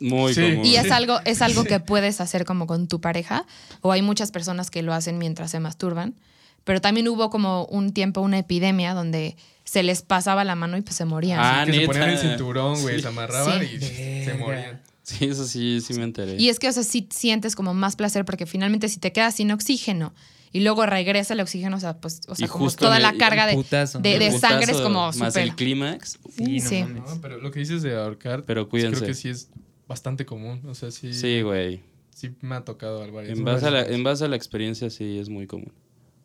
Mm. 0.00 0.06
Muy 0.08 0.34
Sí. 0.34 0.42
común. 0.50 0.66
Y 0.66 0.74
es 0.74 0.90
algo, 0.90 1.20
es 1.24 1.42
algo 1.42 1.62
que 1.62 1.78
puedes 1.78 2.20
hacer 2.20 2.44
como 2.44 2.66
con 2.66 2.88
tu 2.88 3.00
pareja, 3.00 3.46
o 3.82 3.92
hay 3.92 4.02
muchas 4.02 4.32
personas 4.32 4.68
que 4.68 4.82
lo 4.82 4.92
hacen 4.92 5.16
mientras 5.18 5.52
se 5.52 5.60
masturban, 5.60 6.16
pero 6.64 6.80
también 6.80 7.06
hubo 7.08 7.30
como 7.30 7.64
un 7.66 7.92
tiempo, 7.92 8.20
una 8.20 8.38
epidemia 8.38 8.94
donde 8.94 9.36
se 9.64 9.82
les 9.82 10.02
pasaba 10.02 10.44
la 10.44 10.54
mano 10.54 10.76
y 10.76 10.82
pues 10.82 10.96
se 10.96 11.04
morían. 11.04 11.38
Ah, 11.40 11.64
que 11.66 11.72
se 11.72 11.86
ponían 11.86 12.10
el 12.10 12.18
cinturón, 12.18 12.80
güey, 12.82 12.96
Sí. 12.96 13.02
se 13.02 13.08
amarraban 13.08 13.60
Sí. 13.60 13.76
y 13.76 14.24
se 14.24 14.34
morían. 14.38 14.80
Sí, 15.02 15.26
eso 15.26 15.44
sí, 15.46 15.80
sí 15.82 15.94
me 15.94 16.04
enteré. 16.04 16.36
Y 16.38 16.48
es 16.48 16.58
que, 16.58 16.68
o 16.68 16.72
sea, 16.72 16.82
sí 16.82 17.06
sientes 17.10 17.56
como 17.56 17.74
más 17.74 17.94
placer 17.96 18.24
porque 18.24 18.46
finalmente 18.46 18.88
si 18.88 18.98
te 18.98 19.12
quedas 19.12 19.34
sin 19.36 19.50
oxígeno 19.52 20.14
y 20.50 20.60
luego 20.60 20.86
regresa 20.86 21.34
el 21.34 21.40
oxígeno, 21.40 21.76
o 21.76 21.80
sea, 21.80 21.98
pues, 21.98 22.22
o 22.28 22.34
sea, 22.34 22.48
como 22.48 22.64
justo 22.64 22.86
toda 22.86 22.98
la 23.00 23.12
carga 23.14 23.46
de... 23.46 23.54
Putazo. 23.54 23.98
de- 23.98 24.18
de 24.18 24.38
sangre 24.38 24.72
es 24.72 24.80
como 24.80 25.12
Más 25.12 25.36
el 25.36 25.54
clímax. 25.56 26.18
Sí, 26.36 26.58
no 26.60 26.68
Sí. 26.68 26.82
No, 26.84 27.04
pero 27.20 27.38
lo 27.38 27.50
que 27.50 27.58
dices 27.60 27.82
de 27.82 27.94
ahorcar, 27.96 28.44
Pero 28.46 28.68
pues, 28.68 28.82
cuídense. 28.82 29.00
creo 29.00 29.08
que 29.08 29.14
sí 29.14 29.28
es 29.28 29.50
bastante 29.88 30.24
común. 30.24 30.62
O 30.66 30.74
sea, 30.74 30.90
sí, 30.90 31.12
Sí, 31.12 31.42
güey. 31.42 31.82
sí 32.14 32.30
me 32.40 32.54
ha 32.54 32.64
tocado 32.64 33.02
al 33.02 33.10
varias 33.10 33.36
En 33.36 33.44
base, 33.44 33.66
a 33.66 33.70
la, 33.70 33.82
en 33.82 34.04
base 34.04 34.24
a 34.24 34.28
la 34.28 34.36
experiencia, 34.36 34.88
sí 34.90 35.18
es 35.18 35.28
muy 35.28 35.46
común. 35.46 35.72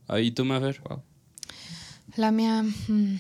Ahí 0.10 0.32
tú, 0.32 0.44
Mafer, 0.44 0.82
Wow. 0.90 1.02
La 2.16 2.32
mía... 2.32 2.64
mm, 2.64 3.16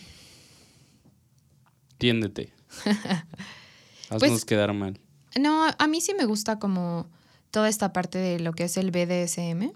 tiéndete. 1.98 2.52
Haznos 4.10 4.20
Pues- 4.32 4.46
quedar 4.46 4.74
mal. 4.74 5.00
No, 5.40 5.68
a 5.78 5.88
mí 5.88 6.02
sí 6.02 6.14
me 6.18 6.26
gusta 6.26 6.58
como 6.58 7.08
toda 7.52 7.70
esta 7.70 7.94
parte 7.94 8.18
de 8.18 8.40
lo 8.40 8.54
que 8.54 8.64
es 8.64 8.78
el 8.78 8.90
BDSM. 8.90 9.72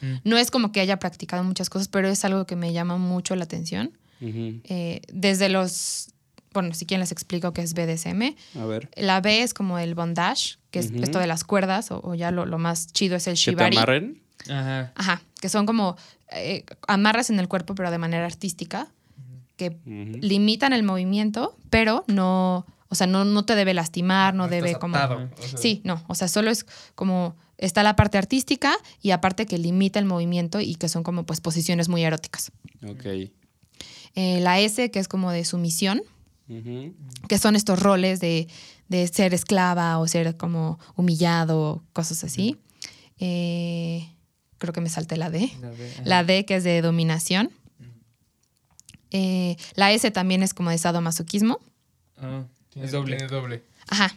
Mm. 0.00 0.14
No 0.24 0.38
es 0.38 0.50
como 0.50 0.72
que 0.72 0.80
haya 0.80 0.98
practicado 0.98 1.44
muchas 1.44 1.68
cosas, 1.68 1.88
pero 1.88 2.08
es 2.08 2.24
algo 2.24 2.46
que 2.46 2.56
me 2.56 2.72
llama 2.72 2.96
mucho 2.96 3.36
la 3.36 3.44
atención. 3.44 3.92
Eh, 4.22 5.02
desde 5.12 5.50
los... 5.50 6.08
Bueno, 6.54 6.72
si 6.72 6.86
quieren 6.86 7.00
les 7.02 7.12
explico 7.12 7.52
qué 7.52 7.60
es 7.60 7.74
BDSM. 7.74 8.34
A 8.58 8.64
ver. 8.64 8.88
La 8.96 9.20
B 9.20 9.42
es 9.42 9.52
como 9.52 9.78
el 9.78 9.94
bondage, 9.94 10.56
que 10.70 10.78
es 10.78 10.90
esto 10.90 11.18
de 11.18 11.26
las 11.26 11.44
cuerdas, 11.44 11.90
o, 11.90 12.00
o 12.02 12.14
ya 12.14 12.30
lo, 12.30 12.46
lo 12.46 12.56
más 12.56 12.90
chido 12.94 13.16
es 13.16 13.26
el 13.26 13.34
¿Que 13.34 13.44
te 13.44 13.50
shibari. 13.50 13.76
amarren? 13.76 14.22
Ajá. 14.48 14.92
Ajá, 14.94 15.22
que 15.38 15.50
son 15.50 15.66
como 15.66 15.96
eh, 16.32 16.64
amarras 16.88 17.30
en 17.30 17.38
el 17.38 17.48
cuerpo, 17.48 17.74
pero 17.74 17.90
de 17.90 17.98
manera 17.98 18.26
artística, 18.26 18.88
que 19.56 19.78
limitan 19.84 20.72
el 20.72 20.82
movimiento, 20.82 21.56
pero 21.70 22.04
no, 22.08 22.66
o 22.88 22.94
sea, 22.94 23.06
no, 23.06 23.24
no 23.24 23.44
te 23.44 23.54
debe 23.54 23.74
lastimar, 23.74 24.34
no, 24.34 24.48
debe 24.48 24.68
estás 24.68 24.80
como... 24.80 24.96
atado, 24.96 25.30
o 25.38 25.42
sea, 25.42 25.58
Sí, 25.58 25.80
no, 25.84 26.04
o 26.08 26.14
sea, 26.14 26.28
solo 26.28 26.50
es 26.50 26.66
como 26.94 27.36
está 27.58 27.82
la 27.82 27.96
parte 27.96 28.18
artística 28.18 28.76
y 29.00 29.10
aparte 29.10 29.46
que 29.46 29.58
limita 29.58 29.98
el 29.98 30.04
movimiento 30.04 30.60
y 30.60 30.74
que 30.74 30.88
son 30.88 31.02
como 31.02 31.24
pues 31.24 31.40
posiciones 31.40 31.88
muy 31.88 32.04
eróticas. 32.04 32.52
Ok. 32.86 33.06
Eh, 34.14 34.40
la 34.40 34.60
S, 34.60 34.90
que 34.90 34.98
es 34.98 35.08
como 35.08 35.30
de 35.30 35.44
sumisión, 35.44 36.02
que 37.28 37.38
son 37.38 37.56
estos 37.56 37.80
roles 37.80 38.20
de, 38.20 38.46
de 38.88 39.08
ser 39.08 39.34
esclava 39.34 39.98
o 39.98 40.06
ser 40.06 40.36
como 40.36 40.78
humillado, 40.94 41.82
cosas 41.92 42.22
así. 42.22 42.56
Eh, 43.18 44.08
creo 44.58 44.72
que 44.72 44.80
me 44.80 44.88
salté 44.88 45.16
la 45.16 45.30
D. 45.30 45.50
La 46.04 46.24
D, 46.24 46.44
que 46.44 46.56
es 46.56 46.64
de 46.64 46.80
dominación. 46.82 47.50
Eh, 49.10 49.56
la 49.74 49.92
S 49.92 50.10
también 50.10 50.42
es 50.42 50.52
como 50.54 50.70
de 50.70 50.78
sadomasoquismo. 50.78 51.60
Ah, 52.18 52.44
Tiene, 52.70 52.86
es 52.86 52.92
doble. 52.92 53.16
tiene 53.16 53.32
doble. 53.32 53.62
Ajá. 53.88 54.14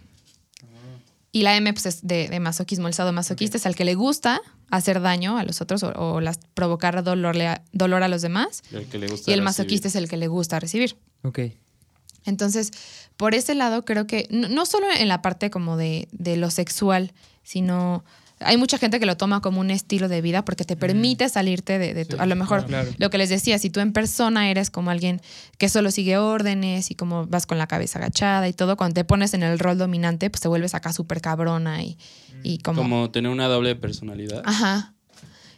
Y 1.31 1.43
la 1.43 1.55
M, 1.55 1.71
pues 1.73 1.85
es 1.85 2.07
de, 2.07 2.27
de 2.27 2.39
masoquismo. 2.39 2.87
El 2.87 2.95
sadomasoquista 2.95 3.57
es 3.57 3.65
al 3.67 3.75
que 3.75 3.85
le 3.85 3.93
gusta 3.93 4.41
hacer 4.71 4.99
daño 4.99 5.37
a 5.37 5.43
los 5.43 5.61
otros 5.61 5.83
o, 5.83 5.91
o 5.91 6.21
las, 6.21 6.39
provocar 6.55 7.03
dolor, 7.03 7.35
dolor 7.71 8.03
a 8.03 8.07
los 8.07 8.23
demás. 8.23 8.63
Y 8.71 8.77
el 8.77 8.85
que 8.87 8.97
le 8.97 9.07
gusta 9.07 9.29
Y 9.29 9.33
el 9.35 9.43
masoquista 9.43 9.87
es 9.87 9.95
el 9.95 10.09
que 10.09 10.17
le 10.17 10.27
gusta 10.27 10.59
recibir. 10.59 10.97
Ok. 11.21 11.39
Entonces, 12.25 12.71
por 13.15 13.35
ese 13.35 13.53
lado, 13.53 13.85
creo 13.85 14.07
que 14.07 14.27
no, 14.31 14.49
no 14.49 14.65
solo 14.65 14.87
en 14.91 15.07
la 15.07 15.21
parte 15.21 15.51
como 15.51 15.77
de, 15.77 16.07
de 16.11 16.35
lo 16.35 16.49
sexual, 16.49 17.13
sino 17.43 18.03
hay 18.39 18.57
mucha 18.57 18.77
gente 18.77 18.99
que 18.99 19.05
lo 19.05 19.17
toma 19.17 19.41
como 19.41 19.59
un 19.59 19.69
estilo 19.69 20.07
de 20.07 20.21
vida 20.21 20.45
porque 20.45 20.63
te 20.63 20.75
permite 20.77 21.27
salirte 21.29 21.77
de, 21.77 21.93
de 21.93 22.05
tu- 22.05 22.15
Sí, 22.15 22.21
a 22.21 22.25
lo 22.25 22.35
mejor 22.35 22.65
claro. 22.65 22.89
lo 22.97 23.09
que 23.09 23.17
les 23.17 23.29
decía, 23.29 23.59
si 23.59 23.69
tú 23.69 23.79
en 23.81 23.91
persona 23.93 24.49
eres 24.49 24.69
como 24.69 24.89
alguien 24.91 25.21
que 25.57 25.67
solo 25.69 25.91
sigue 25.91 26.17
órdenes 26.17 26.89
y 26.91 26.95
como 26.95 27.27
vas 27.27 27.45
con 27.45 27.57
la 27.57 27.67
cabeza 27.67 27.99
agachada 27.99 28.47
y 28.47 28.53
todo, 28.53 28.77
cuando 28.77 28.93
te 28.95 29.03
pones 29.05 29.33
en 29.33 29.43
el 29.43 29.59
rol 29.59 29.77
dominante, 29.77 30.29
pues 30.29 30.41
te 30.41 30.47
vuelves 30.47 30.73
acá 30.75 30.93
súper 30.93 31.21
cabrona 31.21 31.83
y, 31.83 31.97
y 32.43 32.59
como... 32.59 32.81
Como 32.81 33.11
tener 33.11 33.31
una 33.31 33.47
doble 33.47 33.75
personalidad. 33.75 34.41
Ajá. 34.45 34.93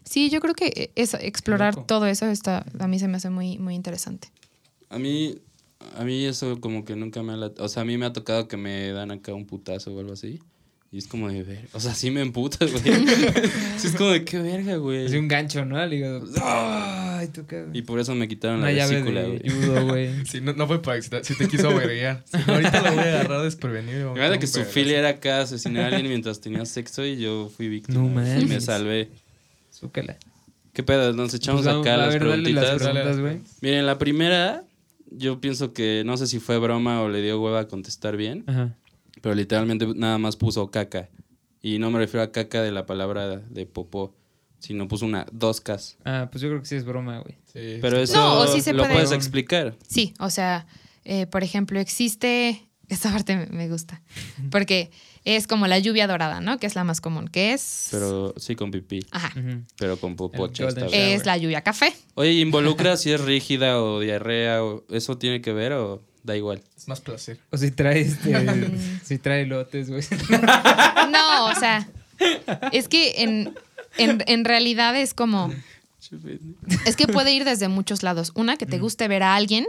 Sí, 0.03 0.29
yo 0.29 0.41
creo 0.41 0.55
que 0.55 0.91
es, 0.95 1.13
explorar 1.13 1.75
loco. 1.75 1.85
todo 1.87 2.05
eso 2.07 2.25
está, 2.25 2.65
a 2.79 2.87
mí 2.87 2.99
se 2.99 3.07
me 3.07 3.17
hace 3.17 3.29
muy, 3.29 3.57
muy 3.59 3.75
interesante. 3.75 4.29
A 4.89 4.97
mí, 4.99 5.35
a 5.97 6.03
mí 6.03 6.25
eso 6.25 6.59
como 6.59 6.83
que 6.83 6.95
nunca 6.95 7.21
me 7.23 7.33
ha... 7.33 7.51
O 7.59 7.67
sea, 7.69 7.83
a 7.83 7.85
mí 7.85 7.97
me 7.97 8.05
ha 8.07 8.11
tocado 8.13 8.47
que 8.47 8.57
me 8.57 8.91
dan 8.91 9.11
acá 9.11 9.33
un 9.33 9.45
putazo 9.45 9.93
o 9.93 9.99
algo 9.99 10.13
así. 10.13 10.39
Y 10.93 10.97
es 10.97 11.07
como 11.07 11.29
de 11.29 11.41
ver... 11.43 11.69
O 11.71 11.79
sea, 11.79 11.93
sí 11.95 12.11
me 12.11 12.19
emputa, 12.21 12.65
güey. 12.65 12.83
sí 13.77 13.87
es 13.87 13.95
como 13.95 14.09
de 14.09 14.25
qué 14.25 14.39
verga, 14.39 14.75
güey. 14.75 15.05
Es 15.05 15.13
un 15.13 15.29
gancho, 15.29 15.63
¿no? 15.63 15.77
Al 15.77 15.93
hígado. 15.93 16.25
Ay, 16.43 17.29
tú 17.29 17.45
qué. 17.47 17.65
Y 17.71 17.83
por 17.83 17.99
eso 18.01 18.13
me 18.13 18.27
quitaron 18.27 18.57
Una 18.57 18.67
la 18.67 18.73
llave 18.73 18.95
vesícula, 19.01 19.21
güey. 19.23 19.39
judo, 19.49 19.87
güey. 19.87 20.09
Sí, 20.25 20.41
no, 20.41 20.51
no 20.51 20.67
fue 20.67 20.81
para 20.81 20.97
excitar, 20.97 21.23
si 21.23 21.37
te 21.37 21.47
quiso 21.47 21.73
verguear. 21.73 22.23
Si 22.25 22.37
no, 22.45 22.53
ahorita 22.55 22.81
lo 22.81 22.89
voy 22.95 22.99
a 23.05 23.19
agarrar 23.19 23.41
desprevenido. 23.43 24.13
dar 24.15 24.37
que 24.37 24.47
su 24.47 24.65
filia 24.65 24.99
era 24.99 25.09
acá 25.09 25.41
asesinar 25.41 25.83
a 25.85 25.87
alguien 25.87 26.09
mientras 26.09 26.41
tenía 26.41 26.65
sexo 26.65 27.05
y 27.05 27.17
yo 27.17 27.49
fui 27.55 27.69
víctima. 27.69 27.99
No 27.99 28.09
güey, 28.09 28.25
y 28.33 28.35
me 28.41 28.45
mames. 28.47 28.65
salvé. 28.65 29.09
Zúcala. 29.73 30.17
¿Qué 30.73 30.83
pedo? 30.83 31.13
Nos 31.13 31.33
echamos 31.33 31.63
Pues 31.63 31.73
acá 31.75 31.93
a 31.93 31.97
las 31.97 32.09
ver, 32.13 32.27
dale 32.27 32.51
las 32.51 32.65
preguntitas. 32.65 32.81
preguntas, 32.91 33.19
güey. 33.19 33.39
Miren, 33.61 33.85
la 33.85 33.97
primera, 33.97 34.63
yo 35.09 35.39
pienso 35.39 35.71
que 35.73 36.03
no 36.05 36.17
sé 36.17 36.27
si 36.27 36.39
fue 36.39 36.57
broma 36.57 37.01
o 37.01 37.07
le 37.07 37.21
dio 37.21 37.41
hueva 37.41 37.61
a 37.61 37.67
contestar 37.69 38.17
bien, 38.17 38.43
Ajá. 38.47 38.75
Pero 39.21 39.35
literalmente 39.35 39.87
nada 39.95 40.17
más 40.17 40.35
puso 40.35 40.69
caca. 40.71 41.09
Y 41.61 41.77
no 41.79 41.91
me 41.91 41.99
refiero 41.99 42.23
a 42.23 42.31
caca 42.31 42.61
de 42.61 42.71
la 42.71 42.85
palabra 42.85 43.37
de 43.37 43.65
popó. 43.65 44.15
sino 44.59 44.87
puso 44.87 45.05
una 45.07 45.25
2K. 45.27 45.95
Ah, 46.05 46.27
pues 46.31 46.41
yo 46.43 46.47
creo 46.49 46.59
que 46.61 46.67
sí 46.67 46.75
es 46.75 46.85
broma, 46.85 47.17
güey. 47.19 47.35
Sí. 47.51 47.79
Pero 47.81 47.97
eso 47.97 48.13
No, 48.17 48.39
o 48.41 48.47
sí 48.47 48.61
se 48.61 48.73
lo 48.73 48.83
puede. 48.83 48.93
puedes 48.93 49.11
explicar. 49.11 49.75
Sí, 49.87 50.13
o 50.19 50.29
sea, 50.29 50.67
eh, 51.03 51.25
por 51.25 51.43
ejemplo, 51.43 51.79
existe. 51.79 52.67
Esta 52.87 53.09
parte 53.11 53.47
me- 53.49 53.69
gusta. 53.69 54.01
Porque 54.51 54.91
es 55.23 55.47
como 55.47 55.65
la 55.65 55.79
lluvia 55.79 56.05
dorada, 56.07 56.41
¿no? 56.41 56.59
Que 56.59 56.67
es 56.67 56.75
la 56.75 56.83
más 56.83 56.99
común. 57.01 57.27
Que 57.27 57.53
es. 57.53 57.87
Pero 57.89 58.33
sí 58.37 58.55
con 58.55 58.69
pipí, 58.69 58.99
Ajá. 59.11 59.31
Ujú. 59.39 59.63
pero 59.77 59.97
con 59.97 60.15
popocha. 60.15 60.67
Es 60.91 61.25
la 61.25 61.37
lluvia 61.37 61.61
café. 61.61 61.93
Oye, 62.15 62.33
¿involucra 62.33 62.97
si 62.97 63.11
es 63.11 63.21
rígida 63.21 63.81
o 63.81 63.99
diarrea? 64.01 64.63
O 64.63 64.83
¿Eso 64.89 65.17
tiene 65.17 65.41
que 65.41 65.53
ver 65.53 65.71
o 65.73 66.03
da 66.23 66.35
igual? 66.37 66.61
Es 66.77 66.87
más 66.87 67.01
placer. 67.01 67.39
O 67.49 67.57
si 67.57 67.71
trae 67.71 68.01
este. 68.01 68.71
si 69.03 69.17
trae 69.17 69.45
lotes, 69.45 69.89
güey. 69.89 70.03
No, 71.11 71.45
o 71.47 71.55
sea. 71.55 71.87
Es 72.71 72.87
que 72.87 73.23
en, 73.23 73.53
en, 73.97 74.23
en 74.27 74.45
realidad 74.45 74.95
es 74.95 75.13
como. 75.13 75.51
Es 76.85 76.95
que 76.95 77.07
puede 77.07 77.31
ir 77.33 77.45
desde 77.45 77.67
muchos 77.67 78.03
lados. 78.03 78.31
Una, 78.35 78.57
que 78.57 78.65
te 78.65 78.79
guste 78.79 79.07
ver 79.07 79.23
a 79.23 79.35
alguien, 79.35 79.65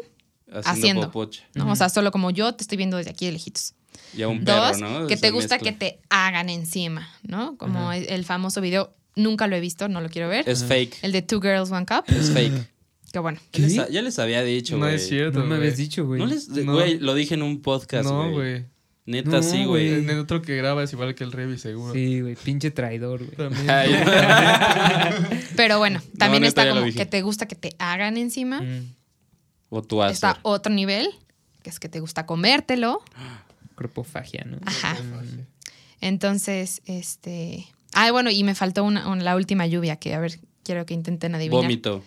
Haciendo, 0.64 1.10
Haciendo. 1.10 1.28
¿no? 1.54 1.72
O 1.72 1.76
sea, 1.76 1.88
solo 1.88 2.10
como 2.10 2.30
yo 2.30 2.54
te 2.54 2.62
estoy 2.62 2.76
viendo 2.76 2.96
desde 2.96 3.10
aquí 3.10 3.26
de 3.26 3.32
lejitos. 3.32 3.74
Y 4.14 4.22
a 4.22 4.28
un 4.28 4.44
Dos, 4.44 4.78
perro, 4.78 5.00
¿no? 5.00 5.06
que 5.06 5.16
te 5.16 5.30
gusta 5.30 5.54
mezcla. 5.56 5.72
que 5.72 5.78
te 5.78 6.00
hagan 6.10 6.50
encima, 6.50 7.08
¿no? 7.22 7.56
Como 7.56 7.92
el, 7.92 8.08
el 8.08 8.24
famoso 8.24 8.60
video, 8.60 8.94
nunca 9.16 9.46
lo 9.46 9.56
he 9.56 9.60
visto, 9.60 9.88
no 9.88 10.00
lo 10.00 10.08
quiero 10.08 10.28
ver. 10.28 10.48
Es 10.48 10.64
fake. 10.64 10.98
El 11.02 11.12
de 11.12 11.22
Two 11.22 11.40
Girls, 11.40 11.70
One 11.70 11.86
Cup. 11.86 12.04
Es 12.08 12.30
fake. 12.30 12.68
Que 13.12 13.18
bueno. 13.20 13.38
Ya 13.52 13.60
les, 13.66 13.90
ya 13.90 14.02
les 14.02 14.18
había 14.18 14.42
dicho, 14.42 14.76
No 14.76 14.86
güey. 14.86 14.96
es 14.96 15.06
cierto. 15.08 15.38
No 15.40 15.46
me 15.46 15.56
habías 15.56 15.76
dicho, 15.76 16.04
güey. 16.06 16.18
No 16.18 16.26
les... 16.26 16.48
No. 16.48 16.72
Güey, 16.74 16.98
lo 16.98 17.14
dije 17.14 17.34
en 17.34 17.42
un 17.42 17.60
podcast, 17.62 18.08
No, 18.08 18.30
güey. 18.32 18.64
Neta, 19.04 19.30
No, 19.30 19.42
sí, 19.42 19.64
güey. 19.64 19.94
En 19.94 20.08
el 20.10 20.18
otro 20.20 20.42
que 20.42 20.56
graba 20.56 20.82
es 20.82 20.92
igual 20.92 21.14
que 21.14 21.24
el 21.24 21.32
Revi, 21.32 21.58
seguro. 21.58 21.92
Sí, 21.92 22.20
güey. 22.20 22.36
Pinche 22.36 22.70
traidor, 22.70 23.24
güey. 23.24 23.36
Pero 25.56 25.78
bueno, 25.78 26.00
también 26.18 26.44
está 26.44 26.68
como 26.68 26.84
que 26.84 27.06
te 27.06 27.22
gusta 27.22 27.46
que 27.46 27.54
te 27.56 27.74
hagan 27.78 28.16
encima. 28.16 28.60
Mm. 28.62 28.94
o 29.70 29.82
tú 29.82 30.02
haces. 30.02 30.16
Está 30.16 30.38
otro 30.42 30.72
nivel, 30.72 31.08
que 31.62 31.70
es 31.70 31.80
que 31.80 31.88
te 31.88 32.00
gusta 32.00 32.26
comértelo. 32.26 33.02
Cropofagia, 33.74 34.44
¿no? 34.46 34.58
Ajá. 34.64 34.96
Entonces, 36.00 36.82
este. 36.86 37.66
Ah, 37.94 38.10
bueno, 38.10 38.30
y 38.30 38.42
me 38.44 38.54
faltó 38.54 38.84
una, 38.84 39.08
una- 39.08 39.22
la 39.22 39.36
última 39.36 39.66
lluvia, 39.66 39.96
que 39.96 40.14
a 40.14 40.20
ver, 40.20 40.38
quiero 40.62 40.86
que 40.86 40.94
intenten 40.94 41.34
adivinar. 41.34 41.62
Vómito. 41.62 42.02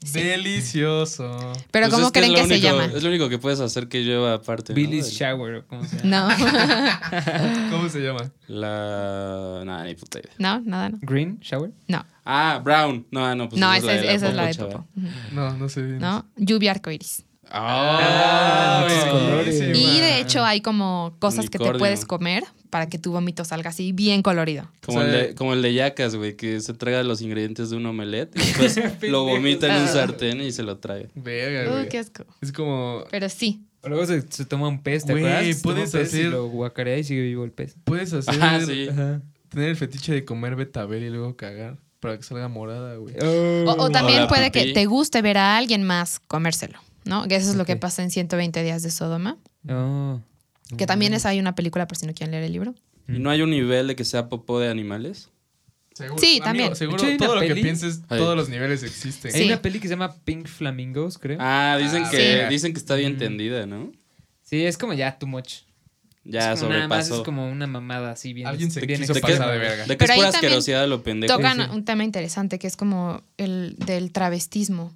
Delicioso. 0.00 1.52
Pero 1.70 1.86
Pues 1.86 1.94
¿cómo 1.94 2.06
es 2.06 2.12
creen 2.12 2.34
es 2.34 2.40
que 2.42 2.48
se 2.54 2.60
llama? 2.60 2.86
Es 2.86 3.02
lo 3.02 3.08
único 3.10 3.28
que 3.28 3.38
puedes 3.38 3.60
hacer 3.60 3.88
que 3.88 4.02
lleva 4.04 4.34
aparte. 4.34 4.72
¿no? 4.72 4.76
Billy's 4.76 5.06
Del- 5.06 5.14
Shower, 5.14 5.54
o 5.56 5.66
¿cómo 5.66 5.84
se 5.84 5.96
llama? 6.02 6.36
No, 6.38 7.70
¿Cómo 7.70 7.88
se 7.88 8.00
llama? 8.00 8.30
La. 8.48 9.62
Nada, 9.64 9.84
ni 9.84 9.94
puta 9.94 10.18
idea. 10.20 10.32
no, 10.38 10.60
nada, 10.60 10.88
no. 10.88 10.98
Green 11.02 11.38
Shower. 11.40 11.70
No, 11.88 12.04
Ah, 12.24 12.60
Brown. 12.62 13.06
No, 13.10 13.34
no, 13.34 13.48
pues 13.48 13.60
no, 13.60 13.72
esa 13.74 13.92
esa 13.94 14.04
es, 14.04 14.14
esa 14.16 14.28
es 14.28 14.34
la 14.34 14.46
de 14.46 14.54
Popo. 14.54 14.86
No, 15.32 15.54
no 15.56 15.68
sé 15.68 15.82
bien. 15.82 15.98
¿No? 15.98 16.26
Lluvia 16.36 16.70
arcoiris. 16.72 17.24
Ah, 17.50 18.86
buenísima. 19.34 19.76
Y 19.76 20.00
de 20.00 20.20
hecho 20.20 20.44
hay 20.44 20.60
como 20.60 21.14
cosas 21.18 21.50
que 21.50 21.58
te 21.58 21.72
puedes 21.74 22.04
comer 22.04 22.44
para 22.70 22.88
que 22.88 22.98
tu 22.98 23.12
vómito 23.12 23.44
salga 23.44 23.70
así 23.70 23.92
bien 23.92 24.22
colorido. 24.22 24.68
Como, 24.84 24.98
O 24.98 25.02
sea, 25.02 25.10
el 25.20 25.28
de, 25.28 25.34
como 25.34 25.52
el 25.54 25.62
de 25.62 25.74
Yacas, 25.74 26.14
güey, 26.16 26.36
que 26.36 26.60
se 26.60 26.72
traga 26.74 27.02
los 27.02 27.20
ingredientes 27.20 27.70
de 27.70 27.76
un 27.76 27.86
omelette 27.86 28.36
y 28.36 28.38
después 28.38 28.80
lo 29.10 29.24
vomita 29.24 29.66
en 29.74 29.82
un 29.82 29.88
sartén 29.88 30.40
y 30.40 30.52
se 30.52 30.62
lo 30.62 30.78
trae. 30.78 31.08
Verga, 31.14 31.68
Uy, 31.70 31.76
güey. 31.78 31.88
qué 31.88 31.98
asco. 31.98 32.24
Es 32.40 32.52
como. 32.52 33.04
Pero 33.10 33.28
sí. 33.28 33.62
Luego 33.82 34.04
se, 34.06 34.22
se 34.30 34.44
toma 34.44 34.68
un 34.68 34.82
pez, 34.82 35.04
¿te 35.06 35.12
Güey, 35.12 35.24
acuerdas? 35.24 35.62
Toma 35.62 35.74
puedes 35.74 35.94
y 35.94 35.98
hacer- 35.98 36.26
lo 36.30 36.46
guacarea 36.48 36.98
y 36.98 37.04
sigue 37.04 37.22
vivo 37.22 37.44
el 37.44 37.50
pez. 37.50 37.76
Puedes 37.84 38.12
hacer. 38.12 38.34
Ah, 38.40 38.60
sí. 38.64 38.88
Ajá. 38.90 39.22
Tener 39.48 39.70
el 39.70 39.76
fetiche 39.76 40.12
de 40.12 40.24
comer 40.24 40.54
betabel 40.54 41.02
y 41.02 41.08
luego 41.10 41.34
cagar. 41.36 41.78
Para 41.98 42.16
que 42.16 42.22
salga 42.22 42.48
morada, 42.48 42.96
güey. 42.96 43.14
O, 43.22 43.74
o 43.78 43.90
también 43.90 44.26
puede 44.28 44.50
que 44.50 44.72
te 44.72 44.86
guste 44.86 45.20
ver 45.22 45.36
a 45.38 45.56
alguien 45.58 45.82
más 45.82 46.18
comérselo, 46.20 46.78
¿no? 47.04 47.26
Que 47.28 47.36
eso 47.36 47.50
es 47.50 47.56
lo 47.56 47.64
que 47.64 47.76
pasa 47.76 48.02
en 48.02 48.10
120 48.10 48.62
días 48.62 48.82
de 48.82 48.90
Sodoma. 48.90 49.36
Oh. 49.68 50.20
Que 50.76 50.86
también 50.86 51.14
es, 51.14 51.26
hay 51.26 51.40
una 51.40 51.54
película 51.54 51.86
por 51.88 51.96
si 51.98 52.06
no 52.06 52.14
quieren 52.14 52.30
leer 52.32 52.44
el 52.44 52.52
libro. 52.52 52.74
¿Y 53.08 53.18
no 53.18 53.30
hay 53.30 53.42
un 53.42 53.50
nivel 53.50 53.88
de 53.88 53.96
que 53.96 54.04
sea 54.04 54.28
popó 54.28 54.60
de 54.60 54.68
animales? 54.70 55.30
Seguro, 55.94 56.20
Sí, 56.20 56.34
amigo, 56.36 56.44
también. 56.44 56.76
Seguro, 56.76 57.04
hecho, 57.04 57.24
todo 57.24 57.34
lo 57.34 57.40
que 57.40 57.54
pienses, 57.56 58.02
Ay. 58.08 58.18
todos 58.18 58.36
los 58.36 58.48
niveles 58.48 58.82
existen. 58.84 59.34
Hay 59.34 59.42
Sí. 59.42 59.46
una 59.48 59.60
peli 59.60 59.80
que 59.80 59.88
se 59.88 59.94
llama 59.94 60.14
Pink 60.24 60.46
Flamingos, 60.46 61.18
creo. 61.18 61.36
Ah, 61.40 61.76
dicen 61.80 62.04
Ah, 62.06 62.10
que 62.10 62.42
sí. 62.44 62.48
dicen 62.48 62.72
que 62.72 62.78
está 62.78 62.94
bien 62.94 63.16
Mm. 63.16 63.18
tendida, 63.18 63.66
¿no? 63.66 63.90
Sí, 64.42 64.64
es 64.64 64.78
como 64.78 64.92
ya 64.94 65.18
too 65.18 65.26
much. 65.26 65.62
Ya 66.22 66.52
es 66.52 66.60
como 66.60 66.72
nada 66.72 66.86
más 66.86 67.06
sobrepasó. 67.06 67.22
es 67.22 67.24
como 67.24 67.50
una 67.50 67.66
mamada 67.66 68.12
así 68.12 68.32
bien. 68.32 68.46
Alguien 68.46 68.70
se 68.70 68.80
bien 68.86 69.00
quiso 69.00 69.14
¿De 69.14 69.20
qué, 69.22 69.32
pasar 69.32 69.50
de 69.52 69.58
verga. 69.58 69.82
de 69.84 69.88
que 69.88 69.96
Pero 69.96 70.12
es 70.12 70.16
pura 70.18 70.28
asquerosidad 70.28 70.86
lo 70.88 71.02
pendejo. 71.02 71.34
Tocan 71.34 71.56
sí. 71.58 71.62
un 71.74 71.84
tema 71.84 72.04
interesante 72.04 72.58
que 72.58 72.66
es 72.66 72.76
como 72.76 73.22
el 73.38 73.74
del 73.78 74.12
travestismo. 74.12 74.92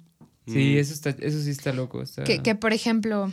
Sí, 0.47 0.73
Mm. 0.75 0.77
eso 0.77 0.93
está, 0.93 1.09
eso 1.09 1.41
sí 1.41 1.49
está 1.49 1.73
loco. 1.73 2.01
está- 2.01 2.23
Que, 2.23 2.41
que, 2.43 2.53
por 2.55 2.71
ejemplo, 2.73 3.31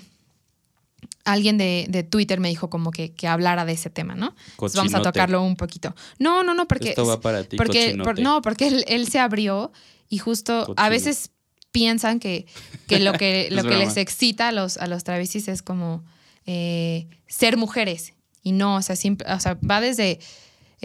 alguien 1.25 1.59
de, 1.59 1.87
de 1.89 2.03
Twitter 2.03 2.41
me 2.41 2.49
dijo 2.49 2.71
como 2.71 2.91
que, 2.91 3.13
que 3.13 3.27
hablara 3.29 3.65
de 3.65 3.73
ese 3.73 3.91
tema, 3.91 4.15
¿no? 4.15 4.35
Entonces 4.53 4.77
vamos 4.77 4.95
a 4.95 5.03
tocarlo 5.03 5.43
un 5.43 5.57
poquito. 5.57 5.95
No, 6.19 6.43
no, 6.43 6.55
no, 6.55 6.67
porque... 6.67 6.91
Esto 6.91 7.07
va 7.07 7.21
para 7.21 7.45
ti, 7.45 7.57
porque, 7.57 7.97
por- 8.03 8.19
no, 8.21 8.41
porque 8.43 8.69
él, 8.69 8.85
él 8.89 9.09
se 9.09 9.19
abrió 9.19 9.73
y 10.09 10.19
justo 10.19 10.73
a 10.77 10.89
veces 10.89 11.31
piensan 11.71 12.19
que, 12.21 12.47
que 12.87 12.99
lo 13.01 13.13
que, 13.15 13.49
lo 13.51 13.63
que 13.63 13.77
les 13.77 13.97
excita 13.97 14.49
a 14.49 14.53
los, 14.53 14.77
a 14.79 14.87
los 14.87 15.05
travestis 15.05 15.49
es 15.49 15.63
como 15.63 16.05
eh, 16.47 17.09
ser 17.29 17.57
mujeres. 17.57 18.15
Y 18.43 18.53
no, 18.53 18.77
o 18.77 18.83
sea, 18.83 18.97
siempre, 18.97 19.31
o 19.33 19.41
sea, 19.41 19.55
va 19.69 19.81
desde... 19.81 20.19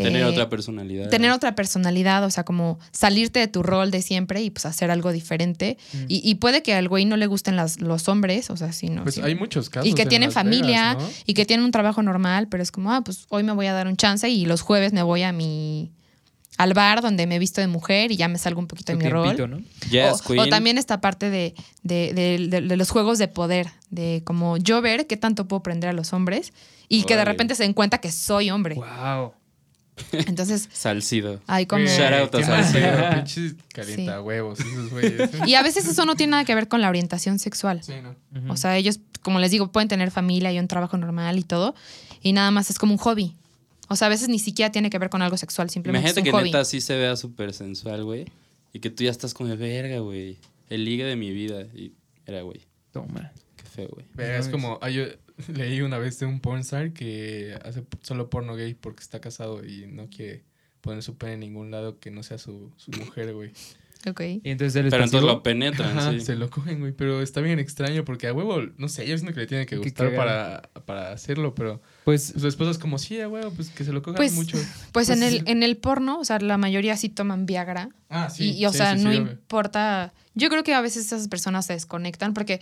Tener 0.03 0.21
eh, 0.21 0.25
otra 0.25 0.49
personalidad. 0.49 1.09
tener 1.09 1.31
otra 1.31 1.55
personalidad, 1.55 2.23
o 2.23 2.29
sea, 2.29 2.43
como 2.45 2.79
salirte 2.91 3.39
de 3.39 3.47
tu 3.47 3.63
rol 3.63 3.91
de 3.91 4.01
siempre 4.01 4.41
y 4.43 4.49
pues 4.51 4.65
hacer 4.65 4.91
algo 4.91 5.11
diferente. 5.11 5.77
Mm. 5.93 5.97
Y, 6.07 6.21
y 6.29 6.35
puede 6.35 6.63
que 6.63 6.73
al 6.73 6.87
güey 6.87 7.05
no 7.05 7.17
le 7.17 7.27
gusten 7.27 7.55
las, 7.55 7.81
los 7.81 8.07
hombres, 8.07 8.49
o 8.49 8.57
sea, 8.57 8.71
sí, 8.73 8.89
no. 8.89 9.03
Pues 9.03 9.15
sí. 9.15 9.21
hay 9.21 9.35
muchos 9.35 9.69
casos. 9.69 9.87
y 9.89 9.93
que 9.93 10.03
en 10.03 10.09
tienen 10.09 10.27
Las 10.29 10.33
familia 10.35 10.93
Vegas, 10.95 11.03
¿no? 11.03 11.09
y 11.25 11.33
que 11.33 11.45
tienen 11.45 11.65
un 11.65 11.71
trabajo 11.71 12.01
normal, 12.03 12.47
pero 12.47 12.61
es 12.63 12.71
como, 12.71 12.91
ah, 12.93 13.01
pues 13.03 13.25
hoy 13.29 13.43
me 13.43 13.51
voy 13.53 13.65
a 13.65 13.73
dar 13.73 13.87
un 13.87 13.97
chance 13.97 14.29
y 14.29 14.45
los 14.45 14.61
jueves 14.61 14.93
me 14.93 15.03
voy 15.03 15.23
a 15.23 15.31
mi 15.31 15.91
al 16.59 16.73
bar 16.73 17.01
donde 17.03 17.27
me 17.27 17.35
he 17.35 17.39
visto 17.39 17.61
de 17.61 17.67
mujer 17.67 18.11
y 18.11 18.15
ya 18.17 18.27
me 18.27 18.39
salgo 18.39 18.59
un 18.59 18.65
poquito 18.65 18.91
de 18.91 18.97
mi 18.97 19.07
rol. 19.09 19.35
tiempito, 19.35 19.47
¿no? 19.47 19.59
Yes, 19.91 20.21
o, 20.21 20.27
Queen. 20.27 20.39
o 20.39 20.47
también 20.47 20.79
esta 20.79 21.01
parte 21.01 21.29
de, 21.29 21.53
de- 21.83 22.13
de- 22.15 22.47
de- 22.47 22.61
de 22.61 22.77
los 22.77 22.89
juegos 22.89 23.19
de 23.19 23.27
poder, 23.27 23.67
de 23.91 24.23
como 24.25 24.57
yo 24.57 24.81
ver 24.81 25.05
qué 25.05 25.17
tanto 25.17 25.47
puedo 25.47 25.61
prender 25.61 25.89
a 25.91 25.93
los 25.93 26.13
hombres 26.13 26.53
y 26.89 27.03
que 27.03 27.15
de 27.15 27.25
repente 27.25 27.53
se 27.53 27.61
den 27.61 27.73
cuenta 27.73 27.99
que 27.99 28.11
soy 28.11 28.49
hombre. 28.49 28.73
Wow. 28.73 29.33
Entonces 30.11 30.69
Salcido. 30.71 31.41
hay 31.47 31.65
como... 31.65 31.85
Shout 31.85 32.13
out 32.13 32.35
a 32.35 32.71
pedo, 32.71 33.09
Pinches 33.15 33.55
calienta 33.73 34.21
huevos, 34.21 34.59
esos 34.59 34.89
güeyes. 34.89 35.29
Y 35.47 35.55
a 35.55 35.63
veces 35.63 35.87
eso 35.87 36.05
no 36.05 36.15
tiene 36.15 36.31
nada 36.31 36.45
que 36.45 36.55
ver 36.55 36.67
con 36.67 36.81
la 36.81 36.89
orientación 36.89 37.39
sexual. 37.39 37.83
Sí, 37.83 37.93
¿no? 38.01 38.15
O 38.51 38.57
sea, 38.57 38.77
ellos, 38.77 38.99
como 39.21 39.39
les 39.39 39.51
digo, 39.51 39.71
pueden 39.71 39.87
tener 39.87 40.11
familia 40.11 40.51
y 40.51 40.59
un 40.59 40.67
trabajo 40.67 40.97
normal 40.97 41.39
y 41.39 41.43
todo, 41.43 41.75
y 42.21 42.33
nada 42.33 42.51
más 42.51 42.69
es 42.69 42.79
como 42.79 42.93
un 42.93 42.99
hobby. 42.99 43.35
O 43.89 43.95
sea, 43.95 44.07
a 44.07 44.09
veces 44.09 44.27
ni 44.29 44.39
siquiera 44.39 44.71
tiene 44.71 44.89
que 44.89 44.99
ver 44.99 45.09
con 45.09 45.21
algo 45.21 45.37
sexual, 45.37 45.69
simplemente 45.69 46.01
Imagínate 46.09 46.19
es 46.19 46.23
que 46.23 46.29
un 46.29 46.39
hobby. 46.41 46.49
neta 46.49 46.59
así 46.59 46.81
se 46.81 46.97
vea 46.97 47.15
súper 47.15 47.53
sensual, 47.53 48.03
güey. 48.03 48.25
Y 48.73 48.79
que 48.79 48.89
tú 48.89 49.03
ya 49.03 49.11
estás 49.11 49.33
como 49.33 49.49
de 49.49 49.55
verga, 49.55 49.99
güey. 49.99 50.37
El 50.69 50.83
ligue 50.83 51.05
de 51.05 51.15
mi 51.15 51.31
vida. 51.31 51.61
Y 51.73 51.93
era, 52.25 52.41
güey. 52.41 52.59
Toma. 52.91 53.31
Qué 53.55 53.63
feo, 53.63 53.89
güey. 53.89 54.05
Es 54.29 54.49
como, 54.49 54.79
yo 54.89 55.05
leí 55.53 55.81
una 55.81 55.97
vez 55.97 56.19
de 56.19 56.25
un 56.25 56.39
pornstar 56.39 56.93
que 56.93 57.57
hace 57.63 57.83
solo 58.01 58.29
porno 58.29 58.55
gay 58.55 58.73
porque 58.73 59.03
está 59.03 59.19
casado 59.21 59.65
y 59.65 59.85
no 59.88 60.09
quiere 60.09 60.43
poner 60.81 61.03
su 61.03 61.17
pene 61.17 61.33
en 61.33 61.39
ningún 61.41 61.71
lado 61.71 61.99
que 61.99 62.11
no 62.11 62.23
sea 62.23 62.38
su, 62.38 62.71
su 62.77 62.91
mujer, 62.91 63.33
güey. 63.33 63.51
Ok. 64.07 64.21
Y 64.21 64.41
entonces 64.43 64.75
él 64.75 64.85
es 64.85 64.91
Pero 64.91 65.03
entonces 65.03 65.27
lo 65.27 65.43
penetran, 65.43 65.97
Ajá, 65.97 66.11
sí. 66.11 66.21
Se 66.21 66.35
lo 66.35 66.49
cogen, 66.49 66.79
güey, 66.79 66.93
pero 66.93 67.21
está 67.21 67.41
bien 67.41 67.59
extraño 67.59 68.05
porque 68.05 68.27
a 68.27 68.33
huevo, 68.33 68.61
no 68.77 68.88
sé, 68.89 69.07
yo 69.07 69.17
siento 69.17 69.33
que 69.33 69.41
le 69.41 69.47
tiene 69.47 69.65
que 69.65 69.75
gustar 69.77 70.15
para, 70.15 70.69
para 70.85 71.11
hacerlo, 71.11 71.55
pero 71.55 71.81
Pues 72.05 72.33
su 72.38 72.47
esposa 72.47 72.71
es 72.71 72.77
como, 72.77 72.99
sí, 72.99 73.19
a 73.19 73.27
huevo, 73.27 73.51
pues 73.51 73.69
que 73.69 73.83
se 73.83 73.91
lo 73.91 74.01
cojan 74.01 74.17
Pues, 74.17 74.33
mucho. 74.33 74.57
Pues 74.91 75.09
en 75.09 75.19
Pues, 75.19 75.33
el, 75.33 75.43
en 75.47 75.63
el 75.63 75.77
porno, 75.77 76.19
o 76.19 76.25
sea, 76.25 76.39
la 76.39 76.57
mayoría 76.57 76.95
sí 76.95 77.09
toman 77.09 77.45
Viagra. 77.45 77.89
Ah, 78.09 78.31
y, 78.38 78.51
y, 78.51 78.65
o 78.65 78.71
sí, 78.71 78.77
sea, 78.77 78.93
sí, 78.93 78.99
sí, 78.99 79.03
no 79.03 79.13
importa. 79.13 80.13
Yo 80.35 80.49
creo 80.49 80.63
que 80.63 80.73
a 80.73 80.81
veces 80.81 81.05
esas 81.07 81.27
personas 81.27 81.65
se 81.65 81.73
desconectan 81.73 82.33
porque, 82.33 82.61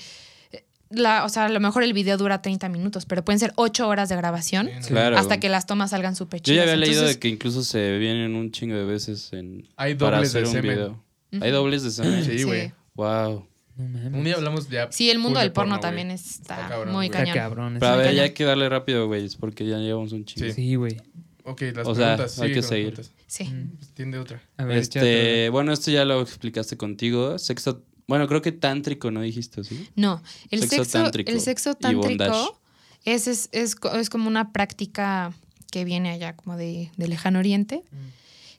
la, 0.97 1.25
o 1.25 1.29
sea, 1.29 1.45
a 1.45 1.49
lo 1.49 1.59
mejor 1.59 1.83
el 1.83 1.93
video 1.93 2.17
dura 2.17 2.41
30 2.41 2.69
minutos, 2.69 3.05
pero 3.05 3.23
pueden 3.23 3.39
ser 3.39 3.53
8 3.55 3.87
horas 3.87 4.09
de 4.09 4.15
grabación 4.15 4.67
Sí, 4.67 4.73
no. 4.81 4.87
Claro. 4.87 5.17
hasta 5.17 5.39
que 5.39 5.49
las 5.49 5.65
tomas 5.65 5.91
salgan 5.91 6.15
súper 6.15 6.41
Yo 6.41 6.53
ya 6.53 6.63
chidas. 6.63 6.73
había 6.73 6.85
leído 6.87 7.03
de 7.05 7.19
que 7.19 7.27
incluso 7.27 7.63
se 7.63 7.97
vienen 7.97 8.35
un 8.35 8.51
chingo 8.51 8.75
de 8.75 8.85
veces 8.85 9.31
en 9.33 9.67
Hay 9.77 9.95
para 9.95 10.19
hacer 10.19 10.43
de 10.43 10.47
un 10.49 10.53
semen. 10.55 10.75
video. 10.75 11.03
Hay 11.41 11.51
dobles 11.51 11.83
de 11.83 11.91
semen. 11.91 12.23
Sí, 12.23 12.43
güey. 12.43 12.71
Wow. 12.95 13.47
No. 13.77 14.17
Un 14.17 14.23
día 14.23 14.35
hablamos 14.35 14.69
ya. 14.69 14.89
Sí, 14.91 15.09
el 15.09 15.19
mundo 15.19 15.39
del 15.41 15.51
porno, 15.51 15.81
también 15.81 16.09
Está 16.09 16.55
está, 16.55 16.69
cabrón, 16.69 16.93
muy. 16.93 17.07
Está 17.07 17.17
cañón. 17.19 17.35
cabrón. 17.35 17.77
Pero 17.79 17.91
a 17.91 17.95
ver, 17.97 18.05
cañón. 18.05 18.15
ya 18.17 18.23
hay 18.23 18.29
que 18.31 18.43
darle 18.45 18.69
rápido, 18.69 19.07
güey, 19.07 19.27
porque 19.37 19.65
ya 19.65 19.77
llevamos 19.79 20.13
un 20.13 20.23
chingo. 20.23 20.47
Sí. 20.47 20.53
Sí, 20.53 20.75
güey. 20.75 20.95
Ok, 21.43 21.61
las 21.75 21.85
O 21.85 21.93
sea, 21.93 22.15
preguntas. 22.15 22.39
hay 22.39 22.53
que 22.53 22.61
seguir. 22.61 22.93
preguntas. 22.93 23.11
Sí. 23.27 23.53
Pues, 23.77 23.89
Tiende 23.93 24.17
otra. 24.17 24.41
A 24.55 24.63
ver, 24.63 24.77
Este, 24.77 25.49
bueno, 25.49 25.73
esto 25.73 25.91
ya 25.91 26.05
lo 26.05 26.21
explicaste 26.21 26.77
contigo. 26.77 27.37
Sexo, 27.37 27.83
bueno, 28.08 28.28
creo 28.28 28.41
que 28.41 28.51
tántrico, 28.51 29.12
¿no 29.12 29.22
dijiste, 29.22 29.64
sí? 29.64 29.88
No, 29.95 30.22
el 30.51 30.60
Sexo 30.62 30.76
sexo, 30.84 31.03
tántrico 31.03 31.32
el 31.32 31.41
sexo 31.41 31.74
tántrico 31.76 32.60
es, 33.03 33.28
es, 33.28 33.49
es, 33.51 33.76
es 33.93 34.10
como 34.10 34.28
una 34.28 34.51
práctica 34.51 35.34
que 35.72 35.86
viene 35.86 36.10
allá 36.12 36.36
como 36.36 36.56
de, 36.58 36.91
de 36.97 37.08
lejano 37.08 37.39
oriente, 37.39 37.84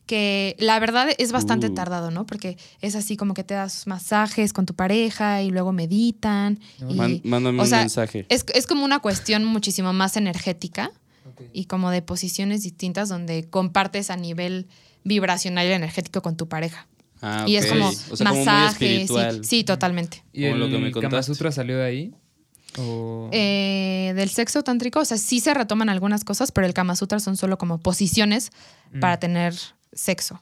que 0.07 0.55
la 0.61 0.79
verdad 0.79 1.09
es 1.19 1.33
bastante 1.33 1.69
Uh. 1.69 1.75
tardado, 1.75 2.11
¿no? 2.13 2.27
Porque 2.27 2.57
es 2.81 2.95
así 2.95 3.17
como 3.17 3.35
que 3.35 3.43
te 3.43 3.55
das 3.55 3.87
masajes 3.89 4.53
con 4.53 4.65
tu 4.67 4.75
pareja 4.75 5.43
y 5.43 5.51
luego 5.51 5.73
meditan. 5.73 6.61
No. 6.81 6.91
y- 6.91 6.95
Man- 6.95 7.21
mándame 7.25 7.59
o 7.59 7.63
un 7.63 7.69
sea, 7.69 7.81
mensaje. 7.81 8.25
es, 8.29 8.45
es 8.55 8.67
como 8.67 8.85
una 8.85 9.01
cuestión 9.01 9.45
muchísimo 9.45 9.93
más 9.93 10.17
energética 10.17 10.93
y 11.53 11.65
como 11.65 11.91
de 11.91 12.03
posiciones 12.03 12.63
distintas 12.63 13.09
donde 13.09 13.49
compartes 13.51 14.11
a 14.11 14.17
nivel 14.17 14.69
vibracional 15.03 15.67
y 15.67 15.73
energético 15.73 16.23
con 16.23 16.37
tu 16.37 16.49
pareja. 16.49 16.87
Ah, 17.23 17.45
Y 17.49 17.57
es 17.57 17.67
como 17.67 17.89
O 17.89 17.93
sea, 17.93 18.27
como 18.27 18.35
muy 18.37 18.45
masajes. 18.45 18.73
espiritual. 18.73 19.35
sí, 19.45 19.49
sí, 19.59 19.64
totalmente. 19.64 20.23
¿Y 20.33 20.45
el 20.45 20.59
lo 20.59 20.69
que 20.69 20.79
me 20.79 20.93
Kama. 20.93 21.23
Sutra 21.23 21.51
salió 21.53 21.79
de 21.79 21.85
ahí? 21.85 22.14
¿O... 22.79 23.31
Eh, 23.33 24.12
del 24.17 24.29
sexo 24.29 24.62
tántrico, 24.62 25.01
o 25.01 25.05
sea, 25.05 25.17
sí 25.17 25.41
se 25.41 25.55
retoman 25.55 25.89
algunas 25.89 26.25
cosas, 26.25 26.53
pero 26.53 26.67
el 26.67 26.75
Kama 26.75 26.95
Sutra 26.97 27.21
son 27.21 27.37
solo 27.37 27.57
como 27.59 27.79
posiciones 27.79 28.51
Mm. 28.93 29.01
para 29.01 29.19
tener 29.19 29.55
sexo. 29.93 30.41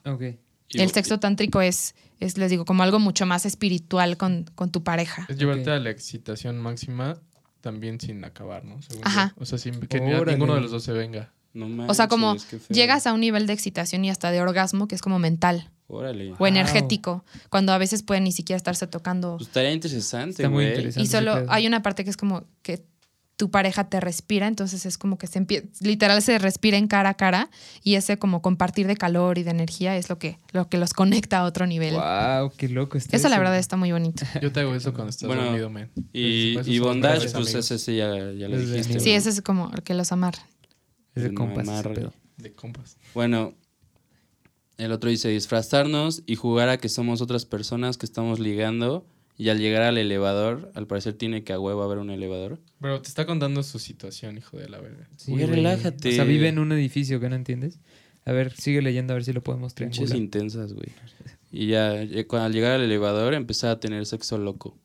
El 0.69 0.91
sexo 0.91 1.19
tántrico 1.19 1.61
es, 1.61 1.95
es, 2.19 2.37
les 2.37 2.49
digo, 2.51 2.65
como 2.65 2.83
algo 2.83 2.99
mucho 2.99 3.25
más 3.25 3.45
espiritual 3.45 4.17
con, 4.17 4.45
con 4.55 4.69
tu 4.71 4.83
pareja. 4.83 5.25
Es 5.29 5.37
llevarte 5.37 5.71
a 5.71 5.79
la 5.79 5.89
excitación 5.89 6.59
máxima 6.59 7.17
también 7.61 7.99
sin 7.99 8.23
acabar, 8.25 8.65
¿no? 8.65 8.81
Según 8.81 9.01
Ajá. 9.07 9.33
yo. 9.35 9.41
O 9.41 9.45
sea, 9.45 9.57
sin 9.57 9.79
que 9.79 9.99
Órale. 9.99 10.33
ninguno 10.33 10.55
de 10.55 10.61
los 10.61 10.71
dos 10.71 10.83
se 10.83 10.91
venga. 10.91 11.31
No 11.53 11.87
O 11.87 11.93
sea, 11.93 12.07
como 12.09 12.35
llegas 12.69 13.07
a 13.07 13.13
un 13.13 13.21
nivel 13.21 13.47
de 13.47 13.53
excitación 13.53 14.03
y 14.05 14.09
hasta 14.09 14.29
de 14.29 14.41
orgasmo 14.41 14.87
que 14.89 14.95
es 14.95 15.01
como 15.01 15.17
mental 15.19 15.71
Órale. 15.87 16.31
o 16.33 16.35
Wow. 16.37 16.47
energético, 16.47 17.23
cuando 17.49 17.71
a 17.73 17.77
veces 17.77 18.01
pueden 18.03 18.23
ni 18.23 18.31
siquiera 18.31 18.57
estarse 18.57 18.87
tocando. 18.87 19.37
Pues 19.37 19.47
estaría 19.49 19.71
interesante, 19.71 20.31
Está 20.41 20.49
muy 20.49 20.63
güey. 20.65 20.69
interesante. 20.75 21.03
Y 21.03 21.07
solo 21.11 21.45
hay 21.47 21.67
una 21.67 21.81
parte 21.81 22.03
que 22.03 22.09
es 22.09 22.17
como 22.17 22.43
que 22.63 22.83
tu 23.37 23.51
pareja 23.51 23.89
te 23.89 23.99
respira, 23.99 24.47
entonces 24.47 24.85
es 24.85 24.97
como 24.97 25.17
que 25.17 25.27
se 25.27 25.37
empieza, 25.39 25.67
literal 25.81 26.21
se 26.21 26.39
respira 26.39 26.77
en 26.77 26.87
cara 26.87 27.09
a 27.09 27.13
cara 27.15 27.49
y 27.83 27.95
ese 27.95 28.17
como 28.17 28.41
compartir 28.41 28.87
de 28.87 28.95
calor 28.95 29.37
y 29.37 29.43
de 29.43 29.51
energía 29.51 29.97
es 29.97 30.07
lo 30.07 30.17
que, 30.17 30.37
lo 30.53 30.69
que 30.69 30.77
los 30.77 30.93
conecta 30.93 31.39
a 31.39 31.43
otro 31.43 31.67
nivel. 31.67 31.95
Wow, 31.95 32.53
qué 32.55 32.69
loco 32.69 32.97
está 32.97 33.17
Eso 33.17 33.27
la 33.27 33.35
eso. 33.35 33.41
verdad 33.41 33.57
está 33.59 33.75
muy 33.75 33.91
bonito. 33.91 34.25
Yo 34.41 34.53
te 34.53 34.61
hago 34.61 34.73
eso 34.73 34.93
cuando 34.93 35.09
estás 35.09 35.27
Bueno, 35.27 35.43
dormido, 35.43 35.69
man. 35.69 35.91
Y, 36.13 36.53
Pues, 36.53 36.67
y 36.69 36.75
esos 36.75 36.85
son 36.87 36.93
bondage, 37.01 37.19
pues 37.23 37.35
amigos 37.35 37.55
ese 37.55 37.77
sí 37.77 37.97
ya, 37.97 38.07
ya 38.31 38.47
lo 38.47 38.57
dijiste. 38.57 38.99
Sí, 39.01 39.09
¿no? 39.11 39.17
ese 39.17 39.29
es 39.29 39.41
como 39.41 39.69
el 39.75 39.83
que 39.83 39.93
los 39.95 40.13
amarra. 40.13 40.41
Es 41.13 41.23
de 41.23 41.33
compas. 41.33 41.67
De 42.37 42.53
compas. 42.53 42.97
Bueno, 43.13 43.53
el 44.77 44.91
otro 44.91 45.09
dice 45.09 45.29
disfrazarnos 45.29 46.23
y 46.25 46.35
jugar 46.35 46.69
a 46.69 46.77
que 46.77 46.89
somos 46.89 47.21
otras 47.21 47.45
personas 47.45 47.97
que 47.97 48.05
estamos 48.05 48.39
ligando. 48.39 49.05
Y 49.37 49.49
al 49.49 49.59
llegar 49.59 49.81
al 49.81 49.97
elevador, 49.97 50.71
al 50.75 50.87
parecer 50.87 51.13
tiene 51.13 51.43
que 51.43 51.51
a 51.51 51.59
huevo 51.59 51.83
haber 51.83 51.97
un 51.97 52.09
elevador. 52.09 52.61
Pero 52.79 53.01
te 53.01 53.09
está 53.09 53.25
contando 53.25 53.63
su 53.63 53.79
situación, 53.79 54.37
hijo 54.37 54.57
de 54.57 54.69
la 54.69 54.79
verga. 54.79 55.09
Sí, 55.17 55.31
güey. 55.31 55.45
relájate. 55.45 56.09
O 56.09 56.11
sea, 56.13 56.23
vive 56.23 56.47
en 56.47 56.57
un 56.57 56.71
edificio 56.71 57.19
que 57.19 57.27
no 57.27 57.35
entiendes. 57.35 57.79
A 58.23 58.31
ver, 58.31 58.53
sigue 58.55 58.81
leyendo 58.81 59.13
a 59.13 59.15
ver 59.15 59.25
si 59.25 59.33
lo 59.33 59.43
podemos 59.43 59.75
triangular. 59.75 60.15
intensas, 60.15 60.73
güey. 60.73 60.87
Y 61.51 61.67
ya, 61.67 61.91
al 61.91 62.51
llegar 62.51 62.73
al 62.73 62.81
elevador, 62.81 63.33
empezaba 63.33 63.73
a 63.73 63.79
tener 63.79 64.05
sexo 64.05 64.37
loco. 64.37 64.77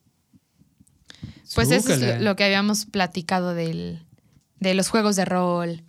Pues 1.57 1.73
eso 1.73 1.93
es 1.93 2.21
lo 2.21 2.37
que 2.37 2.45
habíamos 2.45 2.87
platicado 2.87 3.55
del, 3.55 3.99
de 4.61 4.75
los 4.75 4.89
juegos 4.89 5.17
de 5.17 5.25
rol. 5.25 5.83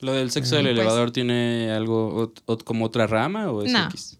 ¿Lo 0.00 0.12
del 0.12 0.30
sexo 0.30 0.56
del 0.56 0.64
Pues- 0.66 0.76
elevador 0.78 1.10
tiene 1.10 1.70
algo 1.70 2.28
ot- 2.28 2.42
ot- 2.46 2.64
como 2.64 2.84
otra 2.86 3.06
rama 3.06 3.50
o 3.50 3.62
es 3.64 3.72
No. 3.72 3.84
X? 3.86 4.16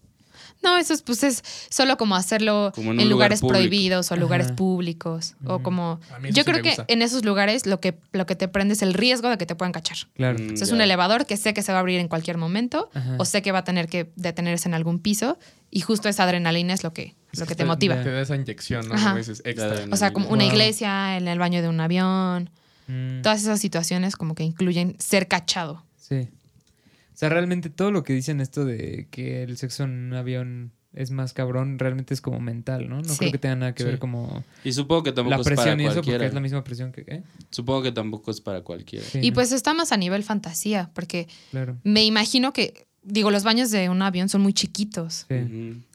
No, 0.63 0.77
eso 0.77 0.93
es, 0.93 1.01
pues 1.01 1.23
es 1.23 1.41
solo 1.71 1.97
como 1.97 2.15
hacerlo 2.15 2.71
Como 2.75 2.91
en, 2.91 2.99
en 2.99 3.05
un 3.07 3.09
lugar 3.09 3.29
lugares 3.31 3.39
público. 3.41 3.57
prohibidos 3.57 4.11
o 4.11 4.15
lugares 4.15 4.45
Ajá. 4.47 4.55
públicos. 4.57 5.33
O 5.43 5.63
como. 5.63 5.99
Yo 6.29 6.43
sí 6.43 6.43
creo 6.43 6.61
que 6.61 6.75
en 6.87 7.01
esos 7.01 7.25
lugares 7.25 7.65
lo 7.65 7.79
que, 7.79 7.97
lo 8.11 8.27
que 8.27 8.35
te 8.35 8.47
prende 8.47 8.75
es 8.75 8.83
el 8.83 8.93
riesgo 8.93 9.27
de 9.29 9.39
que 9.39 9.47
te 9.47 9.55
puedan 9.55 9.71
cachar. 9.71 9.97
Claro. 10.13 10.37
Mm, 10.37 10.53
O 10.53 10.57
sea, 10.57 10.65
es 10.65 10.71
un 10.71 10.81
elevador 10.81 11.25
que 11.25 11.35
sé 11.35 11.55
que 11.55 11.63
se 11.63 11.71
va 11.71 11.79
a 11.79 11.81
abrir 11.81 11.99
en 11.99 12.07
cualquier 12.07 12.37
momento 12.37 12.91
Ajá. 12.93 13.15
o 13.17 13.25
sé 13.25 13.41
que 13.41 13.51
va 13.51 13.59
a 13.59 13.63
tener 13.63 13.87
que 13.87 14.11
detenerse 14.15 14.69
en 14.69 14.75
algún 14.75 14.99
piso 14.99 15.39
y 15.71 15.79
justo 15.79 16.09
esa 16.09 16.25
adrenalina 16.25 16.75
es 16.75 16.83
lo 16.83 16.93
que, 16.93 17.15
lo 17.33 17.47
que 17.47 17.55
te 17.55 17.65
motiva. 17.65 17.95
Te 18.03 18.11
da 18.11 18.21
esa 18.21 18.35
inyección, 18.35 18.87
¿no? 18.87 18.93
Ajá. 18.93 19.05
Como 19.05 19.17
dices, 19.17 19.41
extra. 19.43 19.85
O 19.91 19.95
sea, 19.95 20.13
como 20.13 20.27
una 20.29 20.43
Wow. 20.43 20.51
iglesia, 20.53 21.17
en 21.17 21.27
el 21.27 21.39
baño 21.39 21.63
de 21.63 21.69
un 21.69 21.79
avión, 21.79 22.51
Mm, 22.91 23.21
todas 23.21 23.41
esas 23.41 23.59
situaciones 23.59 24.15
como 24.15 24.35
que 24.35 24.43
incluyen 24.43 24.95
ser 24.99 25.27
cachado. 25.27 25.83
sí. 25.97 26.27
O 27.13 27.17
sea, 27.21 27.29
realmente 27.29 27.69
todo 27.69 27.91
lo 27.91 28.03
que 28.03 28.13
dicen 28.13 28.41
esto 28.41 28.65
de 28.65 29.07
que 29.11 29.43
el 29.43 29.55
sexo 29.57 29.83
en 29.83 29.91
un 29.91 30.13
avión 30.15 30.71
es 30.93 31.11
más 31.11 31.33
cabrón, 31.33 31.77
realmente 31.77 32.15
es 32.15 32.21
como 32.21 32.39
mental, 32.39 32.89
¿no? 32.89 32.97
No 33.01 33.09
Sí. 33.09 33.17
creo 33.19 33.31
que 33.33 33.37
tenga 33.37 33.55
nada 33.57 33.75
que 33.75 33.83
Sí. 33.83 33.89
ver 33.89 33.99
como 33.99 34.43
Y 34.63 34.73
supongo 34.73 35.03
que 35.03 35.11
tampoco 35.11 35.29
la 35.35 35.41
es 35.41 35.43
para 35.43 35.55
presión 35.55 35.79
y 35.81 35.85
eso, 35.85 36.01
porque 36.01 36.25
es 36.25 36.33
la 36.33 36.39
misma 36.39 36.63
presión 36.63 36.91
que... 36.91 37.01
¿eh? 37.07 37.21
Supongo 37.51 37.83
que 37.83 37.91
tampoco 37.91 38.31
es 38.31 38.41
para 38.41 38.61
cualquiera. 38.61 39.05
Sí, 39.05 39.19
Y 39.21 39.29
¿no? 39.29 39.35
pues 39.35 39.51
está 39.51 39.73
más 39.75 39.91
a 39.91 39.97
nivel 39.97 40.23
fantasía, 40.23 40.89
porque 40.95 41.27
Claro. 41.51 41.77
me 41.83 42.03
imagino 42.03 42.53
que, 42.53 42.87
digo, 43.03 43.29
los 43.29 43.43
baños 43.43 43.69
de 43.69 43.89
un 43.89 44.01
avión 44.01 44.27
son 44.27 44.41
muy 44.41 44.53
chiquitos. 44.53 45.27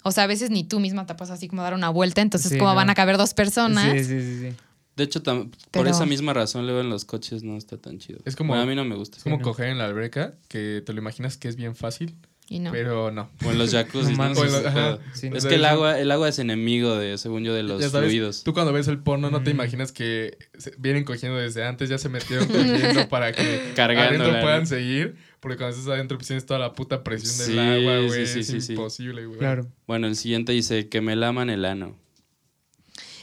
O 0.05 0.13
sea, 0.13 0.25
a 0.25 0.27
veces 0.29 0.51
ni 0.51 0.63
tú 0.63 0.79
misma 0.79 1.07
te 1.07 1.15
puedes 1.17 1.33
así 1.33 1.49
como 1.49 1.63
dar 1.63 1.75
una 1.75 1.89
vuelta, 1.89 2.23
entonces 2.23 2.53
Sí, 2.53 2.59
¿cómo 2.59 2.71
no. 2.71 2.77
van 2.77 2.91
a 2.91 2.95
caber 2.95 3.17
dos 3.17 3.35
personas? 3.35 3.93
Sí, 3.93 4.05
sí, 4.05 4.21
sí, 4.21 4.51
sí. 4.51 4.57
De 4.97 5.05
hecho, 5.05 5.23
tam- 5.23 5.51
por 5.71 5.87
esa 5.89 6.07
misma 6.07 6.33
razón 6.33 6.65
luego 6.67 6.81
en 6.81 6.89
los 6.89 7.05
coches 7.05 7.43
no 7.43 7.57
está 7.57 7.77
tan 7.77 7.99
chido. 7.99 8.19
Es 8.25 8.35
como- 8.35 8.49
Bueno, 8.49 8.63
a 8.63 8.67
mí 8.67 8.75
no 8.75 8.85
me 8.85 8.97
gusta. 8.97 9.19
Es 9.19 9.23
como 9.25 9.37
Sí, 9.37 9.41
¿no? 9.41 9.45
coger 9.45 9.69
en 9.69 9.79
la 9.79 9.85
alberca, 9.85 10.35
que 10.49 10.83
te 10.85 10.93
lo 10.95 11.01
imaginas 11.01 11.37
que 11.37 11.49
es 11.49 11.57
bien 11.57 11.77
fácil, 11.77 12.15
Y 12.49 12.61
no. 12.61 12.73
pero 12.73 13.11
no. 13.11 13.29
O 13.45 13.51
en 13.51 13.59
los 13.59 13.73
jacuzzis, 13.73 14.17
No 14.19 14.29
¿no? 14.31 14.99
Sí, 15.13 15.29
Es 15.35 15.45
que 15.45 15.57
el 15.57 15.65
agua, 15.67 16.01
el 16.01 16.11
agua 16.11 16.29
es 16.31 16.39
enemigo 16.39 16.95
de, 16.97 17.19
según 17.19 17.45
yo, 17.45 17.53
de 17.53 17.63
los 17.63 17.81
Ya 17.83 17.91
sabes, 17.91 18.09
fluidos. 18.09 18.43
Tú 18.45 18.55
cuando 18.55 18.73
ves 18.73 18.89
el 18.89 18.99
porno 19.01 19.31
no 19.31 19.43
te 19.43 19.51
Mm. 19.51 19.57
imaginas 19.57 19.93
que 19.93 20.39
se- 20.57 20.73
vienen 20.79 21.05
cogiendo 21.05 21.37
desde 21.39 21.65
antes, 21.65 21.91
ya 21.91 21.99
se 21.99 22.09
metieron 22.09 22.47
cogiendo 22.47 23.09
para 23.11 23.33
que 23.33 23.43
adentro 23.77 24.33
¿no? 24.33 24.41
puedan 24.41 24.67
seguir. 24.67 25.17
Porque 25.41 25.59
cuando 25.59 25.77
estás 25.77 25.93
adentro 25.93 26.17
pues 26.17 26.27
tienes 26.29 26.47
toda 26.47 26.59
la 26.59 26.73
puta 26.73 27.05
presión 27.05 27.33
Sí, 27.33 27.53
del 27.53 27.59
agua, 27.61 28.07
güey. 28.07 28.27
sí, 28.27 28.43
sí, 28.43 28.57
es 28.57 28.71
imposible, 28.71 29.27
güey. 29.27 29.39
Claro. 29.39 29.67
Bueno, 29.87 30.07
el 30.07 30.17
siguiente 30.17 30.53
dice 30.53 30.89
que 30.89 31.01
me 31.03 31.15
laman 31.17 31.51
el 31.51 31.65
ano. 31.67 31.97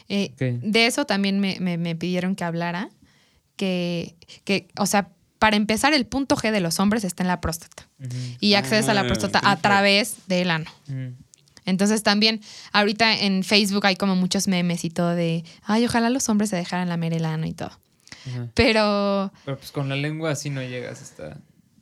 Eh. 0.10 0.34
De 0.40 0.86
eso 0.86 1.06
también 1.06 1.40
me, 1.40 1.60
me- 1.60 1.78
me 1.78 1.96
pidieron 1.96 2.36
que 2.36 2.44
hablara, 2.44 2.90
que, 3.56 4.16
que, 4.44 4.68
o 4.78 4.86
sea, 4.86 5.10
para 5.40 5.56
empezar, 5.58 5.94
el 5.94 6.06
punto 6.06 6.36
G 6.36 6.52
de 6.52 6.62
los 6.62 6.80
hombres 6.80 7.04
está 7.04 7.24
en 7.24 7.28
la 7.28 7.42
próstata. 7.42 7.88
Y 8.40 8.54
accedes 8.56 8.88
a 8.90 8.94
la 8.94 9.02
Ah, 9.02 9.06
próstata 9.08 9.40
a 9.44 9.58
través 9.58 10.16
del 10.28 10.52
ano. 10.52 10.72
Entonces 11.66 12.04
también, 12.04 12.42
ahorita 12.74 13.14
en 13.22 13.44
Facebook 13.44 13.86
hay 13.86 13.96
como 13.96 14.16
muchos 14.16 14.48
memes 14.48 14.84
y 14.86 14.90
todo 14.90 15.16
de, 15.16 15.44
ay, 15.64 15.86
ojalá 15.86 16.10
los 16.10 16.28
hombres 16.30 16.50
se 16.50 16.56
dejaran 16.58 16.90
lamer 16.90 17.14
el 17.14 17.26
ano 17.26 17.46
y 17.48 17.54
todo. 17.54 17.72
Ajá. 18.28 18.48
Pero, 18.54 19.32
Pero 19.46 19.58
pues 19.58 19.72
con 19.72 19.88
la 19.90 19.96
lengua 19.96 20.32
así 20.32 20.50
no 20.50 20.62
llegas 20.62 21.02
hasta... 21.02 21.38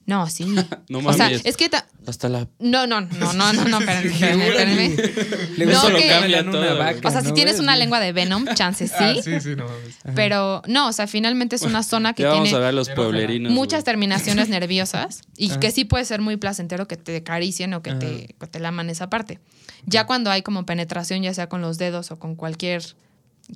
no, 0.05 0.27
sí. 0.29 0.45
No 0.89 0.99
o 0.99 1.13
sea, 1.13 1.29
es 1.31 1.55
que... 1.57 1.69
ta- 1.69 1.87
Hasta 2.07 2.27
la... 2.27 2.47
No, 2.59 2.85
no, 2.87 3.01
no, 3.01 3.33
no, 3.33 3.53
no, 3.53 3.65
no, 3.65 3.79
espérenme, 3.79 4.47
espérenme, 4.49 4.85
espérenme. 4.85 5.65
Luego 5.65 5.89
No, 5.89 5.95
que- 5.95 6.07
cambian 6.07 6.49
una 6.49 6.73
vaca, 6.73 7.07
O 7.07 7.11
sea, 7.11 7.21
si 7.21 7.27
¿no, 7.29 7.33
tienes 7.33 7.55
güey? 7.55 7.63
una 7.63 7.75
lengua 7.75 7.99
de 7.99 8.11
Venom, 8.11 8.45
chances 8.55 8.89
sí. 8.91 8.95
Ah, 8.99 9.13
sí, 9.23 9.39
sí, 9.39 9.55
no 9.55 9.65
mames. 9.65 9.95
Pero 10.15 10.63
no, 10.67 10.87
o 10.87 10.91
sea, 10.93 11.07
finalmente 11.07 11.55
es 11.55 11.61
una 11.61 11.83
zona 11.83 12.13
que 12.13 12.23
Ya 12.23 12.29
vamos 12.29 12.43
tiene 12.45 12.57
a 12.57 12.61
ver 12.61 12.73
los 12.73 12.89
pueblerinos. 12.89 13.51
muchas 13.53 13.79
güey. 13.81 13.85
terminaciones 13.85 14.49
nerviosas 14.49 15.21
y 15.37 15.51
Ajá. 15.51 15.59
que 15.59 15.71
sí 15.71 15.85
puede 15.85 16.03
ser 16.05 16.19
muy 16.21 16.35
placentero 16.37 16.87
que 16.87 16.97
te 16.97 17.17
acaricien 17.17 17.73
o 17.73 17.81
que 17.81 17.93
te, 17.93 18.35
que 18.39 18.47
te 18.47 18.59
laman 18.59 18.89
esa 18.89 19.09
parte. 19.09 19.39
Ya 19.85 20.05
cuando 20.07 20.29
hay 20.31 20.41
como 20.41 20.65
penetración, 20.65 21.21
ya 21.23 21.33
sea 21.33 21.47
con 21.47 21.61
los 21.61 21.77
dedos 21.77 22.11
o 22.11 22.19
con 22.19 22.35
cualquier 22.35 22.83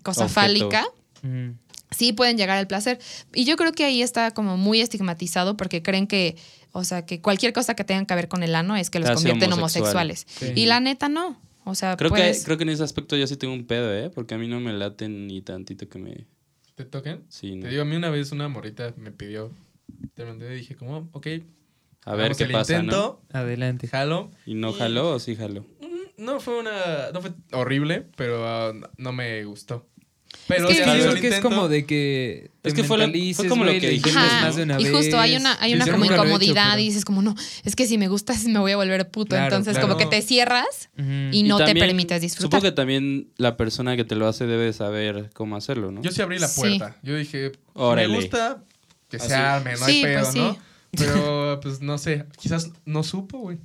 cosa 0.04 0.22
Objeto. 0.26 0.34
fálica, 0.42 0.86
Ujú. 1.24 1.56
Sí 1.92 2.14
pueden 2.14 2.38
llegar 2.38 2.58
al 2.58 2.68
placer. 2.68 3.00
Y 3.34 3.46
yo 3.46 3.56
creo 3.58 3.72
que 3.72 3.84
ahí 3.86 4.02
está 4.02 4.32
como 4.32 4.58
muy 4.58 4.82
estigmatizado 4.82 5.56
porque 5.58 5.82
creen 5.82 6.08
que, 6.08 6.36
o 6.72 6.84
sea, 6.84 7.06
que 7.06 7.22
cualquier 7.22 7.54
cosa 7.54 7.76
que 7.76 7.84
tenga 7.84 8.06
que 8.06 8.16
ver 8.16 8.28
con 8.28 8.44
el 8.44 8.56
ano 8.56 8.76
es 8.76 8.90
que 8.90 9.00
los 9.00 9.10
hace 9.10 9.16
convierte 9.16 9.46
en 9.46 9.54
homosexual. 9.54 9.96
homosexuales. 10.10 10.26
Sí. 10.56 10.60
Y 10.62 10.66
la 10.66 10.80
neta 10.80 11.10
no. 11.10 11.40
O 11.64 11.74
sea, 11.74 11.98
Creo, 11.98 12.10
puedes- 12.12 12.40
que, 12.40 12.46
creo 12.46 12.58
que 12.58 12.64
en 12.64 12.70
ese 12.70 12.84
aspecto 12.84 13.16
yo 13.18 13.26
sí 13.28 13.38
tengo 13.38 13.54
un 13.54 13.66
pedo, 13.66 13.92
¿eh? 13.94 14.12
Porque 14.14 14.36
a 14.36 14.38
mí 14.38 14.48
no 14.48 14.60
me 14.60 14.72
laten 14.74 15.28
ni 15.28 15.42
tantito 15.42 15.88
que 15.90 15.98
me... 16.00 16.26
¿Te 16.76 16.86
toquen? 16.86 17.24
Sí, 17.30 17.56
no. 17.56 17.64
Te 17.64 17.70
digo, 17.70 17.82
a 17.82 17.86
mí 17.86 17.96
una 17.96 18.10
vez 18.10 18.32
una 18.32 18.48
morrita 18.50 18.94
me 18.98 19.12
pidió, 19.12 19.52
te 20.14 20.26
mandé 20.26 20.54
y 20.54 20.58
dije 20.60 20.76
como, 20.76 21.10
ok, 21.14 21.28
A 22.04 22.16
ver 22.16 22.36
qué 22.36 22.46
pasa, 22.48 22.74
¿no? 22.74 22.80
intento, 22.84 23.22
Adelante. 23.32 23.88
jalo. 23.88 24.30
¿Y 24.46 24.54
no 24.56 24.74
jaló 24.74 25.12
o 25.12 25.20
sí 25.20 25.36
jaló? 25.36 25.66
No 26.18 26.40
fue 26.40 26.60
una, 26.60 27.12
no 27.14 27.22
fue 27.22 27.32
horrible, 27.52 28.06
pero 28.16 28.48
ah, 28.48 28.74
no 28.98 29.12
me 29.12 29.44
gustó. 29.46 29.88
Pero 30.48 30.70
Es 30.70 30.78
que- 30.78 30.84
el 30.84 31.22
que 31.22 31.28
es 31.30 31.40
como 31.40 31.68
de 31.68 31.86
que 31.86 32.52
te 32.62 32.70
Es 32.70 32.76
que 32.76 32.84
fue 32.84 32.98
la- 32.98 33.06
fue 33.06 33.12
mentalices, 33.14 33.46
como 33.48 33.64
lo 33.66 33.72
que 33.72 34.02
Ajá. 34.06 34.42
más 34.42 34.56
de 34.56 34.64
una 34.64 34.80
y 34.80 34.86
justo 34.86 35.20
hay 35.20 35.32
vez. 35.32 35.40
una, 35.42 35.58
hay 35.60 35.74
una 35.74 35.86
como 35.86 35.98
nunca 35.98 36.16
lo 36.18 36.24
he 36.24 36.26
hecho, 36.26 36.34
incomodidad 36.36 36.70
pero- 36.72 36.82
y 36.82 36.86
dices 36.86 37.06
como, 37.06 37.22
no, 37.22 37.36
es 37.64 37.76
que 37.76 37.88
si 37.88 37.98
me 37.98 38.08
gustas 38.08 38.44
me 38.46 38.60
voy 38.60 38.72
a 38.72 38.78
volver 38.78 39.10
puto. 39.10 39.30
Claro, 39.36 39.46
Entonces 39.56 39.74
claro. 39.74 39.88
como 39.88 39.98
que 39.98 40.06
te 40.16 40.22
cierras 40.22 40.90
y 41.32 41.44
no 41.44 41.58
te 41.58 41.66
también, 41.66 41.88
permites 41.88 42.22
disfrutar. 42.22 42.60
Supongo 42.60 42.64
que 42.64 42.72
también 42.76 43.28
la 43.38 43.58
persona 43.58 43.96
que 43.96 44.04
te 44.06 44.16
lo 44.16 44.28
hace 44.28 44.46
debe 44.46 44.72
saber 44.74 45.30
cómo 45.34 45.56
hacerlo, 45.56 45.92
¿no? 45.92 46.02
Yo 46.02 46.12
sí 46.12 46.22
abrí 46.22 46.38
la 46.40 46.48
Sí. 46.48 46.62
puerta. 46.62 46.98
Yo 47.04 47.16
dije, 47.16 47.52
Órale. 47.74 48.08
me 48.08 48.16
gusta 48.16 48.64
que 49.10 49.20
se 49.20 49.34
arme, 49.34 49.72
no 49.74 49.86
Sí, 49.86 49.92
hay 49.98 50.04
pedo, 50.04 50.20
pues 50.22 50.34
sí. 50.34 50.40
¿no? 50.40 50.58
Pero, 50.98 51.60
pues, 51.62 51.82
no 51.82 51.98
sé, 51.98 52.26
quizás 52.40 52.70
no 52.86 53.04
supo, 53.04 53.40
güey. 53.40 53.58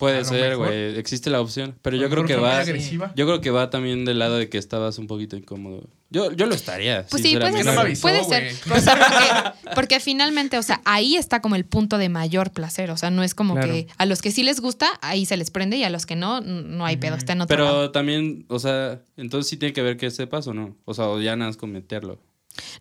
Puede 0.00 0.24
ser, 0.24 0.56
güey. 0.56 0.98
Existe 0.98 1.30
la 1.30 1.40
opción. 1.40 1.76
Pero 1.82 1.96
yo 1.96 2.08
creo 2.10 2.24
que 2.24 2.34
va. 2.34 2.58
agresiva. 2.58 3.12
Yo 3.14 3.26
creo 3.26 3.40
que 3.40 3.50
va 3.50 3.70
también 3.70 4.04
del 4.04 4.18
lado 4.18 4.38
de 4.38 4.48
que 4.48 4.58
estabas 4.58 4.98
un 4.98 5.06
poquito 5.06 5.36
incómodo. 5.36 5.84
Yo, 6.08 6.32
yo 6.32 6.46
lo 6.46 6.54
estaría. 6.56 7.06
Pues 7.08 7.22
sí, 7.22 7.36
puede 7.36 7.50
no 7.52 7.58
me 7.58 7.62
ser, 7.62 7.78
avisó, 7.78 8.02
puede 8.02 8.24
ser. 8.24 8.52
O 8.74 8.80
sea, 8.80 8.96
porque, 8.96 9.74
porque 9.76 10.00
finalmente, 10.00 10.58
o 10.58 10.62
sea, 10.62 10.80
ahí 10.84 11.14
está 11.16 11.40
como 11.40 11.54
el 11.54 11.64
punto 11.64 11.98
de 11.98 12.08
mayor 12.08 12.50
placer. 12.50 12.90
O 12.90 12.96
sea, 12.96 13.10
no 13.10 13.22
es 13.22 13.34
como 13.34 13.54
Claro. 13.54 13.70
que 13.72 13.86
a 13.98 14.06
los 14.06 14.20
que 14.22 14.32
sí 14.32 14.42
les 14.42 14.60
gusta, 14.60 14.88
ahí 15.02 15.26
se 15.26 15.36
les 15.36 15.50
prende 15.50 15.76
y 15.76 15.84
a 15.84 15.90
los 15.90 16.06
que 16.06 16.16
no, 16.16 16.40
no 16.40 16.84
hay 16.86 16.96
pedo. 16.96 17.14
Está 17.14 17.34
en 17.34 17.42
otro 17.42 17.56
lado. 17.62 17.76
Pero 17.78 17.90
también, 17.92 18.46
o 18.48 18.58
sea, 18.58 19.00
entonces 19.18 19.48
sí 19.50 19.56
tiene 19.58 19.72
que 19.74 19.82
ver 19.82 19.98
que 19.98 20.10
sepas 20.10 20.46
o 20.46 20.54
no. 20.54 20.74
O 20.86 20.94
sea, 20.94 21.08
o 21.08 21.20
ya 21.20 21.36
nada 21.36 21.50
más 21.50 21.56
con 21.56 21.70
meterlo. 21.70 22.18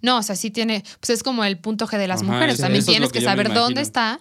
No, 0.01 0.17
o 0.17 0.23
sea, 0.23 0.35
sí 0.35 0.51
tiene, 0.51 0.83
pues 0.99 1.09
es 1.09 1.23
como 1.23 1.43
el 1.43 1.57
punto 1.57 1.87
G 1.87 1.97
de 1.97 2.07
las 2.07 2.21
Ajá, 2.21 2.31
mujeres. 2.31 2.57
También 2.57 2.85
tienes 2.85 3.11
que, 3.11 3.21
saber 3.21 3.53
dónde 3.53 3.81
está, 3.81 4.19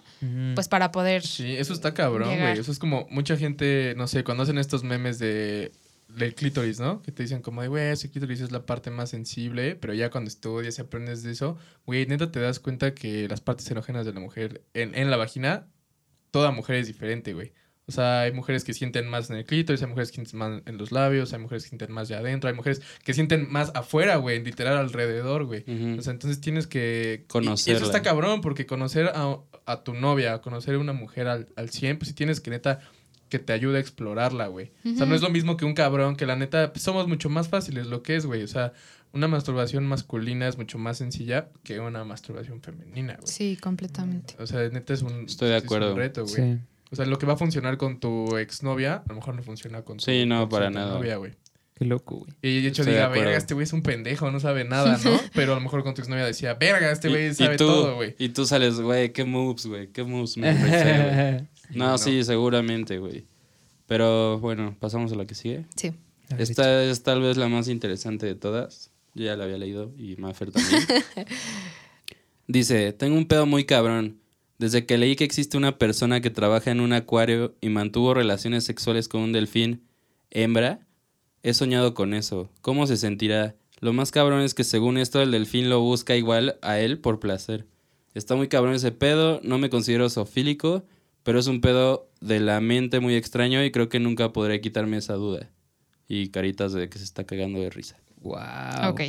pues 0.55 0.67
para 0.67 0.91
poder. 0.91 1.25
Sí, 1.25 1.55
eso 1.55 1.73
está 1.73 1.93
cabrón, 1.93 2.37
güey. 2.39 2.59
Eso 2.59 2.71
es 2.71 2.79
como 2.79 3.07
mucha 3.09 3.37
gente, 3.37 3.93
no 3.97 4.07
sé, 4.07 4.23
cuando 4.23 4.43
hacen 4.43 4.57
estos 4.57 4.83
memes 4.83 5.19
de 5.19 5.71
del 6.09 6.33
clítoris, 6.33 6.79
¿no? 6.79 7.01
Que 7.01 7.11
te 7.11 7.23
dicen 7.23 7.41
como 7.41 7.61
de, 7.61 7.67
güey, 7.67 7.91
ese 7.91 8.09
clítoris 8.09 8.41
es 8.41 8.51
la 8.51 8.65
parte 8.65 8.89
más 8.89 9.11
sensible, 9.11 9.75
pero 9.75 9.93
ya 9.93 10.09
cuando 10.09 10.27
estudias 10.27 10.77
y 10.77 10.81
aprendes 10.81 11.23
de 11.23 11.31
eso, 11.31 11.57
güey, 11.85 12.05
neta 12.07 12.31
te 12.31 12.39
das 12.39 12.59
cuenta 12.59 12.95
que 12.95 13.27
las 13.27 13.41
partes 13.41 13.69
erógenas 13.69 14.05
de 14.05 14.13
la 14.13 14.19
mujer 14.19 14.63
en, 14.73 14.95
en 14.95 15.11
la 15.11 15.17
vagina, 15.17 15.67
toda 16.31 16.51
mujer 16.51 16.77
es 16.77 16.87
diferente, 16.87 17.33
güey. 17.33 17.53
O 17.89 17.91
sea, 17.91 18.21
hay 18.21 18.31
mujeres 18.31 18.63
que 18.63 18.71
sienten 18.75 19.07
más 19.07 19.31
en 19.31 19.37
el 19.37 19.45
clítoris, 19.45 19.81
hay 19.81 19.87
mujeres 19.87 20.11
que 20.11 20.15
sienten 20.17 20.37
más 20.37 20.61
en 20.67 20.77
los 20.77 20.91
labios, 20.91 21.33
hay 21.33 21.39
mujeres 21.39 21.63
que 21.63 21.69
sienten 21.69 21.91
más 21.91 22.07
de 22.07 22.13
adentro, 22.13 22.47
hay 22.47 22.55
mujeres 22.55 22.83
que 23.03 23.15
sienten 23.15 23.51
más 23.51 23.71
afuera, 23.73 24.17
güey, 24.17 24.43
literal 24.43 24.77
alrededor, 24.77 25.45
güey. 25.45 25.63
O 25.97 26.01
sea, 26.03 26.13
entonces 26.13 26.39
tienes 26.39 26.67
que... 26.67 27.25
Conocerla. 27.27 27.77
eso 27.77 27.87
está 27.87 28.03
cabrón, 28.03 28.41
porque 28.41 28.67
conocer 28.67 29.07
a, 29.07 29.39
a 29.65 29.83
tu 29.83 29.95
novia, 29.95 30.39
conocer 30.39 30.75
a 30.75 30.77
una 30.77 30.93
mujer 30.93 31.27
al, 31.27 31.47
al 31.55 31.71
100, 31.71 31.97
pues 31.97 32.09
sí 32.09 32.13
tienes 32.13 32.41
que 32.41 32.51
neta 32.51 32.79
que 33.27 33.39
te 33.39 33.53
ayude 33.53 33.77
a 33.77 33.79
explorarla, 33.79 34.47
güey. 34.47 34.71
O 34.85 34.95
sea, 34.95 35.07
no 35.07 35.15
es 35.15 35.21
lo 35.21 35.31
mismo 35.31 35.57
que 35.57 35.65
un 35.65 35.73
cabrón, 35.73 36.15
que 36.15 36.27
la 36.27 36.35
neta 36.35 36.71
pues, 36.73 36.83
somos 36.83 37.07
mucho 37.07 37.27
más 37.29 37.47
fáciles, 37.47 37.87
lo 37.87 38.03
que 38.03 38.15
es, 38.15 38.27
güey. 38.27 38.43
O 38.43 38.47
sea, 38.47 38.73
una 39.13 39.27
masturbación 39.27 39.87
masculina 39.87 40.47
es 40.47 40.57
mucho 40.57 40.77
más 40.77 40.99
sencilla 40.99 41.49
que 41.63 41.79
una 41.79 42.03
masturbación 42.03 42.61
femenina, 42.61 43.15
güey. 43.15 43.27
Sí, 43.27 43.57
completamente. 43.57 44.35
O 44.37 44.45
sea, 44.45 44.67
neta 44.69 44.93
es 44.93 45.01
un, 45.01 45.25
Estoy 45.25 45.49
de 45.49 45.57
es 45.57 45.63
un 45.63 45.95
reto, 45.95 46.25
güey. 46.25 46.35
Sí. 46.35 46.59
O 46.91 46.95
sea, 46.95 47.05
lo 47.05 47.17
que 47.19 47.25
va 47.25 47.33
a 47.33 47.37
funcionar 47.37 47.77
con 47.77 47.99
tu 47.99 48.35
exnovia, 48.37 48.95
a 48.95 49.03
lo 49.09 49.15
mejor 49.15 49.35
no 49.35 49.43
funciona 49.43 49.83
con 49.83 49.97
tu, 49.97 50.05
Sí, 50.05 50.25
no, 50.25 50.41
con 50.41 50.49
para 50.49 50.69
nada. 50.69 50.95
novia, 50.95 51.17
güey. 51.17 51.33
Qué 51.75 51.85
loco, 51.85 52.17
güey. 52.17 52.31
Y 52.41 52.61
de 52.61 52.67
hecho 52.67 52.81
Estoy 52.81 52.95
diga, 52.95 53.07
verga, 53.07 53.37
este 53.37 53.53
güey 53.53 53.63
es 53.63 53.71
un 53.73 53.83
pendejo, 53.83 54.29
no 54.31 54.39
sabe 54.41 54.65
nada, 54.65 54.97
¿no? 55.03 55.11
Pero 55.33 55.53
a 55.53 55.55
lo 55.55 55.61
mejor 55.61 55.83
con 55.83 55.93
tu 55.93 56.01
exnovia 56.01 56.25
decía, 56.25 56.55
verga, 56.55 56.91
este 56.91 57.07
güey 57.09 57.33
sabe 57.33 57.55
tú- 57.57 57.67
todo, 57.67 57.95
güey. 57.95 58.15
Y 58.19 58.29
tú 58.29 58.45
sales, 58.45 58.81
güey, 58.81 59.13
qué 59.13 59.23
moves, 59.23 59.65
güey, 59.65 59.87
qué 59.87 60.03
moves 60.03 60.35
me. 60.37 60.51
No, 61.71 61.89
No. 61.91 61.97
sí, 61.97 62.23
seguramente, 62.23 62.97
güey. 62.97 63.25
Pero 63.85 64.39
bueno, 64.39 64.75
pasamos 64.79 65.11
a 65.13 65.15
la 65.15 65.25
que 65.25 65.35
sigue. 65.35 65.65
Sí. 65.75 65.93
Esta 66.37 66.83
es 66.83 67.01
tal 67.03 67.21
vez 67.21 67.37
la 67.37 67.47
más 67.47 67.67
interesante 67.69 68.25
de 68.25 68.35
todas. 68.35 68.91
Yo 69.15 69.25
ya 69.25 69.35
la 69.37 69.45
había 69.45 69.57
leído 69.57 69.91
y 69.97 70.15
Maffer 70.17 70.51
también. 70.51 70.81
Dice, 72.47 72.93
tengo 72.93 73.15
un 73.17 73.25
pedo 73.27 73.45
muy 73.45 73.63
cabrón. 73.65 74.18
Desde 74.59 74.85
que 74.85 74.97
leí 74.97 75.15
que 75.15 75.23
existe 75.23 75.55
una 75.57 75.77
persona 75.77 76.19
que 76.19 76.29
trabaja 76.29 76.69
en 76.69 76.81
un 76.81 76.91
acuario 76.91 77.55
y 77.61 77.69
mantuvo 77.69 78.13
relaciones 78.13 78.65
sexuales 78.65 79.07
con 79.07 79.21
un 79.21 79.31
delfín 79.31 79.83
hembra, 80.31 80.85
he 81.43 81.53
soñado 81.53 81.93
con 81.93 82.13
eso. 82.13 82.49
¿Cómo 82.61 82.85
se 82.85 82.97
sentirá? 82.97 83.55
Lo 83.79 83.93
más 83.93 84.11
cabrón 84.11 84.41
es 84.41 84.53
que 84.53 84.65
según 84.65 84.97
esto 84.97 85.21
el 85.21 85.31
delfín 85.31 85.69
lo 85.69 85.79
busca 85.79 86.17
igual 86.17 86.59
a 86.61 86.77
él 86.79 86.99
por 86.99 87.21
placer. 87.21 87.67
Está 88.13 88.35
muy 88.35 88.49
cabrón 88.49 88.73
ese 88.73 88.91
pedo, 88.91 89.39
no 89.43 89.57
me 89.59 89.69
considero 89.69 90.09
zoofílico, 90.09 90.83
pero 91.23 91.39
es 91.39 91.47
un 91.47 91.61
pedo 91.61 92.09
de 92.19 92.41
la 92.41 92.59
mente 92.59 92.99
muy 92.99 93.15
extraño 93.15 93.63
y 93.63 93.71
creo 93.71 93.87
que 93.87 94.01
nunca 94.01 94.33
podré 94.33 94.59
quitarme 94.59 94.97
esa 94.97 95.13
duda. 95.13 95.49
Y 96.09 96.29
caritas 96.29 96.73
de 96.73 96.89
que 96.89 96.97
se 96.97 97.05
está 97.05 97.23
cagando 97.23 97.59
de 97.59 97.69
risa. 97.69 97.97
Wow. 98.17 98.89
Ok. 98.89 99.01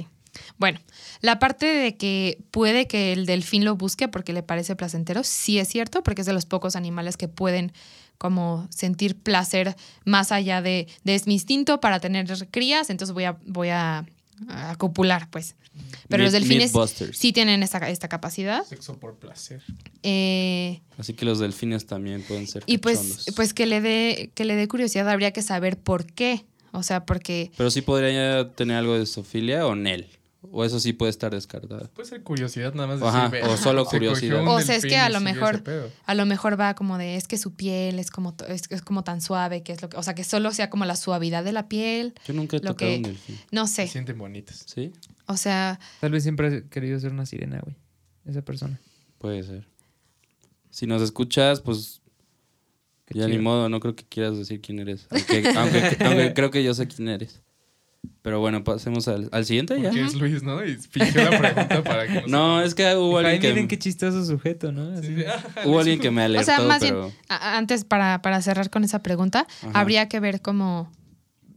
Bueno, 0.58 0.80
la 1.20 1.38
parte 1.38 1.66
de 1.66 1.96
que 1.96 2.38
puede 2.50 2.86
que 2.86 3.12
el 3.12 3.26
delfín 3.26 3.64
lo 3.64 3.76
busque 3.76 4.08
porque 4.08 4.32
le 4.32 4.42
parece 4.42 4.76
placentero, 4.76 5.24
sí 5.24 5.58
es 5.58 5.68
cierto, 5.68 6.02
porque 6.02 6.22
es 6.22 6.26
de 6.26 6.32
los 6.32 6.46
pocos 6.46 6.76
animales 6.76 7.16
que 7.16 7.28
pueden 7.28 7.72
como 8.18 8.68
sentir 8.70 9.16
placer 9.16 9.76
más 10.04 10.30
allá 10.30 10.60
de, 10.60 10.86
de 11.04 11.14
es 11.14 11.26
mi 11.26 11.34
instinto 11.34 11.80
para 11.80 12.00
tener 12.00 12.26
crías, 12.50 12.90
entonces 12.90 13.14
voy 13.14 13.24
a, 13.24 13.38
voy 13.46 13.70
a, 13.70 14.04
a 14.48 14.76
copular, 14.76 15.28
pues. 15.30 15.56
Pero 16.08 16.24
los 16.24 16.32
delfines 16.32 16.72
sí 17.12 17.32
tienen 17.32 17.62
esta, 17.62 17.78
esta 17.88 18.08
capacidad. 18.08 18.64
Sexo 18.66 18.98
por 18.98 19.16
placer. 19.16 19.62
Eh, 20.02 20.80
Así 20.98 21.14
que 21.14 21.24
los 21.24 21.38
delfines 21.38 21.86
también 21.86 22.22
pueden 22.22 22.46
ser 22.46 22.64
y 22.66 22.78
pues, 22.78 22.98
cachondos. 22.98 23.26
pues 23.36 23.54
que 23.54 23.66
le 23.66 23.80
dé, 23.80 24.30
que 24.34 24.44
le 24.44 24.56
dé 24.56 24.66
curiosidad, 24.68 25.08
habría 25.08 25.30
que 25.32 25.42
saber 25.42 25.78
por 25.78 26.04
qué. 26.06 26.44
O 26.72 26.82
sea, 26.82 27.04
porque 27.06 27.50
Pero 27.56 27.70
sí 27.70 27.80
podría 27.82 28.50
tener 28.52 28.76
algo 28.76 28.98
de 28.98 29.06
zoofilia 29.06 29.66
o 29.66 29.74
Nel. 29.74 30.06
O 30.42 30.64
eso 30.64 30.80
sí 30.80 30.94
puede 30.94 31.10
estar 31.10 31.30
descartado. 31.32 31.90
Puede 31.92 32.08
ser 32.08 32.22
curiosidad 32.22 32.72
nada 32.72 32.88
más. 32.88 33.02
Ajá, 33.02 33.28
decir, 33.28 33.46
o 33.46 33.50
"Ve, 33.52 33.56
solo 33.58 33.84
se 33.90 33.90
curiosidad". 33.90 34.42
O 34.46 34.60
sea, 34.62 34.74
es 34.76 34.84
que 34.86 34.96
a 34.96 35.10
lo 35.10 35.20
mejor- 35.20 35.56
ese 35.56 35.62
pedo". 35.64 35.90
a 36.06 36.14
lo 36.14 36.24
mejor 36.24 36.58
va 36.58 36.74
como 36.74 36.96
de 36.96 37.16
es 37.16 37.28
que 37.28 37.36
su 37.36 37.54
piel 37.54 37.98
es 37.98 38.10
como 38.10 38.34
es, 38.48 38.62
es 38.70 38.80
como 38.80 39.04
tan 39.04 39.20
suave 39.20 39.62
que 39.62 39.72
es 39.72 39.82
lo 39.82 39.90
que 39.90 39.98
o 39.98 40.02
sea 40.02 40.14
que 40.14 40.24
solo 40.24 40.50
sea 40.52 40.70
como 40.70 40.86
la 40.86 40.96
suavidad 40.96 41.44
de 41.44 41.52
la 41.52 41.68
piel 41.68 42.14
Yo 42.26 42.32
nunca 42.32 42.56
he 42.56 42.60
Lo 42.60 42.70
tocado 42.70 42.90
que- 42.90 42.96
un 42.96 43.02
delfín. 43.02 43.38
no 43.52 43.66
Se 43.66 43.74
sé 43.86 43.88
sienten 43.88 44.16
bonitas. 44.16 44.64
¿Sí? 44.66 44.92
o 45.26 45.36
sea 45.36 45.78
Tal 46.00 46.10
vez 46.12 46.22
siempre 46.22 46.46
ha 46.56 46.68
querido 46.70 46.98
ser 46.98 47.12
una 47.12 47.26
sirena, 47.26 47.60
güey. 47.62 47.76
Esa 48.24 48.40
persona. 48.42 48.80
Puede 49.18 49.42
ser. 49.42 49.66
Si 50.70 50.86
nos 50.86 51.02
escuchas, 51.02 51.60
pues 51.60 52.00
Qué 53.04 53.18
ya 53.18 53.26
ni 53.28 53.38
modo, 53.38 53.68
no 53.68 53.80
creo 53.80 53.94
que 53.94 54.04
quieras 54.06 54.38
decir 54.38 54.60
quién 54.62 54.78
eres. 54.78 55.06
Aunque, 55.10 55.52
aunque- 55.54 55.96
aunque 56.04 56.32
creo 56.34 56.50
que 56.50 56.62
yo 56.64 56.72
sé 56.74 56.86
quién 56.88 57.08
eres. 57.08 57.42
Pero 58.22 58.40
bueno, 58.40 58.64
pasemos 58.64 59.08
al, 59.08 59.28
al 59.32 59.44
siguiente 59.46 59.74
ya. 59.80 59.84
Porque 59.90 60.04
es 60.04 60.14
Luis, 60.14 60.42
¿no? 60.42 60.64
Y 60.64 60.76
fingió 60.76 61.22
la 61.30 61.36
pregunta 61.38 61.82
para 61.82 62.06
que 62.06 62.22
No, 62.28 62.60
es 62.62 62.74
que 62.74 62.94
hubo 62.96 63.18
Ay, 63.18 63.26
alguien 63.34 63.52
miren 63.54 63.68
que, 63.68 63.76
qué 63.76 63.82
chistoso 63.82 64.24
sujeto, 64.24 64.72
¿no? 64.72 64.96
Así. 64.98 65.14
Sí, 65.16 65.24
ah, 65.26 65.42
hubo 65.66 65.78
alguien 65.80 66.00
que 66.00 66.10
me 66.10 66.22
alertó, 66.22 66.42
o 66.52 66.56
sea 66.56 66.60
más 66.66 66.80
pero... 66.82 67.00
bien 67.06 67.14
a- 67.28 67.56
antes 67.56 67.84
para, 67.84 68.20
para 68.22 68.40
cerrar 68.42 68.68
con 68.70 68.84
esa 68.84 69.02
pregunta 69.02 69.46
Ajá. 69.62 69.70
habría 69.80 70.08
que 70.08 70.20
ver 70.20 70.40
cómo 70.42 70.90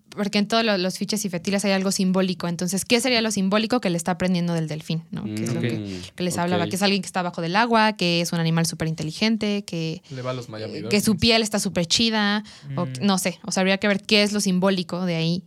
porque 0.09 0.37
en 0.37 0.47
todos 0.47 0.63
lo- 0.63 0.77
los 0.77 0.97
fiches 0.99 1.25
y 1.25 1.29
fetiles 1.29 1.65
hay 1.65 1.71
algo 1.71 1.91
simbólico 1.91 2.47
entonces 2.47 2.85
qué 2.85 3.01
sería 3.01 3.21
lo 3.21 3.31
simbólico 3.31 3.81
que 3.81 3.89
le 3.89 3.97
está 3.97 4.11
aprendiendo 4.11 4.53
del 4.53 4.67
delfín 4.67 5.03
no 5.11 5.23
que 5.23 5.43
es 5.43 5.53
lo 5.53 5.59
ok. 5.59 5.65
que, 5.67 6.01
que 6.15 6.23
les 6.23 6.37
Mm, 6.37 6.39
hablaba 6.41 6.67
que 6.67 6.75
es 6.75 6.81
alguien 6.83 7.01
que 7.01 7.07
está 7.07 7.21
abajo 7.21 7.41
del 7.41 7.55
agua 7.55 7.93
que 7.93 8.21
es 8.21 8.31
un 8.31 8.39
animal 8.39 8.65
súper 8.67 8.87
inteligente 8.89 9.63
que 9.65 10.01
Le 10.11 10.21
va 10.21 10.31
a 10.31 10.33
los 10.35 10.49
Miami 10.49 10.83
que 10.89 11.01
su 11.01 11.17
piel 11.17 11.41
está 11.41 11.59
súper 11.59 11.87
chida 11.87 12.43
o 12.75 12.85
Mm. 12.85 12.89
no 13.01 13.17
sé 13.17 13.39
o 13.43 13.51
sea 13.51 13.61
habría 13.61 13.79
que 13.79 13.87
ver 13.87 14.01
qué 14.01 14.21
es 14.23 14.33
lo 14.33 14.39
simbólico 14.39 15.03
de 15.05 15.15
ahí 15.15 15.43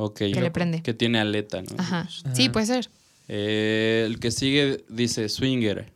Ok. 0.00 0.18
que 0.18 0.40
le 0.40 0.50
prende 0.52 0.80
Que 0.82 0.94
tiene 0.94 1.18
aleta, 1.18 1.60
¿no? 1.60 1.74
Ajá. 1.76 2.00
Ajá. 2.08 2.34
Sí, 2.34 2.48
puede 2.48 2.66
ser. 2.66 2.88
Eh, 3.26 4.04
el 4.06 4.20
que 4.20 4.30
sigue 4.30 4.84
dice 4.88 5.28
swinger. 5.28 5.92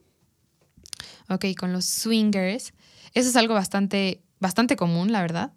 Ok, 1.29 1.47
con 1.59 1.73
los 1.73 1.85
swingers. 1.85 2.73
Eso 3.15 3.29
es 3.29 3.37
algo 3.37 3.55
bastante, 3.55 4.21
bastante 4.41 4.77
común, 4.77 5.13
la 5.13 5.21
verdad. 5.23 5.53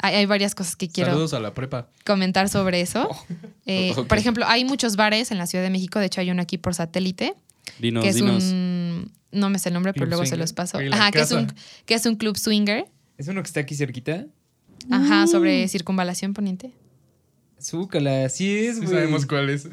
Hay, 0.00 0.14
hay 0.16 0.26
varias 0.26 0.54
cosas 0.54 0.74
que 0.74 0.88
quiero 0.88 1.10
Saludos 1.10 1.34
a 1.34 1.40
la 1.40 1.54
prepa. 1.54 1.88
comentar 2.04 2.48
sobre 2.48 2.80
eso. 2.80 3.08
Eh. 3.64 3.94
Por 4.08 4.18
ejemplo, 4.18 4.44
hay 4.48 4.64
muchos 4.64 4.96
bares 4.96 5.30
en 5.30 5.38
la 5.38 5.46
Ciudad 5.46 5.62
de 5.62 5.70
México. 5.70 6.00
De 6.00 6.06
hecho, 6.06 6.20
hay 6.20 6.32
uno 6.32 6.42
aquí 6.42 6.58
por 6.58 6.74
satélite, 6.74 7.34
Dinos, 7.78 8.02
que 8.02 8.08
es 8.10 8.16
dinos. 8.16 8.42
un... 8.42 9.12
No 9.30 9.50
me 9.50 9.60
sé 9.60 9.68
el 9.68 9.74
nombre, 9.74 9.92
pero 9.92 10.06
Club 10.06 10.08
luego 10.10 10.24
se 10.24 10.30
swinger. 10.30 10.40
los 10.40 10.52
paso. 10.52 10.78
Ajá, 10.90 11.12
que 11.12 11.20
es, 11.20 11.30
un, 11.30 11.46
que 11.86 11.94
es 11.94 12.04
un 12.04 12.16
club 12.16 12.36
swinger. 12.36 12.86
¿Es 13.18 13.28
uno 13.28 13.40
que 13.40 13.46
está 13.46 13.60
aquí 13.60 13.76
cerquita? 13.76 14.26
Ajá, 14.90 15.28
sobre 15.28 15.68
circunvalación 15.68 16.34
poniente. 16.34 16.72
Zúcala, 17.62 18.28
sí 18.28 18.56
es, 18.66 18.74
Sí 18.76 18.82
güey. 18.82 18.92
sabemos 18.94 19.26
cuál 19.26 19.50
es. 19.50 19.68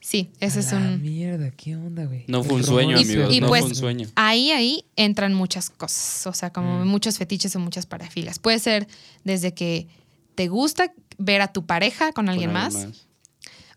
Sí, 0.00 0.30
ese 0.40 0.60
es 0.60 0.72
A 0.74 0.80
la 0.80 0.88
un... 0.92 1.00
mierda, 1.02 1.50
¿qué 1.50 1.76
onda, 1.76 2.04
güey? 2.04 2.24
No 2.28 2.44
fue 2.44 2.56
un 2.56 2.64
sueño, 2.64 2.90
romance. 2.92 3.12
amigos. 3.14 3.34
Y 3.34 3.40
no 3.40 3.46
pues- 3.48 3.60
fue 3.62 3.68
un 3.70 3.74
sueño. 3.76 4.08
Ahí, 4.16 4.50
ahí 4.50 4.84
entran 4.96 5.32
muchas 5.32 5.70
cosas, 5.70 6.26
o 6.26 6.32
sea, 6.34 6.50
como 6.52 6.84
Mm. 6.84 6.88
muchos 6.88 7.16
fetiches 7.16 7.56
o 7.56 7.58
muchas 7.60 7.86
parafilias. 7.86 8.38
Puede 8.38 8.58
ser 8.58 8.86
desde 9.24 9.54
que 9.54 9.88
te 10.34 10.48
gusta 10.48 10.92
ver 11.16 11.40
a 11.40 11.52
tu 11.52 11.64
pareja 11.64 12.12
con 12.12 12.28
alguien 12.28 12.50
Con 12.50 12.54
más, 12.60 12.88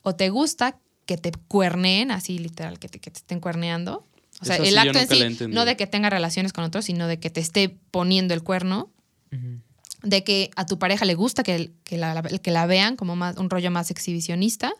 o 0.01 0.15
te 0.15 0.29
gusta 0.29 0.77
que 1.05 1.17
te 1.17 1.31
cuerneen, 1.47 2.11
así 2.11 2.37
literal, 2.39 2.77
que 2.79 2.89
te, 2.89 2.99
que 2.99 3.09
te 3.09 3.19
estén 3.19 3.39
cuerneando. 3.39 4.05
O 4.41 4.45
sea, 4.45 4.55
Eso 4.55 4.63
el 4.65 4.71
sí, 4.71 4.77
acto 4.77 4.99
en 5.15 5.35
sí, 5.37 5.47
no 5.47 5.63
de 5.65 5.77
que 5.77 5.87
tenga 5.87 6.09
relaciones 6.09 6.51
con 6.51 6.63
otros, 6.65 6.83
sino 6.85 7.07
de 7.07 7.19
que 7.19 7.29
te 7.29 7.39
esté 7.39 7.69
poniendo 7.91 8.33
el 8.33 8.43
cuerno, 8.43 8.91
Ujú. 9.31 9.61
De 10.03 10.23
que 10.23 10.51
a 10.55 10.65
tu 10.65 10.77
pareja 10.79 11.05
le 11.05 11.15
gusta 11.15 11.43
que, 11.43 11.71
que, 11.83 11.97
la, 11.97 12.21
que 12.21 12.51
la 12.51 12.65
vean 12.65 12.95
como 12.95 13.15
más, 13.15 13.37
un 13.37 13.49
rollo 13.49 13.71
más 13.71 13.89
exhibicionista. 13.91 14.71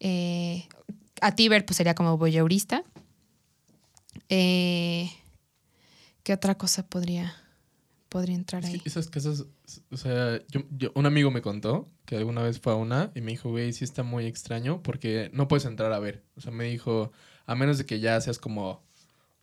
Eh, 0.00 0.66
a 1.20 1.34
ti 1.34 1.48
ver, 1.48 1.64
pues 1.64 1.76
sería 1.76 1.94
como 1.94 2.18
voyeurista. 2.18 2.82
Eh, 4.28 5.10
¿Qué 6.22 6.32
otra 6.32 6.56
cosa 6.56 6.86
podría, 6.86 7.34
podría 8.08 8.34
entrar 8.34 8.64
ahí? 8.64 8.82
esas 8.84 9.08
casas, 9.08 9.44
o 9.90 9.96
sea, 9.96 10.40
yo, 10.48 10.62
yo- 10.70 10.90
un 10.94 11.06
amigo 11.06 11.30
me 11.30 11.42
contó 11.42 11.88
que 12.04 12.16
alguna 12.16 12.42
vez 12.42 12.60
fue 12.60 12.72
a 12.72 12.76
una 12.76 13.12
y 13.14 13.20
me 13.20 13.30
dijo, 13.32 13.50
güey, 13.50 13.72
sí 13.72 13.84
está 13.84 14.02
muy 14.02 14.26
extraño 14.26 14.82
porque 14.82 15.30
no 15.32 15.46
puedes 15.48 15.64
entrar 15.66 15.92
a 15.92 15.98
ver. 16.00 16.24
O 16.36 16.40
sea, 16.40 16.50
me 16.52 16.64
dijo, 16.64 17.12
a 17.46 17.54
menos 17.54 17.78
de 17.78 17.86
que 17.86 18.00
ya 18.00 18.20
seas 18.20 18.38
como 18.38 18.82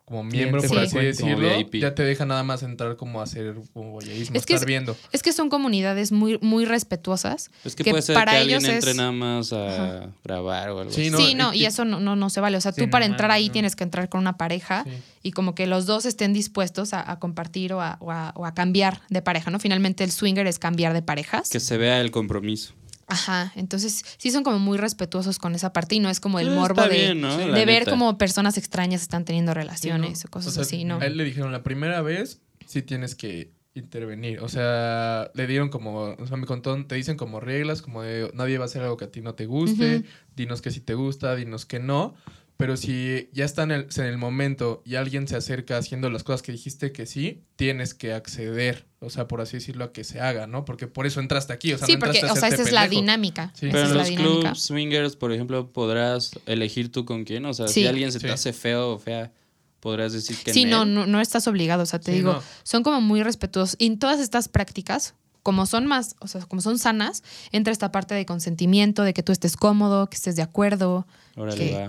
como 0.05 0.23
miembro, 0.25 0.61
Cliente 0.61 0.67
por 0.67 0.85
así 0.85 0.97
decirlo, 0.99 1.47
ya 1.79 1.95
te 1.95 2.03
deja 2.03 2.25
nada 2.25 2.43
más 2.43 2.61
entrar 2.61 2.97
como 2.97 3.21
a 3.21 3.23
hacer 3.23 3.55
como 3.73 3.91
voyeurismo, 3.91 4.35
Es 4.35 4.45
que 4.45 4.53
estar 4.53 4.65
es- 4.65 4.67
viendo. 4.67 4.97
Es 5.13 5.23
que 5.23 5.31
son 5.31 5.49
comunidades 5.49 6.11
muy, 6.11 6.37
muy 6.41 6.65
respetuosas. 6.65 7.49
Es 7.63 7.75
que, 7.75 7.85
que 7.85 7.91
puede 7.91 8.01
ser 8.03 8.13
para 8.13 8.33
que 8.33 8.37
alguien 8.39 8.59
ellos 8.59 8.69
entre 8.73 8.91
es- 8.91 8.97
nada 8.97 9.11
más 9.13 9.53
a 9.53 9.67
Ajá. 10.01 10.09
grabar 10.23 10.69
o 10.71 10.79
algo 10.79 10.91
Sí, 10.91 11.03
así. 11.03 11.09
no, 11.09 11.17
sí, 11.17 11.35
no, 11.35 11.53
y- 11.53 11.59
y 11.61 11.65
eso 11.65 11.85
no, 11.85 11.99
no, 12.01 12.15
no 12.17 12.29
se 12.29 12.41
vale. 12.41 12.57
O 12.57 12.61
sea, 12.61 12.73
Sí, 12.73 12.81
tú 12.81 12.85
no 12.87 12.91
para 12.91 13.05
entrar 13.05 13.31
ahí 13.31 13.47
no. 13.47 13.53
tienes 13.53 13.75
que 13.77 13.85
entrar 13.85 14.09
con 14.09 14.19
una 14.19 14.37
pareja 14.37 14.83
Sí. 14.83 14.91
y 15.23 15.31
como 15.31 15.55
que 15.55 15.67
los 15.67 15.85
dos 15.85 16.05
estén 16.05 16.33
dispuestos 16.33 16.93
a, 16.93 17.09
a 17.09 17.19
compartir 17.19 17.71
o 17.73 17.81
a, 17.81 17.97
o 18.01 18.11
a- 18.11 18.33
o 18.35 18.45
a 18.45 18.53
cambiar 18.53 19.01
de 19.09 19.21
pareja, 19.21 19.51
¿no? 19.51 19.59
Finalmente 19.59 20.03
el 20.03 20.11
swinger 20.11 20.47
es 20.47 20.59
cambiar 20.59 20.93
de 20.93 21.01
parejas. 21.01 21.49
Que 21.49 21.61
se 21.61 21.77
vea 21.77 22.01
el 22.01 22.11
compromiso. 22.11 22.73
Ajá, 23.07 23.51
entonces 23.55 24.03
sí 24.17 24.31
son 24.31 24.43
como 24.43 24.59
muy 24.59 24.77
respetuosos 24.77 25.37
con 25.39 25.55
esa 25.55 25.73
parte 25.73 25.95
y 25.95 25.99
no 25.99 26.09
es 26.09 26.19
como 26.19 26.39
el 26.39 26.47
Eh, 26.47 26.51
morbo 26.51 26.81
de, 26.83 26.89
bien, 26.89 27.21
¿no? 27.21 27.37
de 27.37 27.47
La 27.47 27.53
ver 27.65 27.79
neta. 27.79 27.91
como 27.91 28.17
personas 28.17 28.57
extrañas 28.57 29.01
están 29.01 29.25
teniendo 29.25 29.51
Sí, 29.53 29.57
relaciones 29.59 30.23
¿no? 30.23 30.27
o 30.27 30.31
cosas 30.31 30.51
O 30.51 30.53
sea, 30.55 30.61
así, 30.63 30.83
¿no? 30.85 30.99
A 30.99 31.05
él 31.05 31.17
le 31.17 31.23
dijeron 31.25 31.51
la 31.51 31.63
primera 31.63 32.01
vez, 32.01 32.41
sí 32.65 32.81
tienes 32.81 33.15
que 33.15 33.51
intervenir. 33.75 34.39
O 34.39 34.47
sea, 34.49 35.31
le 35.33 35.47
dieron 35.47 35.69
como, 35.69 36.15
o 36.17 36.27
sea, 36.27 36.37
me 36.37 36.45
contó, 36.45 36.85
te 36.85 36.95
dicen 36.95 37.17
como 37.17 37.39
reglas, 37.39 37.81
como 37.81 38.03
de 38.03 38.29
nadie 38.33 38.57
va 38.57 38.65
a 38.65 38.67
hacer 38.67 38.83
algo 38.83 38.97
que 38.97 39.05
a 39.05 39.11
ti 39.11 39.21
no 39.21 39.33
te 39.33 39.47
guste, 39.47 40.03
dinos 40.35 40.61
que 40.61 40.71
sí 40.71 40.79
te 40.79 40.93
gusta, 40.93 41.35
dinos 41.35 41.65
que 41.65 41.79
no. 41.79 42.13
Pero 42.63 42.77
si 42.77 43.27
ya 43.33 43.43
está 43.43 43.63
en 43.63 43.71
el, 43.71 43.87
en 43.93 44.03
el 44.05 44.17
momento 44.17 44.81
y 44.85 44.95
alguien 44.95 45.27
se 45.27 45.35
acerca 45.35 45.77
haciendo 45.77 46.09
las 46.09 46.23
cosas 46.23 46.41
que 46.41 46.53
dijiste 46.53 46.93
que 46.93 47.05
sí, 47.05 47.41
tienes 47.57 47.93
que 47.93 48.13
acceder, 48.13 48.85
o 49.01 49.09
sea, 49.09 49.27
por 49.27 49.41
así 49.41 49.57
decirlo, 49.57 49.83
a 49.83 49.91
que 49.91 50.05
se 50.05 50.21
haga, 50.21 50.47
¿no? 50.47 50.63
Porque 50.63 50.87
por 50.87 51.05
eso 51.05 51.19
entraste 51.19 51.51
aquí, 51.51 51.73
o 51.73 51.77
sea, 51.77 51.87
sí, 51.87 51.95
no 51.95 51.99
porque, 51.99 52.19
entraste 52.19 52.29
a 52.29 52.45
o 52.45 52.49
sea, 52.49 52.55
esa 52.55 52.63
es 52.63 52.71
la 52.71 52.87
dinámica. 52.87 53.51
Sí. 53.53 53.67
Pero 53.69 53.89
en 53.89 53.93
los 53.97 54.09
clubs 54.11 54.61
swingers, 54.61 55.17
por 55.17 55.33
ejemplo, 55.33 55.73
podrás 55.73 56.31
elegir 56.45 56.89
tú 56.89 57.03
con 57.03 57.25
quién. 57.25 57.45
O 57.45 57.53
sea, 57.53 57.67
Sí. 57.67 57.81
si 57.81 57.85
alguien 57.87 58.13
se 58.13 58.21
te 58.21 58.27
Sí. 58.27 58.33
hace 58.33 58.53
feo 58.53 58.91
o 58.93 58.97
fea, 58.97 59.33
podrás 59.81 60.13
decir 60.13 60.37
que 60.37 60.53
Sí, 60.53 60.63
no, 60.63 60.85
no, 60.85 61.05
no 61.05 61.19
estás 61.19 61.45
obligado. 61.49 61.83
O 61.83 61.85
sea, 61.85 61.99
te 61.99 62.11
Sí, 62.13 62.19
digo, 62.19 62.31
no. 62.31 62.43
son 62.63 62.81
como 62.83 63.01
muy 63.01 63.23
respetuosos. 63.23 63.75
Y 63.77 63.87
en 63.87 63.99
todas 63.99 64.21
estas 64.21 64.47
prácticas, 64.47 65.15
como 65.41 65.65
son 65.65 65.85
más, 65.85 66.15
o 66.21 66.29
sea, 66.29 66.39
como 66.45 66.61
son 66.61 66.79
sanas, 66.79 67.23
entra 67.51 67.73
esta 67.73 67.91
parte 67.91 68.15
de 68.15 68.25
consentimiento, 68.25 69.03
de 69.03 69.13
que 69.13 69.21
tú 69.21 69.33
estés 69.33 69.57
cómodo, 69.57 70.09
que 70.09 70.15
estés 70.15 70.37
de 70.37 70.41
acuerdo, 70.43 71.05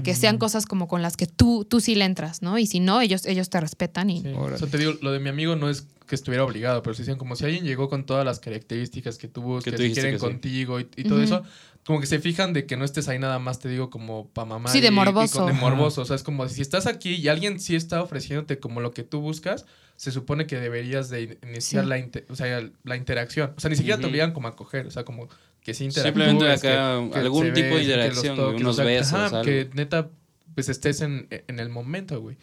que, 0.03 0.15
sean 0.15 0.39
cosas 0.39 0.66
como 0.66 0.89
con 0.89 1.03
las 1.03 1.16
que 1.16 1.27
tú, 1.27 1.65
tú 1.69 1.81
sí 1.81 1.95
le 1.95 2.05
entras, 2.05 2.41
¿no? 2.43 2.59
Y 2.59 2.66
si 2.66 2.81
no, 2.81 3.01
ellos, 3.01 3.27
ellos 3.27 3.51
te 3.51 3.61
respetan 3.61 4.11
y. 4.11 4.23
Sí. 4.23 4.29
Órale. 4.37 4.57
O 4.57 4.59
sea, 4.59 4.69
te 4.69 4.79
digo, 4.79 4.93
lo 5.03 5.12
de 5.12 5.21
mi 5.21 5.29
amigo 5.29 5.55
no 5.57 5.69
es 5.69 5.87
que 6.07 6.15
estuviera 6.15 6.45
obligado, 6.45 6.83
pero 6.83 6.95
se 6.95 7.03
dicen 7.03 7.16
como 7.16 7.35
si 7.37 7.45
alguien 7.45 7.65
llegó 7.65 7.89
con 7.89 8.05
todas 8.05 8.25
las 8.25 8.39
características 8.41 9.19
que 9.19 9.29
tú 9.29 9.43
buscas, 9.43 9.73
tú 9.73 9.77
que 9.79 9.83
dijiste 9.85 10.01
quieren 10.03 10.15
que 10.19 10.21
sí. 10.21 10.27
contigo 10.33 10.81
y, 10.81 10.89
y 10.97 11.05
todo 11.05 11.23
eso, 11.23 11.43
como 11.87 12.01
que 12.01 12.07
se 12.07 12.19
fijan 12.21 12.53
de 12.55 12.65
que 12.66 12.77
no 12.77 12.85
estés 12.85 13.09
ahí 13.09 13.19
nada 13.19 13.39
más, 13.39 13.59
te 13.59 13.69
digo, 13.69 13.91
como 13.91 14.27
pa' 14.29 14.45
mamá. 14.47 14.71
Sí, 14.71 14.81
de 14.81 14.87
y- 14.87 14.91
y 14.91 14.95
morboso. 14.95 15.41
con- 15.41 15.47
de 15.47 15.53
morboso. 15.59 16.03
O 16.03 16.05
sea, 16.05 16.16
es 16.16 16.23
como 16.23 16.49
si 16.49 16.62
estás 16.62 16.87
aquí 16.87 17.15
y 17.15 17.29
alguien 17.29 17.61
sí 17.61 17.75
está 17.77 18.03
ofreciéndote 18.03 18.59
como 18.59 18.81
lo 18.81 18.93
que 18.93 19.03
tú 19.03 19.21
buscas, 19.21 19.66
se 19.97 20.11
supone 20.11 20.47
que 20.47 20.59
deberías 20.59 21.09
de 21.09 21.23
in- 21.23 21.39
iniciar 21.49 21.85
Sí. 21.85 21.89
la, 21.91 21.99
inte- 21.99 22.25
o 22.31 22.37
sea, 22.37 22.69
la 22.85 22.97
interacción. 22.97 23.53
O 23.57 23.61
sea, 23.61 23.71
ni 23.71 23.77
siquiera 23.77 23.99
te 24.01 24.07
obligan 24.07 24.33
como 24.33 24.49
a 24.49 24.57
coger, 24.57 24.87
o 24.87 24.91
sea, 24.91 25.05
como 25.05 25.29
que 25.65 25.74
sí 25.74 25.85
interactúes. 25.86 26.27
Simplemente 26.27 26.53
acá 26.53 27.11
que 27.12 27.19
algún 27.19 27.53
tipo 27.53 27.74
de 27.74 27.82
interacción, 27.82 28.36
toques, 28.36 28.61
unos 28.61 28.77
besos, 28.77 29.12
ajá, 29.15 29.27
algo. 29.39 29.43
que 29.43 29.69
neta, 29.74 30.09
pues 30.55 30.69
estés 30.69 31.01
en, 31.01 31.27
en 31.31 31.59
el 31.59 31.69
momento, 31.70 32.20
güey. 32.20 32.36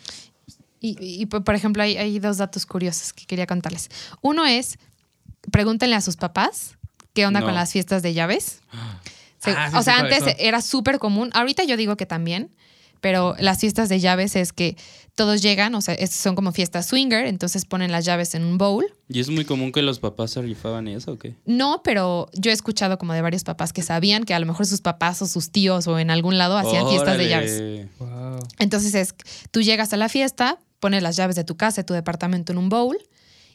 Y, 0.81 0.97
y, 0.99 1.25
por 1.27 1.53
ejemplo, 1.55 1.83
hay, 1.83 1.95
hay 1.97 2.17
dos 2.19 2.37
datos 2.37 2.65
curiosos 2.65 3.13
que 3.13 3.25
quería 3.25 3.45
contarles. 3.45 3.89
Uno 4.21 4.45
es, 4.47 4.79
pregúntenle 5.51 5.95
a 5.95 6.01
sus 6.01 6.17
papás 6.17 6.77
qué 7.13 7.25
onda 7.27 7.39
No. 7.39 7.45
con 7.45 7.55
las 7.55 7.71
fiestas 7.71 8.01
de 8.01 8.13
llaves. 8.13 8.61
Se- 9.39 9.51
Ah, 9.55 9.69
sí, 9.71 9.77
o 9.77 9.81
sea, 9.83 9.99
antes 9.99 10.23
era 10.37 10.61
súper 10.61 10.99
común. 10.99 11.29
Ahorita 11.33 11.63
yo 11.63 11.75
digo 11.77 11.97
que 11.97 12.05
también, 12.05 12.51
pero 12.99 13.35
las 13.39 13.59
fiestas 13.59 13.89
de 13.89 13.99
llaves 13.99 14.35
es 14.35 14.53
que 14.53 14.75
todos 15.21 15.43
llegan, 15.43 15.75
o 15.75 15.81
sea, 15.81 15.95
son 16.07 16.33
como 16.33 16.51
fiestas 16.51 16.87
swinger, 16.87 17.27
entonces 17.27 17.65
ponen 17.65 17.91
las 17.91 18.05
llaves 18.05 18.33
en 18.33 18.43
un 18.43 18.57
bowl. 18.57 18.83
¿Y 19.07 19.19
es 19.19 19.29
muy 19.29 19.45
común 19.45 19.71
que 19.71 19.83
los 19.83 19.99
papás 19.99 20.31
se 20.31 20.41
rifaban 20.41 20.87
eso 20.87 21.11
o 21.11 21.19
qué? 21.19 21.35
No, 21.45 21.81
pero 21.83 22.27
yo 22.33 22.49
he 22.49 22.53
escuchado 22.55 22.97
como 22.97 23.13
de 23.13 23.21
varios 23.21 23.43
papás 23.43 23.71
que 23.71 23.83
sabían 23.83 24.23
que 24.23 24.33
a 24.33 24.39
lo 24.39 24.47
mejor 24.47 24.65
sus 24.65 24.81
papás 24.81 25.21
o 25.21 25.27
sus 25.27 25.51
tíos 25.51 25.85
o 25.85 25.99
en 25.99 26.09
algún 26.09 26.39
lado 26.39 26.57
hacían 26.57 26.87
fiestas 26.87 27.19
de 27.19 27.29
llaves. 27.29 27.87
Wow. 27.99 28.39
Entonces 28.57 28.95
es, 28.95 29.13
tú 29.51 29.61
llegas 29.61 29.93
a 29.93 29.97
la 29.97 30.09
fiesta, 30.09 30.57
pones 30.79 31.03
las 31.03 31.17
llaves 31.17 31.35
de 31.35 31.43
tu 31.43 31.55
casa, 31.55 31.81
de 31.81 31.85
tu 31.85 31.93
departamento 31.93 32.51
en 32.51 32.57
un 32.57 32.69
bowl 32.69 32.97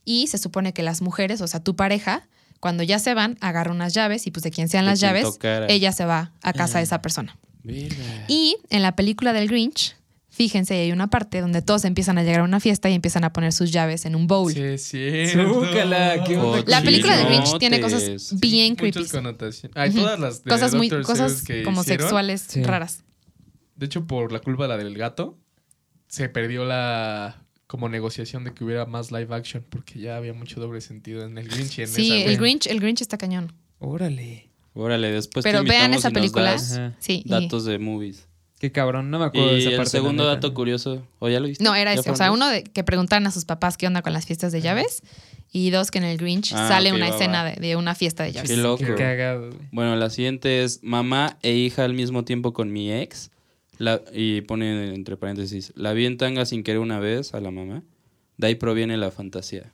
y 0.05 0.29
se 0.29 0.39
supone 0.39 0.73
que 0.73 0.85
las 0.85 1.03
mujeres, 1.03 1.41
o 1.41 1.49
sea, 1.49 1.59
tu 1.59 1.75
pareja, 1.75 2.29
cuando 2.61 2.85
ya 2.85 3.01
se 3.01 3.13
van, 3.13 3.39
agarra 3.41 3.73
unas 3.73 3.93
llaves 3.93 4.29
y 4.29 4.31
pues 4.31 4.45
de 4.45 4.53
quien 4.53 4.69
sean 4.69 4.85
De 4.85 4.93
las 4.93 5.01
quien 5.01 5.11
llaves, 5.11 5.25
tocara. 5.25 5.67
ella 5.69 5.91
se 5.91 6.05
va 6.05 6.33
a 6.43 6.53
casa 6.53 6.79
de 6.79 6.85
esa 6.85 7.03
persona. 7.03 7.37
Y 8.29 8.57
en 8.71 8.83
la 8.83 8.95
película 8.95 9.33
del 9.33 9.49
Grinch, 9.49 9.97
fíjense, 10.37 10.75
hay 10.75 10.93
una 10.93 11.09
parte 11.09 11.41
donde 11.41 11.63
todos 11.63 11.85
empiezan 11.85 12.19
a 12.19 12.23
llegar 12.23 12.41
a 12.41 12.45
una 12.45 12.61
fiesta 12.61 12.91
y 12.91 12.95
empiezan 12.95 13.25
a 13.25 13.33
poner 13.33 13.53
sus 13.53 13.73
llaves 13.73 14.05
en 14.05 14.15
un 14.15 14.27
bowl. 14.27 14.53
Sí, 14.53 14.79
sí. 14.79 15.27
Zúcala, 15.33 16.23
qué 16.25 16.37
onda 16.37 16.63
La 16.67 16.83
película 16.83 17.17
del 17.17 17.27
Grinch 17.27 17.59
tiene 17.59 17.81
cosas 17.81 18.05
bien 18.41 18.77
Muchas 18.79 18.93
creepy. 18.93 19.11
connotaciones. 19.11 19.77
Hay 19.77 19.91
todas 19.93 20.21
las 20.21 20.45
de 20.45 20.51
Cosas 20.51 20.75
muy, 20.75 20.89
cosas 20.91 21.43
que 21.43 21.63
como 21.63 21.81
hicieron. 21.81 22.05
sexuales 22.07 22.45
Sí. 22.49 22.63
raras. 22.63 23.03
De 23.77 23.87
hecho, 23.87 24.07
por 24.07 24.33
la 24.33 24.41
culpa 24.41 24.65
de 24.65 24.69
la 24.69 24.77
del 24.77 24.97
gato, 24.97 25.39
se 26.09 26.29
perdió 26.29 26.65
la 26.65 27.43
como 27.67 27.89
negociación 27.89 28.45
de 28.45 28.55
que 28.55 28.63
hubiera 28.63 28.87
más 28.87 29.11
live 29.11 29.35
action, 29.35 29.65
porque 29.69 29.99
ya 29.99 30.17
había 30.17 30.33
mucho 30.33 30.61
doble 30.61 30.81
sentido 30.81 31.25
en 31.25 31.37
el 31.37 31.49
Grinch 31.49 31.79
y 31.79 31.83
en 31.83 31.89
Sí, 31.89 32.13
esa, 32.13 32.31
el. 32.31 32.37
Grinch, 32.39 32.67
el 32.69 32.79
Grinch 32.81 33.01
está 33.01 33.19
cañón. 33.19 33.53
Órale. 33.79 34.51
Órale, 34.75 35.11
después 35.11 35.43
te 35.43 35.51
Pero 35.51 35.65
vean 35.65 35.93
invitamos 35.93 35.97
esa 35.99 36.11
película. 36.11 36.51
das. 36.53 36.79
Sí. 37.01 37.23
y- 37.25 37.29
datos 37.29 37.65
de 37.65 37.79
movies. 37.79 38.29
Qué 38.59 38.73
cabrón, 38.73 39.11
no 39.11 39.19
me 39.19 39.27
acuerdo 39.27 39.49
de 39.53 39.59
Y 39.59 39.61
esa 39.61 39.71
el 39.71 39.77
parte. 39.77 39.91
segundo 39.91 40.25
dato 40.25 40.55
curioso, 40.55 41.07
¿o 41.19 41.29
ya 41.29 41.41
lo 41.41 41.47
viste? 41.47 41.63
No, 41.63 41.75
era 41.75 41.95
¿Ya 41.95 42.01
ese. 42.01 42.11
O 42.11 42.17
sea, 42.17 42.33
uno 42.33 42.49
de 42.49 42.63
que 42.65 42.83
preguntaran 42.85 43.27
a 43.27 43.31
sus 43.31 43.45
papás 43.45 43.77
qué 43.77 43.87
onda 43.87 44.01
con 44.03 44.13
las 44.15 44.25
fiestas 44.27 44.53
de 44.53 44.61
llaves. 44.63 45.03
Y 45.53 45.71
dos, 45.71 45.91
que 45.91 45.99
en 45.99 46.05
el 46.05 46.19
Grinch 46.19 46.53
Ah, 46.55 46.69
sale 46.69 46.93
una 46.93 47.09
va, 47.09 47.15
escena 47.15 47.43
va. 47.45 47.51
De, 47.51 47.61
de 47.61 47.77
una 47.77 47.95
fiesta 47.95 48.25
de 48.25 48.33
llaves. 48.33 48.51
Qué 48.51 48.57
loco. 48.57 48.85
Qué 48.85 48.95
cagado, 48.95 49.49
güey. 49.51 49.61
Bueno, 49.73 49.95
la 49.97 50.11
siguiente 50.11 50.65
es 50.65 50.83
mamá 50.83 51.39
e 51.43 51.53
hija 51.55 51.85
al 51.85 51.95
mismo 51.95 52.25
tiempo 52.25 52.53
con 52.53 52.73
mi 52.73 52.93
ex. 52.93 53.31
La, 53.79 54.01
y 54.13 54.41
pone 54.41 54.95
entre 54.95 55.17
paréntesis, 55.19 55.73
la 55.77 55.93
vi 55.93 56.07
en 56.07 56.17
tanga 56.17 56.47
sin 56.47 56.63
querer 56.63 56.81
una 56.81 56.99
vez 56.99 57.35
a 57.35 57.41
la 57.41 57.51
mamá. 57.51 57.83
De 58.39 58.47
ahí 58.49 58.55
proviene 58.55 58.97
la 58.97 59.11
fantasía. 59.11 59.73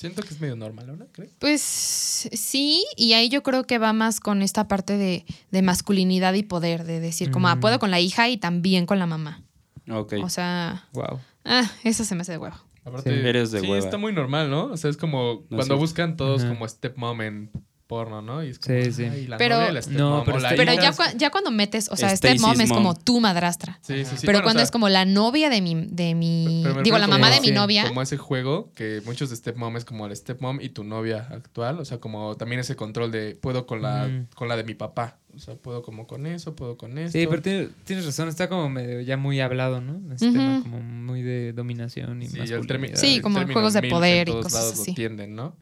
Siento 0.00 0.22
que 0.22 0.28
es 0.32 0.40
medio 0.40 0.56
normal, 0.56 0.86
¿no? 0.98 1.06
¿Crees? 1.12 1.30
Pues 1.38 1.60
sí, 1.60 2.82
y 2.96 3.12
ahí 3.12 3.28
yo 3.28 3.42
creo 3.42 3.64
que 3.64 3.76
va 3.78 3.92
más 3.92 4.18
con 4.18 4.40
esta 4.40 4.66
parte 4.66 4.96
de, 4.96 5.26
de 5.50 5.60
masculinidad 5.62 6.32
y 6.32 6.42
poder, 6.42 6.84
de 6.84 7.00
decir, 7.00 7.30
como, 7.30 7.48
ah, 7.48 7.56
Mm. 7.56 7.60
puedo 7.60 7.78
con 7.78 7.90
la 7.90 8.00
hija 8.00 8.28
y 8.30 8.38
también 8.38 8.86
con 8.86 8.98
la 8.98 9.04
mamá. 9.04 9.42
Ok. 9.90 10.14
O 10.22 10.30
sea, 10.30 10.88
Wow. 10.94 11.20
ah, 11.44 11.70
eso 11.84 12.04
se 12.04 12.14
me 12.14 12.22
hace 12.22 12.32
de 12.32 12.38
huevo. 12.38 12.56
Aparte, 12.82 13.10
Sí. 13.10 13.26
Eres 13.28 13.50
de 13.50 13.60
sí, 13.60 13.66
hueva. 13.66 13.84
está 13.84 13.98
muy 13.98 14.14
normal, 14.14 14.48
¿no? 14.48 14.66
O 14.68 14.76
sea, 14.78 14.88
es 14.88 14.96
como 14.96 15.44
No 15.50 15.56
cuando 15.58 15.74
sé. 15.74 15.80
buscan 15.80 16.16
todos 16.16 16.42
Ajá. 16.44 16.48
como 16.54 16.66
stepmom 16.66 17.20
en 17.20 17.50
porno, 17.90 18.22
¿no? 18.22 18.44
Y 18.44 18.50
es 18.50 18.60
como, 18.60 18.80
Sí, 18.84 18.92
sí. 18.92 19.02
"Ay, 19.04 19.26
la 19.26 19.36
Pero- 19.36 19.56
novia 19.56 19.70
y 19.70 19.74
la 19.74 19.82
stepmom", 19.82 19.98
No, 20.00 20.22
pero 20.24 20.38
este- 20.38 20.64
ya, 20.64 20.92
cua- 20.92 21.12
ya 21.16 21.30
cuando 21.30 21.50
metes, 21.50 21.88
o 21.90 21.96
sea, 21.96 22.10
Stacy's 22.12 22.40
stepmom 22.40 22.60
es 22.60 22.68
mom. 22.68 22.78
como 22.78 22.94
tu 22.94 23.18
madrastra. 23.20 23.80
Sí, 23.82 24.04
sí, 24.04 24.16
sí. 24.16 24.26
Pero 24.26 24.34
Bueno, 24.38 24.42
cuando 24.44 24.58
o 24.58 24.60
sea, 24.60 24.64
es 24.64 24.70
como 24.70 24.88
la 24.88 25.04
novia 25.04 25.50
de 25.50 25.60
mi, 25.60 25.74
de 25.90 26.14
mi 26.14 26.60
pero 26.64 26.82
digo, 26.82 26.98
la 26.98 27.08
mamá 27.08 27.26
como- 27.26 27.34
de 27.34 27.40
mi 27.40 27.48
sí, 27.48 27.52
novia. 27.52 27.88
Como 27.88 28.00
ese 28.00 28.16
juego 28.16 28.70
que 28.76 29.02
muchos 29.04 29.28
de 29.30 29.34
stepmom 29.36 29.76
es 29.76 29.84
como 29.84 30.06
el 30.06 30.14
stepmom 30.14 30.60
y 30.60 30.68
tu 30.68 30.84
novia 30.84 31.26
actual. 31.32 31.80
O 31.80 31.84
sea, 31.84 31.98
como 31.98 32.36
también 32.36 32.60
ese 32.60 32.76
control 32.76 33.10
de 33.10 33.34
puedo 33.34 33.66
con 33.66 33.82
la, 33.82 34.06
Ujú. 34.06 34.26
con 34.36 34.46
la 34.48 34.56
de 34.56 34.62
mi 34.64 34.74
papá. 34.74 35.16
O 35.34 35.38
sea, 35.38 35.54
puedo 35.54 35.82
como 35.82 36.06
con 36.08 36.26
eso, 36.26 36.56
puedo 36.56 36.76
con 36.76 36.98
esto. 36.98 37.16
Sí, 37.16 37.24
pero 37.28 37.40
tienes, 37.40 37.68
tienes 37.84 38.04
razón, 38.04 38.28
está 38.28 38.48
como 38.48 38.68
medio 38.68 39.00
ya 39.00 39.16
muy 39.16 39.38
hablado, 39.40 39.80
¿no? 39.80 40.00
Este 40.12 40.26
Ujú. 40.26 40.34
tema 40.38 40.60
como 40.62 40.80
muy 40.80 41.22
de 41.22 41.52
dominación 41.52 42.20
y 42.22 42.26
Sí, 42.28 42.38
masculinidad. 42.38 42.96
Sí, 42.96 43.20
como 43.20 43.40
juegos 43.46 43.72
de 43.74 43.82
poder 43.88 44.28
en 44.28 44.38
y 44.38 44.42
cosas 44.42 44.52
lados 44.54 44.80
así. 44.80 44.90
Lo 44.90 44.94
tienden, 44.96 45.36
¿no? 45.36 45.54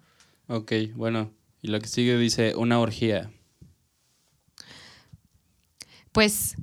Ok, 0.47 0.73
bueno. 0.95 1.31
Y 1.63 1.69
lo 1.69 1.81
que 1.81 1.89
sigue 1.89 2.17
dice 2.17 2.55
una 2.57 2.79
orgía. 2.79 3.31
Pues 6.13 6.57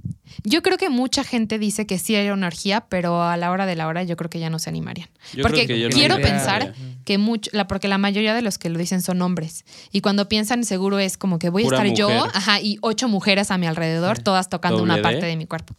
yo 0.44 0.62
creo 0.62 0.78
que 0.78 0.90
mucha 0.90 1.24
gente 1.24 1.60
dice 1.60 1.86
que 1.86 1.98
sí 1.98 2.16
hay 2.16 2.30
una 2.30 2.48
orgía, 2.48 2.88
pero 2.90 3.24
a 3.24 3.38
la 3.38 3.52
hora 3.52 3.66
de 3.66 3.76
la 3.76 3.88
hora 3.88 4.04
yo 4.04 4.18
creo 4.18 4.30
que 4.30 4.40
ya 4.40 4.50
no 4.50 4.60
se 4.60 4.70
animarían. 4.70 5.10
Yo 5.34 5.44
Porque 5.44 5.66
creo 5.66 5.76
que 5.76 5.80
yo 5.80 5.90
no 5.90 5.96
quiero 5.96 6.16
pensar 6.18 6.74
que 7.06 7.18
mucho, 7.18 7.52
la, 7.54 7.68
porque 7.68 7.88
la 7.88 7.98
mayoría 7.98 8.34
de 8.34 8.42
los 8.42 8.58
que 8.58 8.70
lo 8.70 8.78
dicen 8.78 9.02
son 9.02 9.22
hombres. 9.22 9.66
Y 9.92 10.02
cuando 10.02 10.28
piensan, 10.28 10.64
seguro 10.64 11.00
es 11.00 11.18
como 11.18 11.40
que 11.40 11.50
voy 11.50 11.64
a 11.64 11.68
estar 11.68 11.88
yo, 11.94 12.10
ajá, 12.34 12.60
y 12.60 12.78
ocho 12.82 13.08
mujeres 13.08 13.52
a 13.52 13.58
mi 13.58 13.68
alrededor, 13.68 14.20
todas 14.20 14.50
tocando 14.50 14.80
¿Doble 14.80 14.94
una 14.94 14.98
D? 14.98 15.04
parte 15.04 15.26
de 15.26 15.36
mi 15.36 15.46
cuerpo. 15.46 15.76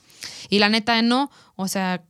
Y 0.49 0.59
la 0.59 0.69
neta, 0.69 1.03
no. 1.03 1.31
O 1.57 1.69
sea, 1.69 2.03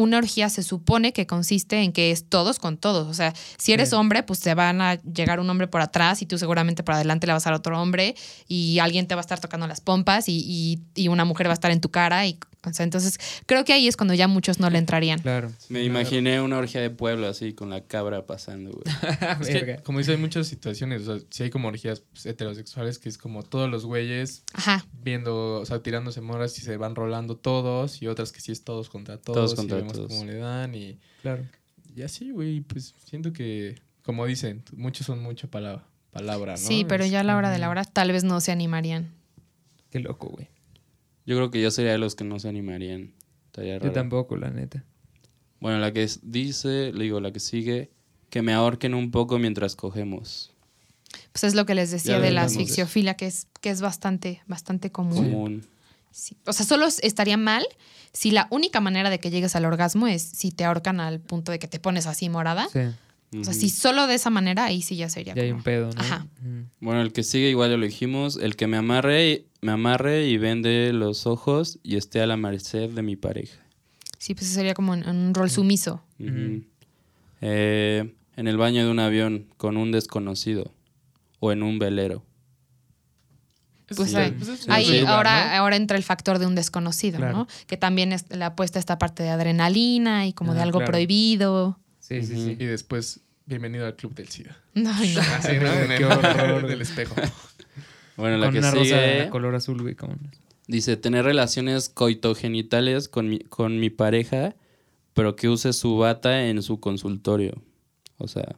una 0.00 0.18
orgía 0.18 0.48
se 0.48 0.62
supone 0.62 1.12
que 1.12 1.26
consiste 1.26 1.82
en 1.82 1.92
que 1.92 2.10
es 2.10 2.24
todos 2.28 2.58
con 2.58 2.76
todos. 2.76 3.06
O 3.08 3.14
sea, 3.14 3.34
si 3.58 3.72
eres 3.72 3.90
Sí. 3.90 3.94
hombre, 3.96 4.22
pues 4.22 4.40
te 4.40 4.54
van 4.54 4.80
a 4.80 4.94
llegar 5.02 5.40
un 5.40 5.48
hombre 5.50 5.66
por 5.66 5.80
atrás 5.80 6.22
y 6.22 6.26
tú 6.26 6.38
seguramente 6.38 6.82
por 6.82 6.94
adelante 6.94 7.26
le 7.26 7.32
vas 7.34 7.46
a 7.46 7.50
dar 7.50 7.58
otro 7.58 7.80
hombre 7.80 8.14
y 8.48 8.78
alguien 8.78 9.06
te 9.06 9.14
va 9.14 9.20
a 9.20 9.22
estar 9.22 9.40
tocando 9.40 9.66
las 9.66 9.80
pompas 9.80 10.28
y, 10.28 10.38
y- 10.46 10.80
y 10.94 11.08
una 11.08 11.24
mujer 11.24 11.46
va 11.48 11.52
a 11.52 11.54
estar 11.54 11.70
en 11.70 11.80
tu 11.80 11.90
cara 11.90 12.26
y 12.26 12.38
O 12.66 12.72
sea, 12.74 12.84
entonces 12.84 13.18
creo 13.46 13.64
que 13.64 13.72
ahí 13.72 13.88
es 13.88 13.96
cuando 13.96 14.12
ya 14.12 14.28
muchos 14.28 14.60
no 14.60 14.68
le 14.68 14.76
entrarían. 14.76 15.18
Claro. 15.20 15.50
Me 15.70 15.82
imaginé 15.82 16.42
una 16.42 16.58
orgía 16.58 16.82
de 16.82 16.90
pueblo 16.90 17.26
así, 17.26 17.54
con 17.54 17.70
la 17.70 17.80
cabra 17.82 18.26
pasando, 18.26 18.70
güey. 18.72 18.84
Es 19.40 19.46
que, 19.48 19.52
Verga. 19.54 19.82
como 19.82 19.98
dice, 19.98 20.10
hay 20.12 20.18
muchas 20.18 20.46
situaciones. 20.46 21.08
O 21.08 21.18
sea, 21.18 21.26
si 21.30 21.42
hay 21.44 21.50
como 21.50 21.68
orgías 21.68 22.00
pues, 22.00 22.26
heterosexuales 22.26 22.98
que 22.98 23.08
es 23.08 23.16
como 23.16 23.42
todos 23.42 23.70
los 23.70 23.86
güeyes 23.86 24.44
Ajá. 24.52 24.84
viendo, 25.02 25.60
o 25.60 25.64
sea, 25.64 25.82
tirándose 25.82 26.20
morras 26.20 26.58
y 26.58 26.60
se 26.60 26.76
van 26.76 26.94
rolando 26.94 27.36
todos. 27.36 28.02
Y 28.02 28.08
otras 28.08 28.30
que 28.32 28.40
sí 28.42 28.52
es 28.52 28.62
todos 28.62 28.90
contra 28.90 29.16
todos. 29.16 29.36
Todos 29.36 29.54
contra 29.54 29.78
y 29.78 29.80
vemos 29.80 29.94
todos. 29.94 30.08
cómo 30.10 30.24
le 30.26 30.34
dan. 30.36 30.74
Y, 30.74 30.98
Claro. 31.22 31.46
y 31.96 32.02
así, 32.02 32.30
güey. 32.30 32.60
Pues 32.60 32.94
siento 33.06 33.32
que, 33.32 33.80
como 34.02 34.26
dicen, 34.26 34.62
muchos 34.76 35.06
son 35.06 35.22
mucha 35.22 35.48
palabra, 35.48 35.86
palabra 36.10 36.52
¿no? 36.52 36.58
Sí, 36.58 36.84
pero 36.86 37.04
Es- 37.04 37.10
ya 37.10 37.20
a 37.20 37.24
la 37.24 37.36
hora 37.38 37.50
de 37.50 37.58
la 37.58 37.70
hora 37.70 37.84
tal 37.84 38.12
vez 38.12 38.22
no 38.22 38.38
se 38.42 38.52
animarían. 38.52 39.14
Qué 39.90 39.98
loco, 40.00 40.28
güey. 40.28 40.48
Yo 41.30 41.36
creo 41.36 41.50
que 41.52 41.60
yo 41.62 41.70
sería 41.70 41.92
de 41.92 41.98
los 41.98 42.16
que 42.16 42.24
no 42.24 42.40
se 42.40 42.48
animarían. 42.48 43.12
Estaría 43.46 43.74
Yo 43.74 43.78
raro. 43.78 43.92
tampoco, 43.92 44.36
la 44.36 44.50
neta. 44.50 44.82
Bueno, 45.60 45.78
la 45.78 45.92
que 45.92 46.08
dice, 46.22 46.92
le 46.92 47.04
digo, 47.04 47.20
la 47.20 47.32
que 47.32 47.38
sigue, 47.38 47.92
que 48.30 48.42
me 48.42 48.52
ahorquen 48.52 48.94
un 48.94 49.12
poco 49.12 49.38
mientras 49.38 49.76
cogemos. 49.76 50.50
Pues 51.32 51.44
es 51.44 51.54
lo 51.54 51.66
que 51.66 51.76
les 51.76 51.92
decía 51.92 52.14
Ya 52.16 52.20
de 52.20 52.32
la 52.32 52.42
asfixiofilia, 52.42 53.14
que 53.14 53.26
es, 53.26 53.46
que 53.60 53.70
es 53.70 53.80
bastante, 53.80 54.42
bastante 54.48 54.90
común. 54.90 55.30
Común. 55.30 55.66
Sí. 56.10 56.36
O 56.46 56.52
sea, 56.52 56.66
solo 56.66 56.86
estaría 56.86 57.36
mal 57.36 57.64
si 58.12 58.32
la 58.32 58.48
única 58.50 58.80
manera 58.80 59.08
de 59.08 59.20
que 59.20 59.30
llegues 59.30 59.54
al 59.54 59.64
orgasmo 59.66 60.08
es 60.08 60.22
si 60.22 60.50
te 60.50 60.64
ahorcan 60.64 60.98
al 60.98 61.20
punto 61.20 61.52
de 61.52 61.60
que 61.60 61.68
te 61.68 61.78
pones 61.78 62.06
así 62.08 62.28
morada. 62.28 62.68
Sí. 62.72 62.80
O 63.38 63.44
sea, 63.44 63.54
si 63.54 63.68
solo 63.68 64.08
de 64.08 64.16
esa 64.16 64.30
manera, 64.30 64.64
ahí 64.64 64.82
sí 64.82 64.96
ya 64.96 65.08
sería. 65.08 65.36
Ya 65.36 65.42
hay 65.42 65.50
como- 65.50 65.58
un 65.58 65.62
pedo, 65.62 65.90
¿no? 65.94 66.00
Ajá. 66.00 66.26
Bueno, 66.80 67.00
el 67.02 67.12
que 67.12 67.22
sigue 67.22 67.48
igual 67.50 67.70
ya 67.70 67.76
lo 67.76 67.86
dijimos, 67.86 68.36
el 68.42 68.56
que 68.56 68.66
me 68.66 68.76
amarre, 68.76 69.44
me 69.62 69.72
amarre 69.72 70.26
y 70.26 70.38
vende 70.38 70.92
los 70.92 71.26
ojos 71.26 71.78
y 71.82 71.96
esté 71.96 72.20
a 72.20 72.26
la 72.26 72.36
merced 72.36 72.90
de 72.90 73.02
mi 73.02 73.16
pareja. 73.16 73.60
Sí, 74.18 74.34
pues 74.34 74.46
sería 74.48 74.74
como 74.74 74.94
en, 74.94 75.02
en 75.08 75.16
un 75.16 75.34
rol 75.34 75.50
sumiso. 75.50 76.02
Eh, 77.40 78.14
en 78.36 78.48
el 78.48 78.56
baño 78.56 78.84
de 78.84 78.90
un 78.90 78.98
avión 78.98 79.46
con 79.56 79.76
un 79.76 79.92
desconocido 79.92 80.72
o 81.38 81.52
en 81.52 81.62
un 81.62 81.78
velero. 81.78 82.24
Es- 83.88 83.96
Pues 83.96 84.10
sí, 84.10 84.16
ahí, 84.16 84.30
pues 84.32 84.68
ahí 84.68 85.04
ahora, 85.06 85.46
¿no? 85.46 85.56
ahora 85.56 85.76
entra 85.76 85.96
el 85.96 86.04
factor 86.04 86.38
de 86.38 86.46
un 86.46 86.54
desconocido, 86.54 87.18
Claro. 87.18 87.38
¿no? 87.38 87.48
Que 87.66 87.76
también 87.76 88.12
es, 88.12 88.24
le 88.30 88.44
apuesta 88.44 88.78
esta 88.78 88.98
parte 88.98 89.22
de 89.22 89.30
adrenalina 89.30 90.26
y 90.26 90.32
como 90.32 90.54
de 90.54 90.60
Ah, 90.60 90.64
algo 90.64 90.78
claro. 90.78 90.92
prohibido. 90.92 91.78
Sí, 91.98 92.22
sí, 92.22 92.34
sí. 92.36 92.56
Y 92.58 92.66
después, 92.66 93.20
bienvenido 93.46 93.86
al 93.86 93.96
club 93.96 94.14
del 94.14 94.28
SIDA. 94.28 94.56
No. 94.74 94.90
Así, 95.38 95.58
¿no? 95.58 95.72
En 95.72 95.98
Qué 95.98 96.04
horror. 96.04 96.66
del 96.68 96.82
espejo. 96.82 97.14
Bueno, 98.20 98.36
la 98.36 98.46
Con 98.46 98.52
que 98.52 98.58
una 98.60 98.70
rosa 98.70 98.84
sigue 98.84 99.28
color 99.30 99.54
azul, 99.54 99.82
güey. 99.82 99.94
Como... 99.94 100.14
dice 100.66 100.96
tener 100.96 101.24
relaciones 101.24 101.88
coitogenitales 101.88 103.08
con 103.08 103.28
mi, 103.28 103.40
con 103.40 103.80
mi 103.80 103.90
pareja, 103.90 104.54
pero 105.14 105.36
que 105.36 105.48
use 105.48 105.72
su 105.72 105.96
bata 105.96 106.46
en 106.46 106.62
su 106.62 106.78
consultorio. 106.80 107.62
O 108.18 108.28
sea, 108.28 108.56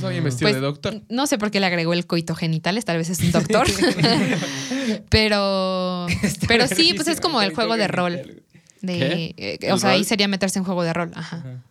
Soy 0.00 0.20
vestido 0.20 0.50
Pues, 0.50 0.54
de 0.54 0.60
doctor. 0.60 1.02
No 1.08 1.26
sé 1.26 1.38
por 1.38 1.50
qué 1.50 1.60
le 1.60 1.66
agregó 1.66 1.92
el 1.92 2.06
coito 2.06 2.34
genitales, 2.34 2.84
tal 2.84 2.98
vez 2.98 3.10
es 3.10 3.20
un 3.20 3.32
doctor. 3.32 3.66
pero 5.10 6.06
pero 6.48 6.66
sí, 6.68 6.94
pues 6.94 7.08
es 7.08 7.20
como 7.20 7.42
el 7.42 7.54
juego 7.54 7.76
de 7.76 7.88
rol. 7.88 8.42
De, 8.80 9.34
eh, 9.36 9.58
¿El 9.60 9.72
o 9.72 9.78
sea, 9.78 9.90
ahí 9.90 10.04
sería 10.04 10.28
meterse 10.28 10.58
en 10.58 10.64
juego 10.64 10.82
de 10.82 10.92
rol. 10.92 11.12
Ajá. 11.14 11.36
Ajá. 11.38 11.62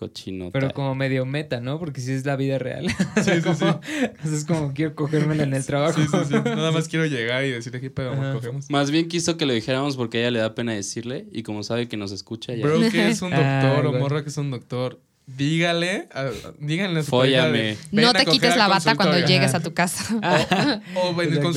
Cochinota. 0.00 0.50
Pero 0.58 0.72
como 0.72 0.96
medio 0.96 1.24
meta, 1.26 1.60
¿no? 1.60 1.78
Porque 1.78 2.00
si 2.00 2.10
es 2.10 2.24
la 2.26 2.34
vida 2.34 2.58
real. 2.58 2.88
Sí, 2.88 2.94
sí, 3.22 3.30
sí. 3.34 3.40
Como- 3.42 3.80
Es 4.24 4.44
como 4.44 4.74
quiero 4.74 4.94
cogérmela 4.96 5.44
en 5.44 5.54
el 5.54 5.64
trabajo. 5.64 6.00
Sí, 6.00 6.06
sí, 6.10 6.16
sí. 6.26 6.34
Nada 6.44 6.72
más 6.72 6.88
quiero 6.88 7.06
llegar 7.06 7.44
y 7.44 7.50
decirle 7.50 7.80
qué 7.80 7.90
pedo, 7.90 8.10
amor, 8.12 8.24
Ajá. 8.24 8.34
cogemos. 8.34 8.68
Más 8.70 8.90
bien 8.90 9.06
quiso 9.06 9.36
que 9.36 9.46
lo 9.46 9.52
dijéramos 9.52 9.96
porque 9.96 10.18
a 10.18 10.20
ella 10.22 10.30
le 10.32 10.38
da 10.40 10.54
pena 10.56 10.72
decirle 10.72 11.26
y 11.30 11.44
como 11.44 11.62
sabe 11.62 11.86
que 11.86 11.96
nos 11.96 12.10
escucha 12.10 12.52
ya. 12.54 12.64
Bro, 12.66 12.80
que 12.90 13.08
es 13.10 13.22
un 13.22 13.32
Ah, 13.34 13.62
doctor 13.62 13.86
o 13.86 13.90
güey. 13.90 14.02
morra 14.02 14.22
que 14.24 14.30
es 14.30 14.36
un 14.38 14.50
doctor. 14.50 15.00
Dígale, 15.26 16.08
a- 16.12 16.30
díganle 16.58 17.00
a 17.00 17.02
su 17.04 17.10
pareja 17.12 17.42
Fóllame. 17.42 17.58
de, 17.62 17.78
"Ven 17.92 18.04
No 18.04 18.12
te 18.12 18.24
quites 18.24 18.56
la 18.56 18.66
bata 18.66 18.96
cuando 18.96 19.12
consultorio". 19.12 19.26
llegues 19.28 19.54
a 19.54 19.60
tu 19.60 19.72
casa. 19.74 20.04
O 20.96 21.10
en 21.22 21.28
el 21.28 21.38
Exacto. 21.38 21.50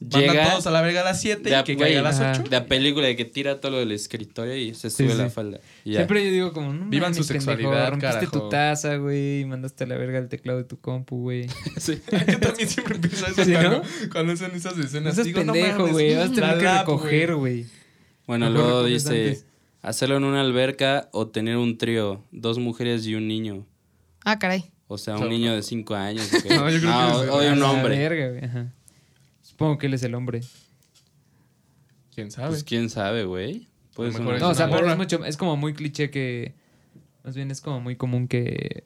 Mandan 0.00 0.20
Llega- 0.22 0.50
todos 0.50 0.66
a 0.66 0.70
la 0.70 0.80
verga 0.82 1.00
a 1.00 1.04
las 1.04 1.20
7 1.20 1.48
Ya, 1.48 1.60
y 1.60 1.64
que 1.64 1.76
caiga 1.76 2.00
a 2.00 2.02
las 2.02 2.20
ajá. 2.20 2.32
8. 2.40 2.50
De 2.50 2.50
la 2.60 2.66
película 2.66 3.06
de 3.06 3.16
que 3.16 3.24
tira 3.24 3.60
todo 3.60 3.72
lo 3.72 3.78
del 3.78 3.92
escritorio 3.92 4.56
y 4.56 4.74
se 4.74 4.90
sube 4.90 5.10
sí. 5.12 5.16
la 5.18 5.30
falda. 5.30 5.60
Y 5.84 5.92
ya. 5.92 6.00
Siempre 6.00 6.24
yo 6.24 6.30
digo 6.30 6.52
como, 6.52 6.72
no 6.72 6.86
Vivan 6.90 7.14
su 7.14 7.20
mames, 7.20 7.28
pendejo, 7.28 7.50
sexualidad, 7.52 7.90
rompiste 7.90 8.14
carajo. 8.26 8.40
tu 8.42 8.48
taza, 8.48 8.96
güey, 8.96 9.40
y 9.40 9.44
mandaste 9.46 9.84
a 9.84 9.86
la 9.86 9.96
verga 9.96 10.18
el 10.18 10.28
teclado 10.28 10.58
de 10.58 10.64
tu 10.64 10.78
compu, 10.78 11.20
güey. 11.22 11.46
Sí. 11.78 12.00
Yo 12.30 12.38
también 12.40 12.68
siempre 12.68 12.96
empiezo 12.96 13.26
eso 13.26 13.44
Sí, 13.44 13.52
cuando, 13.52 13.70
¿no? 13.78 13.82
cuando 14.12 14.36
son 14.36 14.50
esas 14.54 14.78
escenas. 14.78 15.14
seas 15.14 15.26
Digo, 15.26 15.44
no 15.44 15.52
pendejo, 15.52 15.88
güey, 15.88 16.14
vas 16.14 16.30
a 16.30 16.32
tener 16.34 16.58
que 16.58 16.78
recoger, 16.78 17.34
güey. 17.34 17.66
Bueno, 18.26 18.50
luego 18.50 18.84
dice 18.84 19.40
hacerlo 19.82 20.16
en 20.16 20.24
una 20.24 20.40
alberca 20.40 21.08
o 21.12 21.28
tener 21.28 21.56
un 21.56 21.78
trío, 21.78 22.24
dos 22.32 22.58
mujeres 22.58 23.06
y 23.06 23.14
un 23.14 23.28
niño. 23.28 23.66
Ah, 24.24 24.38
caray. 24.38 24.64
O 24.88 24.98
sea, 24.98 25.16
un 25.16 25.28
niño 25.28 25.50
no. 25.50 25.56
de 25.56 25.62
cinco 25.62 25.94
años. 25.94 26.28
¿o 26.34 26.42
qué? 26.42 26.54
No, 26.54 26.68
yo 26.70 26.80
creo 26.80 26.92
que 26.92 27.24
es- 27.24 27.30
o- 27.30 27.34
o 27.34 27.40
de 27.40 27.52
un 27.52 27.62
hombre. 27.62 27.96
verga, 27.98 28.28
güey, 28.30 28.44
ajá. 28.44 28.72
Supongo 29.56 29.78
que 29.78 29.86
él 29.86 29.94
es 29.94 30.02
el 30.02 30.14
hombre. 30.14 30.42
¿Quién 32.14 32.30
sabe? 32.30 32.48
Pues 32.48 32.62
quién 32.64 32.90
sabe, 32.90 33.24
güey. 33.24 33.68
Puede 33.94 34.12
ser 34.12 34.20
mejor 34.20 34.34
una- 34.34 34.36
es 34.36 34.42
No, 34.42 34.48
o 34.50 34.54
sea, 34.54 34.68
pero 34.70 34.90
es 34.90 34.96
mucho, 34.98 35.24
es 35.24 35.38
como 35.38 35.56
muy 35.56 35.72
cliché 35.72 36.10
que. 36.10 36.52
Más 37.24 37.34
bien 37.34 37.50
es 37.50 37.62
como 37.62 37.80
muy 37.80 37.96
común 37.96 38.28
que. 38.28 38.84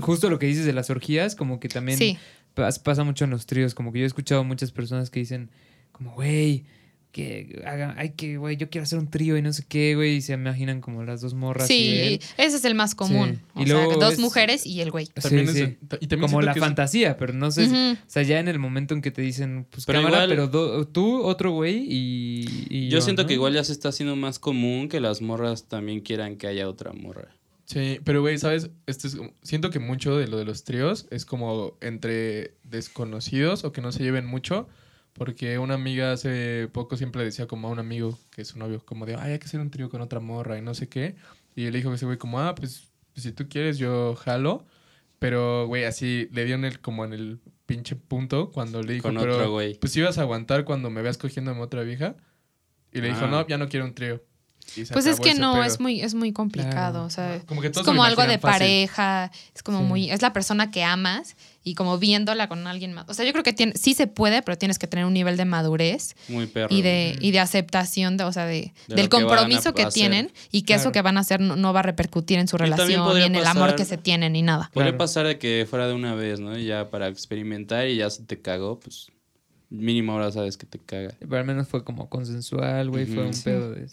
Justo 0.00 0.28
lo 0.28 0.38
que 0.38 0.44
dices 0.44 0.66
de 0.66 0.74
las 0.74 0.90
orgías, 0.90 1.34
como 1.34 1.58
que 1.58 1.68
también 1.70 1.96
Sí. 1.96 2.18
pas- 2.54 2.82
pasa 2.82 3.02
mucho 3.04 3.24
en 3.24 3.30
los 3.30 3.46
tríos. 3.46 3.74
Como 3.74 3.90
que 3.90 4.00
yo 4.00 4.04
he 4.04 4.06
escuchado 4.06 4.44
muchas 4.44 4.72
personas 4.72 5.08
que 5.08 5.20
dicen, 5.20 5.48
como, 5.92 6.12
güey, 6.12 6.66
que 7.12 7.62
haga, 7.66 7.94
ay, 7.98 8.10
que, 8.10 8.36
güey, 8.36 8.56
yo 8.56 8.68
quiero 8.70 8.82
hacer 8.84 8.98
un 8.98 9.08
trío 9.10 9.36
y 9.36 9.42
no 9.42 9.52
sé 9.52 9.64
qué, 9.66 9.94
güey. 9.96 10.16
Y 10.16 10.20
se 10.20 10.34
imaginan 10.34 10.80
como 10.80 11.02
las 11.04 11.20
dos 11.20 11.34
morras. 11.34 11.68
y 11.70 11.72
Sí, 11.74 11.88
él. 12.00 12.20
ese 12.36 12.56
es 12.58 12.64
el 12.64 12.74
más 12.74 12.94
común. 12.94 13.36
Sí. 13.36 13.40
O 13.54 13.62
Y 13.62 13.66
sea, 13.66 13.74
luego 13.74 13.94
dos 14.00 14.12
es- 14.14 14.18
mujeres 14.20 14.66
y 14.66 14.80
el 14.80 14.90
güey. 14.90 15.06
También 15.06 15.48
Sí, 15.48 15.60
es- 15.62 15.68
sí. 15.70 15.76
y 16.00 16.06
también 16.06 16.20
como 16.20 16.28
siento 16.28 16.46
la 16.46 16.52
que 16.52 16.58
es- 16.60 16.64
fantasía, 16.64 17.16
pero 17.16 17.32
no 17.32 17.50
sé. 17.50 17.64
O 17.66 17.96
sea, 18.10 18.22
ya 18.22 18.38
en 18.40 18.48
el 18.48 18.58
momento 18.58 18.94
en 18.94 19.00
que 19.02 19.10
te 19.10 19.22
dicen, 19.22 19.66
pues 19.70 19.86
Pero 19.86 20.00
cámara, 20.02 20.24
igual- 20.24 20.28
pero 20.28 20.46
do- 20.48 20.86
tú, 20.86 21.22
otro 21.22 21.50
güey 21.52 21.84
y, 21.88 22.66
y 22.70 22.88
Yo 22.88 23.00
siento 23.00 23.22
¿no? 23.22 23.28
que 23.28 23.34
igual 23.34 23.54
ya 23.54 23.64
se 23.64 23.72
está 23.72 23.88
haciendo 23.88 24.14
más 24.14 24.38
común 24.38 24.88
que 24.88 25.00
las 25.00 25.20
morras 25.22 25.64
también 25.68 26.00
quieran 26.00 26.36
que 26.36 26.46
haya 26.46 26.68
otra 26.68 26.92
morra. 26.92 27.28
Sí, 27.64 28.00
pero 28.04 28.22
güey, 28.22 28.38
¿sabes? 28.38 28.70
Este 28.86 29.08
es, 29.08 29.18
siento 29.42 29.70
que 29.70 29.78
mucho 29.78 30.16
de 30.16 30.26
lo 30.26 30.38
de 30.38 30.46
los 30.46 30.64
tríos 30.64 31.06
es 31.10 31.26
como 31.26 31.76
entre 31.82 32.54
desconocidos 32.64 33.64
o 33.64 33.72
que 33.72 33.80
no 33.82 33.92
se 33.92 34.02
lleven 34.02 34.24
mucho. 34.26 34.68
Porque 35.18 35.58
una 35.58 35.74
amiga 35.74 36.12
hace 36.12 36.68
poco 36.72 36.96
siempre 36.96 37.24
decía 37.24 37.46
como 37.46 37.68
a 37.68 37.70
un 37.70 37.78
amigo 37.78 38.18
que 38.30 38.42
es 38.42 38.48
su 38.48 38.58
novio, 38.58 38.80
como 38.84 39.04
de, 39.04 39.16
ay, 39.16 39.32
hay 39.32 39.38
que 39.38 39.46
hacer 39.46 39.60
un 39.60 39.70
trío 39.70 39.90
con 39.90 40.00
otra 40.00 40.20
morra 40.20 40.56
y 40.58 40.62
no 40.62 40.74
sé 40.74 40.88
qué. 40.88 41.16
Y 41.56 41.70
le 41.70 41.78
dijo 41.78 41.90
a 41.90 41.94
ese 41.94 42.06
güey 42.06 42.18
como, 42.18 42.40
ah, 42.40 42.54
pues, 42.54 42.90
pues, 43.12 43.24
si 43.24 43.32
tú 43.32 43.48
quieres 43.48 43.78
yo 43.78 44.14
jalo. 44.14 44.64
Pero, 45.18 45.66
güey, 45.66 45.84
así 45.84 46.28
le 46.32 46.44
dio 46.44 46.54
en 46.54 46.64
el, 46.64 46.80
como 46.80 47.04
en 47.04 47.12
el 47.12 47.40
pinche 47.66 47.96
punto 47.96 48.50
cuando 48.52 48.82
le 48.82 48.92
dijo, 48.94 49.08
Con 49.08 49.16
pero, 49.16 49.34
otro 49.36 49.50
güey. 49.50 49.74
pues 49.78 49.96
ibas 49.96 50.16
a 50.18 50.22
aguantar 50.22 50.64
cuando 50.64 50.90
me 50.90 51.02
veas 51.02 51.18
cogiéndome 51.18 51.60
otra 51.60 51.82
vieja. 51.82 52.14
Y 52.92 53.00
le 53.00 53.08
dijo, 53.08 53.24
Ah. 53.24 53.30
no, 53.30 53.46
ya 53.48 53.58
no 53.58 53.68
quiero 53.68 53.84
un 53.84 53.94
trío. 53.94 54.22
Pues 54.92 55.06
es 55.06 55.18
que 55.20 55.34
no, 55.34 55.54
pedo. 55.54 55.64
es 55.64 55.80
muy, 55.80 56.00
es 56.00 56.14
muy 56.14 56.32
complicado. 56.32 56.72
Claro. 56.92 57.04
O 57.04 57.10
sea, 57.10 57.40
Como 57.46 57.60
que 57.60 57.68
es 57.68 57.78
como 57.78 58.04
algo 58.04 58.22
de 58.22 58.38
fácil. 58.38 58.58
pareja, 58.60 59.30
es 59.54 59.62
como 59.62 59.78
Sí. 59.78 59.84
muy, 59.84 60.10
es 60.10 60.22
la 60.22 60.32
persona 60.32 60.70
que 60.70 60.84
amas 60.84 61.36
y 61.64 61.74
como 61.74 61.98
viéndola 61.98 62.48
con 62.48 62.66
alguien 62.66 62.92
más. 62.92 63.06
O 63.08 63.14
sea, 63.14 63.24
yo 63.24 63.32
creo 63.32 63.42
que 63.44 63.52
tiene, 63.52 63.72
sí 63.76 63.94
se 63.94 64.06
puede, 64.06 64.42
pero 64.42 64.56
tienes 64.56 64.78
que 64.78 64.86
tener 64.86 65.04
un 65.04 65.12
nivel 65.14 65.36
de 65.36 65.44
madurez 65.44 66.14
Muy 66.28 66.46
perro. 66.46 66.68
y 66.74 66.82
de, 66.82 67.16
y 67.20 67.30
de 67.30 67.40
aceptación, 67.40 68.16
de, 68.16 68.24
o 68.24 68.32
sea, 68.32 68.46
de, 68.46 68.72
De 68.88 68.94
del 68.96 69.06
que 69.08 69.16
compromiso 69.16 69.74
que 69.74 69.86
tienen 69.86 70.32
y 70.52 70.62
que 70.62 70.74
eso 70.74 70.92
que 70.92 71.02
van 71.02 71.16
a 71.16 71.20
hacer 71.20 71.40
no, 71.40 71.56
no 71.56 71.72
va 71.72 71.80
a 71.80 71.82
repercutir 71.84 72.38
en 72.38 72.48
su 72.48 72.56
Y 72.56 72.60
relación, 72.60 73.14
ni 73.16 73.22
en 73.22 73.34
el 73.36 73.46
amor 73.46 73.74
que 73.74 73.84
se 73.84 73.96
tienen, 73.98 74.32
ni 74.34 74.42
nada. 74.42 74.70
Podría 74.72 74.92
Claro. 74.92 74.98
pasar 74.98 75.26
de 75.26 75.38
que 75.38 75.66
fuera 75.68 75.86
de 75.88 75.94
una 75.94 76.14
vez, 76.14 76.40
¿no? 76.40 76.56
Y 76.58 76.66
ya 76.66 76.88
para 76.90 77.08
experimentar 77.08 77.88
y 77.88 77.96
ya 77.96 78.08
se 78.10 78.22
te 78.22 78.40
cagó, 78.40 78.78
pues 78.80 79.08
mínimo 79.70 80.12
ahora 80.12 80.30
sabes 80.32 80.56
que 80.56 80.64
te 80.64 80.78
caga. 80.78 81.10
Pero 81.18 81.36
al 81.36 81.44
menos 81.44 81.68
fue 81.68 81.84
como 81.84 82.08
consensual, 82.08 82.88
güey. 82.88 83.04
Fue 83.04 83.24
un 83.26 83.34
Sí. 83.34 83.42
pedo 83.44 83.70
de. 83.72 83.86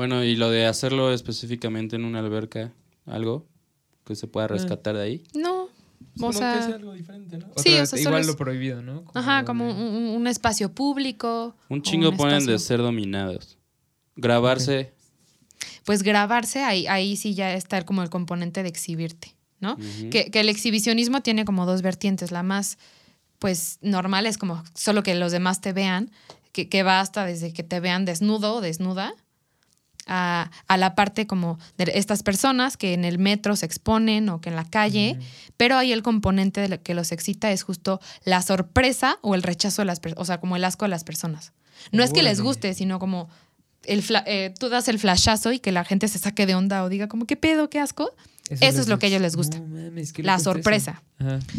Bueno, 0.00 0.24
y 0.24 0.34
lo 0.34 0.48
de 0.48 0.64
hacerlo 0.64 1.12
específicamente 1.12 1.94
en 1.94 2.06
una 2.06 2.20
alberca, 2.20 2.72
algo 3.04 3.46
que 4.06 4.16
se 4.16 4.26
pueda 4.26 4.48
rescatar 4.48 4.96
de 4.96 5.02
ahí. 5.02 5.24
No, 5.34 5.64
o 6.22 6.30
que 6.30 6.38
sea, 6.38 6.62
sea 6.62 6.76
algo 6.76 6.94
diferente, 6.94 7.36
¿no? 7.36 7.48
Sí, 7.58 7.68
o 7.68 7.72
sea, 7.74 7.84
solo 7.84 8.00
igual 8.00 8.20
es- 8.22 8.26
lo 8.28 8.36
prohibido, 8.38 8.80
¿no? 8.80 9.04
ajá, 9.12 9.44
como 9.44 9.66
de- 9.66 9.72
un, 10.16 10.26
espacio 10.26 10.72
público. 10.72 11.54
Un 11.68 11.82
chingo 11.82 12.08
un 12.08 12.16
ponen 12.16 12.46
de 12.46 12.58
ser 12.58 12.78
dominados. 12.78 13.58
Grabarse. 14.16 14.94
Pues 15.84 16.02
grabarse, 16.02 16.60
ahí, 16.64 16.86
ahí 16.86 17.16
sí 17.18 17.34
ya 17.34 17.52
está 17.52 17.82
como 17.84 18.02
el 18.02 18.08
componente 18.08 18.62
de 18.62 18.70
exhibirte, 18.70 19.36
¿no? 19.60 19.76
que, 20.10 20.30
que 20.30 20.40
el 20.40 20.48
exhibicionismo 20.48 21.20
tiene 21.20 21.44
como 21.44 21.66
dos 21.66 21.82
vertientes. 21.82 22.32
La 22.32 22.42
más, 22.42 22.78
pues, 23.38 23.76
normal 23.82 24.24
es 24.24 24.38
como 24.38 24.64
solo 24.74 25.02
que 25.02 25.14
los 25.14 25.30
demás 25.30 25.60
te 25.60 25.74
vean, 25.74 26.10
que, 26.52 26.70
que 26.70 26.82
va 26.84 27.00
hasta 27.00 27.26
desde 27.26 27.52
que 27.52 27.64
te 27.64 27.80
vean 27.80 28.06
desnudo 28.06 28.54
o 28.54 28.60
desnuda, 28.62 29.12
a, 30.10 30.50
a 30.66 30.76
la 30.76 30.94
parte 30.94 31.26
como 31.26 31.58
de 31.78 31.92
estas 31.94 32.22
personas 32.22 32.76
que 32.76 32.92
en 32.92 33.04
el 33.04 33.18
metro 33.18 33.56
se 33.56 33.64
exponen 33.64 34.28
o 34.28 34.40
que 34.40 34.50
en 34.50 34.56
la 34.56 34.64
calle, 34.64 35.18
pero 35.56 35.78
ahí 35.78 35.92
el 35.92 36.02
componente 36.02 36.60
de 36.60 36.68
lo 36.68 36.82
que 36.82 36.94
los 36.94 37.12
excita 37.12 37.50
es 37.52 37.62
justo 37.62 38.00
la 38.24 38.42
sorpresa 38.42 39.18
o 39.22 39.34
el 39.34 39.42
rechazo 39.42 39.82
de 39.82 39.86
las 39.86 40.00
personas, 40.00 40.20
o 40.20 40.24
sea, 40.26 40.40
como 40.40 40.56
el 40.56 40.64
asco 40.64 40.84
de 40.84 40.90
las 40.90 41.04
personas. 41.04 41.52
No 41.92 42.02
es 42.02 42.12
que 42.12 42.22
les 42.22 42.40
guste, 42.40 42.74
sino 42.74 42.98
como 42.98 43.30
el 43.84 44.04
eh, 44.26 44.52
tú 44.58 44.68
das 44.68 44.88
el 44.88 44.98
flashazo 44.98 45.52
y 45.52 45.60
que 45.60 45.72
la 45.72 45.84
gente 45.84 46.08
se 46.08 46.18
saque 46.18 46.44
de 46.44 46.54
onda 46.54 46.82
o 46.84 46.88
diga 46.88 47.08
como, 47.08 47.24
¿qué 47.24 47.36
pedo, 47.36 47.70
qué 47.70 47.78
asco? 47.78 48.12
Eso 48.50 48.80
es 48.80 48.88
lo 48.88 48.98
que 48.98 49.06
a 49.06 49.08
ellos 49.10 49.22
les 49.22 49.36
gusta. 49.36 49.60
No 49.60 49.68
mames, 49.68 50.12
La 50.18 50.40
sorpresa. 50.40 51.02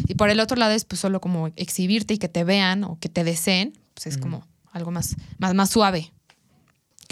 Y 0.06 0.14
por 0.14 0.28
el 0.28 0.40
otro 0.40 0.58
lado 0.58 0.72
es 0.72 0.84
pues 0.84 1.00
solo 1.00 1.22
como 1.22 1.48
exhibirte 1.56 2.14
y 2.14 2.18
que 2.18 2.28
te 2.28 2.44
vean 2.44 2.84
o 2.84 2.98
que 3.00 3.08
te 3.08 3.24
deseen, 3.24 3.78
pues 3.94 4.06
es 4.08 4.18
como 4.18 4.46
algo 4.72 4.90
más, 4.90 5.16
más, 5.38 5.54
más 5.54 5.70
suave. 5.70 6.12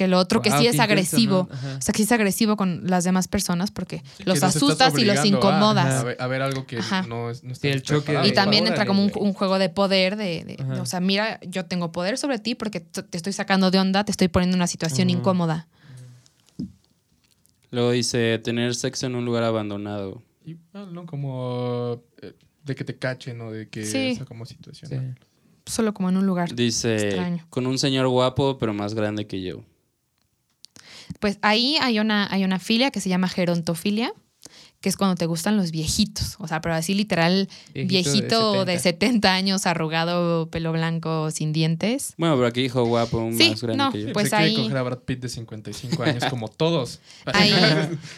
Que 0.00 0.08
lo 0.08 0.18
otro 0.18 0.40
que 0.40 0.48
sí 0.48 0.56
es 0.66 0.76
intenso, 0.76 0.82
agresivo. 0.82 1.48
O 1.50 1.82
sea, 1.82 1.92
que 1.92 1.98
sí 1.98 2.04
es 2.04 2.12
agresivo 2.12 2.56
con 2.56 2.88
las 2.88 3.04
demás 3.04 3.28
personas 3.28 3.70
porque 3.70 4.02
Sí, 4.16 4.22
los 4.24 4.42
asustas 4.42 4.98
y 4.98 5.04
los 5.04 5.22
incomodas. 5.26 6.00
A, 6.00 6.04
ver, 6.04 6.16
a 6.18 6.26
ver 6.26 6.40
algo 6.40 6.64
que 6.64 6.78
Ajá. 6.78 7.02
no 7.02 7.28
es 7.28 7.44
no 7.44 7.54
Sí, 7.54 7.68
el 7.68 7.82
choque. 7.82 8.18
Y 8.24 8.32
también 8.32 8.66
entra 8.66 8.86
como 8.86 9.04
un, 9.04 9.32
juego 9.34 9.58
de 9.58 9.68
poder, 9.68 10.16
de, 10.16 10.56
o 10.80 10.86
sea, 10.86 11.00
mira, 11.00 11.38
yo 11.42 11.66
tengo 11.66 11.92
poder 11.92 12.16
sobre 12.16 12.38
ti 12.38 12.54
porque 12.54 12.80
te 12.80 13.14
estoy 13.18 13.34
sacando 13.34 13.70
de 13.70 13.78
onda, 13.78 14.02
te 14.02 14.10
estoy 14.10 14.28
poniendo 14.28 14.54
en 14.54 14.60
una 14.60 14.66
situación 14.68 15.10
incómoda. 15.10 15.68
Luego 17.70 17.90
dice 17.90 18.38
tener 18.38 18.74
sexo 18.74 19.04
en 19.06 19.16
un 19.16 19.26
lugar 19.26 19.42
abandonado. 19.42 20.22
Y, 20.46 20.56
ah, 20.72 20.86
no, 20.90 21.04
como 21.04 22.02
eh, 22.22 22.32
de 22.64 22.74
que 22.74 22.84
te 22.84 22.96
cachen 22.96 23.38
o 23.42 23.50
de 23.50 23.68
que 23.68 23.84
Sí. 23.84 24.12
esa 24.12 24.24
como 24.24 24.46
situación. 24.46 24.90
Sí. 24.90 25.24
Solo 25.66 25.92
como 25.92 26.08
en 26.08 26.16
un 26.16 26.24
lugar. 26.24 26.54
Dice 26.54 26.94
Extraño. 26.94 27.46
con 27.50 27.66
un 27.66 27.78
señor 27.78 28.08
guapo 28.08 28.56
pero 28.56 28.72
más 28.72 28.94
grande 28.94 29.26
que 29.26 29.42
yo. 29.42 29.62
Pues 31.18 31.38
ahí 31.42 31.76
hay 31.80 31.98
una, 31.98 32.26
hay 32.32 32.44
una 32.44 32.58
filia 32.58 32.90
que 32.90 33.00
se 33.00 33.08
llama 33.08 33.28
gerontofilia, 33.28 34.12
que 34.80 34.88
es 34.88 34.96
cuando 34.96 35.14
te 35.16 35.26
gustan 35.26 35.58
los 35.58 35.70
viejitos. 35.72 36.36
O 36.38 36.48
sea, 36.48 36.62
pero 36.62 36.74
así 36.74 36.94
literal, 36.94 37.50
Viejito 37.74 37.90
viejito, 38.12 38.64
de 38.64 38.72
de, 38.72 38.78
70. 38.78 39.30
años, 39.34 39.66
arrugado, 39.66 40.48
pelo 40.48 40.72
blanco, 40.72 41.30
sin 41.30 41.52
dientes. 41.52 42.14
Bueno, 42.16 42.36
pero 42.36 42.46
aquí 42.46 42.62
dijo 42.62 42.82
guapo, 42.86 43.18
un 43.18 43.36
Sí, 43.36 43.50
más 43.50 43.60
grande 43.62 43.84
no. 43.84 43.92
que 43.92 44.02
yo. 44.06 44.12
Pues 44.14 44.30
se 44.30 44.36
quiere 44.36 44.44
ahí- 44.52 44.56
coger 44.56 44.76
a 44.78 44.82
Brad 44.82 44.98
Pitt 45.00 45.20
de 45.20 45.28
55 45.28 46.02
años 46.02 46.24
como 46.30 46.48
todos. 46.48 47.00
Ahí, 47.26 47.52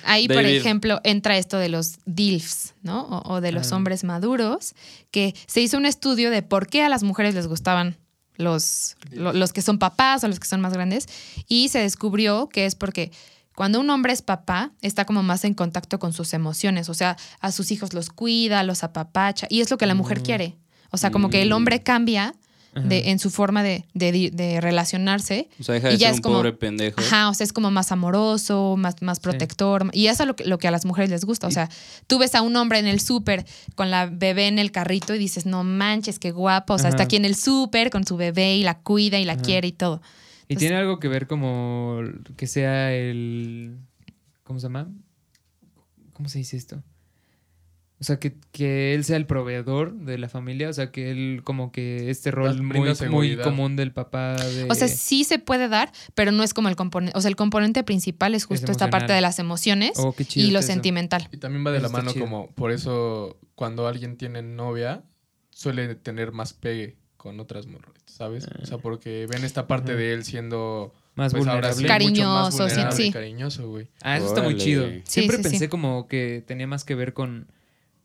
ahí 0.04 0.28
por 0.28 0.44
ejemplo, 0.44 1.00
entra 1.02 1.36
esto 1.36 1.56
de 1.58 1.68
los 1.68 1.98
DILFs, 2.06 2.74
¿no? 2.82 3.02
O, 3.06 3.34
o 3.34 3.40
de 3.40 3.50
los 3.50 3.72
Ah. 3.72 3.76
hombres 3.76 4.04
maduros, 4.04 4.74
que 5.10 5.34
se 5.48 5.60
hizo 5.60 5.76
un 5.76 5.86
estudio 5.86 6.30
de 6.30 6.42
por 6.42 6.68
qué 6.68 6.82
a 6.84 6.88
las 6.88 7.02
mujeres 7.02 7.34
les 7.34 7.48
gustaban 7.48 7.96
los, 8.42 8.96
lo- 9.10 9.32
los 9.32 9.52
que 9.52 9.62
son 9.62 9.78
papás 9.78 10.22
o 10.24 10.28
los 10.28 10.38
que 10.40 10.46
son 10.48 10.60
más 10.60 10.72
grandes, 10.72 11.06
y 11.48 11.68
se 11.68 11.78
descubrió 11.78 12.48
que 12.48 12.66
es 12.66 12.74
porque 12.74 13.10
cuando 13.54 13.80
un 13.80 13.88
hombre 13.90 14.12
es 14.12 14.22
papá, 14.22 14.72
está 14.80 15.04
como 15.04 15.22
más 15.22 15.44
en 15.44 15.54
contacto 15.54 15.98
con 15.98 16.12
sus 16.12 16.32
emociones, 16.32 16.88
o 16.88 16.94
sea, 16.94 17.16
a 17.40 17.52
sus 17.52 17.70
hijos 17.70 17.92
los 17.92 18.08
cuida, 18.10 18.62
los 18.62 18.82
apapacha, 18.82 19.46
y 19.50 19.60
es 19.60 19.70
lo 19.70 19.76
que 19.78 19.86
la 19.86 19.94
mujer 19.94 20.20
Mm. 20.20 20.22
quiere. 20.24 20.56
O 20.90 20.96
sea, 20.98 21.10
como 21.10 21.30
que 21.30 21.42
el 21.42 21.50
Mm. 21.50 21.54
hombre 21.54 21.82
cambia. 21.82 22.34
De, 22.74 23.10
en 23.10 23.18
su 23.18 23.30
forma 23.30 23.62
de, 23.62 23.84
de- 23.92 24.30
de 24.32 24.60
relacionarse 24.60 25.48
O 25.60 25.62
sea, 25.62 25.74
deja 25.74 25.88
y 25.90 25.92
de 25.92 25.98
ya 25.98 26.06
ser 26.06 26.12
es 26.12 26.16
un 26.18 26.22
como- 26.22 26.36
pobre 26.36 26.52
pendejo. 26.54 26.98
Ajá, 27.00 27.28
o 27.28 27.34
sea, 27.34 27.44
es 27.44 27.52
como 27.52 27.70
más 27.70 27.92
amoroso, 27.92 28.76
más, 28.78 29.02
más 29.02 29.20
protector. 29.20 29.90
Y 29.92 30.06
eso 30.06 30.22
es 30.22 30.26
lo 30.26 30.36
que, 30.36 30.44
lo 30.46 30.56
que 30.58 30.68
a 30.68 30.70
las 30.70 30.86
mujeres 30.86 31.10
les 31.10 31.24
gusta. 31.26 31.46
O 31.46 31.50
sea, 31.50 31.68
tú 32.06 32.18
ves 32.18 32.34
a 32.34 32.40
un 32.42 32.56
hombre 32.56 32.78
en 32.78 32.86
el 32.86 33.00
súper 33.00 33.44
con 33.74 33.90
la 33.90 34.06
bebé 34.06 34.46
en 34.48 34.58
el 34.58 34.72
carrito 34.72 35.14
y 35.14 35.18
dices, 35.18 35.44
no 35.44 35.64
manches, 35.64 36.18
qué 36.18 36.30
guapa. 36.30 36.72
O 36.74 36.78
sea, 36.78 36.88
está 36.88 37.02
Ajá. 37.02 37.04
aquí 37.04 37.16
en 37.16 37.26
el 37.26 37.34
súper 37.36 37.90
con 37.90 38.06
su 38.06 38.16
bebé 38.16 38.56
y 38.56 38.62
la 38.62 38.78
cuida 38.78 39.18
y 39.18 39.24
la 39.26 39.34
Ajá. 39.34 39.42
quiere 39.42 39.68
y 39.68 39.72
todo. 39.72 40.00
Y 40.48 40.56
tiene 40.56 40.76
algo 40.76 40.98
que 40.98 41.08
ver 41.08 41.26
como 41.26 42.00
que 42.36 42.46
sea 42.46 42.92
el... 42.94 43.76
¿Cómo 44.44 44.58
se 44.60 44.64
llama? 44.64 44.88
¿Cómo 46.14 46.28
se 46.28 46.38
dice 46.38 46.56
esto? 46.56 46.82
O 48.02 48.04
sea, 48.04 48.18
que, 48.18 48.34
que 48.50 48.94
él 48.94 49.04
sea 49.04 49.16
el 49.16 49.26
proveedor 49.26 49.94
de 49.94 50.18
la 50.18 50.28
familia. 50.28 50.68
O 50.68 50.72
sea, 50.72 50.90
que 50.90 51.12
él 51.12 51.42
como 51.44 51.70
que 51.70 52.10
este 52.10 52.32
rol 52.32 52.60
muy, 52.60 52.80
muy 53.08 53.36
común 53.36 53.76
del 53.76 53.92
papá 53.92 54.34
de... 54.34 54.66
O 54.68 54.74
sea, 54.74 54.88
sí 54.88 55.22
se 55.22 55.38
puede 55.38 55.68
dar, 55.68 55.92
pero 56.16 56.32
no 56.32 56.42
es 56.42 56.52
como 56.52 56.68
el 56.68 56.74
componente. 56.74 57.16
O 57.16 57.20
sea, 57.20 57.28
el 57.28 57.36
componente 57.36 57.84
principal 57.84 58.34
es 58.34 58.44
justo 58.44 58.72
esta 58.72 58.90
parte 58.90 59.12
de 59.12 59.20
las 59.20 59.38
emociones 59.38 59.92
Oh, 59.98 60.12
y 60.34 60.50
lo 60.50 60.58
eso. 60.58 60.66
sentimental. 60.66 61.28
Y 61.30 61.36
también 61.36 61.64
va 61.64 61.70
de 61.70 61.78
Eso 61.78 61.86
la 61.86 61.92
mano 61.92 62.12
como, 62.12 62.50
por 62.56 62.72
eso 62.72 63.38
cuando 63.54 63.86
alguien 63.86 64.16
tiene 64.16 64.42
novia, 64.42 65.04
suele 65.50 65.94
tener 65.94 66.32
más 66.32 66.54
pegue 66.54 66.96
con 67.16 67.38
otras 67.38 67.68
morritas, 67.68 68.02
¿sabes? 68.12 68.48
O 68.60 68.66
sea, 68.66 68.78
porque 68.78 69.28
ven 69.30 69.44
esta 69.44 69.68
parte 69.68 69.94
de 69.94 70.12
él 70.12 70.24
siendo 70.24 70.92
Más 71.14 71.30
pues, 71.32 71.46
ahora 71.46 71.72
sí, 71.72 71.82
vulnerable. 71.84 72.08
mucho 72.10 72.22
más 72.24 72.56
Cariñoso, 72.56 72.68
sí, 72.68 72.74
vulnerable 72.74 73.12
cariñoso, 73.12 73.68
güey. 73.68 73.88
Ah, 74.02 74.16
eso 74.16 74.26
está 74.26 74.42
muy 74.42 74.56
chido. 74.56 74.88
Sí, 74.88 75.02
Siempre 75.04 75.36
sí, 75.36 75.42
sí. 75.44 75.50
pensé 75.50 75.68
como 75.68 76.08
que 76.08 76.42
tenía 76.44 76.66
más 76.66 76.82
que 76.84 76.96
ver 76.96 77.12
con, 77.14 77.46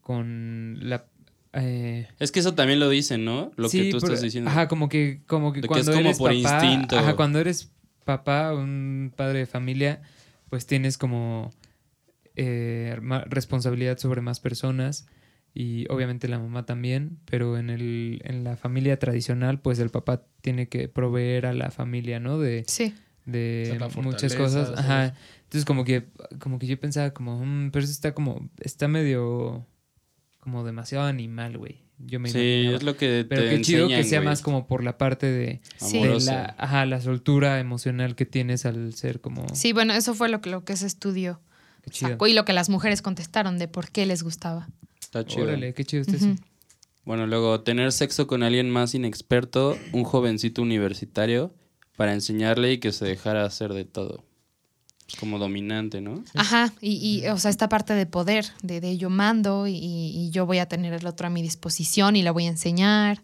con 0.08 0.78
la... 0.90 1.06
eh, 1.52 2.08
Es 2.20 2.32
que 2.32 2.40
eso 2.40 2.56
también 2.56 2.80
lo 2.80 2.88
dicen, 2.90 3.26
¿no? 3.26 3.52
Lo 3.58 3.68
sí, 3.68 3.84
que 3.84 3.92
tú 3.92 4.00
por- 4.00 4.10
estás 4.10 4.22
diciendo. 4.24 4.50
Ajá, 4.50 4.70
como 4.70 4.88
que, 4.88 5.22
como 5.28 5.52
que 5.52 5.58
De 5.60 5.64
que 5.64 5.68
cuando 5.68 5.92
es 5.92 5.98
como 5.98 6.08
eres 6.08 6.18
por 6.18 6.32
papá, 6.42 6.66
instinto. 6.66 6.98
Ajá, 6.98 7.16
cuando 7.18 7.40
eres 7.40 7.72
papá, 8.06 8.54
un 8.54 9.12
padre 9.16 9.40
de 9.40 9.46
familia, 9.46 10.02
pues 10.50 10.66
tienes 10.66 10.98
como 10.98 11.52
eh, 12.36 12.98
responsabilidad 13.28 13.98
sobre 13.98 14.22
más 14.22 14.40
personas 14.40 15.08
y 15.54 15.86
obviamente 15.92 16.28
la 16.28 16.40
mamá 16.40 16.66
también, 16.66 17.18
pero 17.26 17.58
en, 17.58 17.70
el, 17.70 18.22
en 18.24 18.44
la 18.44 18.56
familia 18.56 18.98
tradicional, 19.00 19.60
pues 19.60 19.80
el 19.80 19.90
papá 19.90 20.24
tiene 20.42 20.70
que 20.70 20.88
proveer 20.88 21.48
a 21.48 21.54
la 21.54 21.72
familia, 21.72 22.20
¿no? 22.20 22.38
De, 22.40 22.64
Sí. 22.68 22.94
de 23.26 23.66
Ser 23.72 23.82
la 23.82 23.90
muchas 24.02 24.36
cosas. 24.36 24.72
Ajá. 24.78 25.16
Entonces 25.44 25.66
como 25.66 25.84
que, 25.84 26.06
como 26.40 26.60
que 26.60 26.68
yo 26.68 26.80
pensaba 26.80 27.10
como, 27.12 27.44
"Mm, 27.44 27.72
pero 27.72 27.84
eso 27.84 27.92
está 27.92 28.14
como, 28.14 28.50
está 28.60 28.88
medio, 28.88 29.66
como 30.48 30.64
demasiado 30.64 31.06
animal, 31.06 31.58
güey. 31.58 31.82
Yo 32.00 32.22
me 32.22 32.30
sí, 32.30 32.38
imaginaba. 32.40 32.78
es 32.78 32.84
lo 32.84 32.96
que 32.96 33.26
Pero 33.28 33.42
te 33.42 33.50
qué 33.50 33.62
chido 33.62 33.90
que 33.90 34.02
sea 34.06 34.20
güey. 34.20 34.30
más 34.30 34.42
como 34.42 34.66
por 34.66 34.82
la 34.82 34.98
parte 34.98 35.26
de, 35.30 35.60
Sí. 35.76 36.02
de 36.02 36.22
la, 36.22 36.56
ajá, 36.58 36.86
la 36.86 37.02
soltura 37.02 37.60
emocional 37.60 38.16
que 38.16 38.26
tienes 38.26 38.66
al 38.66 38.94
ser 38.94 39.20
como... 39.20 39.46
Sí, 39.54 39.74
bueno, 39.74 39.92
eso 39.94 40.14
fue 40.14 40.30
lo 40.30 40.40
que, 40.40 40.50
lo 40.50 40.64
que 40.64 40.78
se 40.78 40.88
estudió. 40.88 41.42
qué 41.82 41.90
chido. 41.92 42.12
Sacó 42.12 42.28
y 42.28 42.34
lo 42.34 42.46
que 42.46 42.54
las 42.54 42.70
mujeres 42.70 43.02
contestaron 43.02 43.58
de 43.60 43.68
por 43.68 43.92
qué 43.92 44.06
les 44.06 44.24
gustaba. 44.24 44.70
Está 45.02 45.26
chido. 45.26 45.44
Órale, 45.44 45.74
qué 45.74 45.84
chido 45.84 46.00
está 46.04 46.16
Ujú. 46.16 46.26
eso. 46.34 46.36
Bueno, 47.04 47.28
luego 47.28 47.60
tener 47.62 47.92
sexo 47.92 48.26
con 48.26 48.42
alguien 48.42 48.70
más 48.70 48.96
inexperto, 48.96 49.78
un 49.92 50.06
jovencito 50.06 50.62
universitario, 50.62 51.54
para 51.98 52.14
enseñarle 52.14 52.72
y 52.72 52.78
que 52.78 52.94
se 52.94 53.04
dejara 53.06 53.44
hacer 53.44 53.74
de 53.74 53.84
todo. 53.84 54.24
Como 55.20 55.40
dominante, 55.40 56.02
¿no? 56.02 56.24
Ajá, 56.36 56.74
y, 56.82 57.24
y, 57.24 57.28
o 57.28 57.38
sea, 57.38 57.50
esta 57.50 57.70
parte 57.70 57.94
de 57.94 58.06
poder, 58.06 58.46
de, 58.62 58.82
de 58.82 58.98
yo 58.98 59.10
mando 59.10 59.68
y, 59.68 59.76
y 59.76 60.30
yo 60.32 60.46
voy 60.46 60.60
a 60.60 60.68
tener 60.68 60.94
el 60.94 61.08
otro 61.08 61.28
a 61.28 61.30
mi 61.30 61.42
disposición 61.42 62.16
y 62.16 62.24
la 62.24 62.32
voy 62.32 62.46
a 62.46 62.50
enseñar. 62.50 63.24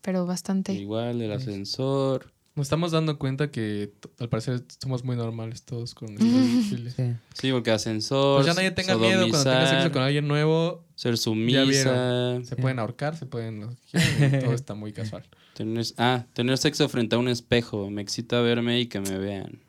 Pero 0.00 0.24
bastante. 0.24 0.72
Igual, 0.72 1.20
el 1.20 1.32
ascensor. 1.32 2.32
Nos 2.54 2.66
estamos 2.68 2.90
dando 2.90 3.18
cuenta 3.18 3.50
que 3.50 3.92
al 4.18 4.30
parecer 4.30 4.64
somos 4.80 5.04
muy 5.04 5.14
normales 5.14 5.62
todos 5.64 5.94
con 5.94 6.10
el. 6.10 6.92
Sí. 6.92 7.12
Sí, 7.34 7.52
porque 7.52 7.70
ascensor. 7.70 8.38
Pues 8.38 8.46
ya 8.46 8.54
nadie 8.54 8.70
tenga 8.70 8.96
miedo 8.96 9.28
cuando 9.28 9.42
tenga 9.42 9.68
sexo 9.68 9.92
con 9.92 10.02
alguien 10.02 10.26
nuevo. 10.26 10.84
Ser 10.94 11.18
sumisa. 11.18 12.40
Se 12.44 12.56
pueden 12.56 12.78
ahorcar, 12.78 13.14
se 13.18 13.26
pueden... 13.26 13.60
todo 13.60 14.52
está 14.54 14.74
muy 14.74 14.92
casual. 14.92 15.24
Tener, 15.52 15.84
ah, 15.98 16.24
tener 16.32 16.56
sexo 16.56 16.88
frente 16.88 17.16
a 17.16 17.18
un 17.18 17.28
espejo. 17.28 17.90
Me 17.90 18.00
excita 18.00 18.40
verme 18.40 18.80
y 18.80 18.86
que 18.86 19.00
me 19.00 19.18
vean. 19.18 19.65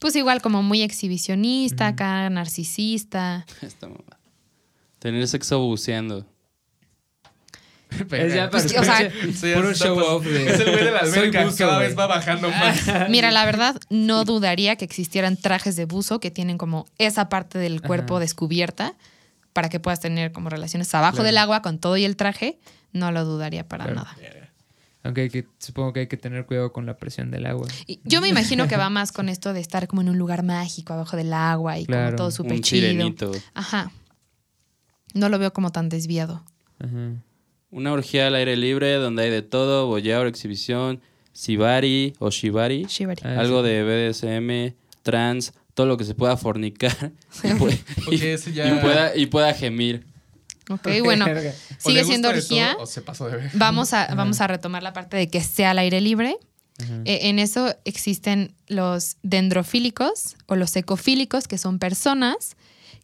Pues 0.00 0.16
igual 0.16 0.42
como 0.42 0.62
muy 0.64 0.82
exhibicionista, 0.82 1.86
acá 1.88 2.28
narcisista. 2.30 3.46
Esta 3.62 3.86
mamá. 3.86 4.18
Tener 4.98 5.26
sexo 5.28 5.60
buceando. 5.60 6.26
Es 8.12 8.34
ya 8.34 8.48
Pues, 8.50 8.66
o 8.66 8.84
sea, 8.84 9.10
puro 9.56 9.74
show 9.74 9.96
pas- 9.98 10.02
off 10.06 10.24
de... 10.24 10.48
Es 10.54 10.60
el 10.60 10.70
güey 10.70 10.84
de 10.84 10.90
la 10.92 10.98
alberca, 11.00 11.44
buzo, 11.44 11.56
cada 11.58 11.78
vez 11.78 11.98
va 11.98 12.06
bajando 12.06 12.48
más. 12.50 13.08
Mira, 13.08 13.30
la 13.30 13.44
verdad, 13.44 13.80
no 13.90 14.24
dudaría 14.24 14.76
que 14.76 14.84
existieran 14.84 15.36
trajes 15.36 15.74
de 15.76 15.84
buzo 15.86 16.20
que 16.20 16.30
tienen 16.30 16.56
como 16.56 16.86
esa 16.98 17.28
parte 17.28 17.58
del 17.58 17.82
cuerpo 17.82 18.14
Ajá. 18.16 18.20
descubierta 18.20 18.94
para 19.52 19.68
que 19.68 19.80
puedas 19.80 20.00
tener 20.00 20.30
como 20.32 20.48
relaciones 20.50 20.94
abajo 20.94 21.16
Claro. 21.16 21.26
del 21.26 21.38
agua 21.38 21.62
con 21.62 21.78
todo 21.78 21.96
y 21.96 22.04
el 22.04 22.16
traje. 22.16 22.58
No 22.92 23.10
lo 23.12 23.24
dudaría 23.24 23.66
para 23.68 23.84
Claro. 23.84 24.00
nada. 24.02 24.16
Aunque 25.02 25.22
hay 25.22 25.30
que, 25.30 25.46
supongo 25.58 25.92
que 25.94 26.00
hay 26.00 26.06
que 26.08 26.16
tener 26.18 26.44
cuidado 26.44 26.72
con 26.72 26.84
la 26.84 26.96
presión 26.98 27.30
del 27.30 27.46
agua. 27.46 27.66
Y 27.86 28.00
yo 28.04 28.20
me 28.20 28.28
imagino 28.28 28.68
que 28.68 28.76
va 28.76 28.90
más 28.90 29.12
con 29.12 29.28
esto 29.30 29.52
de 29.54 29.60
estar 29.60 29.88
como 29.88 30.02
en 30.02 30.10
un 30.10 30.18
lugar 30.18 30.42
mágico 30.42 30.92
abajo 30.92 31.16
del 31.16 31.32
agua 31.32 31.78
y 31.78 31.86
Claro, 31.86 32.04
como 32.08 32.16
todo 32.16 32.30
súper 32.30 32.52
un 32.52 32.60
chido. 32.62 32.88
sirenito. 32.88 33.32
Ajá. 33.54 33.90
No 35.14 35.28
lo 35.28 35.38
veo 35.38 35.52
como 35.52 35.72
tan 35.72 35.88
desviado. 35.88 36.44
Ajá. 36.78 37.14
Una 37.70 37.92
orgía 37.92 38.26
al 38.26 38.34
aire 38.34 38.56
libre 38.56 38.94
donde 38.94 39.22
hay 39.24 39.30
de 39.30 39.42
todo, 39.42 39.86
boyao, 39.86 40.26
exhibición, 40.26 41.00
shibari 41.34 42.14
o 42.18 42.30
shibari, 42.30 42.84
Shibari. 42.86 43.22
Ah, 43.24 43.40
algo 43.40 43.62
sí. 43.62 43.68
de 43.68 43.82
BDSM, 44.10 44.74
trans, 45.02 45.52
todo 45.74 45.86
lo 45.86 45.96
que 45.96 46.04
se 46.04 46.14
pueda 46.14 46.36
fornicar 46.36 47.12
ya- 48.52 48.76
y 48.76 48.80
pueda, 48.80 49.16
y 49.16 49.26
pueda 49.26 49.54
gemir. 49.54 50.04
Ok, 50.70 50.88
bueno. 51.04 51.26
Sigue 51.78 52.04
siendo 52.04 52.28
orgía. 52.28 52.72
todo, 52.74 52.84
o 52.84 52.86
se 52.86 53.02
pasó 53.02 53.28
de 53.28 53.36
ver. 53.36 53.50
Vamos 53.54 53.92
a, 53.92 54.14
vamos 54.14 54.40
a 54.40 54.46
retomar 54.46 54.82
la 54.82 54.92
parte 54.92 55.16
de 55.16 55.28
que 55.28 55.40
sea 55.42 55.72
al 55.72 55.78
aire 55.78 56.00
libre. 56.00 56.36
Eh, 57.04 57.28
en 57.28 57.38
eso 57.38 57.76
existen 57.84 58.54
los 58.66 59.18
dendrofílicos 59.22 60.36
o 60.46 60.56
los 60.56 60.74
ecofílicos, 60.76 61.46
que 61.46 61.58
son 61.58 61.78
personas 61.78 62.56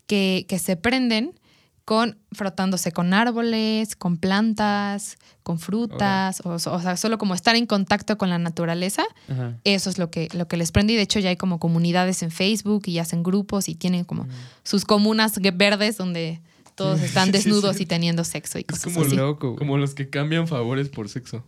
que, 0.06 0.46
que 0.48 0.58
se 0.58 0.76
prenden 0.76 1.38
con 1.86 2.18
frotándose 2.32 2.90
con 2.90 3.14
árboles, 3.14 3.94
con 3.94 4.16
plantas, 4.16 5.18
con 5.44 5.60
frutas, 5.60 6.40
o, 6.44 6.54
o 6.54 6.58
sea, 6.58 6.96
solo 6.96 7.16
como 7.16 7.34
estar 7.34 7.54
en 7.54 7.66
contacto 7.66 8.18
con 8.18 8.28
la 8.28 8.38
naturaleza. 8.38 9.04
Ajá. 9.28 9.56
Eso 9.62 9.88
es 9.88 9.96
lo 9.96 10.10
que, 10.10 10.28
lo 10.32 10.48
que 10.48 10.56
les 10.56 10.72
prende. 10.72 10.94
Y 10.94 10.96
de 10.96 11.02
hecho 11.02 11.20
ya 11.20 11.28
hay 11.28 11.36
como 11.36 11.60
comunidades 11.60 12.24
en 12.24 12.32
Facebook 12.32 12.82
y 12.86 12.98
hacen 12.98 13.22
grupos 13.22 13.68
y 13.68 13.76
tienen 13.76 14.04
como 14.04 14.26
sus 14.64 14.84
comunas 14.84 15.38
verdes 15.54 15.96
donde 15.96 16.40
todos 16.76 17.00
están 17.02 17.26
Sí, 17.32 17.32
sí, 17.32 17.38
desnudos 17.50 17.76
sí. 17.76 17.82
y 17.82 17.86
teniendo 17.86 18.22
sexo 18.22 18.58
y 18.58 18.62
Es 18.62 18.66
cosas 18.66 18.84
como 18.94 19.04
así. 19.06 19.16
loco, 19.16 19.48
güey. 19.48 19.58
Como 19.58 19.78
los 19.78 19.94
que 19.94 20.08
cambian 20.08 20.46
favores 20.46 20.88
por 20.88 21.08
sexo. 21.08 21.44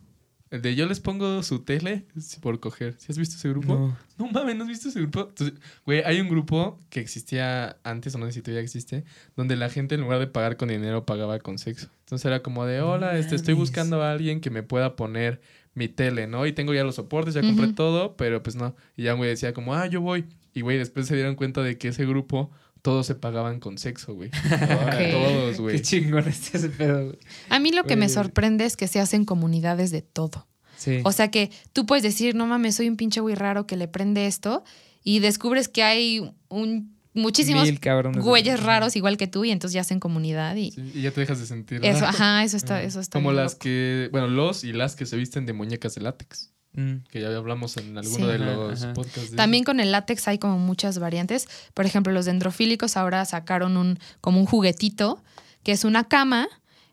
El 0.50 0.62
de 0.62 0.74
yo 0.74 0.86
les 0.86 0.98
pongo 0.98 1.42
su 1.42 1.58
tele 1.58 2.06
por 2.40 2.58
coger. 2.58 2.94
¿Sí 2.98 3.08
has 3.10 3.18
visto 3.18 3.36
ese 3.36 3.50
grupo? 3.50 3.74
No. 3.74 3.98
No 4.26 4.32
mames, 4.32 4.56
¿no 4.56 4.62
has 4.64 4.68
visto 4.70 4.88
ese 4.88 4.98
grupo? 5.00 5.26
Entonces, 5.28 5.58
güey, 5.84 6.02
hay 6.06 6.22
un 6.22 6.28
grupo 6.30 6.80
que 6.88 7.00
existía 7.00 7.76
antes, 7.84 8.14
o 8.14 8.18
no 8.18 8.24
sé 8.24 8.32
si 8.32 8.40
todavía 8.40 8.62
existe, 8.62 9.04
donde 9.36 9.56
la 9.56 9.68
gente 9.68 9.94
en 9.96 10.00
lugar 10.00 10.18
de 10.20 10.26
pagar 10.26 10.56
con 10.56 10.68
dinero 10.70 11.04
pagaba 11.04 11.38
con 11.38 11.58
sexo. 11.58 11.90
Entonces 12.00 12.24
era 12.24 12.42
como 12.42 12.64
de, 12.64 12.80
hola, 12.80 13.18
este, 13.18 13.34
estoy 13.34 13.52
buscando 13.52 14.02
a 14.02 14.10
alguien 14.10 14.40
que 14.40 14.48
me 14.48 14.62
pueda 14.62 14.96
poner 14.96 15.42
mi 15.74 15.86
tele, 15.88 16.26
¿no? 16.26 16.46
Y 16.46 16.52
tengo 16.54 16.72
ya 16.72 16.82
los 16.82 16.94
soportes, 16.94 17.34
ya 17.34 17.42
compré 17.42 17.74
todo, 17.74 18.16
pero 18.16 18.42
pues 18.42 18.56
no. 18.56 18.74
Y 18.96 19.02
ya 19.02 19.12
un 19.12 19.18
güey 19.18 19.28
decía 19.28 19.52
como, 19.52 19.74
ah, 19.74 19.86
yo 19.86 20.00
voy. 20.00 20.24
Y 20.54 20.62
güey, 20.62 20.78
después 20.78 21.06
se 21.06 21.14
dieron 21.14 21.34
cuenta 21.36 21.62
de 21.62 21.76
que 21.76 21.88
ese 21.88 22.06
grupo 22.06 22.50
todos 22.82 23.06
se 23.06 23.14
pagaban 23.14 23.60
con 23.60 23.78
sexo, 23.78 24.14
güey. 24.14 24.30
Ok. 24.52 25.10
Todos, 25.12 25.60
güey. 25.60 25.76
Qué 25.76 25.82
chingón 25.82 26.26
está 26.28 26.58
ese 26.58 26.68
pedo, 26.70 27.06
güey. 27.06 27.18
A 27.48 27.58
mí 27.58 27.72
lo 27.72 27.84
que 27.84 27.96
me 27.96 28.08
sorprende 28.08 28.64
es 28.64 28.76
que 28.76 28.86
se 28.88 29.00
hacen 29.00 29.24
comunidades 29.24 29.90
de 29.90 30.02
todo. 30.02 30.46
Sí. 30.76 31.00
O 31.04 31.12
sea 31.12 31.30
que 31.30 31.50
tú 31.72 31.86
puedes 31.86 32.02
decir, 32.04 32.34
no 32.34 32.46
mames, 32.46 32.76
soy 32.76 32.88
un 32.88 32.96
pinche 32.96 33.20
güey 33.20 33.34
raro 33.34 33.66
que 33.66 33.76
le 33.76 33.88
prende 33.88 34.26
esto 34.26 34.62
y 35.02 35.18
descubres 35.18 35.68
que 35.68 35.82
hay 35.82 36.30
un, 36.48 36.94
muchísimos 37.14 37.68
güeyes 38.16 38.62
raros 38.62 38.94
igual 38.94 39.16
que 39.16 39.26
tú 39.26 39.44
y 39.44 39.50
entonces 39.50 39.74
ya 39.74 39.80
hacen 39.80 39.98
comunidad 39.98 40.54
y 40.54 40.70
Sí, 40.70 40.92
y 40.94 41.02
ya 41.02 41.10
te 41.10 41.20
dejas 41.20 41.40
de 41.40 41.46
sentir. 41.46 41.84
eso, 41.84 42.00
raro. 42.02 42.06
ajá, 42.10 42.44
eso 42.44 42.56
está, 42.56 42.80
eso 42.82 43.00
está 43.00 43.18
Como 43.18 43.32
las 43.32 43.52
loco. 43.54 43.60
que, 43.64 44.08
bueno, 44.12 44.28
los 44.28 44.62
y 44.62 44.72
las 44.72 44.94
que 44.94 45.04
se 45.06 45.16
visten 45.16 45.46
de 45.46 45.52
muñecas 45.52 45.96
de 45.96 46.02
látex, 46.02 46.52
Mm. 46.74 46.96
que 47.10 47.20
ya 47.20 47.34
hablamos 47.36 47.76
en 47.78 47.96
alguno 47.98 48.16
Sí. 48.16 48.22
de 48.22 48.34
Ajá, 48.34 48.44
los 48.54 48.82
ajá. 48.82 48.92
podcasts. 48.94 49.30
de 49.32 49.36
También 49.36 49.64
con 49.64 49.80
el 49.80 49.90
látex 49.90 50.28
hay 50.28 50.38
como 50.38 50.58
muchas 50.58 50.98
variantes. 50.98 51.48
Por 51.74 51.86
ejemplo, 51.86 52.12
los 52.12 52.26
dendrofílicos 52.26 52.96
ahora 52.96 53.24
sacaron 53.24 53.76
un 53.76 53.98
como 54.20 54.38
un 54.40 54.46
juguetito 54.46 55.22
que 55.64 55.72
es 55.72 55.84
una 55.84 56.04
cama, 56.04 56.46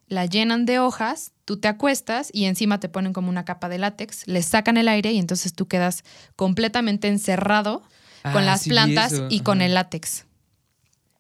la 0.08 0.26
llenan 0.26 0.66
de 0.66 0.80
hojas, 0.80 1.32
tú 1.46 1.58
te 1.58 1.68
acuestas 1.68 2.30
y 2.34 2.46
encima 2.46 2.80
te 2.80 2.90
ponen 2.90 3.14
como 3.14 3.30
una 3.30 3.46
capa 3.46 3.70
de 3.70 3.78
látex, 3.78 4.28
le 4.28 4.42
sacan 4.44 4.78
el 4.78 4.88
aire 4.88 5.12
y 5.12 5.18
entonces 5.20 5.54
tú 5.54 5.68
quedas 5.68 6.04
completamente 6.36 7.08
encerrado 7.08 7.82
con 8.24 8.38
Ah, 8.44 8.46
las 8.46 8.62
sí 8.62 8.70
plantas 8.72 9.22
y 9.30 9.42
con 9.42 9.62
el 9.62 9.74
látex. 9.76 10.26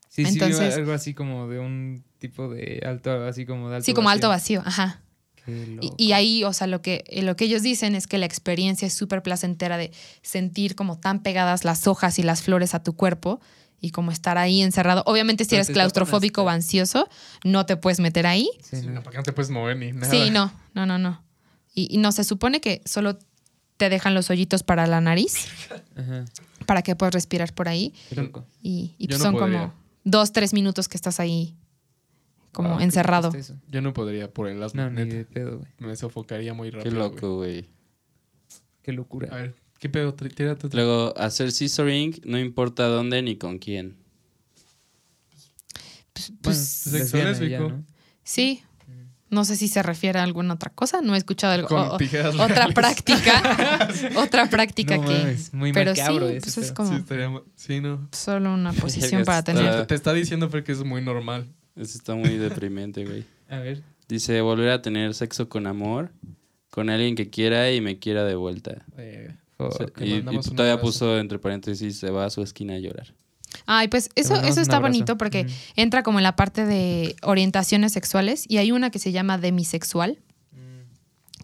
Sí, 0.10 0.26
sí, 0.26 0.40
algo 0.42 0.94
así 0.94 1.14
como 1.14 1.48
de 1.50 1.60
un 1.60 2.04
tipo 2.20 2.48
de 2.50 2.82
alto, 2.86 3.12
así 3.26 3.46
como 3.46 3.70
de 3.70 3.76
alto 3.76 3.86
Sí, 3.86 3.94
como 3.94 4.10
alto 4.10 4.30
vacío, 4.30 4.64
ajá. 4.66 5.02
Qué 5.46 5.80
Y, 5.98 6.12
ahí, 6.14 6.44
o 6.44 6.54
sea, 6.54 6.68
lo 6.68 6.82
que, 6.82 7.04
eh, 7.08 7.22
lo 7.22 7.36
que 7.36 7.46
ellos 7.46 7.62
dicen 7.62 7.96
es 7.96 8.08
que 8.08 8.18
la 8.18 8.26
experiencia 8.26 8.88
es 8.88 8.94
súper 8.94 9.22
placentera 9.24 9.78
de 9.78 9.92
sentir 10.22 10.76
como 10.76 10.98
tan 11.00 11.22
pegadas 11.22 11.64
las 11.66 11.88
hojas 11.88 12.18
y 12.20 12.24
las 12.24 12.42
flores 12.42 12.74
a 12.74 12.84
tu 12.84 12.96
cuerpo 12.96 13.40
y 13.80 13.92
como 13.92 14.12
estar 14.12 14.38
ahí 14.38 14.62
encerrado. 14.62 15.04
Obviamente, 15.06 15.44
si 15.44 15.50
Pero 15.52 15.62
eres 15.64 15.74
claustrofóbico 15.74 16.44
o 16.44 16.50
ansiosito, 16.50 17.08
no 17.44 17.66
te 17.66 17.78
puedes 17.78 18.00
meter 18.00 18.26
ahí. 18.26 18.50
Sí, 18.64 18.78
Sí, 18.82 18.88
no. 18.88 18.94
no, 18.94 19.04
porque 19.04 19.18
no 19.18 19.24
te 19.24 19.34
puedes 19.34 19.50
mover 19.52 19.78
ni 19.78 19.92
nada. 19.92 20.10
Sí, 20.10 20.30
no, 20.32 20.52
no, 20.74 20.86
no, 20.86 20.98
no. 20.98 21.24
Y, 21.74 21.94
y 21.94 21.98
no, 21.98 22.12
se 22.12 22.24
supone 22.24 22.62
que 22.62 22.82
solo 22.86 23.20
te 23.78 23.90
dejan 23.90 24.14
los 24.16 24.30
hoyitos 24.30 24.64
para 24.64 24.88
la 24.88 25.02
nariz, 25.02 25.48
Ajá. 25.96 26.24
para 26.66 26.82
que 26.82 26.96
puedas 26.96 27.14
respirar 27.14 27.54
por 27.54 27.68
ahí. 27.68 27.94
Y, 28.62 28.96
pues 29.08 29.20
no 29.20 29.26
son 29.26 29.34
podría. 29.36 29.60
como 29.60 29.74
dos, 30.06 30.32
tres 30.32 30.54
minutos 30.54 30.88
que 30.88 30.96
estás 30.98 31.20
ahí 31.20 31.56
como 32.56 32.78
qué 32.78 32.84
encerrado. 32.86 33.32
Yo 33.68 33.82
no 33.82 33.94
podría 33.94 34.32
por 34.34 34.48
el 34.48 34.62
asma, 34.64 34.86
No, 34.86 34.90
ni 34.92 35.04
neta. 35.04 35.16
de 35.16 35.26
pedo, 35.26 35.58
güey. 35.60 35.72
Me 35.80 35.96
sofocaría 35.96 36.54
muy 36.54 36.72
Qué 36.72 36.78
rápido. 36.78 36.96
güey. 36.96 37.10
loco, 37.12 37.36
güey. 37.36 37.66
Qué 38.82 38.92
locura. 38.94 39.30
A 39.32 39.36
ver, 39.38 39.56
¿qué 39.80 39.90
pedo? 39.90 40.14
Tírate 40.14 40.68
otra. 40.68 40.70
Luego, 40.80 41.14
hacer 41.18 41.52
scissoring 41.52 42.22
no 42.26 42.40
importa 42.40 42.88
dónde 42.88 43.22
ni 43.22 43.36
con 43.38 43.58
quién. 43.60 43.98
Pues, 46.14 46.30
Bueno, 46.30 46.40
pues, 46.44 46.58
sexo 46.58 47.72
sí. 48.24 48.62
No 49.32 49.44
sé 49.44 49.56
si 49.58 49.68
se 49.68 49.82
refiere 49.84 50.20
a 50.20 50.24
alguna 50.24 50.54
otra 50.54 50.72
cosa. 50.72 51.02
No 51.02 51.16
he 51.16 51.18
escuchado 51.18 51.52
algo. 51.54 51.76
O- 51.76 51.96
otra 51.96 52.08
reales. 52.48 52.74
práctica. 52.76 53.90
otra 54.16 54.50
práctica 54.50 54.98
No 54.98 55.04
que. 55.06 55.14
mames, 55.18 55.54
muy 55.54 55.74
pero 55.74 55.92
macabro 55.92 56.30
sí, 56.30 56.38
pues 56.42 56.58
es 56.60 56.72
como 56.72 56.92
Sí, 56.92 56.98
estaría 56.98 57.30
mu- 57.30 57.42
sí, 57.56 57.82
no. 57.82 58.08
solo 58.14 58.54
una 58.54 58.72
posición 58.72 59.26
para 59.26 59.44
tener. 59.44 59.80
Te, 59.82 59.86
te 59.88 59.96
está 59.96 60.14
diciendo 60.14 60.48
Fer 60.50 60.64
que 60.64 60.72
es 60.72 60.84
muy 60.84 61.02
normal. 61.02 61.48
Eso 61.76 61.98
está 61.98 62.16
muy 62.16 62.38
deprimente, 62.38 63.06
güey. 63.06 63.26
A 63.50 63.58
ver. 63.60 63.84
Dice, 64.08 64.40
volver 64.42 64.70
a 64.70 64.82
tener 64.82 65.14
sexo 65.14 65.50
con 65.50 65.68
amor, 65.68 66.12
con 66.70 66.90
alguien 66.90 67.16
que 67.16 67.30
quiera 67.30 67.72
y 67.72 67.82
me 67.82 67.98
quiera 68.00 68.24
de 68.24 68.36
vuelta. 68.36 68.86
Eh, 68.98 69.34
y, 70.00 70.14
y 70.16 70.22
todavía 70.22 70.74
abrazo. 70.74 70.82
puso 70.82 71.18
entre 71.20 71.40
paréntesis, 71.40 71.98
se 71.98 72.10
va 72.12 72.26
a 72.26 72.30
su 72.30 72.42
esquina 72.44 72.76
a 72.76 72.80
llorar. 72.80 73.14
Ay, 73.66 73.88
pues 73.88 74.10
eso, 74.16 74.36
eso 74.36 74.60
está 74.62 74.80
bonito 74.80 75.18
porque 75.18 75.42
Ujú. 75.46 75.52
entra 75.76 76.04
como 76.04 76.20
en 76.20 76.24
la 76.24 76.36
parte 76.36 76.66
de 76.66 77.16
orientaciones 77.24 77.94
sexuales 77.94 78.44
y 78.48 78.58
hay 78.58 78.72
una 78.72 78.90
que 78.90 79.00
se 79.00 79.12
llama 79.12 79.38
demisexual, 79.38 80.20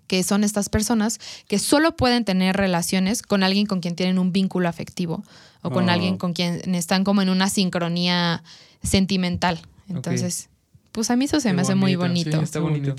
que 0.08 0.22
son 0.24 0.44
estas 0.44 0.68
personas 0.68 1.20
que 1.48 1.58
solo 1.58 1.96
pueden 1.96 2.26
tener 2.26 2.58
relaciones 2.58 3.22
con 3.22 3.44
alguien 3.44 3.66
con 3.66 3.80
quien 3.80 3.96
tienen 3.96 4.20
un 4.20 4.34
vínculo 4.34 4.68
afectivo 4.68 5.24
o 5.62 5.70
con 5.72 5.88
Oh. 5.88 5.92
alguien 5.92 6.18
con 6.18 6.34
quien 6.34 6.76
están 6.76 7.06
como 7.06 7.22
en 7.22 7.30
una 7.30 7.48
sincronía 7.50 8.44
sentimental. 8.84 9.62
Entonces, 9.88 10.50
pues 10.92 11.10
a 11.12 11.16
mí 11.16 11.26
eso 11.26 11.40
se 11.40 11.50
Qué 11.50 11.54
me 11.54 11.62
hace 11.62 11.76
muy 11.76 11.96
bonito, 11.96 12.38
sí, 12.38 12.44
Está 12.44 12.60
bonito. 12.60 12.96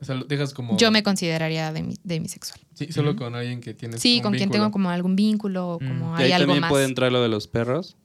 O 0.00 0.04
sea, 0.04 0.16
lo 0.16 0.24
dejas 0.24 0.52
como. 0.52 0.76
Yo 0.78 0.90
me 0.90 1.02
consideraría 1.04 1.72
demi- 1.72 1.98
demisexual. 2.02 2.60
Sí, 2.74 2.90
solo 2.90 3.14
con 3.14 3.34
alguien 3.36 3.60
que 3.60 3.72
tienes. 3.74 4.00
Sí, 4.00 4.16
un 4.16 4.22
con 4.22 4.34
quien 4.34 4.50
tengo 4.50 4.70
como 4.72 4.90
algún 4.90 5.14
vínculo 5.14 5.74
o 5.74 5.78
como 5.78 6.14
Y 6.18 6.22
hay 6.22 6.24
ahí 6.26 6.32
algo 6.32 6.46
también 6.46 6.60
más. 6.62 6.70
puede 6.70 6.86
entrar 6.86 7.12
lo 7.12 7.22
de 7.22 7.28
los 7.28 7.46
perros, 7.46 7.96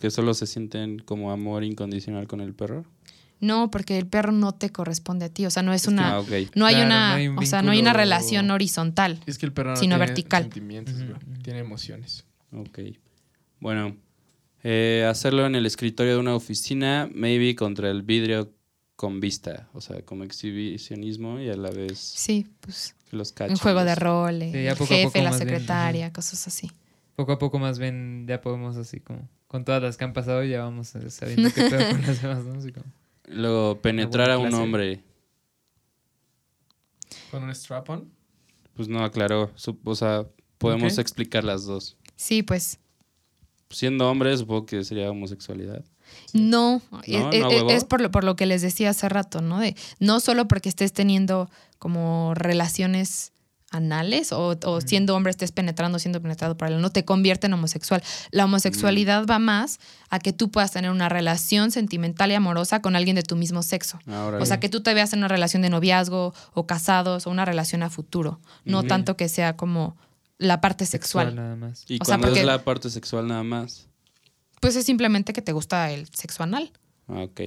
que 0.00 0.10
solo 0.10 0.32
se 0.32 0.46
sienten 0.46 1.00
como 1.00 1.30
amor 1.30 1.64
incondicional 1.64 2.26
con 2.26 2.40
el 2.40 2.54
perro. 2.54 2.84
No, 3.40 3.70
porque 3.70 3.98
el 3.98 4.06
perro 4.06 4.32
no 4.32 4.52
te 4.52 4.70
corresponde 4.70 5.26
a 5.26 5.28
ti. 5.28 5.44
O 5.46 5.50
sea, 5.50 5.62
no 5.62 5.72
es, 5.74 5.86
una. 5.86 6.14
ah, 6.14 6.20
ok. 6.20 6.28
No 6.56 6.64
hay 6.66 6.74
Claro, 6.76 6.86
una. 6.86 7.08
no 7.10 7.14
hay 7.16 7.28
un 7.28 7.38
o 7.38 7.42
sea, 7.46 7.62
no 7.62 7.70
hay 7.72 7.80
una 7.80 7.92
relación 7.92 8.50
horizontal. 8.50 9.20
Es 9.26 9.36
que 9.38 9.46
el 9.46 9.52
perro 9.52 9.70
no 9.70 9.76
Sino 9.76 9.96
tiene 9.96 10.06
vertical. 10.06 10.42
sentimientos, 10.44 10.94
ujú. 10.94 11.42
Tiene 11.42 11.58
emociones. 11.60 12.24
Ok. 12.52 12.78
Bueno, 13.60 13.96
eh, 14.62 15.06
hacerlo 15.08 15.46
en 15.46 15.54
el 15.54 15.66
escritorio 15.66 16.14
de 16.14 16.18
una 16.18 16.34
oficina, 16.34 17.08
maybe 17.14 17.54
contra 17.54 17.90
el 17.90 18.02
vidrio 18.02 18.52
con 18.96 19.20
vista. 19.20 19.68
O 19.72 19.80
sea, 19.80 20.02
como 20.02 20.24
exhibicionismo 20.24 21.38
y 21.40 21.48
a 21.48 21.56
la 21.56 21.70
vez 21.70 21.98
Sí, 21.98 22.46
pues. 22.60 22.94
que 23.10 23.16
los 23.16 23.30
Un 23.30 23.34
cachen. 23.36 23.56
juego 23.56 23.84
de 23.84 23.94
rol, 23.94 24.38
Sí, 24.40 24.56
el 24.66 24.76
jefe, 24.76 25.22
la 25.22 25.30
bien, 25.30 25.38
secretaria, 25.38 26.12
cosas 26.12 26.46
así. 26.48 26.70
Poco 27.14 27.32
a 27.32 27.38
poco 27.38 27.58
más 27.58 27.78
ven, 27.78 28.26
ya 28.28 28.40
podemos 28.40 28.76
así 28.76 29.00
como... 29.00 29.28
Con 29.46 29.64
todas 29.64 29.82
las 29.82 29.96
que 29.96 30.04
han 30.04 30.12
pasado 30.12 30.44
ya 30.44 30.62
vamos 30.62 30.88
sabiendo 31.08 31.48
qué 31.54 31.62
pedo 31.70 31.90
con 31.90 32.02
las 32.02 32.20
demás, 32.20 32.44
¿no? 32.44 32.58
Así 32.58 32.70
como... 32.72 32.86
Luego, 33.28 33.80
penetrar 33.80 34.30
a 34.30 34.38
un 34.38 34.52
hombre. 34.54 35.02
Con 37.30 37.42
un 37.44 37.50
strap-on. 37.50 38.10
Pues 38.74 38.88
no 38.88 39.02
aclaró. 39.04 39.50
O 39.84 39.94
sea, 39.94 40.26
podemos 40.58 40.98
explicar 40.98 41.44
las 41.44 41.64
dos. 41.64 41.96
Sí, 42.16 42.42
pues. 42.42 42.78
Siendo 43.70 44.10
hombre, 44.10 44.36
supongo 44.36 44.66
que 44.66 44.82
sería 44.84 45.10
homosexualidad. 45.10 45.84
No, 46.32 46.80
e- 47.04 47.18
¿No? 47.18 47.32
e- 47.32 47.40
¿No, 47.40 47.50
e- 47.50 47.54
huevo? 47.56 47.70
es 47.70 47.84
por 47.84 48.00
lo, 48.00 48.10
por 48.10 48.24
lo 48.24 48.34
que 48.36 48.46
les 48.46 48.62
decía 48.62 48.90
hace 48.90 49.08
rato, 49.08 49.40
¿no? 49.42 49.60
De 49.60 49.76
no 49.98 50.20
solo 50.20 50.48
porque 50.48 50.68
estés 50.68 50.92
teniendo 50.92 51.50
como 51.78 52.32
relaciones 52.34 53.32
anales 53.70 54.32
o, 54.32 54.56
o 54.64 54.80
siendo 54.80 55.14
hombre 55.14 55.30
estés 55.30 55.52
penetrando, 55.52 55.98
siendo 55.98 56.22
penetrado 56.22 56.56
por 56.56 56.68
él, 56.68 56.80
no 56.80 56.90
te 56.90 57.04
convierte 57.04 57.46
en 57.48 57.52
homosexual. 57.52 58.02
La 58.30 58.46
homosexualidad 58.46 59.26
va 59.26 59.38
más 59.38 59.78
a 60.08 60.18
que 60.18 60.32
tú 60.32 60.50
puedas 60.50 60.72
tener 60.72 60.90
una 60.90 61.10
relación 61.10 61.70
sentimental 61.70 62.30
y 62.30 62.34
amorosa 62.34 62.80
con 62.80 62.96
alguien 62.96 63.14
de 63.16 63.22
tu 63.22 63.36
mismo 63.36 63.62
sexo. 63.62 63.98
Ahora, 64.06 64.38
O 64.38 64.46
sea, 64.46 64.58
que 64.58 64.70
tú 64.70 64.80
te 64.82 64.94
veas 64.94 65.12
en 65.12 65.18
una 65.18 65.28
relación 65.28 65.60
de 65.60 65.68
noviazgo 65.68 66.32
o 66.54 66.66
casados 66.66 67.26
o 67.26 67.30
una 67.30 67.44
relación 67.44 67.82
a 67.82 67.90
futuro, 67.90 68.40
no 68.64 68.84
tanto 68.84 69.18
que 69.18 69.28
sea 69.28 69.54
como 69.56 69.96
la 70.38 70.60
parte 70.60 70.86
sexual. 70.86 71.34
nada 71.34 71.56
más. 71.56 71.84
y 71.88 71.96
o 72.00 72.04
sea, 72.04 72.14
cuando 72.14 72.28
porque- 72.28 72.40
es 72.40 72.46
la 72.46 72.64
parte 72.64 72.90
sexual 72.90 73.26
nada 73.26 73.42
más. 73.42 73.88
Pues 74.60 74.74
es 74.76 74.84
simplemente 74.86 75.32
que 75.32 75.42
te 75.42 75.52
gusta 75.52 75.90
el 75.92 76.06
sexo 76.08 76.42
anal. 76.42 76.72
Ah, 77.06 77.22
ok. 77.22 77.40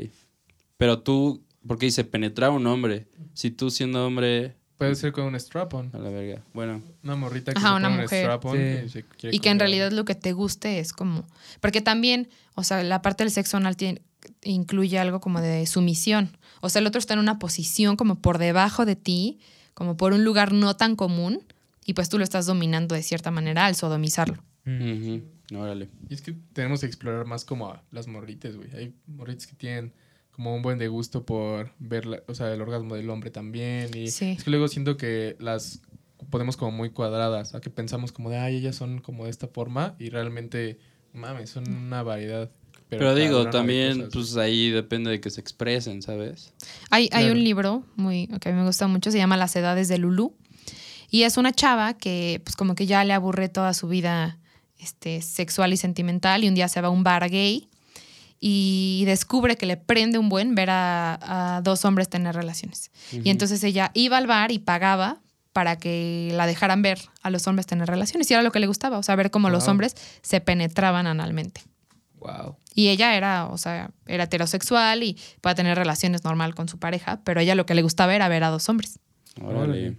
Pero 0.78 1.00
tú, 1.00 1.44
porque 1.68 1.86
dice 1.88 2.04
penetrar 2.04 2.50
a 2.50 2.54
un 2.54 2.66
hombre. 2.68 3.08
Si 3.34 3.52
tú 3.52 3.70
siendo 3.70 4.06
hombre, 4.06 4.56
Puede 4.78 4.96
ser 4.96 5.12
con 5.12 5.26
un 5.26 5.36
strap-on. 5.36 5.92
a 5.94 6.00
la 6.00 6.10
verga. 6.10 6.42
Bueno, 6.54 6.82
Una 7.04 7.16
morrita 7.16 7.54
que 7.54 7.60
Ajá, 7.60 7.68
se 7.70 7.74
una 7.76 7.88
pone 7.90 7.96
un 7.98 8.02
mujer. 8.04 8.24
strap-on 8.24 8.58
Sí. 8.90 9.04
y 9.32 9.36
Y 9.36 9.40
que 9.40 9.50
en 9.50 9.60
realidad 9.60 9.92
lo 9.92 10.06
que 10.06 10.16
te 10.16 10.32
guste 10.34 10.80
es 10.80 10.92
como... 10.94 11.28
Porque 11.60 11.82
también, 11.82 12.30
o 12.56 12.64
sea, 12.64 12.82
la 12.84 13.02
parte 13.04 13.24
del 13.24 13.32
sexo 13.32 13.58
anal 13.58 13.76
tiene- 13.78 14.02
incluye 14.44 14.98
algo 14.98 15.20
como 15.22 15.40
de 15.42 15.66
sumisión. 15.68 16.36
O 16.62 16.70
sea, 16.70 16.80
el 16.80 16.88
otro 16.88 16.98
está 17.00 17.14
en 17.14 17.20
una 17.20 17.38
posición 17.40 17.96
como 17.96 18.22
por 18.22 18.38
debajo 18.40 18.86
de 18.86 18.96
ti, 18.96 19.40
como 19.76 19.98
por 19.98 20.14
un 20.14 20.24
lugar 20.24 20.52
no 20.54 20.76
tan 20.76 20.96
común, 20.96 21.42
y 21.86 21.94
pues 21.94 22.10
tú 22.10 22.18
lo 22.18 22.24
estás 22.24 22.46
dominando 22.46 22.96
de 22.96 23.04
cierta 23.04 23.32
manera 23.32 23.66
al 23.66 23.76
sodomizarlo. 23.76 24.44
Mm. 24.66 24.82
ujú, 25.52 25.58
órale. 25.60 25.90
Y 26.10 26.14
es 26.14 26.22
que 26.22 26.34
tenemos 26.54 26.82
que 26.82 26.86
explorar 26.86 27.26
más 27.26 27.46
como 27.46 27.70
a 27.70 27.84
las 27.92 28.08
morritas, 28.08 28.56
güey. 28.56 28.70
Hay 28.76 28.94
morritas 29.08 29.48
que 29.48 29.56
tienen 29.56 29.92
como 30.32 30.56
un 30.56 30.62
buen 30.62 30.78
de 30.78 30.88
gusto 30.88 31.26
por 31.26 31.72
ver, 31.80 32.06
la- 32.06 32.24
o 32.28 32.36
sea, 32.36 32.54
el 32.54 32.62
orgasmo 32.62 32.96
del 32.96 33.10
hombre 33.10 33.32
también. 33.32 33.90
Y 33.96 34.08
Sí. 34.10 34.36
es 34.38 34.44
que 34.44 34.50
luego 34.52 34.68
siento 34.68 34.98
que 34.98 35.36
las 35.40 35.82
ponemos 36.30 36.56
como 36.58 36.72
muy 36.72 36.92
cuadradas, 36.92 37.56
a 37.56 37.60
que 37.62 37.70
pensamos 37.70 38.12
como 38.12 38.30
de, 38.30 38.38
ay, 38.38 38.58
ellas 38.58 38.76
son 38.76 39.00
como 39.00 39.26
de 39.26 39.32
esta 39.32 39.48
forma 39.48 39.96
y 40.00 40.10
realmente, 40.10 40.78
mames, 41.14 41.50
son 41.50 41.68
una 41.74 42.04
variedad. 42.04 42.50
Pero, 42.88 43.16
digo, 43.16 43.50
también, 43.50 44.10
pues 44.14 44.36
ahí 44.38 44.70
depende 44.70 45.10
de 45.12 45.20
que 45.22 45.30
se 45.30 45.40
expresen, 45.42 46.02
¿sabes? 46.02 46.54
Hay, 46.90 47.04
hay 47.14 47.24
Claro. 47.24 47.34
un 47.34 47.44
libro 47.44 47.86
muy 47.96 48.28
que 48.40 48.50
a 48.50 48.52
mí 48.52 48.60
me 48.60 48.66
gusta 48.66 48.88
mucho, 48.88 49.12
se 49.12 49.18
llama 49.18 49.38
Las 49.38 49.56
edades 49.56 49.88
de 49.88 49.98
Lulú. 49.98 50.36
Y 51.12 51.24
es 51.24 51.38
una 51.38 51.52
chava 51.52 51.94
que 51.94 52.42
pues 52.44 52.56
como 52.56 52.74
que 52.74 52.88
ya 52.88 53.04
le 53.04 53.14
aburre 53.14 53.50
toda 53.50 53.74
su 53.74 53.88
vida 53.88 54.40
este, 54.80 55.22
sexual 55.22 55.74
y 55.74 55.78
sentimental 55.78 56.44
y 56.44 56.48
un 56.48 56.56
día 56.56 56.68
se 56.68 56.82
va 56.82 56.88
a 56.88 56.92
un 56.92 57.04
bar 57.04 57.30
gay 57.30 57.70
y 58.40 59.04
descubre 59.06 59.58
que 59.58 59.68
le 59.68 59.78
prende 59.78 60.18
un 60.18 60.30
buen 60.30 60.56
ver 60.56 60.72
a, 60.72 61.58
a 61.58 61.62
dos 61.62 61.86
hombres 61.86 62.10
tener 62.10 62.34
relaciones. 62.34 62.90
Y 63.12 63.30
entonces 63.30 63.64
ella 63.64 63.92
iba 63.94 64.18
al 64.18 64.26
bar 64.26 64.52
y 64.52 64.58
pagaba 64.58 65.22
para 65.54 65.78
que 65.78 66.32
la 66.34 66.48
dejaran 66.48 66.82
ver 66.82 67.00
a 67.22 67.30
los 67.30 67.46
hombres 67.46 67.68
tener 67.68 67.88
relaciones. 67.88 68.32
Y 68.32 68.34
era 68.34 68.42
lo 68.42 68.52
que 68.52 68.60
le 68.60 68.68
gustaba, 68.68 68.98
o 68.98 69.04
sea, 69.04 69.16
ver 69.16 69.30
cómo 69.30 69.50
los 69.50 69.68
hombres 69.68 69.96
se 70.24 70.42
penetraban 70.42 71.06
analmente. 71.06 71.62
Wow. 72.20 72.56
Y 72.74 72.88
ella 72.88 73.16
era, 73.16 73.48
o 73.48 73.58
sea, 73.58 73.92
era 74.08 74.24
heterosexual 74.24 75.04
y 75.04 75.18
podía 75.42 75.56
tener 75.56 75.78
relaciones 75.78 76.24
normal 76.24 76.56
con 76.56 76.70
su 76.70 76.80
pareja, 76.80 77.20
pero 77.24 77.42
a 77.42 77.44
ella 77.44 77.56
lo 77.56 77.66
que 77.66 77.76
le 77.76 77.82
gustaba 77.82 78.16
era 78.16 78.28
ver 78.28 78.44
a 78.44 78.50
dos 78.50 78.70
hombres. 78.70 79.00
Órale. 79.42 79.98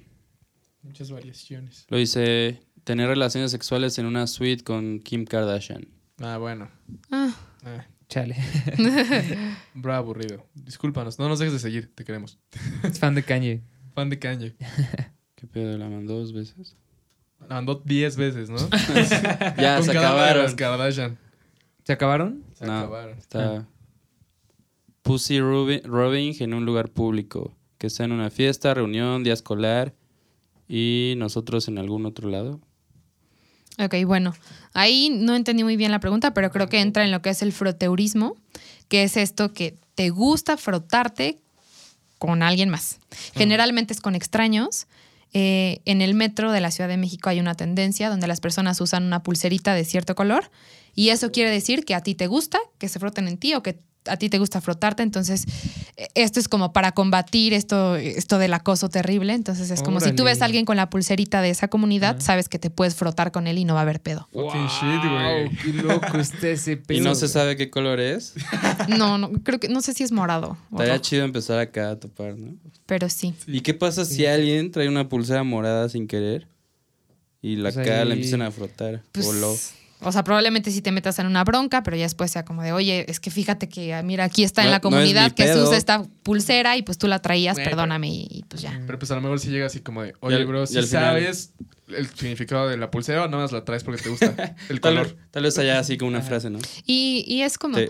Muchas 0.83 1.11
variaciones. 1.11 1.87
Lo 1.89 1.97
dice, 1.97 2.61
tener 2.85 3.09
relaciones 3.09 3.51
sexuales 3.51 3.99
en 3.99 4.07
una 4.07 4.27
suite 4.27 4.65
con 4.65 4.99
Kim 5.01 5.25
Kardashian. 5.25 5.87
Ah, 6.21 6.39
bueno. 6.39 6.69
Ah, 7.11 7.35
Ah, 7.65 7.87
Chale. 8.09 8.37
bro, 9.75 9.95
aburrido. 9.95 10.45
Discúlpanos, 10.55 11.19
no 11.19 11.29
nos 11.29 11.39
dejes 11.39 11.53
de 11.55 11.59
seguir, 11.61 11.93
te 11.95 12.05
queremos. 12.05 12.39
es 12.83 12.99
fan 12.99 13.15
de 13.15 13.23
Kanye. 13.23 13.63
Fan 13.95 14.11
de 14.11 14.19
Kanye. 14.19 14.55
¿Qué 15.37 15.47
pedo? 15.47 15.79
¿La 15.79 15.89
mandó 15.89 16.19
dos 16.19 16.33
veces? 16.33 16.77
La 17.49 17.57
mandó 17.57 17.77
10 17.85 18.17
veces, 18.17 18.51
¿no? 18.51 18.57
Ya, 19.59 19.77
Con 19.77 19.85
se 19.85 19.95
las 19.95 20.05
acabaron. 20.05 20.55
Kardashian. 20.55 21.19
¿Se 21.85 21.93
acabaron? 21.93 22.45
Se 22.55 22.67
No. 22.67 22.79
acabaron. 22.79 23.19
Está 23.19 23.67
Pussy 25.03 25.41
rubbing, 25.41 25.83
rubbing 25.85 26.35
en 26.41 26.55
un 26.55 26.65
lugar 26.65 26.89
público. 26.91 27.57
Que 27.79 27.91
sea 27.91 28.07
en 28.07 28.13
una 28.13 28.31
fiesta, 28.31 28.75
reunión, 28.75 29.25
día 29.25 29.33
escolar. 29.33 29.95
Y 30.75 31.13
nosotros 31.19 31.69
en 31.69 31.77
algún 31.77 32.07
otro 32.07 32.31
lado. 32.31 32.59
ok, 33.79 33.95
bueno. 34.07 34.33
Ahí 34.73 35.11
no 35.11 35.37
entendí 35.37 35.65
muy 35.65 35.77
bien 35.77 35.91
la 35.91 36.01
pregunta, 36.01 36.33
pero 36.33 36.51
creo 36.51 36.71
que 36.71 36.81
entra 36.81 37.05
en 37.05 37.11
lo 37.11 37.21
que 37.21 37.29
es 37.29 37.43
el 37.43 37.53
froteurismo, 37.53 38.37
que 38.89 39.03
es 39.03 39.19
esto 39.19 39.53
que 39.53 39.77
te 39.95 40.09
gusta 40.09 40.57
frotarte 40.57 41.39
con 42.17 42.43
alguien 42.43 42.71
más. 42.71 43.01
Generalmente 43.35 43.93
es 43.93 44.01
con 44.01 44.15
extraños. 44.15 44.87
Eh, 45.35 45.83
en 45.85 46.01
el 46.01 46.15
metro 46.15 46.53
de 46.53 46.63
la 46.63 46.71
Ciudad 46.71 46.89
de 46.89 46.97
México 46.97 47.29
hay 47.29 47.39
una 47.39 47.55
tendencia 47.55 48.09
donde 48.09 48.27
las 48.27 48.41
personas 48.41 48.81
usan 48.81 49.05
una 49.05 49.23
pulserita 49.23 49.75
de 49.75 49.85
cierto 49.85 50.15
color 50.15 50.51
y 50.95 51.11
eso 51.11 51.33
quiere 51.33 51.51
decir 51.51 51.85
que 51.85 51.95
a 51.95 52.03
ti 52.03 52.15
te 52.15 52.29
gusta 52.29 52.59
que 52.79 52.89
se 52.89 52.99
froten 52.99 53.29
en 53.29 53.37
ti 53.37 53.55
o 53.55 53.63
que 53.63 53.79
a 54.07 54.17
ti 54.17 54.29
te 54.29 54.39
gusta 54.39 54.61
frotarte. 54.61 55.03
Entonces, 55.03 55.45
eh, 55.97 56.09
esto 56.15 56.41
es 56.41 56.49
como 56.49 56.73
para 56.73 56.93
combatir 56.93 57.53
esto, 57.55 57.97
esto 57.97 58.39
del 58.39 58.55
acoso 58.55 58.89
terrible. 58.89 59.33
Entonces, 59.35 59.71
es 59.71 59.83
como 59.83 60.01
si 60.01 60.13
tú 60.13 60.25
ves 60.25 60.43
a 60.43 60.47
alguien 60.47 60.65
con 60.65 60.77
la 60.77 60.91
pulserita 60.91 61.41
de 61.43 61.51
esa 61.51 61.69
comunidad, 61.69 62.21
sabes 62.21 62.49
que 62.49 62.59
te 62.59 62.71
puedes 62.71 62.95
frotar 62.95 63.33
con 63.33 63.47
él 63.47 63.59
y 63.59 63.65
no 63.65 63.75
va 63.75 63.81
a 63.81 63.83
haber 63.83 64.01
pedo. 64.01 64.29
Fucking 64.33 64.67
shit, 64.67 65.11
güey. 65.11 65.45
Wow, 65.45 65.53
Qué 65.63 65.73
loco 65.83 66.19
está 66.19 66.49
ese 66.49 66.77
pedo. 66.77 66.99
Y 66.99 67.01
no 67.03 67.15
se 67.15 67.29
sabe 67.29 67.57
qué 67.57 67.71
color 67.71 68.01
es. 68.01 68.35
No, 68.89 69.17
no, 69.19 69.31
creo 69.45 69.61
que 69.61 69.69
no 69.69 69.81
sé 69.81 69.93
si 69.95 70.03
es 70.03 70.13
morado, 70.13 70.57
Estaría 70.73 71.01
chido 71.01 71.25
empezar 71.25 71.59
acá 71.59 71.91
a 71.91 71.97
topar, 72.01 72.37
¿no? 72.37 72.55
pero 72.87 73.09
sí. 73.09 73.33
¿Y 73.47 73.61
qué 73.61 73.75
pasa 73.75 74.05
si 74.05 74.27
alguien 74.27 74.71
trae 74.71 74.89
una 74.89 75.09
pulsera 75.09 75.45
morada 75.45 75.89
sin 75.89 76.07
querer? 76.09 76.47
Y 77.41 77.57
la 77.57 77.71
Pues 77.73 77.87
cara 77.87 78.03
ahí- 78.03 78.09
le 78.09 78.15
empiezan 78.15 78.43
a 78.43 78.51
frotar. 78.51 79.03
Pues, 79.13 79.27
o 79.27 79.33
lo. 79.33 79.57
O 80.03 80.13
sea, 80.13 80.25
probablemente 80.25 80.71
si 80.71 80.83
te 80.83 80.93
metas 80.93 81.19
en 81.19 81.27
una 81.27 81.45
bronca, 81.45 81.83
pero 81.83 81.97
ya 81.97 82.05
después 82.05 82.31
sea 82.31 82.45
como 82.45 82.63
de, 82.63 82.73
oye, 82.73 83.05
es 83.09 83.21
que 83.21 83.31
fíjate 83.31 83.69
que, 83.69 83.95
ah, 83.95 84.03
mira, 84.03 84.25
aquí 84.25 84.45
está 84.45 84.63
en 84.63 84.71
la 84.71 84.79
no 84.79 84.89
es 84.89 84.95
comunidad 84.95 85.33
que 85.33 85.47
se 85.47 85.61
usa 85.61 85.77
esta 85.77 86.03
pulsera 86.23 86.77
y 86.77 86.83
pues 86.83 86.99
tú 86.99 87.09
la 87.09 87.21
traías, 87.21 87.57
perdóname 87.57 88.09
y, 88.09 88.27
y 88.31 88.45
pues 88.49 88.63
ya. 88.63 88.81
Pero 88.87 88.99
pues 88.99 89.11
a 89.11 89.15
lo 89.15 89.21
mejor 89.21 89.41
si 89.41 89.51
llega 89.51 89.67
así 89.67 89.81
como 89.81 90.03
de, 90.03 90.15
oye, 90.21 90.45
bro, 90.45 90.67
si 90.67 90.83
sabes 90.83 91.53
el 91.97 92.09
significado 92.09 92.69
de 92.69 92.77
la 92.77 92.91
pulsera 92.91 93.25
o 93.25 93.29
nada 93.29 93.43
más 93.43 93.53
la 93.53 93.65
traes 93.65 93.85
porque 93.85 94.03
te 94.03 94.09
gusta 94.09 94.57
el 94.69 94.81
color. 94.81 95.17
tal 95.31 95.43
vez 95.43 95.59
haya 95.59 95.79
así 95.79 95.99
como 95.99 96.11
una 96.11 96.23
frase, 96.23 96.51
¿no? 96.51 96.59
Y, 96.87 97.25
y 97.27 97.43
es 97.43 97.59
como... 97.59 97.77
Te, 97.77 97.89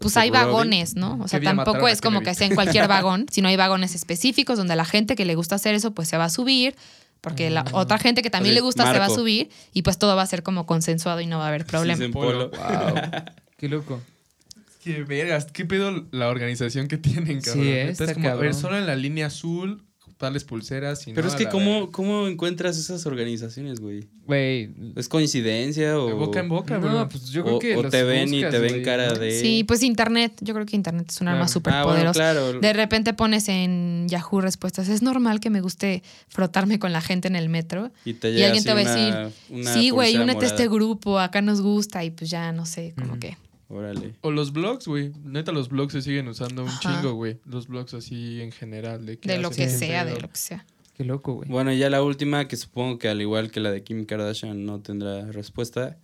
Pues 0.00 0.14
te 0.14 0.20
hay 0.20 0.30
vagones, 0.30 0.96
¿no? 0.96 1.18
O 1.22 1.28
sea, 1.28 1.38
¿Qué 1.38 1.44
día 1.46 1.54
tampoco 1.54 1.88
es 1.88 2.00
como 2.00 2.22
que 2.22 2.34
sea 2.34 2.46
en 2.46 2.54
cualquier 2.54 2.88
vagón, 2.88 3.26
sino 3.30 3.48
hay 3.48 3.56
vagones 3.56 3.94
específicos 3.94 4.58
donde 4.58 4.76
la 4.76 4.84
gente 4.84 5.16
que 5.16 5.24
le 5.24 5.34
gusta 5.34 5.56
hacer 5.56 5.74
eso, 5.74 5.92
pues 5.92 6.08
se 6.08 6.16
va 6.16 6.24
a 6.24 6.30
subir, 6.30 6.74
porque 7.20 7.50
la 7.50 7.64
otra 7.72 7.98
gente 7.98 8.22
que 8.22 8.30
también 8.30 8.52
Oye, 8.52 8.60
le 8.60 8.60
gusta 8.62 8.92
se 8.92 8.98
va 8.98 9.06
a 9.06 9.10
subir 9.10 9.50
y 9.72 9.82
pues 9.82 9.98
todo 9.98 10.16
va 10.16 10.22
a 10.22 10.26
ser 10.26 10.42
como 10.42 10.66
consensuado 10.66 11.20
y 11.20 11.26
no 11.26 11.38
va 11.38 11.44
a 11.44 11.48
haber 11.48 11.64
problema. 11.66 12.04
Sí, 12.04 12.10
polo. 12.10 12.50
Wow. 12.50 12.60
Qué 13.56 13.68
loco. 13.68 14.00
Qué 14.82 15.02
vergas, 15.02 15.46
qué 15.52 15.64
pedo 15.64 16.06
la 16.12 16.28
organización 16.28 16.86
que 16.86 16.96
tienen, 16.96 17.42
Sí, 17.42 17.50
cabrón. 17.50 17.66
está 17.66 18.04
es 18.04 18.12
como, 18.14 18.28
a 18.28 18.34
ver, 18.34 18.38
cabrón. 18.50 18.54
solo 18.54 18.78
en 18.78 18.86
la 18.86 18.94
línea 18.94 19.26
azul, 19.26 19.82
tales 20.18 20.44
pulseras. 20.44 21.06
Y 21.06 21.12
Pero 21.12 21.28
no 21.28 21.32
es 21.32 21.38
que, 21.38 21.48
¿cómo. 21.48 21.90
¿cómo 21.92 22.26
encuentras 22.26 22.76
esas 22.76 23.06
organizaciones, 23.06 23.80
güey? 23.80 24.08
Güey. 24.26 24.70
¿Es 24.96 25.08
coincidencia 25.08 25.98
o.? 25.98 26.08
De 26.08 26.12
boca 26.12 26.40
en 26.40 26.48
boca, 26.48 26.76
bro. 26.78 26.90
No, 26.90 27.08
pues 27.08 27.28
yo 27.30 27.44
creo 27.44 27.56
o, 27.56 27.58
que 27.60 27.76
o 27.76 27.82
los 27.84 27.90
te 27.90 28.02
ven 28.02 28.34
y 28.34 28.40
te 28.40 28.58
ven 28.58 28.72
güey, 28.72 28.82
cara 28.82 29.14
de. 29.14 29.40
Sí, 29.40 29.64
pues 29.64 29.82
internet, 29.82 30.32
yo 30.40 30.52
creo 30.54 30.66
que 30.66 30.76
internet 30.76 31.06
es 31.08 31.20
un 31.20 31.28
arma 31.28 31.38
Claro. 31.42 31.52
súper 31.52 31.72
ah, 31.72 31.84
bueno, 31.84 31.96
poderosa. 32.12 32.18
claro. 32.18 32.60
De 32.60 32.72
repente 32.72 33.14
pones 33.14 33.48
en 33.48 34.06
Yahoo 34.08 34.40
respuestas, 34.40 34.88
es 34.88 35.00
normal 35.02 35.40
que 35.40 35.50
me 35.50 35.60
guste 35.60 36.02
frotarme 36.28 36.78
con 36.78 36.92
la 36.92 37.00
gente 37.00 37.28
en 37.28 37.36
el 37.36 37.48
metro. 37.48 37.90
Y, 38.04 38.14
te 38.14 38.30
y 38.30 38.34
llega 38.34 38.46
alguien 38.48 38.64
te 38.64 38.74
va 38.74 38.80
a 38.80 38.82
una- 38.82 39.30
una 39.50 39.72
sí, 39.74 39.90
güey, 39.90 40.16
únete 40.18 40.44
a 40.44 40.48
este 40.48 40.68
grupo, 40.68 41.18
acá 41.20 41.40
nos 41.42 41.60
gusta 41.62 42.04
y 42.04 42.10
pues 42.10 42.28
ya, 42.28 42.52
no 42.52 42.66
sé, 42.66 42.92
como 42.98 43.12
Ujú. 43.12 43.20
que... 43.20 43.36
Órale. 43.68 44.14
O 44.22 44.30
los 44.30 44.52
blogs, 44.52 44.86
güey. 44.86 45.12
Neta, 45.24 45.52
los 45.52 45.68
blogs 45.68 45.92
se 45.92 46.02
siguen 46.02 46.28
usando 46.28 46.62
un 46.62 46.68
Ajá. 46.70 46.80
chingo, 46.80 47.12
güey. 47.14 47.38
Los 47.44 47.68
blogs 47.68 47.92
así 47.94 48.40
en 48.40 48.50
general. 48.52 49.04
De, 49.04 49.18
qué 49.18 49.28
De 49.28 49.38
lo 49.38 49.50
que 49.50 49.68
sea, 49.68 50.04
pedo. 50.04 50.14
de 50.14 50.20
lo 50.22 50.28
que 50.30 50.38
sea. 50.38 50.64
Qué 50.94 51.04
loco, 51.04 51.34
güey. 51.34 51.48
Bueno, 51.48 51.72
y 51.72 51.78
ya 51.78 51.90
la 51.90 52.02
última, 52.02 52.48
que 52.48 52.56
supongo 52.56 52.98
que 52.98 53.08
al 53.08 53.20
igual 53.20 53.50
que 53.50 53.60
la 53.60 53.70
de 53.70 53.82
Kim 53.84 54.04
Kardashian 54.06 54.64
no 54.64 54.80
tendrá 54.80 55.26
respuesta. 55.30 55.96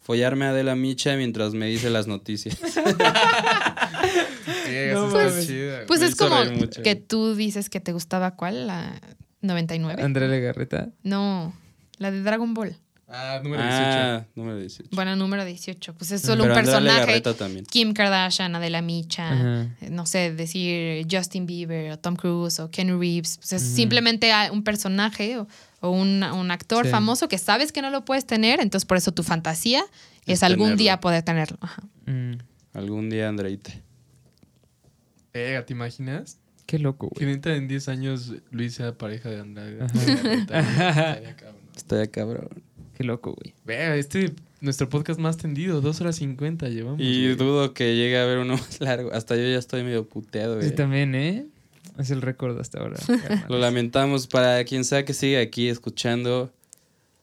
Follarme 0.00 0.44
a 0.44 0.50
Adela 0.50 0.74
Micha 0.76 1.16
mientras 1.16 1.54
me 1.54 1.66
dice 1.66 1.88
las 1.90 2.06
noticias. 2.06 2.58
No 4.92 5.10
chida, 5.40 5.84
Pues 5.86 6.00
Me 6.00 6.06
es 6.06 6.16
como 6.16 6.44
mucho. 6.46 6.82
que 6.82 6.96
tú 6.96 7.34
dices 7.34 7.70
que 7.70 7.80
te 7.80 7.92
gustaba 7.92 8.34
cuál, 8.36 8.66
la 8.66 9.00
99. 9.42 10.02
Andrea 10.02 10.28
Legarreta. 10.28 10.90
No, 11.02 11.54
la 11.98 12.10
de 12.10 12.22
Dragon 12.22 12.54
Ball. 12.54 12.76
Ah, 13.16 13.40
número 13.42 13.62
18. 13.62 13.78
ah, 13.80 14.26
número 14.34 14.58
18. 14.58 14.90
Bueno, 14.92 15.14
número 15.14 15.44
18. 15.44 15.94
Pues 15.94 16.10
es 16.10 16.22
solo 16.22 16.42
Pero 16.42 16.54
un 16.54 16.60
personaje. 16.64 17.22
Kim 17.70 17.92
Kardashian, 17.92 18.56
Adela 18.56 18.82
Micha, 18.82 19.30
Ajá. 19.32 19.68
no 19.90 20.04
sé, 20.06 20.34
decir 20.34 21.06
Justin 21.10 21.46
Bieber 21.46 21.92
o 21.92 21.98
Tom 21.98 22.16
Cruise 22.16 22.58
o 22.58 22.70
Ken 22.70 22.98
Reeves. 22.98 23.36
Pues 23.38 23.52
es 23.52 23.62
simplemente 23.62 24.32
a- 24.32 24.50
un 24.50 24.64
personaje 24.64 25.38
o, 25.38 25.46
o 25.80 25.90
un, 25.90 26.22
un 26.24 26.50
actor 26.50 26.86
Sí. 26.86 26.90
famoso 26.90 27.28
que 27.28 27.38
sabes 27.38 27.70
que 27.70 27.82
no 27.82 27.90
lo 27.90 28.04
puedes 28.04 28.26
tener, 28.26 28.60
entonces 28.60 28.84
por 28.84 28.96
eso 28.96 29.12
tu 29.12 29.22
fantasía 29.22 29.84
es, 30.26 30.38
Es 30.38 30.42
algún 30.42 30.66
tenerlo. 30.70 30.78
día 30.78 31.00
poder 31.00 31.22
tenerlo. 31.22 31.58
Ajá. 31.60 31.82
Mm, 32.06 32.38
Algún 32.72 33.08
día, 33.10 33.28
Andreita. 33.28 33.72
Verga, 35.32 35.64
¿te 35.66 35.72
imaginas? 35.72 36.38
Qué 36.66 36.78
loco, 36.78 37.10
Que 37.10 37.24
güey. 37.24 37.36
neta 37.36 37.54
en 37.54 37.68
10 37.68 37.88
años 37.88 38.32
Luis 38.50 38.74
sea 38.74 38.96
pareja 38.96 39.28
de 39.30 39.40
Andrade. 39.40 39.78
Estaría 39.84 41.36
cabrón. 41.36 41.60
Está 41.76 42.06
cabrón. 42.08 42.48
Qué 42.96 43.04
loco, 43.04 43.32
güey. 43.34 43.54
Verga, 43.64 43.96
este 43.96 44.32
nuestro 44.60 44.88
podcast 44.88 45.20
más 45.20 45.36
tendido, 45.36 45.80
2 45.80 46.00
horas 46.00 46.16
50 46.16 46.68
llevamos. 46.68 47.00
Y 47.00 47.24
güey. 47.24 47.34
dudo 47.36 47.74
que 47.74 47.94
llegue 47.96 48.18
a 48.18 48.22
haber 48.24 48.38
uno 48.38 48.54
más 48.56 48.80
largo. 48.80 49.12
Hasta 49.12 49.36
yo 49.36 49.42
ya 49.42 49.58
estoy 49.58 49.82
medio 49.82 50.08
puteado, 50.08 50.54
Sí, 50.60 50.66
güey. 50.68 50.76
también, 50.76 51.14
¿eh? 51.14 51.46
Es 51.98 52.10
el 52.10 52.22
récord 52.22 52.58
hasta 52.58 52.80
ahora. 52.80 52.96
Lo 53.48 53.58
lamentamos 53.58 54.26
para 54.26 54.64
quien 54.64 54.84
sea 54.84 55.04
que 55.04 55.12
siga 55.12 55.40
aquí 55.40 55.68
escuchando. 55.68 56.52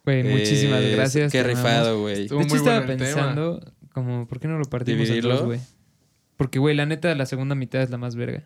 Güey, 0.05 0.23
muchísimas 0.23 0.81
Eh, 0.81 0.91
gracias. 0.95 1.31
Qué 1.31 1.43
rifado, 1.43 2.01
güey. 2.01 2.23
Estuvo 2.23 2.39
De 2.39 2.45
hecho, 2.45 2.55
muy 2.55 2.57
estaba 2.59 2.79
bueno 2.79 2.91
el 2.93 2.97
tema. 2.99 3.13
pensando, 3.15 3.73
como, 3.93 4.27
¿por 4.27 4.39
qué 4.39 4.47
no 4.47 4.57
lo 4.57 4.65
partimos 4.65 5.03
¿Dividirlo? 5.03 5.35
dos, 5.35 5.45
güey? 5.45 5.59
Porque, 6.37 6.57
güey, 6.59 6.75
la 6.75 6.85
neta, 6.85 7.13
la 7.15 7.25
segunda 7.25 7.53
mitad 7.55 7.81
es 7.81 7.89
la 7.91 7.97
más 7.97 8.15
verga. 8.15 8.45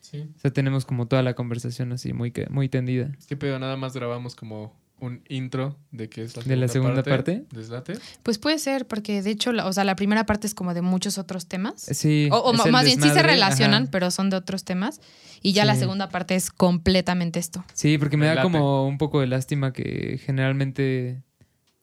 Sí. 0.00 0.28
O 0.36 0.38
sea, 0.40 0.50
tenemos 0.52 0.84
como 0.86 1.06
toda 1.08 1.22
la 1.22 1.34
conversación 1.34 1.92
así, 1.92 2.12
muy, 2.12 2.30
que- 2.30 2.46
muy 2.50 2.68
tendida. 2.68 3.12
¿Qué 3.28 3.36
pedo? 3.36 3.58
Nada 3.58 3.76
más 3.76 3.94
grabamos 3.94 4.34
como 4.36 4.74
un 5.00 5.22
intro 5.28 5.76
de 5.90 6.08
que 6.08 6.22
es 6.22 6.36
la 6.36 6.42
¿De 6.44 6.56
la 6.56 6.68
segunda 6.68 7.02
parte? 7.02 7.44
¿Deslate? 7.50 7.94
Pues 8.22 8.38
puede 8.38 8.58
ser, 8.58 8.86
porque 8.86 9.20
de 9.22 9.30
hecho, 9.30 9.52
la- 9.52 9.66
o 9.66 9.72
sea, 9.72 9.84
la 9.84 9.96
primera 9.96 10.24
parte 10.24 10.46
es 10.46 10.54
como 10.54 10.72
de 10.72 10.82
muchos 10.82 11.18
otros 11.18 11.46
temas. 11.46 11.74
Sí. 11.82 12.28
O, 12.32 12.52
más 12.54 12.84
bien 12.84 13.02
sí 13.02 13.10
se 13.10 13.22
relacionan, 13.22 13.82
ajá. 13.84 13.90
pero 13.90 14.10
son 14.10 14.30
de 14.30 14.36
otros 14.36 14.64
temas. 14.64 15.00
Y 15.42 15.52
ya 15.52 15.64
la 15.66 15.74
segunda 15.76 16.08
parte 16.08 16.36
es 16.36 16.50
completamente 16.50 17.38
esto. 17.38 17.64
Sí, 17.74 17.98
porque 17.98 18.16
me 18.16 18.22
Me 18.22 18.26
da 18.28 18.34
late. 18.36 18.44
como 18.44 18.86
un 18.88 18.96
poco 18.96 19.20
de 19.20 19.26
lástima 19.26 19.72
que 19.72 20.18
generalmente 20.24 21.22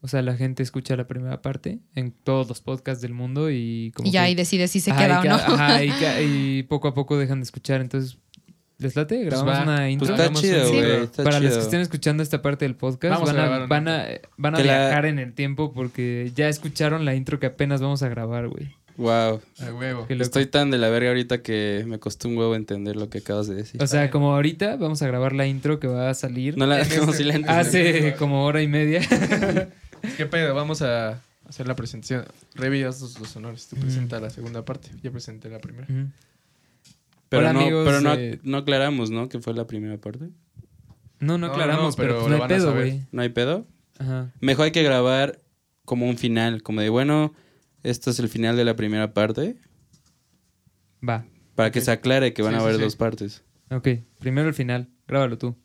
O 0.04 0.08
sea, 0.08 0.24
la 0.24 0.36
gente 0.36 0.64
escucha 0.64 0.96
la 0.96 1.06
primera 1.06 1.44
parte 1.44 1.78
en 1.94 2.12
todos 2.12 2.48
los 2.50 2.60
podcasts 2.62 3.04
del 3.04 3.14
mundo 3.14 3.52
y 3.52 3.92
como 3.96 4.08
Y 4.10 4.12
ya 4.12 4.22
que- 4.22 4.26
ahí 4.30 4.36
decide 4.36 4.68
si 4.68 4.80
se 4.80 4.90
Ajá, 4.90 5.00
queda 5.00 5.22
y 5.24 5.28
o 5.28 5.30
no. 5.30 5.36
ajá, 5.36 5.84
y 6.24 6.64
poco 6.64 6.88
a 6.88 6.96
poco 6.96 7.20
dejan 7.20 7.40
de 7.40 7.44
escuchar. 7.44 7.82
Entonces, 7.82 8.18
¿les 8.82 8.96
late? 8.96 9.24
Grabamos 9.24 9.54
va. 9.54 9.64
una 9.64 9.90
intro. 9.90 10.08
Pues 10.08 10.20
está 10.20 10.34
chido, 10.42 10.70
un- 10.72 10.76
güey. 10.78 11.08
Para 11.24 11.40
los 11.40 11.54
que 11.54 11.60
estén 11.62 11.82
escuchando 11.82 12.24
esta 12.24 12.42
parte 12.42 12.66
del 12.66 12.76
podcast, 12.76 13.14
Vamos 13.14 13.34
van 13.34 13.40
a, 13.40 13.66
van 13.68 13.88
a, 13.88 14.06
van 14.38 14.56
a 14.56 14.58
Que 14.58 14.64
la- 14.66 14.80
viajar 14.88 15.06
en 15.06 15.20
el 15.20 15.34
tiempo 15.34 15.72
porque 15.74 16.32
ya 16.36 16.50
escucharon 16.50 17.06
la 17.06 17.16
intro 17.16 17.40
que 17.40 17.46
apenas 17.48 17.82
vamos 17.82 18.04
a 18.04 18.10
grabar, 18.10 18.48
güey. 18.48 18.76
Wow. 18.98 19.42
A 19.60 19.74
huevo. 19.74 20.06
Estoy 20.10 20.46
tan 20.48 20.70
de 20.70 20.78
la 20.78 20.90
verga 20.90 21.10
ahorita 21.10 21.42
que 21.42 21.84
me 21.88 21.98
costó 21.98 22.28
un 22.28 22.38
huevo 22.38 22.56
entender 22.56 22.98
lo 22.98 23.10
que 23.10 23.20
acabas 23.20 23.48
de 23.48 23.56
decir. 23.56 23.82
O 23.82 23.88
sea, 23.88 24.12
como 24.12 24.34
ahorita 24.36 24.76
vamos 24.76 25.02
a 25.02 25.08
grabar 25.08 25.34
la 25.34 25.48
intro 25.48 25.80
que 25.80 25.88
va 25.88 26.10
a 26.10 26.14
salir 26.14 26.58
No 26.58 26.68
la 26.68 26.84
como 26.86 27.12
este- 27.12 27.14
si 27.18 27.24
la 27.24 27.36
entendí. 27.36 27.58
hace 27.60 28.16
como 28.20 28.44
hora 28.46 28.62
y 28.62 28.68
media. 28.68 29.02
¿Qué 30.18 30.26
pedo? 30.26 30.54
Vamos 30.54 30.82
a 30.82 31.20
hacer 31.48 31.68
la 31.68 31.76
presentación. 31.76 32.26
Revi, 32.56 32.84
haz 32.84 33.02
los, 33.02 33.36
honores. 33.36 33.68
Tú 33.68 33.76
presenta 33.78 34.20
la 34.20 34.30
segunda 34.30 34.64
parte. 34.66 34.90
Yo 35.02 35.12
presenté 35.12 35.50
la 35.50 35.60
primera. 35.60 35.88
Pero, 37.32 37.44
Hola, 37.44 37.54
no, 37.54 37.60
amigos, 37.62 37.86
pero 37.88 38.02
no, 38.02 38.14
eh, 38.14 38.40
no 38.44 38.58
aclaramos, 38.58 39.10
¿no? 39.10 39.30
Que 39.30 39.40
fue 39.40 39.54
la 39.54 39.66
primera 39.66 39.98
parte. 39.98 40.26
no, 41.22 41.38
no 41.38 41.38
No, 41.38 41.48
aclaramos, 41.48 41.98
no, 41.98 42.04
pero, 42.04 42.20
pues 42.20 42.30
no 42.30 42.44
hay 42.44 42.50
pedo, 42.50 42.74
güey. 42.74 43.08
¿No 43.14 43.22
hay 43.22 43.30
pedo? 43.30 43.66
Ajá. 44.00 44.34
Mejor 44.42 44.66
hay 44.66 44.72
que 44.72 44.84
grabar 44.84 45.40
como 45.86 46.10
un 46.10 46.18
final. 46.18 46.62
Como 46.62 46.82
de, 46.82 46.90
bueno, 46.90 47.34
esto 47.84 48.10
es 48.12 48.20
el 48.20 48.28
final 48.28 48.58
de 48.58 48.66
la 48.66 48.76
primera 48.76 49.14
parte. 49.14 49.56
Va. 51.08 51.26
Para 51.56 51.72
que 51.72 51.80
se 51.80 51.92
aclare 51.92 52.34
que 52.34 52.42
van 52.42 52.52
Sí, 52.52 52.58
a 52.58 52.60
sí, 52.60 52.64
haber 52.66 52.76
sí. 52.76 52.82
dos 52.82 52.96
partes. 52.98 53.44
Ok. 53.70 53.88
Primero 54.20 54.50
el 54.50 54.54
final. 54.54 54.90
Grábalo 55.08 55.38
tú. 55.38 55.56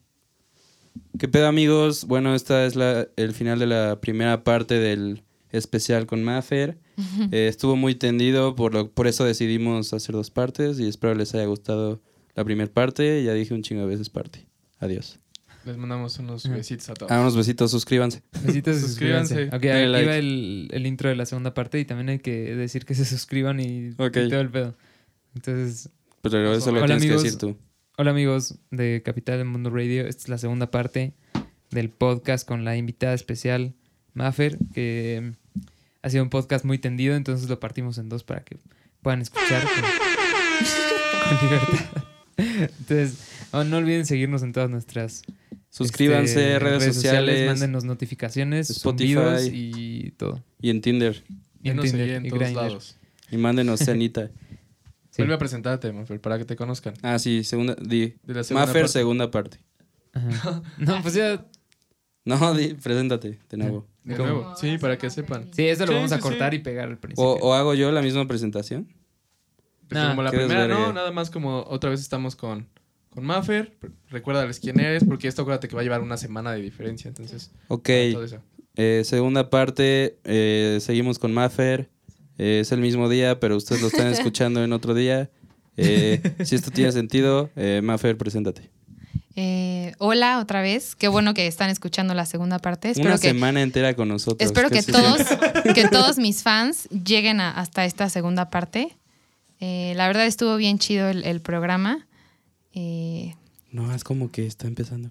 ¿Qué 1.19 1.27
pedo, 1.27 1.49
amigos? 1.49 2.05
Bueno, 2.07 2.37
esta 2.37 2.65
es 2.65 2.77
la, 2.77 3.09
el 3.17 3.33
final 3.35 3.59
de 3.59 3.67
la 3.67 4.01
primera 4.01 4.45
parte 4.45 4.79
del 4.79 5.25
especial 5.51 6.07
con 6.07 6.23
Maffer. 6.25 6.79
Eh, 7.31 7.49
estuvo 7.49 7.77
muy 7.77 7.95
tendido, 7.95 8.55
por, 8.57 8.73
lo, 8.75 8.91
por 8.91 9.07
eso 9.07 9.25
decidimos 9.25 9.93
hacer 9.93 10.15
dos 10.15 10.31
partes 10.31 10.79
y 10.81 10.87
espero 10.89 11.15
les 11.15 11.35
haya 11.35 11.47
gustado 11.47 12.01
la 12.35 12.45
primera 12.45 12.71
parte. 12.73 13.23
Ya 13.23 13.33
dije 13.35 13.55
un 13.55 13.63
chingo 13.63 13.83
de 13.83 13.89
veces 13.89 14.09
parte. 14.11 14.47
Adiós. 14.79 15.19
Les 15.65 15.77
mandamos 15.77 16.17
unos 16.21 16.49
besitos 16.49 16.89
a 16.91 16.95
todos. 16.95 17.11
Ah, 17.11 17.21
unos 17.21 17.37
besitos, 17.37 17.71
suscríbanse. 17.73 18.23
Besitos 18.45 18.77
y 18.77 18.81
Suscríbanse. 18.81 19.35
suscríbanse. 19.35 19.57
Ok, 19.57 19.75
aquí 19.83 19.87
like. 19.91 20.09
va 20.09 20.17
el, 20.17 20.69
el 20.71 20.87
intro 20.87 21.09
de 21.09 21.17
la 21.17 21.27
segunda 21.27 21.55
parte 21.55 21.81
y 21.81 21.85
también 21.85 22.09
hay 22.09 22.19
que 22.21 22.55
decir 22.55 22.85
que 22.85 22.95
se 22.95 23.05
suscriban 23.05 23.59
y, 23.59 23.91
Ok. 23.99 24.17
y 24.19 24.29
todo 24.29 24.41
el 24.41 24.51
pedo. 24.51 24.77
Entonces, 25.35 25.91
Pero 26.23 26.53
eso 26.55 26.71
lo 26.71 26.79
Hola, 26.79 26.87
tienes 26.87 27.03
amigos. 27.03 27.23
que 27.23 27.27
decir 27.31 27.39
tú. 27.41 27.57
hola 27.99 28.11
amigos 28.13 28.55
de 28.71 29.03
Capital 29.05 29.39
del 29.39 29.49
Mundo 29.49 29.71
Radio. 29.71 30.07
Esta 30.07 30.23
es 30.23 30.29
la 30.29 30.39
segunda 30.39 30.71
parte 30.71 31.15
del 31.71 31.91
podcast 31.91 32.47
con 32.47 32.65
la 32.65 32.77
invitada 32.77 33.15
especial 33.15 33.75
Maffer, 34.17 34.59
que 34.75 35.23
mm, 35.23 35.61
ha 36.03 36.11
sido 36.11 36.25
un 36.25 36.31
podcast 36.31 36.65
muy 36.65 36.79
tendido, 36.79 37.15
entonces 37.15 37.49
lo 37.49 37.61
partimos 37.61 37.99
en 37.99 38.09
dos 38.09 38.25
para 38.25 38.43
que 38.43 38.57
puedan 39.03 39.23
escuchar 39.23 39.63
con, 39.63 41.39
con 41.39 41.49
libertad. 41.49 42.03
Entonces, 42.79 43.29
no, 43.53 43.65
no 43.65 43.77
olviden 43.77 44.07
seguirnos 44.07 44.43
en 44.43 44.53
todas 44.53 44.71
nuestras 44.71 45.23
Suscríbanse, 45.71 46.55
este, 46.55 46.59
redes, 46.59 46.95
sociales, 46.95 47.47
mándenos 47.47 47.85
notificaciones, 47.85 48.71
Spotify. 48.71 49.13
zumbidos 49.15 49.49
y 49.53 50.11
todo. 50.17 50.43
y 50.61 50.71
en 50.71 50.81
Tinder. 50.81 51.23
Y 51.63 51.69
en 51.71 51.81
Tinder 51.81 52.09
en 52.09 52.27
y 52.27 52.29
todos 52.31 52.41
Grindr. 52.43 52.63
lados. 52.63 52.97
Y 53.31 53.37
mándenos 53.37 53.81
cenita. 53.81 54.31
Sí. 55.11 55.23
Vuelve 55.23 55.37
a 55.37 55.39
presentarte, 55.39 55.91
Mafer, 55.95 56.21
para 56.21 56.37
que 56.37 56.45
te 56.45 56.57
conozcan. 56.57 56.93
Ah, 57.01 57.19
sí, 57.19 57.43
segunda. 57.43 57.75
Di. 57.81 58.17
De 58.23 58.35
la 58.35 58.45
segunda 58.45 58.67
Maffer, 58.67 58.83
parte. 58.83 58.93
segunda 58.93 59.31
parte. 59.31 59.59
Ajá. 60.13 60.63
No, 60.77 61.01
pues 61.01 61.15
ya. 61.15 61.43
No, 62.27 62.55
di, 62.55 62.75
preséntate 62.75 63.39
de 63.49 63.57
nuevo. 63.57 63.87
De 64.07 64.17
¿Cómo? 64.17 64.29
nuevo. 64.29 64.57
Sí, 64.57 64.79
para 64.79 64.97
que 64.97 65.11
sepan. 65.11 65.51
Sí, 65.53 65.67
eso 65.67 65.85
lo 65.85 65.89
Sí, 65.93 65.95
vamos 65.97 66.13
a 66.13 66.17
sí, 66.17 66.23
cortar 66.23 66.53
sí. 66.53 66.57
y 66.57 66.59
pegar 66.61 66.89
al 66.89 66.97
principio. 66.97 67.25
O, 67.31 67.49
o 67.51 67.53
hago 67.55 67.75
yo 67.75 67.91
la 67.93 68.01
misma 68.01 68.27
presentación. 68.27 68.87
Pues 69.89 70.01
Nah, 70.01 70.09
como 70.11 70.23
la 70.23 70.31
qué 70.31 70.39
primera, 70.39 70.61
desvergue. 70.63 70.87
no, 70.87 70.93
nada 70.95 71.11
más 71.13 71.29
como 71.31 71.61
otra 71.69 71.91
vez 71.91 72.01
estamos 72.01 72.35
con, 72.37 72.67
con 73.11 73.25
Maffer. 73.25 73.77
Recuérdales 74.09 74.59
quién 74.61 74.81
eres, 74.81 75.05
porque 75.05 75.29
esto 75.29 75.43
acuérdate 75.43 75.69
que 75.69 75.75
va 75.75 75.81
a 75.83 75.85
llevar 75.85 76.01
una 76.01 76.17
semana 76.17 76.53
de 76.53 76.63
diferencia, 76.63 77.09
entonces. 77.09 77.51
Ok. 77.69 77.89
todo 78.13 78.25
eso. 78.25 78.39
Eh, 78.77 79.03
segunda 79.05 79.51
parte, 79.51 80.19
eh, 80.25 80.79
seguimos 80.81 81.19
con 81.19 81.35
Maffer. 81.35 81.91
Eh, 82.39 82.61
es 82.61 82.71
el 82.73 82.81
mismo 82.81 83.09
día, 83.09 83.41
pero 83.41 83.57
ustedes 83.57 83.81
lo 83.83 83.89
están 83.89 84.07
escuchando 84.13 84.63
en 84.63 84.73
otro 84.73 84.95
día. 84.95 85.31
Eh, 85.77 86.21
si 86.45 86.55
esto 86.55 86.71
tiene 86.71 86.93
sentido, 86.93 87.51
eh, 87.57 87.81
Maffer, 87.83 88.17
preséntate. 88.17 88.71
Eh, 89.37 89.93
hola 89.99 90.39
otra 90.41 90.63
vez. 90.63 90.97
Qué 90.97 91.09
bueno 91.09 91.35
que 91.35 91.47
están 91.47 91.69
escuchando 91.71 92.15
la 92.15 92.25
segunda 92.27 92.59
parte. 92.59 92.91
Espero 92.91 93.11
Una 93.11 93.19
que, 93.19 93.29
semana 93.29 93.61
entera 93.63 93.95
con 93.95 94.09
nosotros. 94.09 94.47
espero 94.47 94.71
¿Qué 94.71 94.83
que 94.83 94.91
todos, 94.93 95.21
que 95.75 95.89
todos 95.89 96.17
mis 96.19 96.43
fans 96.43 96.89
lleguen 96.89 97.41
a- 97.41 97.51
hasta 97.51 97.85
esta 97.85 98.09
segunda 98.09 98.49
parte. 98.51 98.97
Eh, 99.61 99.93
la 99.97 100.07
verdad 100.07 100.27
estuvo 100.27 100.57
bien 100.57 100.79
chido 100.79 101.09
el, 101.11 101.25
el 101.25 101.41
programa. 101.43 102.07
Eh, 102.73 103.35
No, 103.71 103.95
es 103.95 104.05
como 104.05 104.31
que 104.31 104.47
está 104.47 104.67
empezando. 104.67 105.11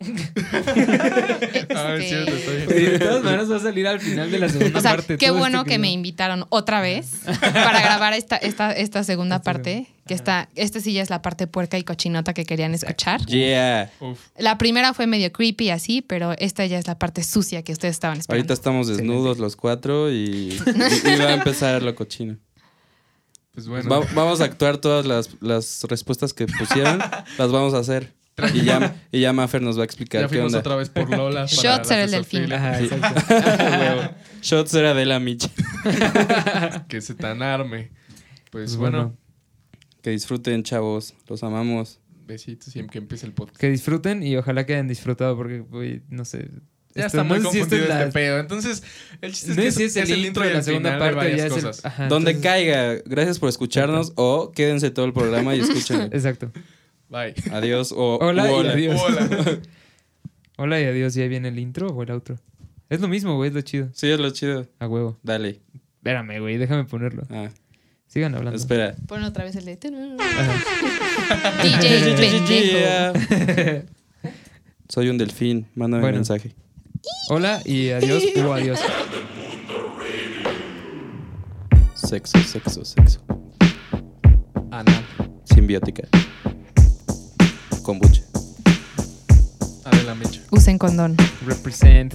Ah, 0.00 1.94
es 1.96 2.04
este, 2.04 2.08
cierto, 2.08 2.32
estoy 2.34 2.56
bien. 2.56 2.68
Sí, 2.68 2.84
de 2.86 2.98
todas 2.98 3.24
maneras 3.24 3.50
va 3.50 3.56
a 3.56 3.60
salir 3.60 3.86
al 3.86 4.00
final 4.00 4.30
de 4.30 4.38
la 4.38 4.48
segunda 4.48 4.78
O 4.78 4.82
sea, 4.82 4.90
parte. 4.96 5.16
qué 5.18 5.28
todo 5.28 5.38
bueno 5.38 5.64
que 5.64 5.78
me 5.78 5.90
invitaron 5.90 6.44
otra 6.50 6.80
vez 6.80 7.20
para 7.40 7.80
grabar 7.80 8.12
esta, 8.12 8.36
esta, 8.36 8.72
esta 8.72 9.04
segunda 9.04 9.42
parte. 9.42 9.86
Que 10.06 10.12
está, 10.12 10.50
esta 10.54 10.80
sí 10.80 10.92
ya 10.92 11.00
es 11.00 11.08
la 11.08 11.22
parte 11.22 11.46
puerca 11.46 11.78
y 11.78 11.82
cochinota 11.82 12.34
que 12.34 12.44
querían 12.44 12.74
escuchar. 12.74 13.24
Yeah. 13.24 13.90
Uf. 14.00 14.18
La 14.36 14.58
primera 14.58 14.92
fue 14.92 15.06
medio 15.06 15.32
creepy 15.32 15.70
así, 15.70 16.02
pero 16.02 16.34
esta 16.38 16.66
ya 16.66 16.78
es 16.78 16.86
la 16.86 16.98
parte 16.98 17.22
sucia 17.22 17.62
que 17.62 17.72
ustedes 17.72 17.92
estaban 17.94 18.18
esperando. 18.18 18.42
Ahorita 18.42 18.52
estamos 18.52 18.86
desnudos 18.88 19.38
los 19.38 19.56
cuatro 19.56 20.10
y, 20.12 20.14
y- 20.14 20.58
y 21.08 21.16
va 21.16 21.28
a 21.28 21.32
empezar 21.34 21.82
lo 21.82 21.94
cochino. 21.94 22.36
Pues 23.54 23.66
bueno. 23.66 23.88
Va- 23.88 24.06
vamos 24.14 24.42
a 24.42 24.44
actuar 24.44 24.76
todas 24.76 25.06
las, 25.06 25.30
las 25.40 25.84
respuestas 25.88 26.34
que 26.34 26.46
pusieron, 26.48 26.98
las 27.38 27.50
vamos 27.50 27.72
a 27.72 27.78
hacer. 27.78 28.12
Y 28.52 28.62
ya, 28.64 28.96
y 29.12 29.20
ya 29.20 29.32
Maffer 29.32 29.62
nos 29.62 29.78
va 29.78 29.82
a 29.82 29.84
explicar 29.84 30.22
ya 30.22 30.28
qué 30.28 30.40
onda. 30.40 30.58
otra 30.58 30.74
vez 30.76 30.88
por 30.88 31.08
Lola. 31.08 31.46
Shots 31.48 31.90
era 31.92 32.04
el 32.04 32.10
delfín. 32.10 32.52
Ajá, 32.52 32.80
exacto. 32.80 34.14
Shots 34.42 34.74
era 34.74 34.92
de 34.94 35.06
la 35.06 35.20
Micha. 35.20 35.48
Que 36.88 37.00
se 37.00 37.14
tan 37.14 37.42
arme. 37.42 37.90
Pues 38.50 38.70
Pues 38.70 38.76
bueno, 38.76 38.98
bueno, 38.98 39.16
Que 40.02 40.10
disfruten, 40.10 40.62
chavos. 40.64 41.14
Los 41.28 41.42
amamos. 41.44 42.00
besitos 42.26 42.72
siempre 42.72 42.92
que 42.94 42.98
empiece 42.98 43.26
el 43.26 43.32
podcast. 43.32 43.58
que 43.60 43.68
disfruten 43.70 44.22
y 44.22 44.36
ojalá 44.36 44.64
que 44.66 44.74
hayan 44.74 44.88
disfrutado 44.88 45.36
porque, 45.36 45.60
güey, 45.60 46.02
no 46.08 46.24
sé. 46.24 46.48
Ya 46.96 47.06
esto- 47.06 47.18
está 47.18 47.24
muy 47.24 47.38
no 47.40 47.50
confundido 47.50 47.86
la- 47.88 48.00
este 48.02 48.12
pedo. 48.12 48.38
Entonces, 48.38 48.82
el 49.20 49.32
chiste 49.32 49.50
es 49.50 49.56
no 49.56 49.62
que 49.62 49.84
es, 49.86 49.96
el, 50.10 50.24
intro 50.24 50.44
de 50.44 50.54
la 50.54 50.62
segunda 50.62 50.92
de 50.92 50.98
parte 50.98 51.14
varias 51.16 51.38
ya 51.38 51.46
es 51.46 51.52
el- 51.56 51.62
cosas. 51.64 51.84
ajá, 51.84 52.06
Donde 52.08 52.32
entonces- 52.32 52.50
caiga. 52.52 52.94
Gracias 53.04 53.38
por 53.38 53.48
escucharnos. 53.48 54.12
O 54.16 54.52
quédense 54.52 54.90
todo 54.90 55.04
el 55.06 55.12
programa 55.12 55.54
y 55.56 55.60
escuchen. 55.60 56.02
Exacto. 56.12 56.50
Bye. 57.14 57.34
Adiós. 57.52 57.92
O 57.92 58.18
Hola 58.20 58.42
u 58.44 58.46
y 58.46 58.50
hola. 58.50 58.72
adiós. 58.72 59.00
Hola. 59.00 59.58
Hola 60.58 60.80
y 60.80 60.84
adiós. 60.84 61.14
¿Ya 61.14 61.26
viene 61.28 61.48
el 61.48 61.58
intro 61.60 61.86
o 61.88 62.02
el 62.02 62.10
outro? 62.10 62.36
Es 62.90 63.00
lo 63.00 63.06
mismo, 63.08 63.36
güey, 63.36 63.48
es 63.50 63.54
lo 63.54 63.60
chido. 63.62 63.88
Sí, 63.92 64.08
es 64.10 64.18
lo 64.18 64.30
chido. 64.30 64.66
A 64.80 64.86
huevo. 64.88 65.16
Dale. 65.22 65.60
Espérame, 65.96 66.38
güey, 66.40 66.58
déjame 66.58 66.84
ponerlo. 66.84 67.22
Ah, 67.30 67.50
Sigan 68.08 68.34
hablando. 68.34 68.56
espera. 68.58 68.94
Pon 69.08 69.22
otra 69.24 69.44
vez 69.44 69.54
el 69.56 69.64
de... 69.64 69.76
DJ 71.62 72.14
pendejo. 72.16 73.88
Soy 74.88 75.08
un 75.08 75.18
delfín. 75.18 75.66
Mándame 75.74 76.02
Bueno. 76.02 76.16
un 76.16 76.18
mensaje. 76.20 76.52
Hola 77.30 77.60
y 77.64 77.90
adiós 77.90 78.22
o 78.44 78.52
adiós. 78.52 78.80
Sexo, 81.94 82.38
sexo, 82.40 82.84
sexo. 82.84 83.20
Anal. 84.70 85.04
Simbiótica. 85.44 86.02
Kombucha. 87.84 88.22
Adela 89.84 90.14
Mecha. 90.14 90.40
Usen 90.50 90.78
condón. 90.78 91.16
Represent. 91.46 92.14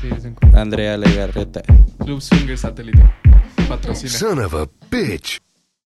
Sí, 0.00 0.08
es 0.16 0.24
un- 0.24 0.36
Andrea 0.56 0.96
Legarreta. 0.96 1.60
Club 1.98 2.20
Swinger 2.22 2.56
Satélite. 2.56 3.02
Patrocina. 3.68 4.10
Son 4.12 4.38
of 4.38 4.54
a 4.54 4.68
bitch. 4.90 5.38